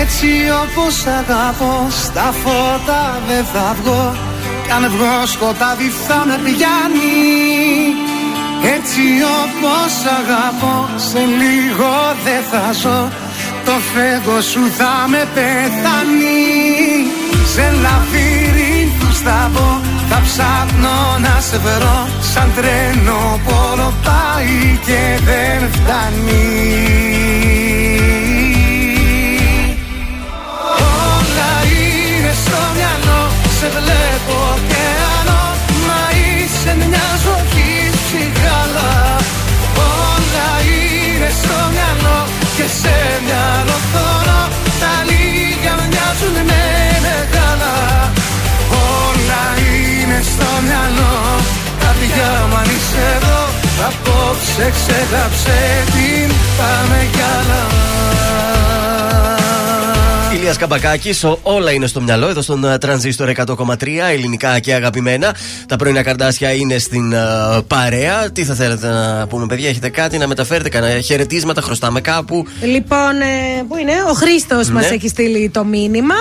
έτσι 0.00 0.28
όπως 0.62 0.94
αγαπώ 1.20 1.86
Στα 2.04 2.32
φώτα 2.42 3.20
δεν 3.28 3.44
θα 3.52 3.76
βγω. 3.82 4.16
Κι 4.64 4.72
αν 4.76 4.84
βγω 4.94 5.26
σκοτάδι 5.26 5.88
θα 6.06 6.18
με 6.28 6.36
πιάνει. 6.44 7.18
Έτσι 8.76 9.04
όπως 9.40 9.92
αγαπώ 10.18 10.76
Σε 11.10 11.22
λίγο 11.40 11.92
δεν 12.24 12.42
θα 12.50 12.64
ζω. 12.80 13.00
Το 13.66 13.74
φεύγω 13.90 14.40
σου 14.50 14.62
θα 14.78 14.94
με 15.12 15.22
πεθάνει. 15.34 16.46
Σε 17.52 17.66
λαβύρινθους 17.84 19.18
θα 19.26 19.50
μπω 19.52 19.70
Θα 20.10 20.18
ψάχνω 20.26 20.98
να 21.24 21.40
σε 21.40 21.58
βρω. 21.64 21.98
Σαν 22.32 22.48
τρένο 22.56 23.40
πόλο 23.46 23.92
πάει 24.04 24.78
και 24.86 25.00
δεν 25.28 25.60
φτάνει 25.72 27.07
Σε 33.58 33.68
βλέπω 33.76 34.36
ωκεανό 34.54 35.42
Μα 35.86 36.02
είσαι 36.18 36.72
μια 36.80 37.08
ζωή 37.24 37.90
ψυχάλα. 37.98 38.92
Όλα 39.92 40.50
είναι 40.72 41.30
στο 41.40 41.58
μυαλό 41.74 42.18
Και 42.56 42.66
σε 42.80 42.96
μυαλό 43.24 43.76
θωρώ. 43.92 44.42
Τα 44.80 44.92
λίγα 45.08 45.74
μοιάζουν 45.90 46.36
με 46.50 46.64
μεγάλα. 47.06 47.74
Όλα 48.96 49.44
είναι 49.66 50.18
στο 50.32 50.48
μυαλό. 50.66 51.16
Καρδιά 51.82 52.32
μου 52.48 52.56
αν 52.60 52.68
είσαι 52.74 53.02
εδώ 53.16 53.40
Απόψε 53.88 54.66
ξεγάψε 54.76 55.58
την 55.94 56.28
Πάμε 56.58 57.08
κι 57.12 57.22
άλλα 57.36 57.62
Ηλία 60.48 60.60
Καμπακάκης, 60.60 61.24
όλα 61.42 61.72
είναι 61.72 61.86
στο 61.86 62.00
μυαλό 62.00 62.28
εδώ 62.28 62.42
στον 62.42 62.64
ε, 62.64 62.78
τρανζίστορ 62.78 63.30
100,3 63.46 63.86
ελληνικά 64.10 64.58
και 64.58 64.74
αγαπημένα. 64.74 65.34
Τα 65.68 65.76
πρωινά 65.76 66.02
καρδάσια 66.02 66.52
είναι 66.52 66.78
στην 66.78 67.12
ε, 67.12 67.18
παρέα. 67.66 68.30
Τι 68.32 68.44
θα 68.44 68.54
θέλετε 68.54 68.88
να 68.88 69.26
πούμε, 69.26 69.46
παιδιά, 69.46 69.68
έχετε 69.68 69.88
κάτι 69.88 70.18
να 70.18 70.26
μεταφέρετε, 70.26 70.68
κανένα 70.68 71.00
χαιρετίσματα, 71.00 71.60
χρωστάμε 71.60 72.00
κάπου; 72.00 72.46
Λοιπόν, 72.62 73.20
ε, 73.20 73.62
πού 73.68 73.76
είναι, 73.76 73.92
ο 74.10 74.12
Χρήστος 74.12 74.68
Ναι. 74.68 74.74
μας 74.74 74.90
έχει 74.90 75.08
στείλει 75.08 75.50
το 75.50 75.64
μήνυμα. 75.64 76.14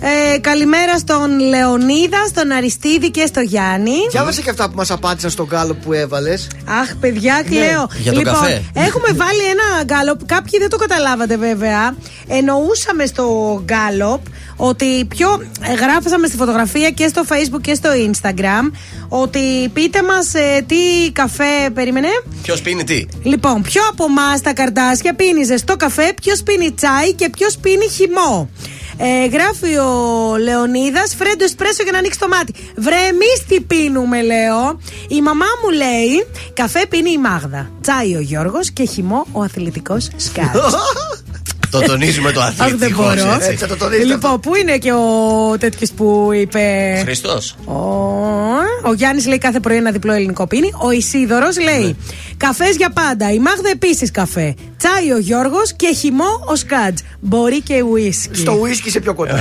Ε, 0.00 0.38
καλημέρα 0.38 0.98
στον 0.98 1.38
Λεωνίδα, 1.40 2.26
στον 2.28 2.50
Αριστίδη 2.50 3.10
και 3.10 3.26
στο 3.26 3.40
Γιάννη. 3.40 3.96
Διάβασε 4.10 4.42
και 4.42 4.50
αυτά 4.50 4.68
που 4.68 4.76
μας 4.76 4.90
απάντησαν 4.90 5.30
στον 5.30 5.48
κάλο 5.48 5.74
που 5.74 5.92
έβαλες. 5.92 6.48
Αχ, 6.64 6.94
παιδιά, 7.00 7.42
κλαίω. 7.46 7.88
Για 7.98 8.12
τον 8.12 8.18
λοιπόν, 8.22 8.34
καφέ. 8.40 8.62
έχουμε 8.74 9.06
βάλει 9.14 9.40
ένα 9.50 9.82
γκάλοπ. 9.84 10.24
Κάποιοι 10.26 10.58
δεν 10.58 10.68
το 10.68 10.76
καταλάβατε 10.76 11.36
βέβαια. 11.36 11.94
Εννοούσαμε 12.28 13.06
στο 13.06 13.62
γκάλοπ 13.64 14.20
ότι 14.56 15.04
πιο. 15.08 15.42
ε, 15.60 15.74
Γράφασαμε 15.74 16.26
στη 16.26 16.36
φωτογραφία 16.36 16.90
και 16.90 17.06
στο 17.08 17.22
facebook 17.28 17.60
και 17.60 17.74
στο 17.74 17.88
instagram 18.10 18.70
ότι 19.08 19.68
πείτε 19.72 20.02
μας 20.02 20.32
τι 20.66 21.12
καφέ. 21.12 21.70
Περίμενε. 21.74 22.08
Ποιος 22.42 22.60
πίνει 22.62 22.84
τι; 22.84 23.04
Λοιπόν, 23.22 23.62
ποιο 23.62 23.82
από 23.90 24.04
εμάς 24.04 24.40
τα 24.40 24.52
καρτάσια 24.52 25.14
πίνει 25.14 25.44
ζεστό 25.44 25.76
καφέ, 25.76 26.14
ποιος 26.22 26.42
πίνει 26.42 26.72
τσάι 26.72 27.12
και 27.12 27.28
ποιος 27.30 27.56
πίνει 27.56 27.88
χυμό. 27.88 28.48
Ε, 28.96 29.26
γράφει 29.26 29.76
ο 29.76 30.36
Λεωνίδας, 30.36 31.14
φρέντο 31.18 31.44
εσπρέσο 31.44 31.82
για 31.82 31.92
να 31.92 31.98
ανοίξει 31.98 32.18
το 32.18 32.28
μάτι. 32.28 32.52
Βρε, 32.76 32.94
εμείς 33.10 33.44
τι 33.48 33.60
πίνουμε, 33.60 34.22
λέω. 34.22 34.80
Η 35.08 35.20
μαμά 35.22 35.46
μου 35.62 35.70
λέει: 35.70 36.26
Καφέ 36.54 36.86
πίνει 36.88 37.10
η 37.10 37.18
Μάγδα. 37.18 37.70
Τσάι 37.80 38.14
ο 38.16 38.20
Γιώργος 38.20 38.70
και 38.70 38.84
χυμό 38.84 39.26
ο 39.32 39.42
αθλητικός 39.42 40.08
Σκάτ. 40.16 40.54
Το 41.70 41.80
τονίζουμε 41.80 42.32
το 42.32 42.40
Αχ, 42.40 42.54
δεν 42.54 42.66
αθλητικό. 42.74 43.02
μπορώ. 43.02 43.38
έτσι. 43.40 43.66
Λοιπόν, 44.06 44.40
πού 44.40 44.54
είναι 44.54 44.78
και 44.78 44.92
ο 44.92 45.56
τέτοιος 45.58 45.90
που 45.92 46.30
είπε. 46.34 46.94
Χριστός. 47.04 47.56
Ο, 47.64 47.72
ο 48.84 48.92
Γιάννης 48.92 49.26
λέει 49.26 49.38
κάθε 49.38 49.60
πρωί 49.60 49.76
ένα 49.76 49.90
διπλό 49.90 50.12
ελληνικό 50.12 50.46
πίνει. 50.46 50.70
Ο 50.82 50.90
Ισίδωρος 50.90 51.60
λέει 51.60 51.82
Ναι. 51.84 51.92
καφές 52.36 52.76
για 52.76 52.90
πάντα. 52.90 53.32
Η 53.32 53.38
Μάγδα 53.38 53.68
επίσης 53.72 54.10
καφέ. 54.10 54.54
Τσάι 54.78 55.12
ο 55.12 55.18
Γιώργος 55.18 55.72
και 55.76 55.94
χυμό 55.98 56.44
ο 56.46 56.56
Σκάτζ. 56.56 57.00
Μπορεί 57.20 57.60
και 57.60 57.82
ουίσκι. 57.82 58.38
Στο 58.38 58.52
ουίσκι 58.60 58.88
είσαι 58.88 59.00
πιο 59.00 59.14
κοντά. 59.14 59.38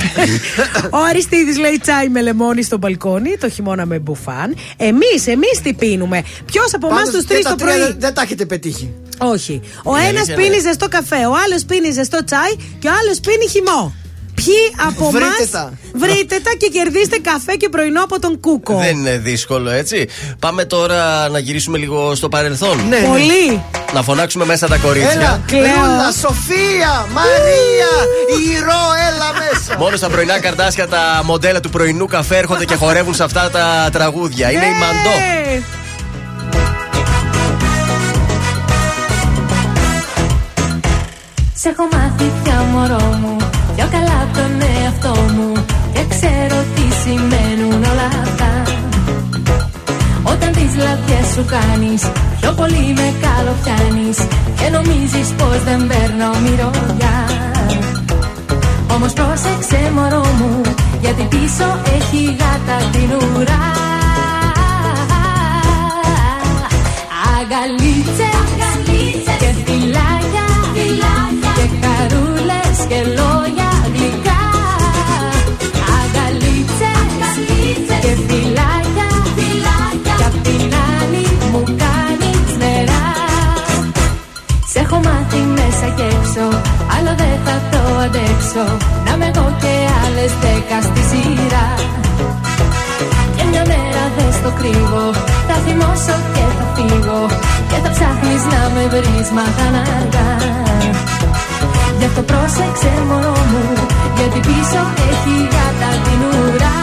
Ο 0.98 0.98
Αριστίδης 1.10 1.58
λέει 1.58 1.80
τσάι 1.82 2.08
με 2.10 2.22
λεμόνι 2.22 2.64
στο 2.64 2.78
μπαλκόνι, 2.78 3.38
το 3.40 3.50
χειμώνα 3.50 3.86
με 3.86 4.00
μπουφάν. 4.00 4.56
Εμείς, 4.78 5.28
εμείς 5.28 5.62
τι 5.64 5.74
πίνουμε. 5.74 6.24
Ποιος 6.46 6.74
από 6.74 6.88
εμάς 6.88 6.98
Πάντως 7.00 7.14
τους 7.14 7.26
και 7.26 7.34
τρεις 7.34 7.44
τα 7.44 7.50
το 7.50 7.56
τρία 7.56 7.68
πρωί; 7.74 7.80
δεν- 7.88 7.96
Δεν 8.00 8.14
τα 8.14 8.22
έχετε 8.22 8.46
πετύχει. 8.46 8.94
Όχι. 9.18 9.62
Ο 9.84 9.98
Η 9.98 10.00
ένας 10.00 10.10
αλήθεια 10.12 10.36
πίνει 10.36 10.48
είναι. 10.48 10.60
ζεστό 10.60 10.88
καφέ, 10.90 11.26
ο 11.26 11.34
άλλος 11.46 11.64
πίνει 11.66 11.92
ζεστό 11.92 12.24
τσάι 12.24 12.52
και 12.80 12.88
ο 12.88 12.92
άλλος 13.02 13.20
πίνει 13.20 13.48
χυμό. 13.50 13.94
Ποιοι 14.36 14.86
από 14.88 15.18
εμά. 15.18 15.28
Βρείτε, 15.94 16.40
τα. 16.44 16.52
και 16.58 16.68
κερδίστε 16.68 17.18
καφέ 17.18 17.56
και 17.56 17.70
πρωινό 17.70 18.04
από 18.04 18.20
τον 18.20 18.40
Κούκο. 18.40 18.78
Δεν 18.78 18.98
είναι 18.98 19.18
δύσκολο, 19.18 19.70
έτσι. 19.70 20.08
Πάμε 20.40 20.66
τώρα 20.66 21.30
να 21.30 21.40
γυρίσουμε 21.40 21.78
λίγο 21.78 22.16
στο 22.16 22.30
παρελθόν. 22.30 22.88
Ναι, 22.90 22.98
ναι. 22.98 23.08
Πολύ. 23.08 23.64
Να 23.94 24.02
φωνάξουμε 24.04 24.46
μέσα 24.46 24.68
τα 24.68 24.78
κορίτσια. 24.78 25.42
Λούλα, 25.52 26.12
Σοφία, 26.12 27.08
Μαρία, 27.14 27.92
Ηρώ, 28.56 28.84
έλα 29.10 29.32
μέσα. 29.34 29.78
Μόνο 29.78 29.96
στα 29.96 30.10
πρωινά 30.10 30.40
καρτάσια 30.40 30.88
τα 30.88 31.22
μοντέλα 31.26 31.60
του 31.60 31.70
πρωινού 31.70 32.06
καφέ 32.06 32.38
έρχονται 32.38 32.66
και 32.66 32.76
χορεύουν 32.76 33.14
σε 33.14 33.24
αυτά 33.24 33.50
τα 33.50 33.90
τραγούδια. 33.92 34.52
Είναι 34.52 34.66
η 34.66 34.70
ναι. 34.70 34.78
Μαντό. 34.78 35.16
Σε 41.56 41.70
έχω 41.70 41.88
μάθει 41.92 42.32
πια 42.44 42.54
μου 42.54 43.53
Πιο 43.76 43.88
καλά 43.92 44.18
από 44.24 44.34
τον 44.38 44.52
εαυτό 44.84 45.16
μου 45.36 45.52
Και 45.94 46.04
ξέρω 46.10 46.58
τι 46.76 46.86
σημαίνουν 47.04 47.84
όλα 47.92 48.08
αυτά. 48.24 48.52
Όταν 50.24 50.52
τις 50.52 50.72
λαδιές 50.84 51.28
σου 51.34 51.46
κάνεις 51.56 52.02
Πιο 52.40 52.52
πολύ 52.52 52.86
με 53.00 53.08
καλοπιάνεις 53.24 54.18
Και 54.60 54.70
νομίζεις 54.76 55.28
πως 55.38 55.58
δεν 55.66 55.88
παίρνω 55.88 56.30
μυρωδιά. 56.44 57.18
Όμως 58.94 59.14
πρόσεξε 59.14 59.92
μωρό 59.96 60.26
μου 60.40 60.62
Γιατί 61.02 61.24
πίσω 61.24 61.68
έχει 61.96 62.22
γάτα 62.40 62.78
την 62.92 63.10
ουρά. 63.22 63.66
Αγκαλίτσες 67.36 68.50
και 69.42 69.52
φυλάκια 69.66 70.48
Και 71.56 71.66
χαρούλες 71.82 72.78
και 72.88 73.02
λόγια 73.18 73.33
αντέξω 88.06 88.66
Να 89.06 89.14
με 89.20 89.26
εγώ 89.34 89.46
και 89.62 89.74
άλλες 90.04 90.32
δέκα 90.44 90.78
στη 90.88 91.02
σειρά. 91.10 91.68
Και 93.36 93.44
μια 93.52 93.64
μέρα 93.72 94.04
δεν 94.18 94.32
στο 94.40 94.50
κρύβω 94.60 95.06
Θα 95.48 95.56
θυμώσω 95.66 96.16
και 96.34 96.46
θα 96.58 96.66
φύγω 96.76 97.22
Και 97.70 97.78
θα 97.84 97.90
ψάχνεις 97.96 98.44
να 98.54 98.62
με 98.74 98.84
βρεις 98.94 99.28
μα 99.36 99.46
θα 99.56 99.66
είναι 99.68 99.84
αργά 99.98 100.32
Γι' 101.98 102.06
αυτό 102.10 102.22
πρόσεξε 102.22 102.92
μωρό 103.08 103.38
μου 103.52 103.64
Γιατί 104.18 104.40
πίσω 104.48 104.82
έχει 105.10 105.36
γάτα 105.54 105.90
την 106.06 106.22
ουρά. 106.30 106.78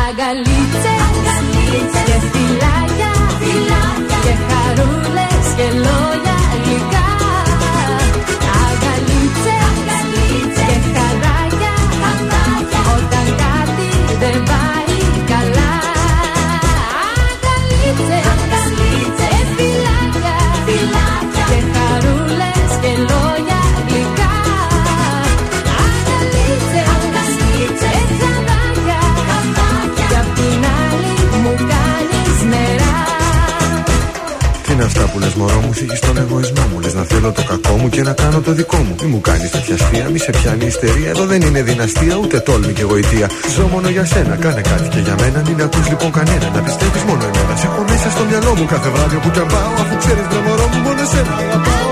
Αγκαλίτσες 0.00 1.94
και 2.06 2.16
φυλάκια 2.30 3.12
Και 4.24 4.32
χαρούλες 4.46 5.46
και 5.56 5.66
λόγια 5.84 6.36
γλυκά 6.64 7.17
μωρό 35.38 35.60
μου, 35.64 35.72
θίγεις 35.78 36.00
τον 36.06 36.16
εγωισμό 36.22 36.64
μου. 36.70 36.78
Λες 36.84 36.94
να 36.94 37.04
θέλω 37.10 37.28
το 37.38 37.42
κακό 37.50 37.74
μου 37.80 37.88
και 37.94 38.02
να 38.08 38.12
κάνω 38.22 38.38
το 38.46 38.52
δικό 38.58 38.78
μου. 38.86 38.94
Μη 39.02 39.06
μου 39.12 39.20
κάνεις 39.28 39.50
τέτοια 39.50 39.74
αστεία, 39.78 40.06
μη 40.12 40.18
σε 40.18 40.30
πιάνει 40.38 40.64
η 40.64 40.70
ιστερία. 40.74 41.10
Εδώ 41.14 41.24
δεν 41.32 41.40
είναι 41.46 41.62
δυναστεία, 41.62 42.14
ούτε 42.22 42.36
τόλμη 42.48 42.72
και 42.78 42.84
γοητεία. 42.90 43.26
Ζω 43.54 43.64
μόνο 43.72 43.88
για 43.96 44.04
σένα, 44.12 44.34
κάνε 44.44 44.62
κάτι 44.70 44.88
και 44.94 45.00
για 45.06 45.14
μένα. 45.20 45.38
Μην 45.46 45.58
ακούς 45.66 45.86
λοιπόν 45.92 46.10
κανένα, 46.18 46.46
να 46.56 46.60
πιστεύεις 46.66 47.02
μόνο 47.08 47.22
εμένα. 47.30 47.52
Σε 47.60 47.66
έχω 47.70 47.82
μέσα 47.90 48.08
στο 48.14 48.22
μυαλό 48.28 48.52
μου 48.58 48.66
κάθε 48.72 48.88
βράδυ 48.94 49.16
που 49.22 49.30
καμπάω 49.36 49.72
Αφού 49.82 49.94
ξέρεις 50.02 50.26
βρε 50.30 50.40
μωρό 50.46 50.66
μου 50.72 50.80
μόνο 50.86 51.00
εσένα 51.06 51.32
αγαπάω 51.44 51.87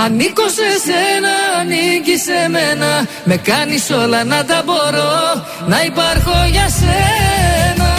Ανήκω 0.00 0.48
σε 0.48 0.68
σένα, 0.86 1.60
ανήκει 1.60 2.16
σε 2.16 2.48
μένα. 2.48 3.06
Με 3.24 3.36
κάνεις 3.36 3.90
όλα 3.90 4.24
να 4.24 4.44
τα 4.44 4.62
μπορώ 4.64 5.44
Να 5.66 5.82
υπάρχω 5.82 6.46
για 6.50 6.68
σένα. 6.68 7.92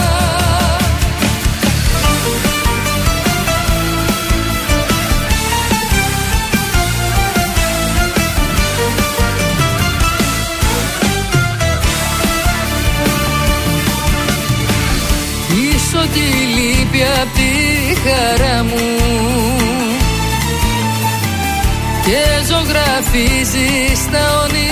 Πίσω 15.48 16.06
τη 16.12 16.20
λύπη 16.20 17.02
απ' 17.22 17.34
τη 17.34 17.50
χαρά 18.00 18.64
μου 18.64 19.09
Και 22.72 22.76
ζωγραφίζεις 22.76 24.10
τα 24.10 24.42
όνειρά 24.42 24.69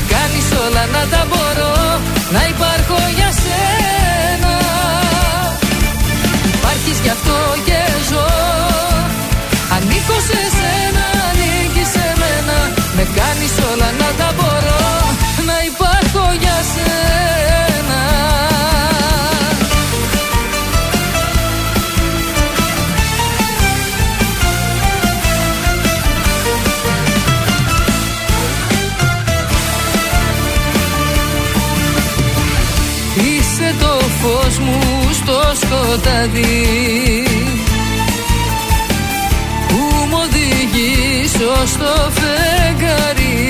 Με 0.00 0.06
κάνεις 0.14 0.48
όλα 0.64 0.84
να 0.94 1.02
τα 1.12 1.22
μπορώ 1.28 1.74
Να 2.34 2.42
υπάρχω 2.52 2.98
για 3.16 3.30
σένα. 3.42 4.54
Υπάρχεις 6.54 6.98
γι' 7.04 7.12
αυτό 7.16 7.36
και 7.66 7.80
ζω. 8.08 8.28
Ανήκω 9.74 10.16
σε 10.28 10.40
σένα, 10.58 11.04
ανήκει 11.28 11.84
σε 11.94 12.06
μένα. 12.20 12.56
Με 12.96 13.04
κάνεις 13.18 13.54
όλα 13.70 13.88
να 14.00 14.08
τα 14.18 14.28
μπορώ 14.36 14.82
Να 15.48 15.56
υπάρχω 15.70 16.24
για 16.42 16.56
σένα 16.72 17.59
το 33.80 33.98
φως 34.20 34.58
μου 34.58 34.80
στο 35.12 35.40
σκοτάδι. 35.60 37.24
Που 39.68 40.06
μου 40.08 40.18
οδηγείς 40.24 41.34
ως 41.34 41.72
το 41.72 42.10
φεγγάρι 42.10 43.49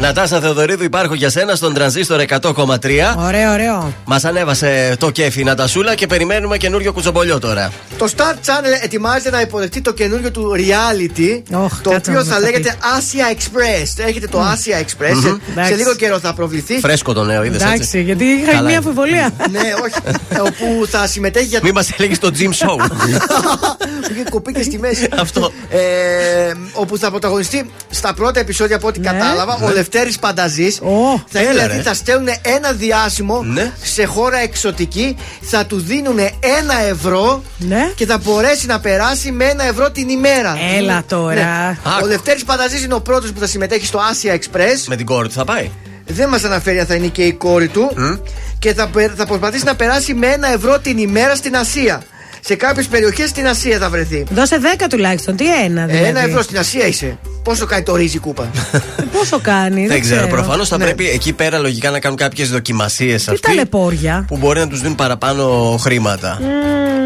Νατάσα 0.00 0.40
Θεοδωρίδου, 0.40 0.82
υπάρχω 0.84 1.14
για 1.14 1.30
σένα 1.30 1.54
στον 1.54 1.74
τρανζίστορ 1.74 2.20
100,3. 2.28 2.54
Ωραίο, 3.18 3.52
ωραίο. 3.52 3.92
Μας 4.04 4.24
ανέβασε 4.24 4.96
το 4.98 5.10
κέφι 5.10 5.40
η 5.40 5.44
Νατασούλα 5.44 5.94
και 5.94 6.06
περιμένουμε 6.06 6.56
καινούριο 6.56 6.92
κουτσομπολιό 6.92 7.38
τώρα. 7.38 7.72
Το 7.98 8.06
Star 8.16 8.32
Channel 8.32 8.82
ετοιμάζεται 8.82 9.30
να 9.30 9.40
υποδεχτεί 9.40 9.80
το 9.80 9.92
καινούριο 9.92 10.30
του 10.30 10.52
reality. 10.56 11.42
το 11.50 11.90
κάτσε 11.90 12.10
οποίο 12.10 12.12
να 12.12 12.18
θα 12.18 12.24
μας 12.24 12.28
τα 12.28 12.38
λέγεται 12.38 12.74
Asia 12.80 13.34
Express. 13.36 14.04
Έχετε 14.08 14.26
το 14.26 14.38
Asia 14.40 14.82
Express. 14.82 15.12
Μμμ. 15.14 15.20
Σε- 15.20 15.28
Σε 15.28 15.40
Εντάξει. 15.50 15.72
λίγο 15.74 15.94
καιρό 15.94 16.18
θα 16.18 16.34
προβληθεί. 16.34 16.78
Φρέσκο 16.78 17.12
το 17.12 17.24
νέο, 17.24 17.44
είδες 17.44 17.60
Εντάξει, 17.62 17.80
έτσι. 17.82 18.02
γιατί 18.02 18.24
είχα 18.24 18.46
Καλά 18.50 18.60
μια 18.60 18.68
είναι. 18.70 18.76
αμφιβολία. 18.76 19.30
ναι, 19.50 19.58
όχι. 19.58 20.16
Ε, 20.28 20.38
όπου 20.40 20.86
θα 20.86 21.06
συμμετέχει 21.06 21.46
για. 21.46 21.60
Μη 21.62 21.72
μας 21.72 21.90
έλεγες 21.98 22.16
στο 22.16 22.28
gym 22.38 22.66
show. 22.66 22.76
Είχε 24.12 24.22
κοπεί 24.30 24.52
και 24.52 24.62
στη 24.62 24.78
μέση. 24.78 25.08
Αυτό. 25.20 25.52
Ε, 25.70 25.78
όπου 26.72 26.98
θα 26.98 27.10
πρωταγωνιστεί 27.10 27.70
στα 27.90 28.14
πρώτα 28.14 28.40
επεισόδια 28.40 28.76
από 28.76 28.86
ό,τι 28.86 29.00
κατάλαβα 29.00 29.58
Ναι. 29.60 29.64
Ο 29.88 29.90
Λευτέρης 29.90 30.18
Πανταζής 30.18 30.74
θα, 31.28 31.38
έλα, 31.40 31.50
δηλαδή, 31.50 31.76
ρε. 31.76 31.82
θα 31.82 31.94
στέλνουν 31.94 32.28
ένα 32.42 32.72
διάσημο 32.72 33.42
Ναι. 33.42 33.72
σε 33.82 34.04
χώρα 34.04 34.38
εξωτική, 34.38 35.16
θα 35.40 35.66
του 35.66 35.80
δίνουν 35.80 36.18
ένα 36.58 36.80
ευρώ 36.88 37.42
Ναι. 37.58 37.92
και 37.94 38.06
θα 38.06 38.18
μπορέσει 38.18 38.66
να 38.66 38.80
περάσει 38.80 39.32
με 39.32 39.44
ένα 39.44 39.64
ευρώ 39.64 39.90
την 39.90 40.08
ημέρα. 40.08 40.56
Έλα 40.76 41.04
τώρα. 41.08 41.34
Ναι. 41.34 41.78
Ο 42.02 42.06
Λευτέρης 42.06 42.44
Πανταζής 42.44 42.84
είναι 42.84 42.94
ο 42.94 43.00
πρώτος 43.00 43.32
που 43.32 43.40
θα 43.40 43.46
συμμετέχει 43.46 43.86
στο 43.86 43.98
Asia 44.12 44.32
Express. 44.34 44.84
Με 44.86 44.96
την 44.96 45.06
κόρη 45.06 45.28
του 45.28 45.34
θα 45.34 45.44
πάει; 45.44 45.70
Δεν 46.06 46.28
μας 46.28 46.44
αναφέρει 46.44 46.80
αν 46.80 46.86
θα 46.86 46.94
είναι 46.94 47.06
και 47.06 47.22
η 47.22 47.32
κόρη 47.32 47.68
του. 47.68 47.90
Και 48.58 48.74
θα, 48.74 48.88
πε- 48.88 49.12
θα 49.16 49.26
προσπαθήσει 49.26 49.64
να 49.64 49.74
περάσει 49.76 50.14
με 50.14 50.26
ένα 50.26 50.52
ευρώ 50.52 50.78
την 50.78 50.98
ημέρα 50.98 51.34
στην 51.34 51.56
Ασία. 51.56 52.02
Σε 52.44 52.54
κάποιες 52.54 52.86
περιοχές 52.86 53.28
στην 53.28 53.46
Ασία 53.46 53.78
θα 53.78 53.88
βρεθεί. 53.90 54.24
Δώσε 54.30 54.58
10 54.76 54.86
τουλάχιστον. 54.90 55.36
Τι 55.36 55.62
ένα, 55.64 55.86
δηλαδή. 55.86 56.04
Ένα 56.08 56.20
ευρώ 56.20 56.42
στην 56.42 56.58
Ασία 56.58 56.86
είσαι. 56.86 57.18
Πόσο 57.42 57.66
κάνει 57.66 57.82
το 57.82 57.96
ρύζι 57.96 58.18
κούπα; 58.18 58.50
Πόσο 59.18 59.38
κάνει, 59.40 59.86
Δεν 59.86 60.00
ξέρω. 60.00 60.26
Προφανώς 60.26 60.68
θα 60.68 60.76
Ναι. 60.78 60.84
πρέπει 60.84 61.08
εκεί 61.08 61.32
πέρα 61.32 61.58
λογικά 61.58 61.90
να 61.90 62.00
κάνουν 62.00 62.18
κάποιες 62.18 62.50
δοκιμασίες 62.50 63.24
Τι 63.24 63.30
αυτοί. 63.32 63.46
ταλαιπώρια; 63.46 64.24
Που 64.28 64.36
μπορεί 64.36 64.58
να 64.60 64.68
τους 64.68 64.80
δίνουν 64.80 64.94
παραπάνω 64.96 65.76
χρήματα. 65.80 66.40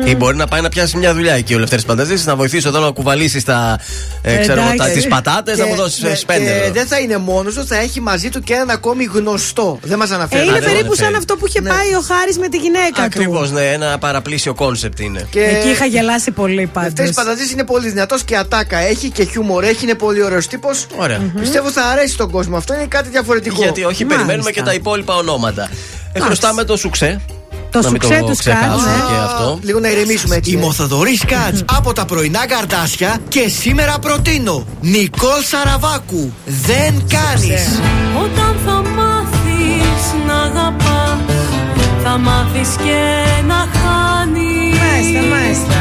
Ή 0.05 0.17
μπορεί 0.17 0.36
να 0.36 0.47
πάει 0.47 0.61
να 0.61 0.69
πιάσει 0.69 0.97
μια 0.97 1.15
δουλειά 1.15 1.35
εκεί 1.35 1.55
ο 1.55 1.59
Λευτέρης 1.59 1.85
Πανταζή, 1.85 2.15
να 2.25 2.36
βοηθήσει 2.36 2.69
εδώ 2.69 2.81
να 2.81 2.91
κουβαλήσεις 2.91 3.44
τα, 3.44 3.78
ε, 4.23 4.36
ξέρω, 4.36 4.61
Εντάξει. 4.61 4.77
τα, 4.77 4.89
τις 4.89 5.07
πατάτες, 5.09 5.59
να 5.59 5.65
Και- 5.65 5.70
μου 5.70 5.77
δώσεις 5.77 6.02
ναι, 6.02 6.12
πέντε 6.27 6.44
και 6.44 6.51
ευρώ. 6.51 6.73
δεν 6.73 6.86
θα 6.86 6.99
είναι 6.99 7.17
μόνος 7.17 7.55
του, 7.55 7.67
θα 7.67 7.77
έχει 7.77 8.01
μαζί 8.01 8.28
του 8.28 8.41
και 8.41 8.52
έναν 8.55 8.70
ακόμη 8.70 9.05
γνωστό. 9.05 9.78
Δεν 9.83 9.99
μας 9.99 10.11
Ε, 10.11 10.15
αναφέρει. 10.15 10.43
είναι 10.47 10.52
δεν 10.52 10.62
περίπου 10.62 10.94
σαν 10.94 11.07
αναφέρει. 11.07 11.17
αυτό 11.17 11.36
που 11.36 11.47
είχε 11.47 11.62
πάει 11.62 11.94
ο 11.99 12.01
Χάρης 12.01 12.39
με 12.39 12.49
τη 12.49 12.57
γυναίκα 12.57 13.02
Ακριβώς, 13.02 13.49
του. 13.49 13.55
ναι, 13.55 13.61
ένα 13.73 13.99
παραπλήσιο 13.99 14.55
κόνσεπτ 14.55 15.01
είναι. 15.01 15.22
Και- 15.31 15.41
Εκεί 15.41 15.68
είχα 15.68 15.84
γελάσει 15.86 16.31
πολύ 16.31 16.67
πάντως. 16.73 16.89
Λευτέρη 16.99 17.12
Πανταζής 17.15 17.51
είναι 17.51 17.65
πολύ 17.65 17.89
δυνατός 17.89 18.25
και 18.25 18.36
ατάκα 18.36 18.78
έχει 18.78 19.10
και 19.10 19.25
χιούμορ 19.25 19.65
έχει, 19.65 19.84
είναι 19.84 19.94
πολύ 19.94 20.23
ωραίος 20.23 20.47
τύπος. 20.47 20.86
Ωραία. 20.97 21.20
Πιστεύω 21.41 21.70
θα 21.70 21.83
αρέσει 21.84 22.12
στον 22.12 22.31
κόσμο. 22.31 22.57
Αυτό 22.57 22.75
είναι 22.75 22.86
κάτι 22.86 23.09
διαφορετικό. 23.09 23.62
Γιατί 23.62 23.84
όχι, 23.84 24.05
περιμένουμε 24.05 24.51
και 24.51 24.62
τα 24.62 24.75
υπόλοιπα 24.75 25.15
ονόματα. 25.17 25.68
Ε, 26.12 26.20
χρωστάμε 26.20 26.65
το 26.65 26.76
σουξέ. 26.76 27.20
Το 27.70 27.81
να 27.81 27.91
μην 27.91 28.02
σουξέ 28.02 28.18
το 28.20 28.26
τους 28.26 28.39
ξεχάσουμε 28.39 28.76
Σκάτς, 28.76 29.07
και 29.07 29.12
ναι. 29.12 29.18
αυτό. 29.25 29.59
Λίγο 29.62 29.78
να 29.81 29.89
ηρεμήσουμε 29.91 30.36
έτσι. 30.36 30.51
Είμαι 30.51 30.65
ο 30.65 30.73
Θοδωρή 30.73 31.17
Κάτς 31.26 31.65
από 31.76 31.92
τα 31.92 32.05
πρωινά 32.05 32.47
καρδάσια 32.47 33.18
και 33.28 33.49
σήμερα 33.49 33.99
προτείνω 33.99 34.67
Νικόλ 34.81 35.42
Σαραβάκου. 35.42 36.33
Δεν 36.47 37.07
κάνεις. 37.09 37.81
Όταν 38.23 38.57
θα 38.67 38.73
μάθεις 38.73 40.05
να 40.26 40.34
αγαπάς 40.42 41.34
Θα 42.02 42.18
μάθεις 42.18 42.68
και 42.84 43.01
να 43.47 43.55
χάνεις 43.55 44.51
Μάλιστα, 45.02 45.28
μάλιστα. 45.34 45.76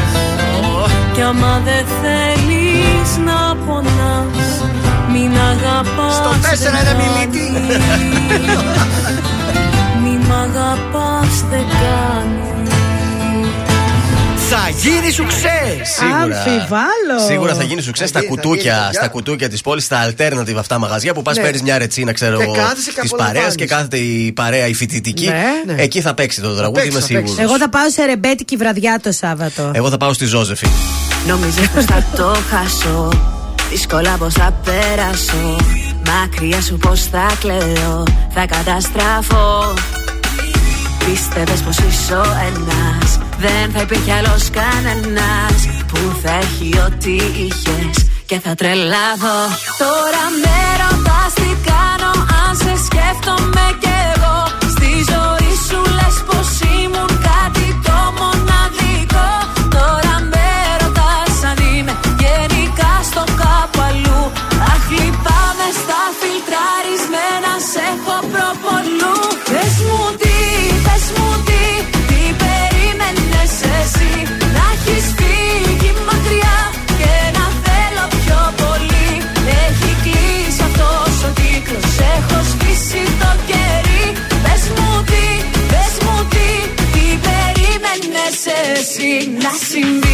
Κι 1.12 1.22
άμα 1.22 1.60
δεν 1.64 1.84
θέλεις 2.02 3.10
να 3.24 3.56
πονάς 3.66 4.48
Μην 5.12 5.30
αγαπάς 5.50 6.14
Στο 6.14 6.48
τέσσερα 6.48 6.78
δεν 6.82 6.86
ένα 6.86 7.02
μιλίτη. 7.02 7.38
κάνεις. 7.52 8.58
Μην 10.02 10.20
μ' 10.28 10.32
αγαπάς 10.32 11.34
δεν 11.50 11.64
κάνει 11.82 12.51
Θα 14.54 14.68
γίνει 14.82 15.10
σουξέ. 15.12 15.58
Σίγουρα. 15.96 16.36
Αμφιβάλλω. 16.36 17.26
Σίγουρα 17.28 17.54
θα 17.54 17.62
γίνει 17.62 17.82
σουξέ 17.82 18.06
στα 18.06 18.20
γίνει, 18.20 18.30
θα 18.34 18.40
κουτούκια, 18.40 18.78
γίνει, 18.80 18.94
στα 18.94 19.08
κουτούκια 19.08 19.48
της 19.48 19.60
πόλης, 19.60 19.84
στα 19.84 20.08
alternative 20.10 20.54
αυτά 20.58 20.78
μαγαζιά 20.78 21.14
που 21.14 21.22
πας 21.22 21.36
Ναι. 21.36 21.42
παίρνεις 21.42 21.62
μια 21.62 21.78
ρετσίνα, 21.78 22.12
ξέρω 22.12 22.36
Και 22.36 22.42
εγώ, 22.42 22.52
κάθεσαι 22.52 22.90
και 22.92 23.00
της 23.00 23.12
απολαμβάνεις. 23.12 23.40
παρέα 23.42 23.54
και 23.54 23.66
κάθεται 23.66 23.96
η 23.96 24.32
παρέα 24.32 24.66
η 24.66 24.74
φοιτητική. 24.74 25.30
Ναι. 25.66 25.74
Εκεί 25.82 26.00
θα 26.00 26.14
παίξει 26.14 26.40
το 26.40 26.54
τραγούδι, 26.56 26.80
παίξει, 26.80 26.88
είμαι 26.96 27.00
θα 27.00 27.06
παίξει. 27.12 27.26
σίγουρο. 27.26 27.42
Εγώ 27.42 27.58
θα 27.58 27.68
πάω 27.68 27.90
σε 27.90 28.04
ρεμπέτικη 28.04 28.56
βραδιά 28.56 29.00
το 29.02 29.12
Σάββατο. 29.12 29.70
Εγώ 29.74 29.90
θα 29.90 29.96
πάω 29.96 30.12
στη 30.12 30.24
Ζώζεφη. 30.24 30.66
Νομίζεις 31.26 31.68
πως 31.68 31.84
θα 31.84 32.04
το 32.16 32.36
χάσω; 32.50 33.08
Δύσκολα 33.70 34.16
πως 34.18 34.34
θα 34.34 34.54
περάσω 34.64 35.56
Μακριά 36.06 36.60
σου 36.60 36.76
πως 36.76 37.02
θα 37.02 37.26
κλαίω; 37.40 38.02
Θα 38.34 38.46
καταστραφώ 38.46 39.74
Πίστευες 41.04 41.60
πως 41.60 41.76
είσαι 41.78 42.14
ο 42.14 42.26
ένας. 42.48 43.18
Δεν 43.38 43.70
θα 43.74 43.80
υπήρχε 43.80 44.12
άλλος 44.12 44.50
κανένας 44.50 45.58
Που 45.86 45.98
θα 46.22 46.32
έχει 46.32 46.78
ό,τι 46.86 47.14
είχες. 47.14 48.06
Και 48.26 48.40
θα 48.40 48.54
τρελαθώ. 48.54 49.38
Τώρα 49.78 50.24
με 50.42 50.58
ρωτάς 50.82 51.32
τι 51.34 51.50
κάνω 51.70 52.12
Αν 52.44 52.56
σε 52.56 52.84
σκέφτομαι 52.84 53.66
κι 53.80 54.01
περίμενες 88.44 88.78
εσύ 88.78 89.30
να 89.42 89.50
συμβεί. 89.68 90.10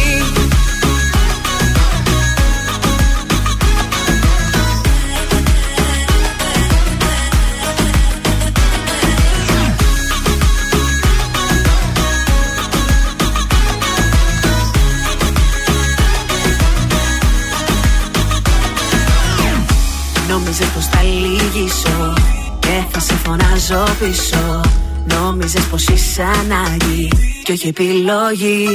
Νόμιζες 20.29 20.67
πως 20.67 20.85
θα 20.85 21.03
λυγίσω 21.03 22.13
Κι 22.59 22.67
Και 22.67 22.83
θα 22.91 22.99
σε 22.99 23.13
φωνάζω 23.13 23.83
πίσω 23.99 24.68
Νόμιζες 25.39 25.65
πως 25.65 25.87
είσαι 25.87 26.21
ανάγκη 26.21 27.11
Και 27.43 27.51
όχι 27.51 27.67
επιλογή. 27.67 28.67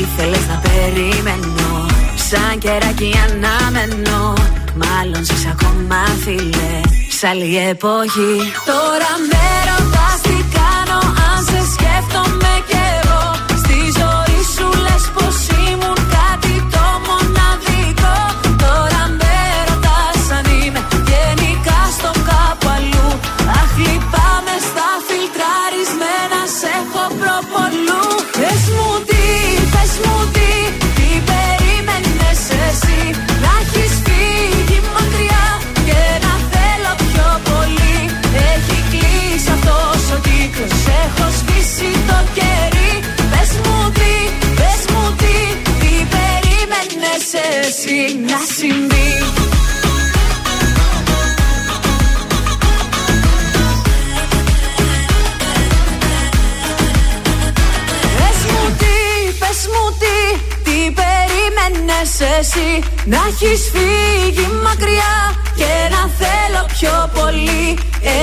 Ήθελες 0.00 0.46
να 0.48 0.62
περιμένω 0.62 1.86
Σαν 2.30 2.58
καιράκι 2.58 3.12
αναμένω. 3.28 4.34
Μάλλον 4.74 5.24
ζεις 5.24 5.46
ακόμα 5.46 6.04
φίλε 6.24 6.80
Σ' 7.18 7.24
άλλη 7.24 7.68
εποχή. 7.68 8.52
Τώρα 8.66 9.12
με 9.30 9.41
να 48.32 48.38
συμβεί. 48.56 49.10
Πες 58.18 58.38
μου 58.50 58.64
τι, 58.78 58.96
πες 59.40 59.60
μου 59.72 59.84
τι, 60.00 60.18
τι 60.64 60.78
περίμενες 60.98 62.12
εσύ. 62.38 62.70
Να 63.04 63.20
έχεις 63.28 63.70
φύγει 63.72 64.48
μακριά 64.64 65.16
και 65.58 65.72
να 65.94 66.02
θέλω 66.20 66.62
πιο 66.76 67.10
πολύ. 67.14 67.78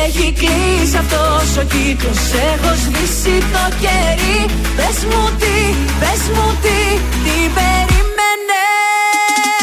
Έχει 0.06 0.34
κλείσει 0.40 0.98
αυτός 0.98 1.58
ο 1.58 1.64
κύκλος, 1.74 2.24
έχω 2.52 2.72
σβήσει 2.84 3.38
το 3.54 3.64
κερί. 3.82 4.40
Πες 4.76 4.98
μου 5.10 5.24
τι, 5.40 5.58
πες 6.00 6.22
μου 6.34 6.48
τι, 6.62 6.80
τι 7.24 7.36
περίμενες 7.56 7.89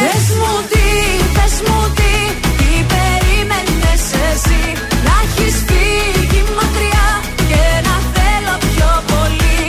Πες 0.01 0.27
μου 0.39 0.53
τι, 0.71 0.89
πες 1.37 1.55
μου 1.67 1.81
τι, 1.99 2.13
τι 2.59 2.71
περίμενες 2.93 4.05
εσύ. 4.29 4.63
Να 5.07 5.15
έχεις 5.25 5.57
φύγει 5.69 6.43
μακριά 6.59 7.09
και 7.51 7.65
να 7.87 7.97
θέλω 8.15 8.55
πιο 8.69 8.91
πολύ. 9.11 9.61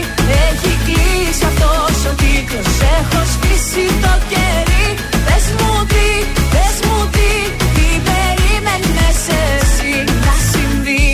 Έχει 0.46 0.72
κλείσει 0.86 1.44
αυτός 1.50 1.96
ο 2.10 2.12
κύκλος, 2.22 2.74
έχω 2.98 3.20
σβήσει 3.32 3.84
το 4.04 4.12
κερί. 4.30 4.86
Πες 5.26 5.46
μου 5.58 5.72
τι, 5.92 6.08
πες 6.52 6.76
μου 6.86 6.98
τι, 7.14 7.30
τι 7.74 7.88
περίμενες 8.08 9.20
εσύ. 9.44 9.92
Να 10.24 10.34
συμβεί. 10.50 11.06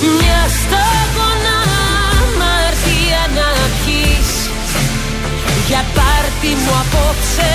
Μια 0.00 0.40
σταγόνα 0.60 1.58
αμαρτία 2.20 3.22
να 3.36 3.48
πιείς 3.80 4.30
Για 5.68 5.82
πάρτι 5.96 6.50
μου 6.62 6.72
απόψε 6.82 7.52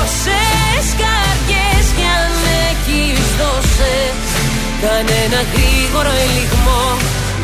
όσες 0.00 0.86
καρδιές 1.02 1.86
κι 1.96 2.06
αν 2.18 2.32
έχεις 2.68 3.26
δώσε 3.40 3.96
Κάνε 4.82 5.16
ένα 5.26 5.42
γρήγορο 5.52 6.12
ελιγμό. 6.24 6.84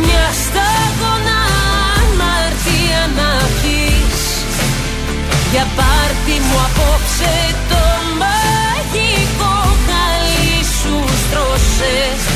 Μια 0.05 0.29
σταγόνα 0.45 1.41
αμαρτία 1.99 3.03
να 3.19 3.31
πιείς 3.59 4.25
Για 5.53 5.67
πάρτι 5.79 6.37
μου 6.47 6.59
απόψε 6.69 7.35
το 7.71 7.83
μαγικό 8.21 9.55
χαλί 9.87 10.59
σου 10.79 10.97
στρώσες 11.23 12.36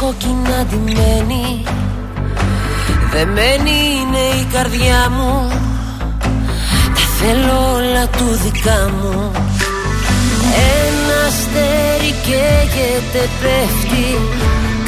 κόκκινα 0.00 0.64
ντυμένη. 0.68 1.62
Δεμένη 3.12 3.76
είναι 4.00 4.24
η 4.40 4.44
καρδιά 4.52 5.10
μου. 5.10 5.48
Τα 6.94 7.04
θέλω 7.18 7.72
όλα 7.74 8.06
του 8.06 8.26
δικά 8.42 8.90
μου. 9.00 9.30
Ένα 10.84 11.18
αστέρι 11.26 12.12
καίγεται 12.26 13.28
πέφτει. 13.40 14.08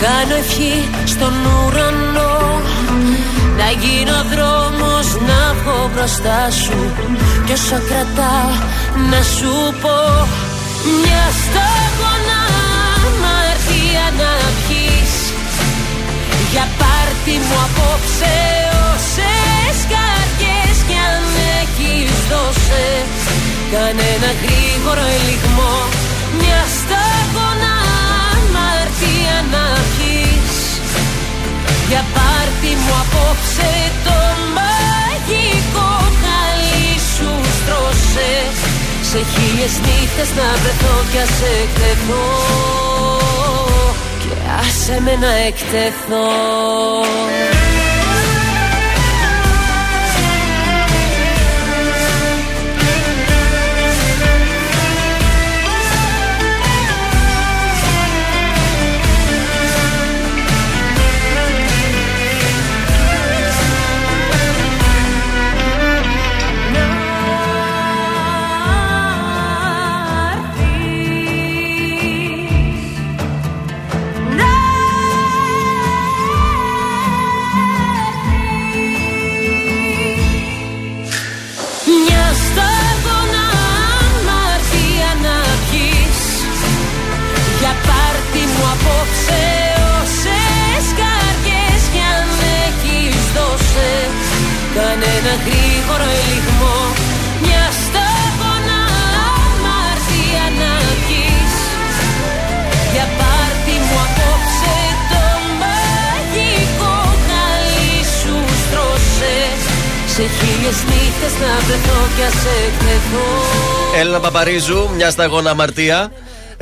Κάνω 0.03 0.35
ευχή 0.35 0.89
στον 1.05 1.33
ουρανό. 1.45 2.61
Να 3.59 3.69
γίνω 3.83 4.19
δρόμος 4.33 5.07
να 5.29 5.55
βγω 5.59 5.91
μπροστά 5.95 6.51
σου. 6.51 6.79
Κι 7.47 7.53
όσο 7.53 7.79
κρατάω 7.89 8.53
να 9.11 9.23
σου 9.23 9.53
πω 9.83 10.27
Μια 11.03 11.25
σταγόνα 11.43 11.72
πάρτι 17.33 17.47
μου 17.49 17.59
απόψε 17.69 18.37
όσες 18.93 19.79
καρδιές 19.93 20.77
κι 20.89 20.99
αν 21.11 21.25
έχεις 21.61 22.17
δώσες. 22.31 23.15
Κάνε 23.73 24.07
ένα 24.17 24.33
γρήγορο 24.43 25.05
ελιγμό 25.17 25.77
Μια 26.39 26.63
σταγόνα 26.79 27.75
αμαρτία 28.33 29.39
να 29.53 29.67
πιείς 29.93 30.57
Για 31.89 32.03
πάρτι 32.15 32.71
μου 32.83 32.95
απόψε 33.05 33.73
το 34.07 34.19
μαγικό 34.57 35.91
χαλί 36.23 36.91
σου 37.13 37.31
στρώσε. 37.57 38.33
Σε 39.11 39.21
χίλιες 39.33 39.75
νύχτες 39.85 40.31
να 40.39 40.49
βρεθώ 40.61 40.95
κι 41.11 41.19
ας 41.25 41.37
εκτεθώ. 41.57 42.25
Και 43.17 43.22
άσε 44.59 45.01
με 45.01 45.17
να 45.17 45.33
εκτεθώ 45.33 46.31
Έλενα 114.53 114.67
Παπαρίζου, 114.67 114.95
μια 114.95 115.11
σταγόνα 115.11 115.51
αμαρτία. 115.51 116.11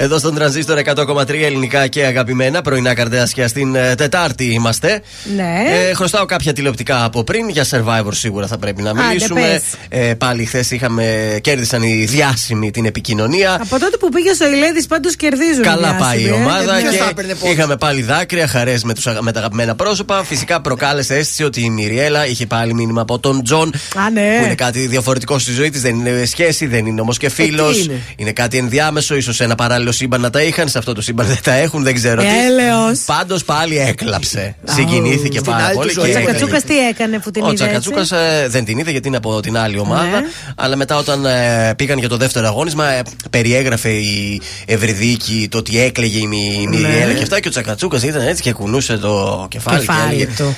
Εδώ 0.03 0.19
στον 0.19 0.35
τρανζίστορ 0.35 0.79
100,3 0.85 1.29
ελληνικά 1.29 1.87
και 1.87 2.05
αγαπημένα. 2.05 2.63
Πρωινά 2.63 2.95
καρδάσια 2.95 3.49
στην 3.49 3.75
ε, 3.75 3.95
Τετάρτη 3.95 4.45
είμαστε. 4.45 5.03
Ναι. 5.37 5.55
Ε, 5.89 5.95
χρωστάω 5.95 6.25
κάποια 6.25 6.53
τηλεοπτικά 6.53 7.05
από 7.05 7.25
πριν. 7.25 7.49
Για 7.49 7.65
Survivor 7.71 8.11
σίγουρα 8.11 8.47
θα 8.47 8.59
πρέπει 8.59 8.83
να 8.83 8.91
Άντε, 8.91 9.03
μιλήσουμε. 9.09 9.41
πες. 9.41 9.63
Ε, 9.89 10.15
πάλι 10.15 10.45
χθες 10.45 10.71
είχαμε, 10.71 11.39
κέρδισαν 11.41 11.83
οι 11.83 12.05
διάσημοι 12.05 12.71
την 12.71 12.85
επικοινωνία. 12.85 13.55
Από 13.55 13.79
τότε 13.79 13.97
που 13.97 14.09
πήγε 14.09 14.33
στο 14.33 14.49
Ηλέδης, 14.49 14.87
πάντως 14.87 15.17
κερδίζουν. 15.17 15.63
Καλά 15.63 15.95
οι 15.95 16.01
πάει 16.01 16.21
η 16.21 16.23
διάσημοι, 16.23 16.43
ε. 16.43 16.45
ομάδα 16.45 16.77
ποιος 16.77 16.97
θα 16.97 17.05
και 17.05 17.11
έπαιρνε 17.11 17.35
πόντους; 17.35 17.55
είχαμε 17.55 17.77
πάλι 17.77 18.03
δάκρυα, 18.03 18.47
χαρές 18.47 18.85
με, 18.85 18.95
τους 18.95 19.07
αγα- 19.07 19.23
με 19.23 19.33
τα 19.33 19.39
αγαπημένα 19.39 19.75
πρόσωπα. 19.75 20.25
Φυσικά 20.25 20.61
προκάλεσε 20.61 21.15
αίσθηση 21.17 21.45
ότι 21.45 21.61
η 21.61 21.71
Μιριέλα 21.71 22.27
είχε 22.27 22.47
πάλι 22.47 22.75
μήνυμα 22.75 23.01
από 23.01 23.19
τον 23.19 23.43
Τζον. 23.45 23.73
Α, 23.97 24.11
ναι. 24.11 24.37
Που 24.39 24.45
είναι 24.45 24.55
κάτι 24.55 24.87
διαφορετικό 24.87 25.39
στη 25.39 25.53
ζωή 25.53 25.71
της. 25.71 25.81
Δεν 25.83 25.95
είναι 25.95 26.25
σχέση, 26.25 26.67
δεν 26.67 26.87
είναι 26.87 27.01
όμως 27.01 27.17
και 27.19 27.29
φίλος. 27.29 27.69
Ε, 27.69 27.73
τι 27.73 27.81
είναι; 27.83 28.01
είναι 28.17 28.33
κάτι 28.33 28.57
ενδιάμεσο. 28.59 29.15
ίσως 29.15 29.37
σε 29.37 29.45
ένα 29.45 29.55
παράλληλο 29.55 29.90
σύμπαν 29.93 30.21
να 30.21 30.31
τα 30.31 30.43
είχαν. 30.43 30.69
Σε 30.69 30.79
αυτό 30.79 30.93
το 30.93 31.01
σύμπαν 31.03 31.27
δεν 31.27 31.39
τα 31.43 31.53
έχουν, 31.53 31.83
δεν 31.83 31.95
ξέρω 31.95 32.21
τι. 32.23 32.27
Έλεος. 32.29 32.99
Πάντως 33.07 33.45
πάλι 33.45 33.79
έκλαψε. 33.79 34.55
Συγκινήθηκε 34.65 35.39
στην 35.39 35.53
πάρα 35.53 35.65
άλλη 35.65 35.75
πολύ. 35.75 35.89
τους 35.89 35.97
και 35.97 36.01
ζωή. 36.03 36.11
Ο 36.15 36.19
έκανε. 36.19 36.25
Τσακατσούκας 36.37 36.63
τι 36.63 36.89
έκανε 36.89 37.19
που 37.19 37.31
την 37.31 37.43
Ο 37.43 37.47
είδε. 37.53 37.65
έτσι; 37.65 37.65
Τσακατσούκας 37.81 38.13
δεν 38.51 38.65
την 38.65 38.79
είδε 38.79 38.91
γιατί 38.91 39.09
είναι 39.09 39.17
από 39.17 39.41
την 39.41 39.57
άλλη 39.57 39.79
ομάδα. 39.79 40.21
Ναι. 40.21 40.27
Αλλά 40.57 40.77
μετά 40.77 40.97
όταν 40.97 41.25
ε, 41.25 41.73
πήγαν 41.77 41.99
για 41.99 42.09
το 42.09 42.17
δεύτερο 42.17 42.47
αγώνισμα, 42.47 42.87
ε, 42.93 43.03
περιέγραφε 43.31 43.89
η 43.91 44.41
Ευρυδίκη 44.67 45.49
το 45.51 45.59
ότι 45.59 45.81
έκλαιγε 45.81 46.19
η, 46.19 46.27
Μι- 46.27 46.63
η 46.63 46.67
Μιριέλα 46.67 47.07
Ναι. 47.07 47.13
και 47.13 47.23
αυτά. 47.23 47.41
Και 47.41 47.49
ο 47.49 47.51
Τσακατσούκας 47.51 48.03
ήταν 48.03 48.27
έτσι 48.27 48.43
και 48.43 48.53
κουνούσε 48.53 48.97
το 48.99 49.47
κεφάλι. 49.51 49.79
Κεφάλι 49.79 50.17
και 50.17 50.23
έλεγε 50.23 50.33
του. 50.37 50.57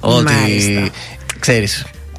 Ότι. 0.00 0.32
Μάλιστα. 0.32 0.90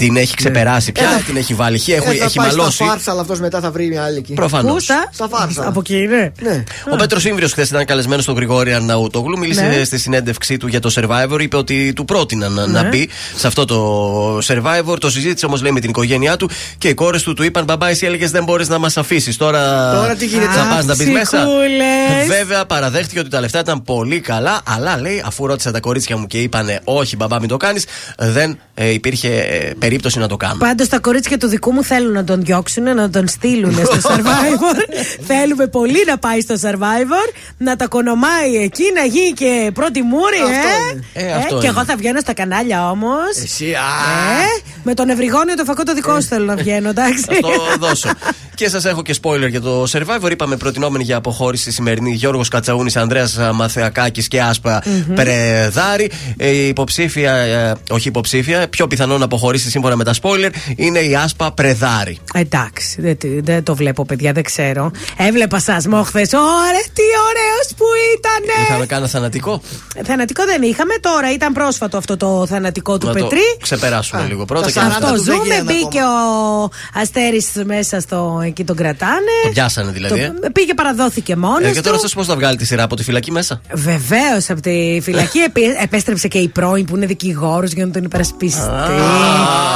Ξέρει, 0.04 0.08
την 0.08 0.18
έχει 0.18 0.34
ξεπεράσει 0.36 0.92
πια, 0.92 1.04
Ε, 1.20 1.22
την 1.26 1.38
έχει 1.38 1.54
βάλει. 1.54 1.76
Έχει, 1.76 1.92
Ε, 1.92 2.02
θα 2.02 2.12
έχει 2.12 2.38
πάει 2.38 2.48
μαλώσει. 2.48 2.72
στα 2.76 2.86
φάρσα, 2.86 3.12
αλλά 3.12 3.22
αυτός 3.22 3.40
μετά 3.40 3.60
θα 3.60 3.72
βρει 3.72 3.88
μια 3.88 4.04
άλλη 4.04 4.18
εκεί. 4.18 4.34
Προφανώς. 4.34 4.74
Πού 4.74 4.80
στα; 4.80 5.10
Στα 5.14 5.28
φάρσα. 5.28 5.68
Από 5.68 5.80
εκεί 5.80 5.98
είναι. 5.98 6.32
Ναι. 6.42 6.64
Ο 6.92 6.96
Πέτρος 6.96 7.22
Σύμβριο 7.22 7.48
χθες 7.48 7.70
ήταν 7.70 7.86
καλεσμένος 7.86 8.24
στον 8.24 8.36
Γρηγόρη 8.36 8.74
Αρναούτογλου. 8.74 9.38
Μίλησε 9.38 9.64
Ναι. 9.66 9.84
στη 9.84 9.98
συνέντευξή 9.98 10.58
του 10.58 10.68
για 10.68 10.80
το 10.80 10.92
survivor. 10.96 11.40
Είπε 11.42 11.58
ότι 11.58 11.94
του 11.94 12.06
πρότειναν 12.06 12.54
να- 12.54 12.68
να 12.68 12.82
Ναι. 12.82 12.88
μπει 12.90 13.10
σε 13.36 13.48
αυτό 13.48 13.66
το 13.66 14.38
survivor. 14.38 15.00
Το 15.00 15.10
συζήτησε 15.10 15.46
όμως 15.46 15.62
λέει 15.62 15.72
με 15.72 15.80
την 15.80 15.90
οικογένειά 15.90 16.38
του 16.38 16.50
και 16.78 16.88
οι 16.88 16.94
κόρες 16.94 17.24
του 17.24 17.34
του 17.34 17.44
είπαν: 17.44 17.64
Μπαμπά, 17.64 17.90
εσύ 17.90 18.06
έλεγες 18.06 18.32
δεν 18.32 18.44
μπορείς 18.44 18.68
να 18.68 18.78
μας 18.78 18.98
αφήσεις. 18.98 19.38
Τώρα, 19.38 19.92
Τώρα 19.94 20.16
τι 20.16 20.26
γίνεται; 20.26 20.52
Θα 20.54 20.68
πας 20.76 20.86
να 20.86 20.96
μπεις 20.96 21.10
μέσα. 21.10 21.38
Ψυχούλες. 21.38 22.28
Βέβαια, 22.38 22.66
παραδέχτηκε 22.66 23.20
ότι 23.20 23.30
τα 23.30 23.40
λεφτά 23.40 23.60
ήταν 23.60 23.84
πολύ 23.84 24.20
καλά. 24.20 24.62
Αλλά 24.68 25.00
λέει, 25.00 25.24
αφού 25.26 25.48
ρώτησα 25.48 25.72
τα 25.72 25.80
κορίτσια 25.80 26.18
μου 26.18 26.28
και 26.28 26.38
είπανε: 26.42 26.80
Όχι, 26.84 27.16
μπαμπά, 27.16 27.40
μην 27.40 27.50
το 27.50 27.58
κάνεις, 27.58 27.86
δεν 28.18 28.60
ε, 28.74 28.90
υπήρχε 28.90 29.28
ε, 29.30 29.72
περίπτωση 29.94 30.20
να 30.20 30.28
το 30.28 30.38
κάνω. 30.38 30.58
Πάντως 30.58 30.88
τα 30.88 31.00
κορίτσια 31.00 31.38
του 31.38 31.48
δικού 31.48 31.72
μου 31.72 31.84
θέλουν 31.84 32.12
να 32.14 32.24
τον 32.24 32.42
διώξουν, 32.44 32.84
να 32.84 33.10
τον 33.10 33.28
στείλουν 33.28 33.74
στο 33.74 33.98
survivor. 34.10 34.96
Θέλουμε 35.28 35.68
πολύ 35.68 36.04
να 36.08 36.18
πάει 36.18 36.42
στο 36.42 36.56
survivor, 36.62 37.28
να 37.58 37.76
τα 37.76 37.88
κονομάει 37.88 38.56
εκεί, 38.56 38.84
να 38.96 39.04
γίνει 39.04 39.32
και 39.32 39.72
πρώτη 39.74 40.02
μούρη, 40.02 40.38
Αυτό 40.38 40.68
ε. 40.68 40.92
είναι. 40.94 41.30
Ε, 41.30 41.34
αυτό 41.34 41.48
και 41.48 41.66
είναι. 41.68 41.68
εγώ 41.68 41.86
θα 41.86 41.96
βγαίνω 41.96 42.20
στα 42.20 42.34
κανάλια 42.34 42.90
όμως. 42.90 43.38
Εσύ, 43.44 43.74
α. 43.74 43.78
Ε, 43.78 44.62
με 44.84 44.94
τον 44.94 45.10
Ευρυγόνιο 45.10 45.56
το 45.56 45.64
φακό 45.64 45.84
το 45.84 45.94
δικό 45.94 46.22
σου 46.22 46.28
θέλω 46.28 46.46
να 46.46 46.56
βγαίνω, 46.56 46.90
εντάξει. 46.90 47.24
Θα 47.24 47.34
το 47.42 47.50
δώσω. 47.80 48.10
και 48.56 48.70
σας 48.70 48.86
έχω 48.86 49.02
και 49.02 49.16
spoiler 49.22 49.50
για 49.50 49.62
το 49.62 49.84
survivor. 49.92 50.32
Είπαμε 50.32 50.56
προτινόμενοι 50.58 51.04
για 51.04 51.18
αποχώρηση 51.18 51.72
σημερινή 51.72 52.12
Γιώργος 52.12 52.48
Κατσαούνης, 52.48 52.96
Ανδρέας 52.96 53.38
Μαθεακάκης 53.54 54.28
και 54.28 54.42
Άσπα 54.42 54.84
Πρεδάρη. 55.16 56.12
Ε, 56.38 56.50
η 56.50 56.68
υποψήφια, 56.68 57.34
ε, 57.36 57.74
όχι 57.90 58.08
υποψήφια, 58.08 58.68
πιο 58.68 58.88
πιθανό 58.88 59.18
να 59.18 59.26
αποχωρήσει 59.26 59.70
σύμφωνα 59.70 59.96
με 59.96 60.04
τα 60.04 60.14
spoiler 60.22 60.50
είναι 60.76 61.00
η 61.00 61.16
Άσπα 61.16 61.52
Πρεδάρη. 61.52 62.18
Εντάξει, 62.34 63.02
δεν, 63.02 63.18
τι- 63.18 63.42
δεν 63.42 63.64
το 63.64 63.76
βλέπω, 63.76 64.06
παιδιά, 64.06 64.32
δεν 64.32 64.44
ξέρω. 64.44 64.92
Έβλεπα 65.18 65.60
σασμό 65.60 66.04
χθες. 66.04 66.34
Ωραία, 66.34 66.84
τι 66.94 67.02
ωραίος 67.30 67.68
που 67.78 67.86
ήταν! 68.18 68.64
Είχαμε 68.66 68.86
κάνει 68.86 69.08
θανατικό; 69.08 69.62
Θανατικό 70.06 70.44
δεν 70.46 70.62
είχαμε, 70.62 70.94
τώρα 71.02 71.34
ήταν 71.34 71.54
πρόσφατο 71.54 71.98
αυτό 71.98 72.18
το 72.18 72.46
θανατικό 72.50 72.98
του 72.98 73.08
να 73.08 73.14
το 73.14 73.24
Πετρί. 73.24 73.42
ξεπεράσουμε 73.62 74.22
Α, 74.22 74.26
λίγο 74.26 74.46
πρώτα 74.46 74.66
τα 74.74 74.82
και 74.82 74.88
να 74.88 74.94
40 74.94 74.98
φτάσουμε. 74.98 75.18
Το 75.18 75.18
του 75.18 75.24
δεν 75.24 75.34
ζούμε, 75.36 75.44
γίνανε 75.56 75.64
μπήκε 75.74 76.00
ο 76.00 76.70
Αστέρης 77.02 77.48
μέσα 77.66 78.00
στο. 78.00 78.42
εκεί 78.46 78.64
τον 78.64 78.76
κρατάνε. 78.76 79.36
Το 79.44 79.50
πιάσανε 79.54 79.92
δηλαδή. 79.92 80.20
ε. 80.20 80.34
Το- 80.42 80.52
πήγε, 80.52 80.74
παραδόθηκε 80.74 81.36
μόνος. 81.36 81.70
Ε, 81.70 81.72
και 81.72 81.82
τώρα 81.82 81.96
αυτό 81.96 82.08
πώς 82.16 82.26
θα 82.28 82.36
βγάλει 82.36 82.58
τη 82.58 82.66
σειρά 82.66 82.84
από 82.84 82.96
τη 82.96 83.04
φυλακή 83.04 83.32
μέσα; 83.32 83.62
Βεβαίως 83.74 84.50
από 84.50 84.62
τη 84.62 85.00
φυλακή 85.04 85.40
επί- 85.50 85.76
επέστρεψε 85.82 86.28
και 86.28 86.38
η 86.38 86.48
πρώην 86.48 86.86
που 86.86 86.96
είναι 86.96 87.06
δικηγόρος 87.06 87.72
για 87.72 87.86
να 87.86 87.92
τον 87.92 88.04
υπερασπιστεί. 88.04 88.62
Α, 88.62 88.88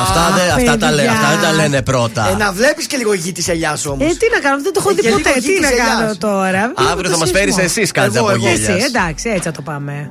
αυτά, 0.02 0.34
δεν- 0.36 0.52
αυτά 0.68 0.78
τα 0.78 0.92
λέ- 0.92 1.06
παιδιά. 1.06 1.12
αυτά 1.12 1.30
δεν 1.30 1.40
τα 1.50 1.52
λένε 1.54 1.82
πρώτα. 1.82 2.30
Ε, 2.30 2.36
να 2.36 2.52
βλέπεις 2.52 2.86
και 2.88 2.98
λίγο 2.98 3.14
γη 3.14 3.32
της 3.32 3.48
ελιάς 3.48 3.86
όμως. 3.86 4.12
Ε, 4.12 4.16
τι 4.16 4.26
να 4.34 4.40
κάνω, 4.40 4.62
δεν 4.64 4.74
το 4.74 4.80
έχω 4.80 4.90
Ε, 4.90 4.94
δει 4.94 5.02
και 5.02 5.10
ποτέ. 5.10 5.30
λίγο 5.30 5.42
Τι 5.42 5.52
γη 5.52 5.60
να 5.60 5.68
της 5.68 5.78
ελιάς. 5.80 5.98
κάνω 6.00 6.16
τώρα; 6.18 6.72
Αύριο 6.92 7.10
θα 7.10 7.16
Το 7.16 7.18
μας 7.18 7.30
φέρεις 7.32 7.54
σεισμό. 7.54 7.70
εσείς 7.78 7.92
κάτι 7.92 8.18
Εγώ, 8.18 8.26
από 8.30 8.36
εγώ. 8.36 8.48
Εσύ, 8.48 8.62
γέλια. 8.62 8.86
εντάξει, 8.86 9.30
έτσι 9.30 9.42
θα 9.44 9.52
το 9.52 9.62
πάμε. 9.62 10.10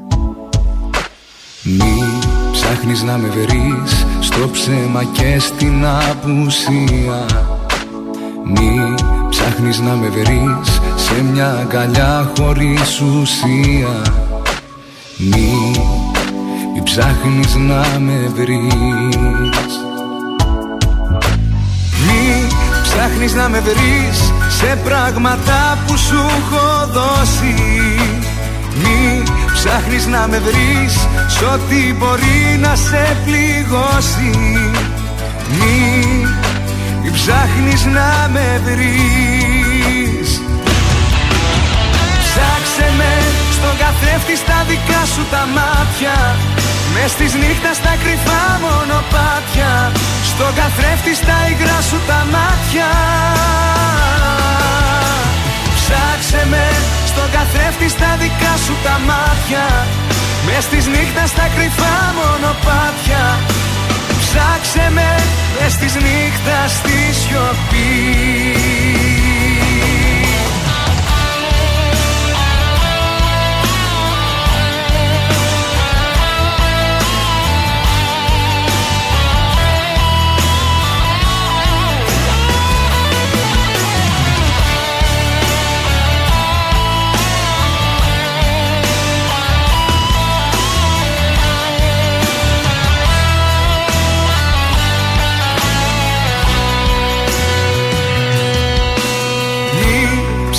Μη 1.63 2.19
ψάχνεις 2.53 3.03
να 3.03 3.17
με 3.19 3.29
βρεις 3.29 4.07
στο 4.37 4.49
ψέμα 4.49 5.05
και 5.05 5.39
στην 5.39 5.87
απουσία. 5.87 7.27
Μη 8.45 8.95
ψάχνεις 9.29 9.81
να 9.81 9.95
με 9.95 10.09
βρεις 10.09 10.81
σε 10.97 11.23
μια 11.23 11.59
αγκαλιά 11.61 12.33
χωρίς 12.39 13.01
ουσία. 13.01 14.03
Μη, 15.17 15.73
μη 16.75 16.83
ψάχνεις 16.85 17.55
να 17.55 17.99
με 17.99 18.33
βρεις. 18.35 19.73
Μη 22.07 22.47
ψάχνεις 22.83 23.35
να 23.35 23.49
με 23.49 23.61
βρεις 23.61 24.33
σε 24.49 24.79
πράγματα 24.85 25.79
που 25.87 25.97
σου 25.97 26.17
έχω 26.17 26.87
δώσει. 26.93 27.55
Μη 28.83 29.23
ψάχνεις 29.59 30.07
να 30.07 30.27
με 30.31 30.39
βρεις 30.39 30.95
σ' 31.35 31.43
ό,τι 31.53 31.95
μπορεί 31.99 32.59
να 32.65 32.75
σε 32.87 33.17
πληγώσει. 33.25 34.35
Μη, 35.57 35.77
μη 37.03 37.11
ψάχνεις 37.11 37.85
να 37.85 38.11
με 38.33 38.61
βρεις. 38.65 40.29
Ψάξε 42.23 42.89
με 42.99 43.13
στον 43.57 43.75
καθρέφτη 43.83 44.37
στα 44.43 44.59
δικά 44.69 45.03
σου 45.13 45.23
τα 45.31 45.43
μάτια. 45.57 46.17
Μες 46.95 47.13
της 47.19 47.33
νύχτας 47.41 47.77
στα 47.77 47.95
κρυφά 48.03 48.45
μονοπάτια. 48.65 49.73
Στον 50.31 50.53
καθρέφτη 50.59 51.15
στα 51.23 51.37
υγρά 51.51 51.81
σου 51.89 51.99
τα 52.09 52.21
μάτια. 52.35 52.91
Ψάξε 55.79 56.43
με 56.53 56.67
στον 57.11 57.29
καθρέφτη 57.37 57.89
στα 57.89 58.11
δικά 58.21 58.55
σου 58.65 58.75
τα 58.85 58.97
μάτια 59.09 59.36
Μες 60.47 60.67
της 60.67 60.87
νύχτας 60.87 61.29
στα 61.29 61.49
κρυφά 61.57 62.15
μονοπάτια. 62.19 63.39
Ψάξε 64.21 64.91
με 64.91 65.15
μες 65.61 65.77
της 65.77 65.95
νύχτας 65.95 66.73
στη 66.73 67.13
σιωπή 67.21 69.06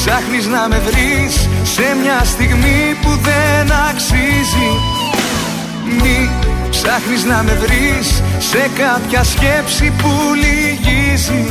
ψάχνεις 0.07 0.47
να 0.47 0.67
με 0.67 0.79
βρεις 0.85 1.33
σε 1.63 1.95
μια 2.01 2.21
στιγμή 2.23 2.97
που 3.01 3.09
δεν 3.09 3.71
αξίζει. 3.89 4.69
Μη 6.01 6.29
ψάχνεις 6.69 7.23
να 7.23 7.43
με 7.43 7.53
βρεις 7.53 8.23
σε 8.37 8.69
κάποια 8.77 9.23
σκέψη 9.23 9.93
που 9.97 10.11
λυγίζει. 10.41 11.45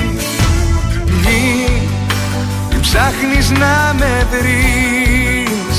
Μη, 1.22 1.66
μη 2.70 2.80
ψάχνεις 2.80 3.50
να 3.50 3.94
με 3.98 4.26
βρεις. 4.30 5.76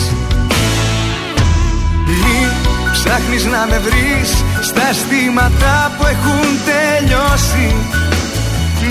Μη 2.05 2.47
Ψάχνεις 2.91 3.45
να 3.45 3.65
με 3.69 3.81
βρεις 3.85 4.29
στα 4.61 4.89
αισθήματα 4.89 5.91
που 5.97 6.05
έχουν 6.05 6.47
τελειώσει 6.69 7.75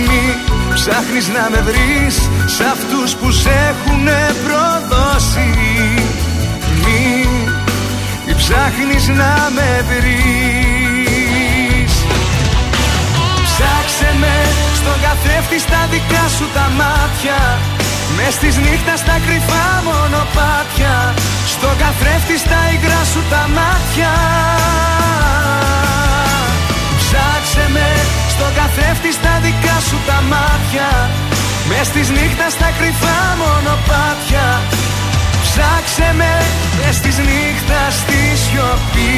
Μη 0.06 0.22
ψάχνεις 0.74 1.28
να 1.28 1.48
με 1.50 1.60
βρεις 1.68 2.16
σε 2.56 2.64
αυτούς 2.64 3.14
που 3.14 3.30
σε 3.30 3.50
έχουν 3.70 4.06
προδώσει. 4.44 5.50
Μη 6.84 7.26
ψάχνεις 8.36 9.08
να 9.08 9.34
με 9.56 9.84
βρεις. 9.88 11.92
Ψάξε 13.44 14.10
με 14.20 14.34
στον 14.78 14.98
καθρέφτη 15.04 15.58
στα 15.58 15.80
δικά 15.90 16.24
σου 16.36 16.46
τα 16.54 16.66
μάτια. 16.80 17.40
Μες 18.16 18.34
στις 18.34 18.56
νύχτας 18.56 18.98
στα 18.98 19.16
κρυφά 19.26 19.66
μονοπάτια. 19.86 21.14
Στο 21.54 21.70
καθρέφτη 21.82 22.36
στα 22.44 22.60
υγρά 22.74 23.02
σου 23.12 23.22
τα 23.30 23.42
μάτια. 23.56 24.12
Ψάξε 27.00 27.64
με 27.74 27.88
στο 28.36 28.48
καθρέφτη 28.58 29.10
στα 29.18 29.34
δικά 29.44 29.76
σου 29.88 29.98
τα 30.08 30.18
μάτια. 30.32 30.90
Μες 31.68 31.86
στις 31.86 32.08
νύχτας 32.16 32.52
στα 32.52 32.68
κρυφά 32.78 33.18
μονοπάτια. 33.40 34.46
Ψάξε 35.44 36.08
με 36.20 36.32
μες 36.76 36.94
στις 36.96 37.16
νύχτας 37.28 37.92
στη 38.02 38.20
σιωπή 38.42 39.16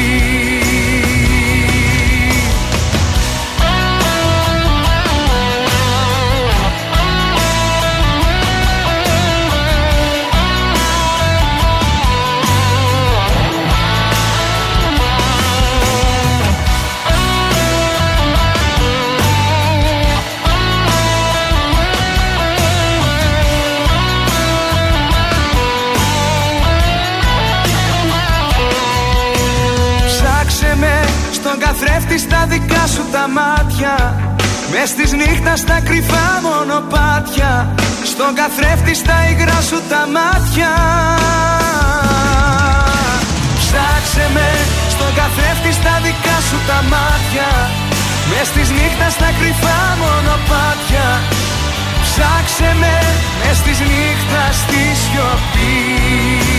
καθρέφτη 31.79 32.17
στα 32.17 32.45
δικά 32.49 32.83
σου 32.93 33.03
τα 33.11 33.25
μάτια. 33.37 33.95
Μες 34.71 34.89
στις 34.89 35.11
νύχτας 35.11 35.59
στα 35.59 35.77
κρυφά 35.87 36.27
μονοπάτια. 36.45 37.51
Στον 38.11 38.31
καθρέφτης 38.39 38.97
στα 38.97 39.17
υγρά 39.29 39.59
σου 39.69 39.79
τα 39.91 40.01
μάτια. 40.15 40.71
Ψάξε 43.61 44.25
με 44.35 44.49
στον 44.93 45.11
καθρέφτης 45.19 45.75
στα 45.81 45.95
δικά 46.05 46.37
σου 46.47 46.57
τα 46.69 46.79
μάτια. 46.93 47.49
Μες 48.29 48.47
στις 48.51 48.69
νύχτας 48.77 49.13
στα 49.17 49.29
κρυφά 49.39 49.79
μονοπάτια. 50.01 51.07
Ψάξε 52.05 52.69
με 52.81 52.95
μες 53.39 53.57
στις 53.61 53.79
νύχτας 53.89 54.53
στη 54.63 54.81
σιωπή 55.01 56.58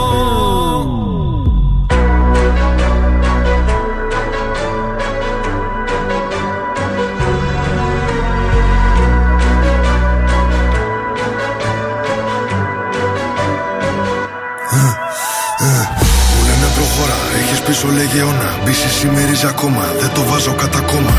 πίσω 17.81 17.93
λέγε 17.99 18.19
αιώνα. 18.19 18.49
Μπίση 18.63 18.89
σημερίζει 18.99 19.47
ακόμα, 19.53 19.83
δεν 20.01 20.09
το 20.15 20.21
βάζω 20.29 20.53
κατά 20.61 20.79
κόμμα. 20.91 21.15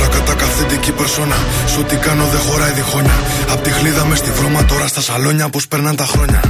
Ρακατά 0.00 0.34
καθεντική 0.42 0.92
περσόνα. 0.98 1.38
Σου 1.72 1.80
τι 1.88 1.96
κάνω 1.96 2.24
δεν 2.32 2.40
χωράει 2.46 2.72
διχόνια. 2.78 3.18
Απ' 3.52 3.62
τη 3.64 3.70
χλίδα 3.76 4.04
μες 4.08 4.18
στη 4.18 4.30
βρώμα 4.38 4.60
τώρα 4.70 4.86
στα 4.92 5.00
σαλόνια 5.06 5.46
πώ 5.54 5.60
περνάνε 5.68 5.96
τα 6.02 6.06
χρόνια. 6.12 6.40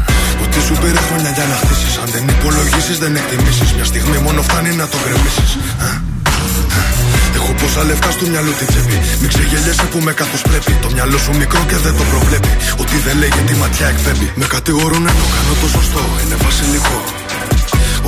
Ότι 0.42 0.58
σου 0.66 0.74
πήρε 0.80 1.00
χρόνια 1.08 1.30
για 1.36 1.46
να 1.50 1.56
χτίσεις. 1.62 1.92
Αν 2.02 2.08
δεν 2.14 2.24
υπολογίσεις, 2.34 2.96
δεν 3.02 3.12
εκτιμήσεις. 3.20 3.68
Μια 3.76 3.86
στιγμή 3.90 4.18
μόνο 4.26 4.40
φτάνει 4.48 4.70
να 4.80 4.86
το 4.92 4.96
γκρεμίσεις. 5.02 5.50
Έχω 7.38 7.52
πόσα 7.60 7.82
λεφτά 7.88 8.10
στο 8.16 8.24
μυαλό 8.32 8.52
τη 8.58 8.64
τσέπη. 8.70 8.96
Μην 9.20 9.28
ξεγελιέσαι 9.32 9.86
που 9.92 9.98
με 10.06 10.12
καθώ 10.20 10.38
πρέπει. 10.48 10.72
Το 10.84 10.88
μυαλό 10.94 11.18
σου 11.24 11.32
μικρό 11.42 11.60
και 11.70 11.78
δεν 11.84 11.94
το 11.98 12.04
προβλέπει. 12.12 12.52
Ότι 12.82 12.96
δεν 13.06 13.14
λέγει 13.22 13.40
τη 13.48 13.54
ματιά 13.62 13.86
εκφεύγει. 13.92 14.28
Με 14.40 14.46
κατηγορούν 14.54 15.02
ενώ 15.12 15.26
κάνω 15.34 15.52
το 15.62 15.68
σωστό. 15.76 16.02
Είναι 16.22 16.36
βασιλικό. 16.46 16.98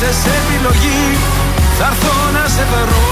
άφησες 0.00 0.32
επιλογή 0.40 1.02
Θα 1.78 1.86
έρθω 1.90 2.14
να 2.36 2.44
σε 2.54 2.64
βρω 2.70 3.02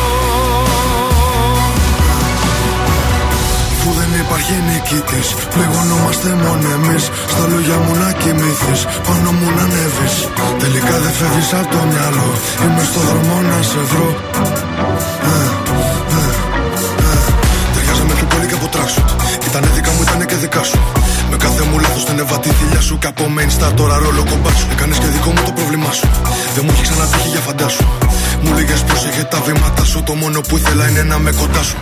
Αφού 3.72 3.90
δεν 3.98 4.10
υπάρχει 4.24 4.54
νικητής, 4.68 5.28
πληγωνόμαστε 5.54 6.28
μόνο 6.44 6.66
εμείς. 6.76 7.04
Στα 7.32 7.44
λόγια 7.50 7.76
μου 7.84 7.94
να 8.02 8.10
κοιμηθείς, 8.20 8.80
πάνω 9.06 9.30
μου 9.38 9.48
να 9.56 9.62
ανέβεις. 9.62 10.14
Τελικά 10.62 10.94
δεν 11.02 11.12
φεύγεις 11.18 11.52
από 11.58 11.68
το 11.74 11.80
μυαλό. 11.90 12.28
Είμαι 12.62 12.82
στο 12.90 13.00
δρόμο 13.08 13.36
να 13.50 13.58
σε 13.70 13.80
βρω. 13.90 14.08
Ε, 15.28 15.46
ε, 16.16 16.32
ε. 17.08 17.20
Ταιριάζαμε 17.72 18.12
πιο 18.18 18.26
πολύ 18.32 18.46
και 18.50 18.56
από 18.60 18.66
τράξου. 18.74 19.02
Ήτανε 19.48 19.68
δικά 19.74 19.90
μου, 19.94 20.02
ήτανε 20.06 20.24
και 20.30 20.36
δικά 20.44 20.62
σου. 20.62 20.78
Με 21.78 21.84
κάθε 21.84 21.96
μου 21.96 21.96
λάθο 21.96 22.00
δεν 22.06 22.18
έβα 22.18 22.38
τη 22.38 22.48
θηλιά 22.48 22.80
σου. 22.80 22.98
Και 22.98 23.06
από 23.06 23.24
main 23.36 23.50
star 23.56 23.72
τώρα 23.76 23.96
ρόλο 23.98 24.24
κομπά 24.30 24.50
σου. 24.50 24.66
Έκανες 24.72 24.98
και 24.98 25.06
δικό 25.06 25.30
μου 25.30 25.42
το 25.44 25.52
πρόβλημά 25.52 25.90
σου. 25.92 26.06
Δεν 26.54 26.62
μου 26.64 26.70
έχει 26.74 26.82
ξανατύχει 26.82 27.28
για 27.28 27.40
φαντάσου. 27.40 27.84
Μου 28.42 28.50
λέγες 28.54 28.84
είχε 29.08 29.24
τα 29.24 29.40
βήματα 29.46 29.84
σου. 29.84 30.02
Το 30.02 30.14
μόνο 30.14 30.40
που 30.40 30.56
ήθελα 30.56 30.88
είναι 30.88 31.02
να 31.02 31.18
με 31.18 31.30
κοντά 31.40 31.62
σου. 31.62 31.76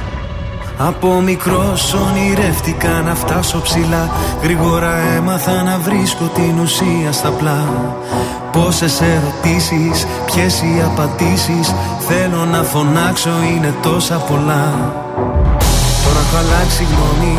Από 0.79 1.21
μικρός 1.21 1.95
ονειρεύτηκα 1.95 2.89
να 2.89 3.15
φτάσω 3.15 3.61
ψηλά 3.61 4.11
Γρήγορα 4.43 4.97
έμαθα 4.97 5.63
να 5.63 5.79
βρίσκω 5.79 6.25
την 6.35 6.59
ουσία 6.59 7.13
στα 7.13 7.31
πλά 7.31 7.69
Πόσες 8.53 9.01
ερωτήσεις, 9.01 10.07
ποιες 10.27 10.61
οι 10.61 10.83
απαντήσεις 10.85 11.75
Θέλω 12.09 12.45
να 12.45 12.63
φωνάξω 12.63 13.31
είναι 13.51 13.75
τόσα 13.83 14.15
πολλά 14.15 14.93
Τώρα 16.05 16.21
έχω 16.21 16.37
αλλάξει 16.37 16.87
γνώμη, 16.93 17.39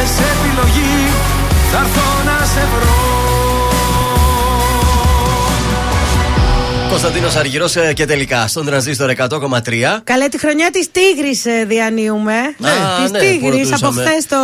άφησες 0.00 0.18
επιλογή 0.18 1.10
Θα 1.72 1.78
έρθω 1.78 2.24
να 2.24 2.46
σε 2.46 2.60
βρω 2.74 2.94
Κωνσταντίνος 6.88 7.36
Αργυρός 7.36 7.74
και 7.94 8.04
τελικά 8.04 8.46
στον 8.46 8.66
τρανζίστορ 8.66 9.10
100,3. 9.10 10.00
Καλέ 10.04 10.28
τη 10.28 10.38
χρονιά 10.38 10.70
της 10.70 10.88
Τίγρης 10.90 11.42
διανύουμε. 11.66 12.32
Ναι, 12.58 12.70
της 13.02 13.10
ναι, 13.10 13.18
Τίγρης. 13.18 13.40
που 13.68 13.74
Από 13.74 13.86
ρωτούσαμε. 13.86 14.02
χθες 14.02 14.26
το. 14.26 14.36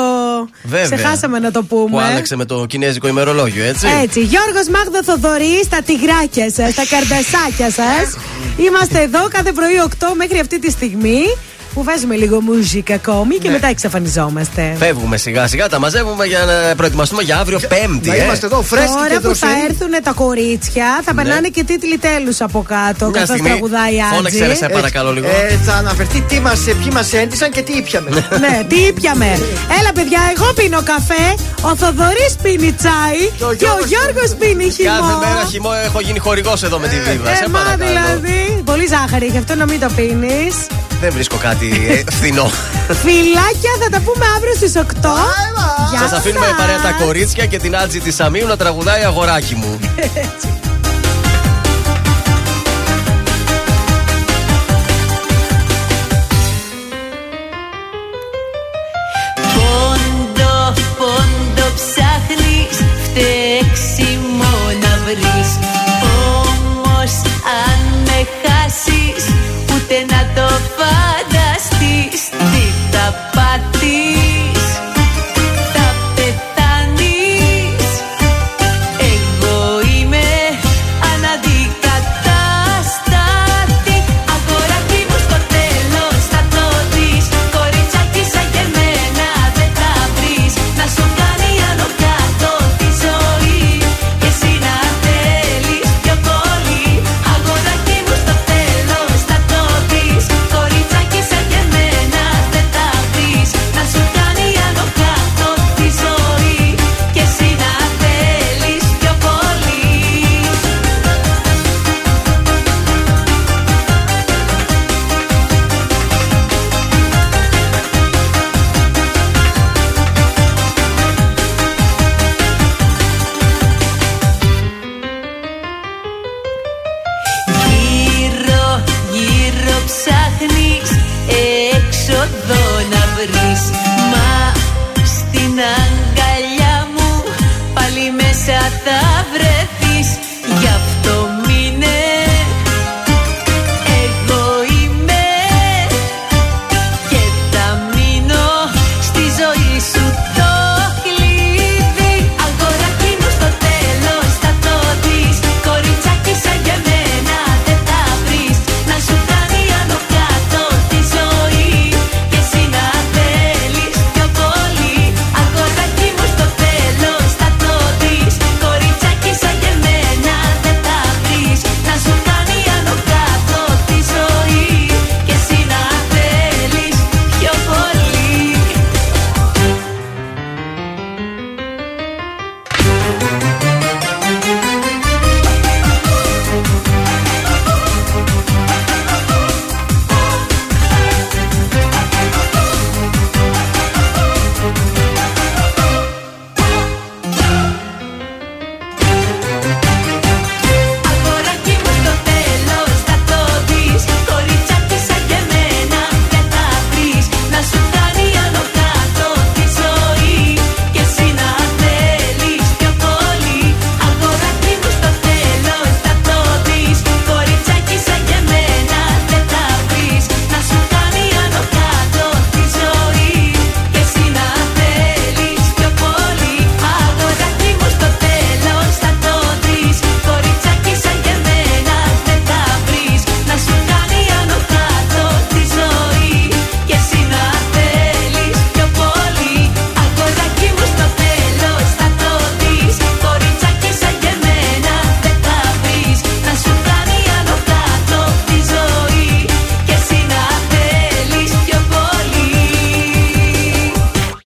Βέβαια. 0.62 0.96
Ξεχάσαμε 0.96 1.38
να 1.38 1.50
το 1.50 1.62
Που 1.62 1.88
πούμε. 1.88 2.04
άλλαξε 2.04 2.36
με 2.36 2.44
το 2.44 2.66
κινέζικο 2.66 3.08
ημερολόγιο, 3.08 3.64
έτσι. 3.64 3.86
Έτσι, 4.02 4.20
Γιώργος 4.20 4.68
Μάγδο 4.68 5.02
Θοδωρή 5.04 5.60
στα 5.64 5.82
τυγράκια 5.82 6.50
σας, 6.50 6.72
στα 6.72 6.84
καρδασάκια 6.86 7.70
σας. 7.70 8.16
Είμαστε 8.66 9.00
εδώ 9.00 9.28
κάθε 9.28 9.52
πρωί 9.52 9.76
8 9.84 10.14
μέχρι 10.16 10.38
αυτή 10.38 10.58
τη 10.58 10.70
στιγμή 10.70 11.20
που 11.74 11.84
βάζουμε 11.84 12.14
λίγο 12.16 12.40
μουσική 12.40 12.92
ακόμη 12.92 13.36
και 13.36 13.46
Ναι. 13.48 13.52
μετά 13.54 13.66
εξαφανιζόμαστε. 13.66 14.74
Φεύγουμε 14.78 15.16
σιγά 15.16 15.46
σιγά, 15.46 15.68
τα 15.68 15.78
μαζεύουμε 15.78 16.24
για 16.26 16.38
να 16.44 16.74
προετοιμαστούμε 16.74 17.22
για 17.22 17.38
αύριο 17.38 17.58
Πέμπτη. 17.68 18.08
Να 18.08 18.14
ε. 18.14 18.22
είμαστε 18.24 18.46
εδώ 18.46 18.62
φρέσκοι 18.62 18.92
Τώρα 18.92 19.08
και 19.08 19.14
που 19.14 19.20
θα 19.36 19.46
δροσεροί. 19.48 19.64
έρθουν 19.68 19.90
τα 20.02 20.12
κορίτσια 20.12 20.86
θα 21.04 21.12
Ναι. 21.14 21.22
περνάνε 21.22 21.48
και 21.48 21.64
τίτλοι 21.64 21.98
τέλους 21.98 22.40
από 22.40 22.62
κάτω. 22.68 23.04
Μια 23.10 23.20
Καθώς 23.20 23.28
στιγμή, 23.28 23.48
τραγουδάει 23.48 23.94
η 23.94 24.02
φώναξε, 24.14 24.38
ρε, 24.38 24.44
Άτζη. 24.44 24.56
σε 24.56 24.68
παρακαλώ 24.68 25.12
λίγο. 25.12 25.26
Ε, 25.28 25.58
θα 25.64 25.74
αναφερθεί 25.74 26.20
τι 26.20 26.40
μας, 26.40 26.60
ποιοι 26.60 26.90
μας 26.92 27.12
έντυσαν 27.12 27.50
και 27.50 27.62
τι 27.62 27.72
ήπιαμε. 27.72 28.10
ναι, 28.44 28.54
τι 28.68 28.76
ήπιαμε. 28.90 29.26
Έλα, 29.80 29.90
παιδιά, 29.94 30.20
εγώ 30.36 30.52
πίνω 30.52 30.80
καφέ, 30.92 31.24
ο 31.62 31.76
Θοδωρής 31.76 32.32
πίνει 32.42 32.72
τσάι 32.72 33.20
και 33.60 33.64
ο 33.64 33.78
Γιώργος 33.92 34.30
πίνει 34.38 34.70
χυμό. 34.70 34.90
Κάθε 34.90 35.14
μέρα 35.26 35.44
χυμό 35.50 35.70
έχω 35.84 36.00
γίνει 36.00 36.18
χορηγός 36.18 36.62
εδώ 36.62 36.78
με 36.78 36.88
τη 36.88 36.96
Βίβα. 37.06 37.30
Ε, 37.30 37.34
σε 37.34 37.48
μα 37.48 37.58
παρακαλώ. 37.58 37.88
δηλαδή. 37.88 38.62
Πολύ 38.64 38.86
ζάχαρη, 38.86 39.26
γι' 39.26 39.38
αυτό 39.38 39.54
να 39.54 39.66
μην 39.66 39.80
το 39.80 39.88
πίνεις. 39.96 40.54
Δεν 41.00 41.12
βρίσκω 41.12 41.36
κάτι 41.36 41.61
ε, 41.66 42.02
φθηνό. 42.10 42.50
Φιλάκια, 43.02 43.72
θα 43.82 43.88
τα 43.90 44.00
πούμε 44.00 44.24
αύριο 44.36 44.54
στις 44.54 44.72
8. 44.76 44.82
Γεια 45.90 45.98
Σας 45.98 46.12
αφήνουμε 46.12 46.46
σας. 46.46 46.56
παρέα 46.56 46.80
τα 46.80 47.04
κορίτσια 47.04 47.46
και 47.46 47.58
την 47.58 47.76
Άτζη 47.76 48.00
τη 48.00 48.10
Σαμίου 48.10 48.46
να 48.46 48.56
τραγουδάει 48.56 49.04
αγοράκι 49.04 49.54
μου. 49.54 49.78
Έτσι. 49.96 50.48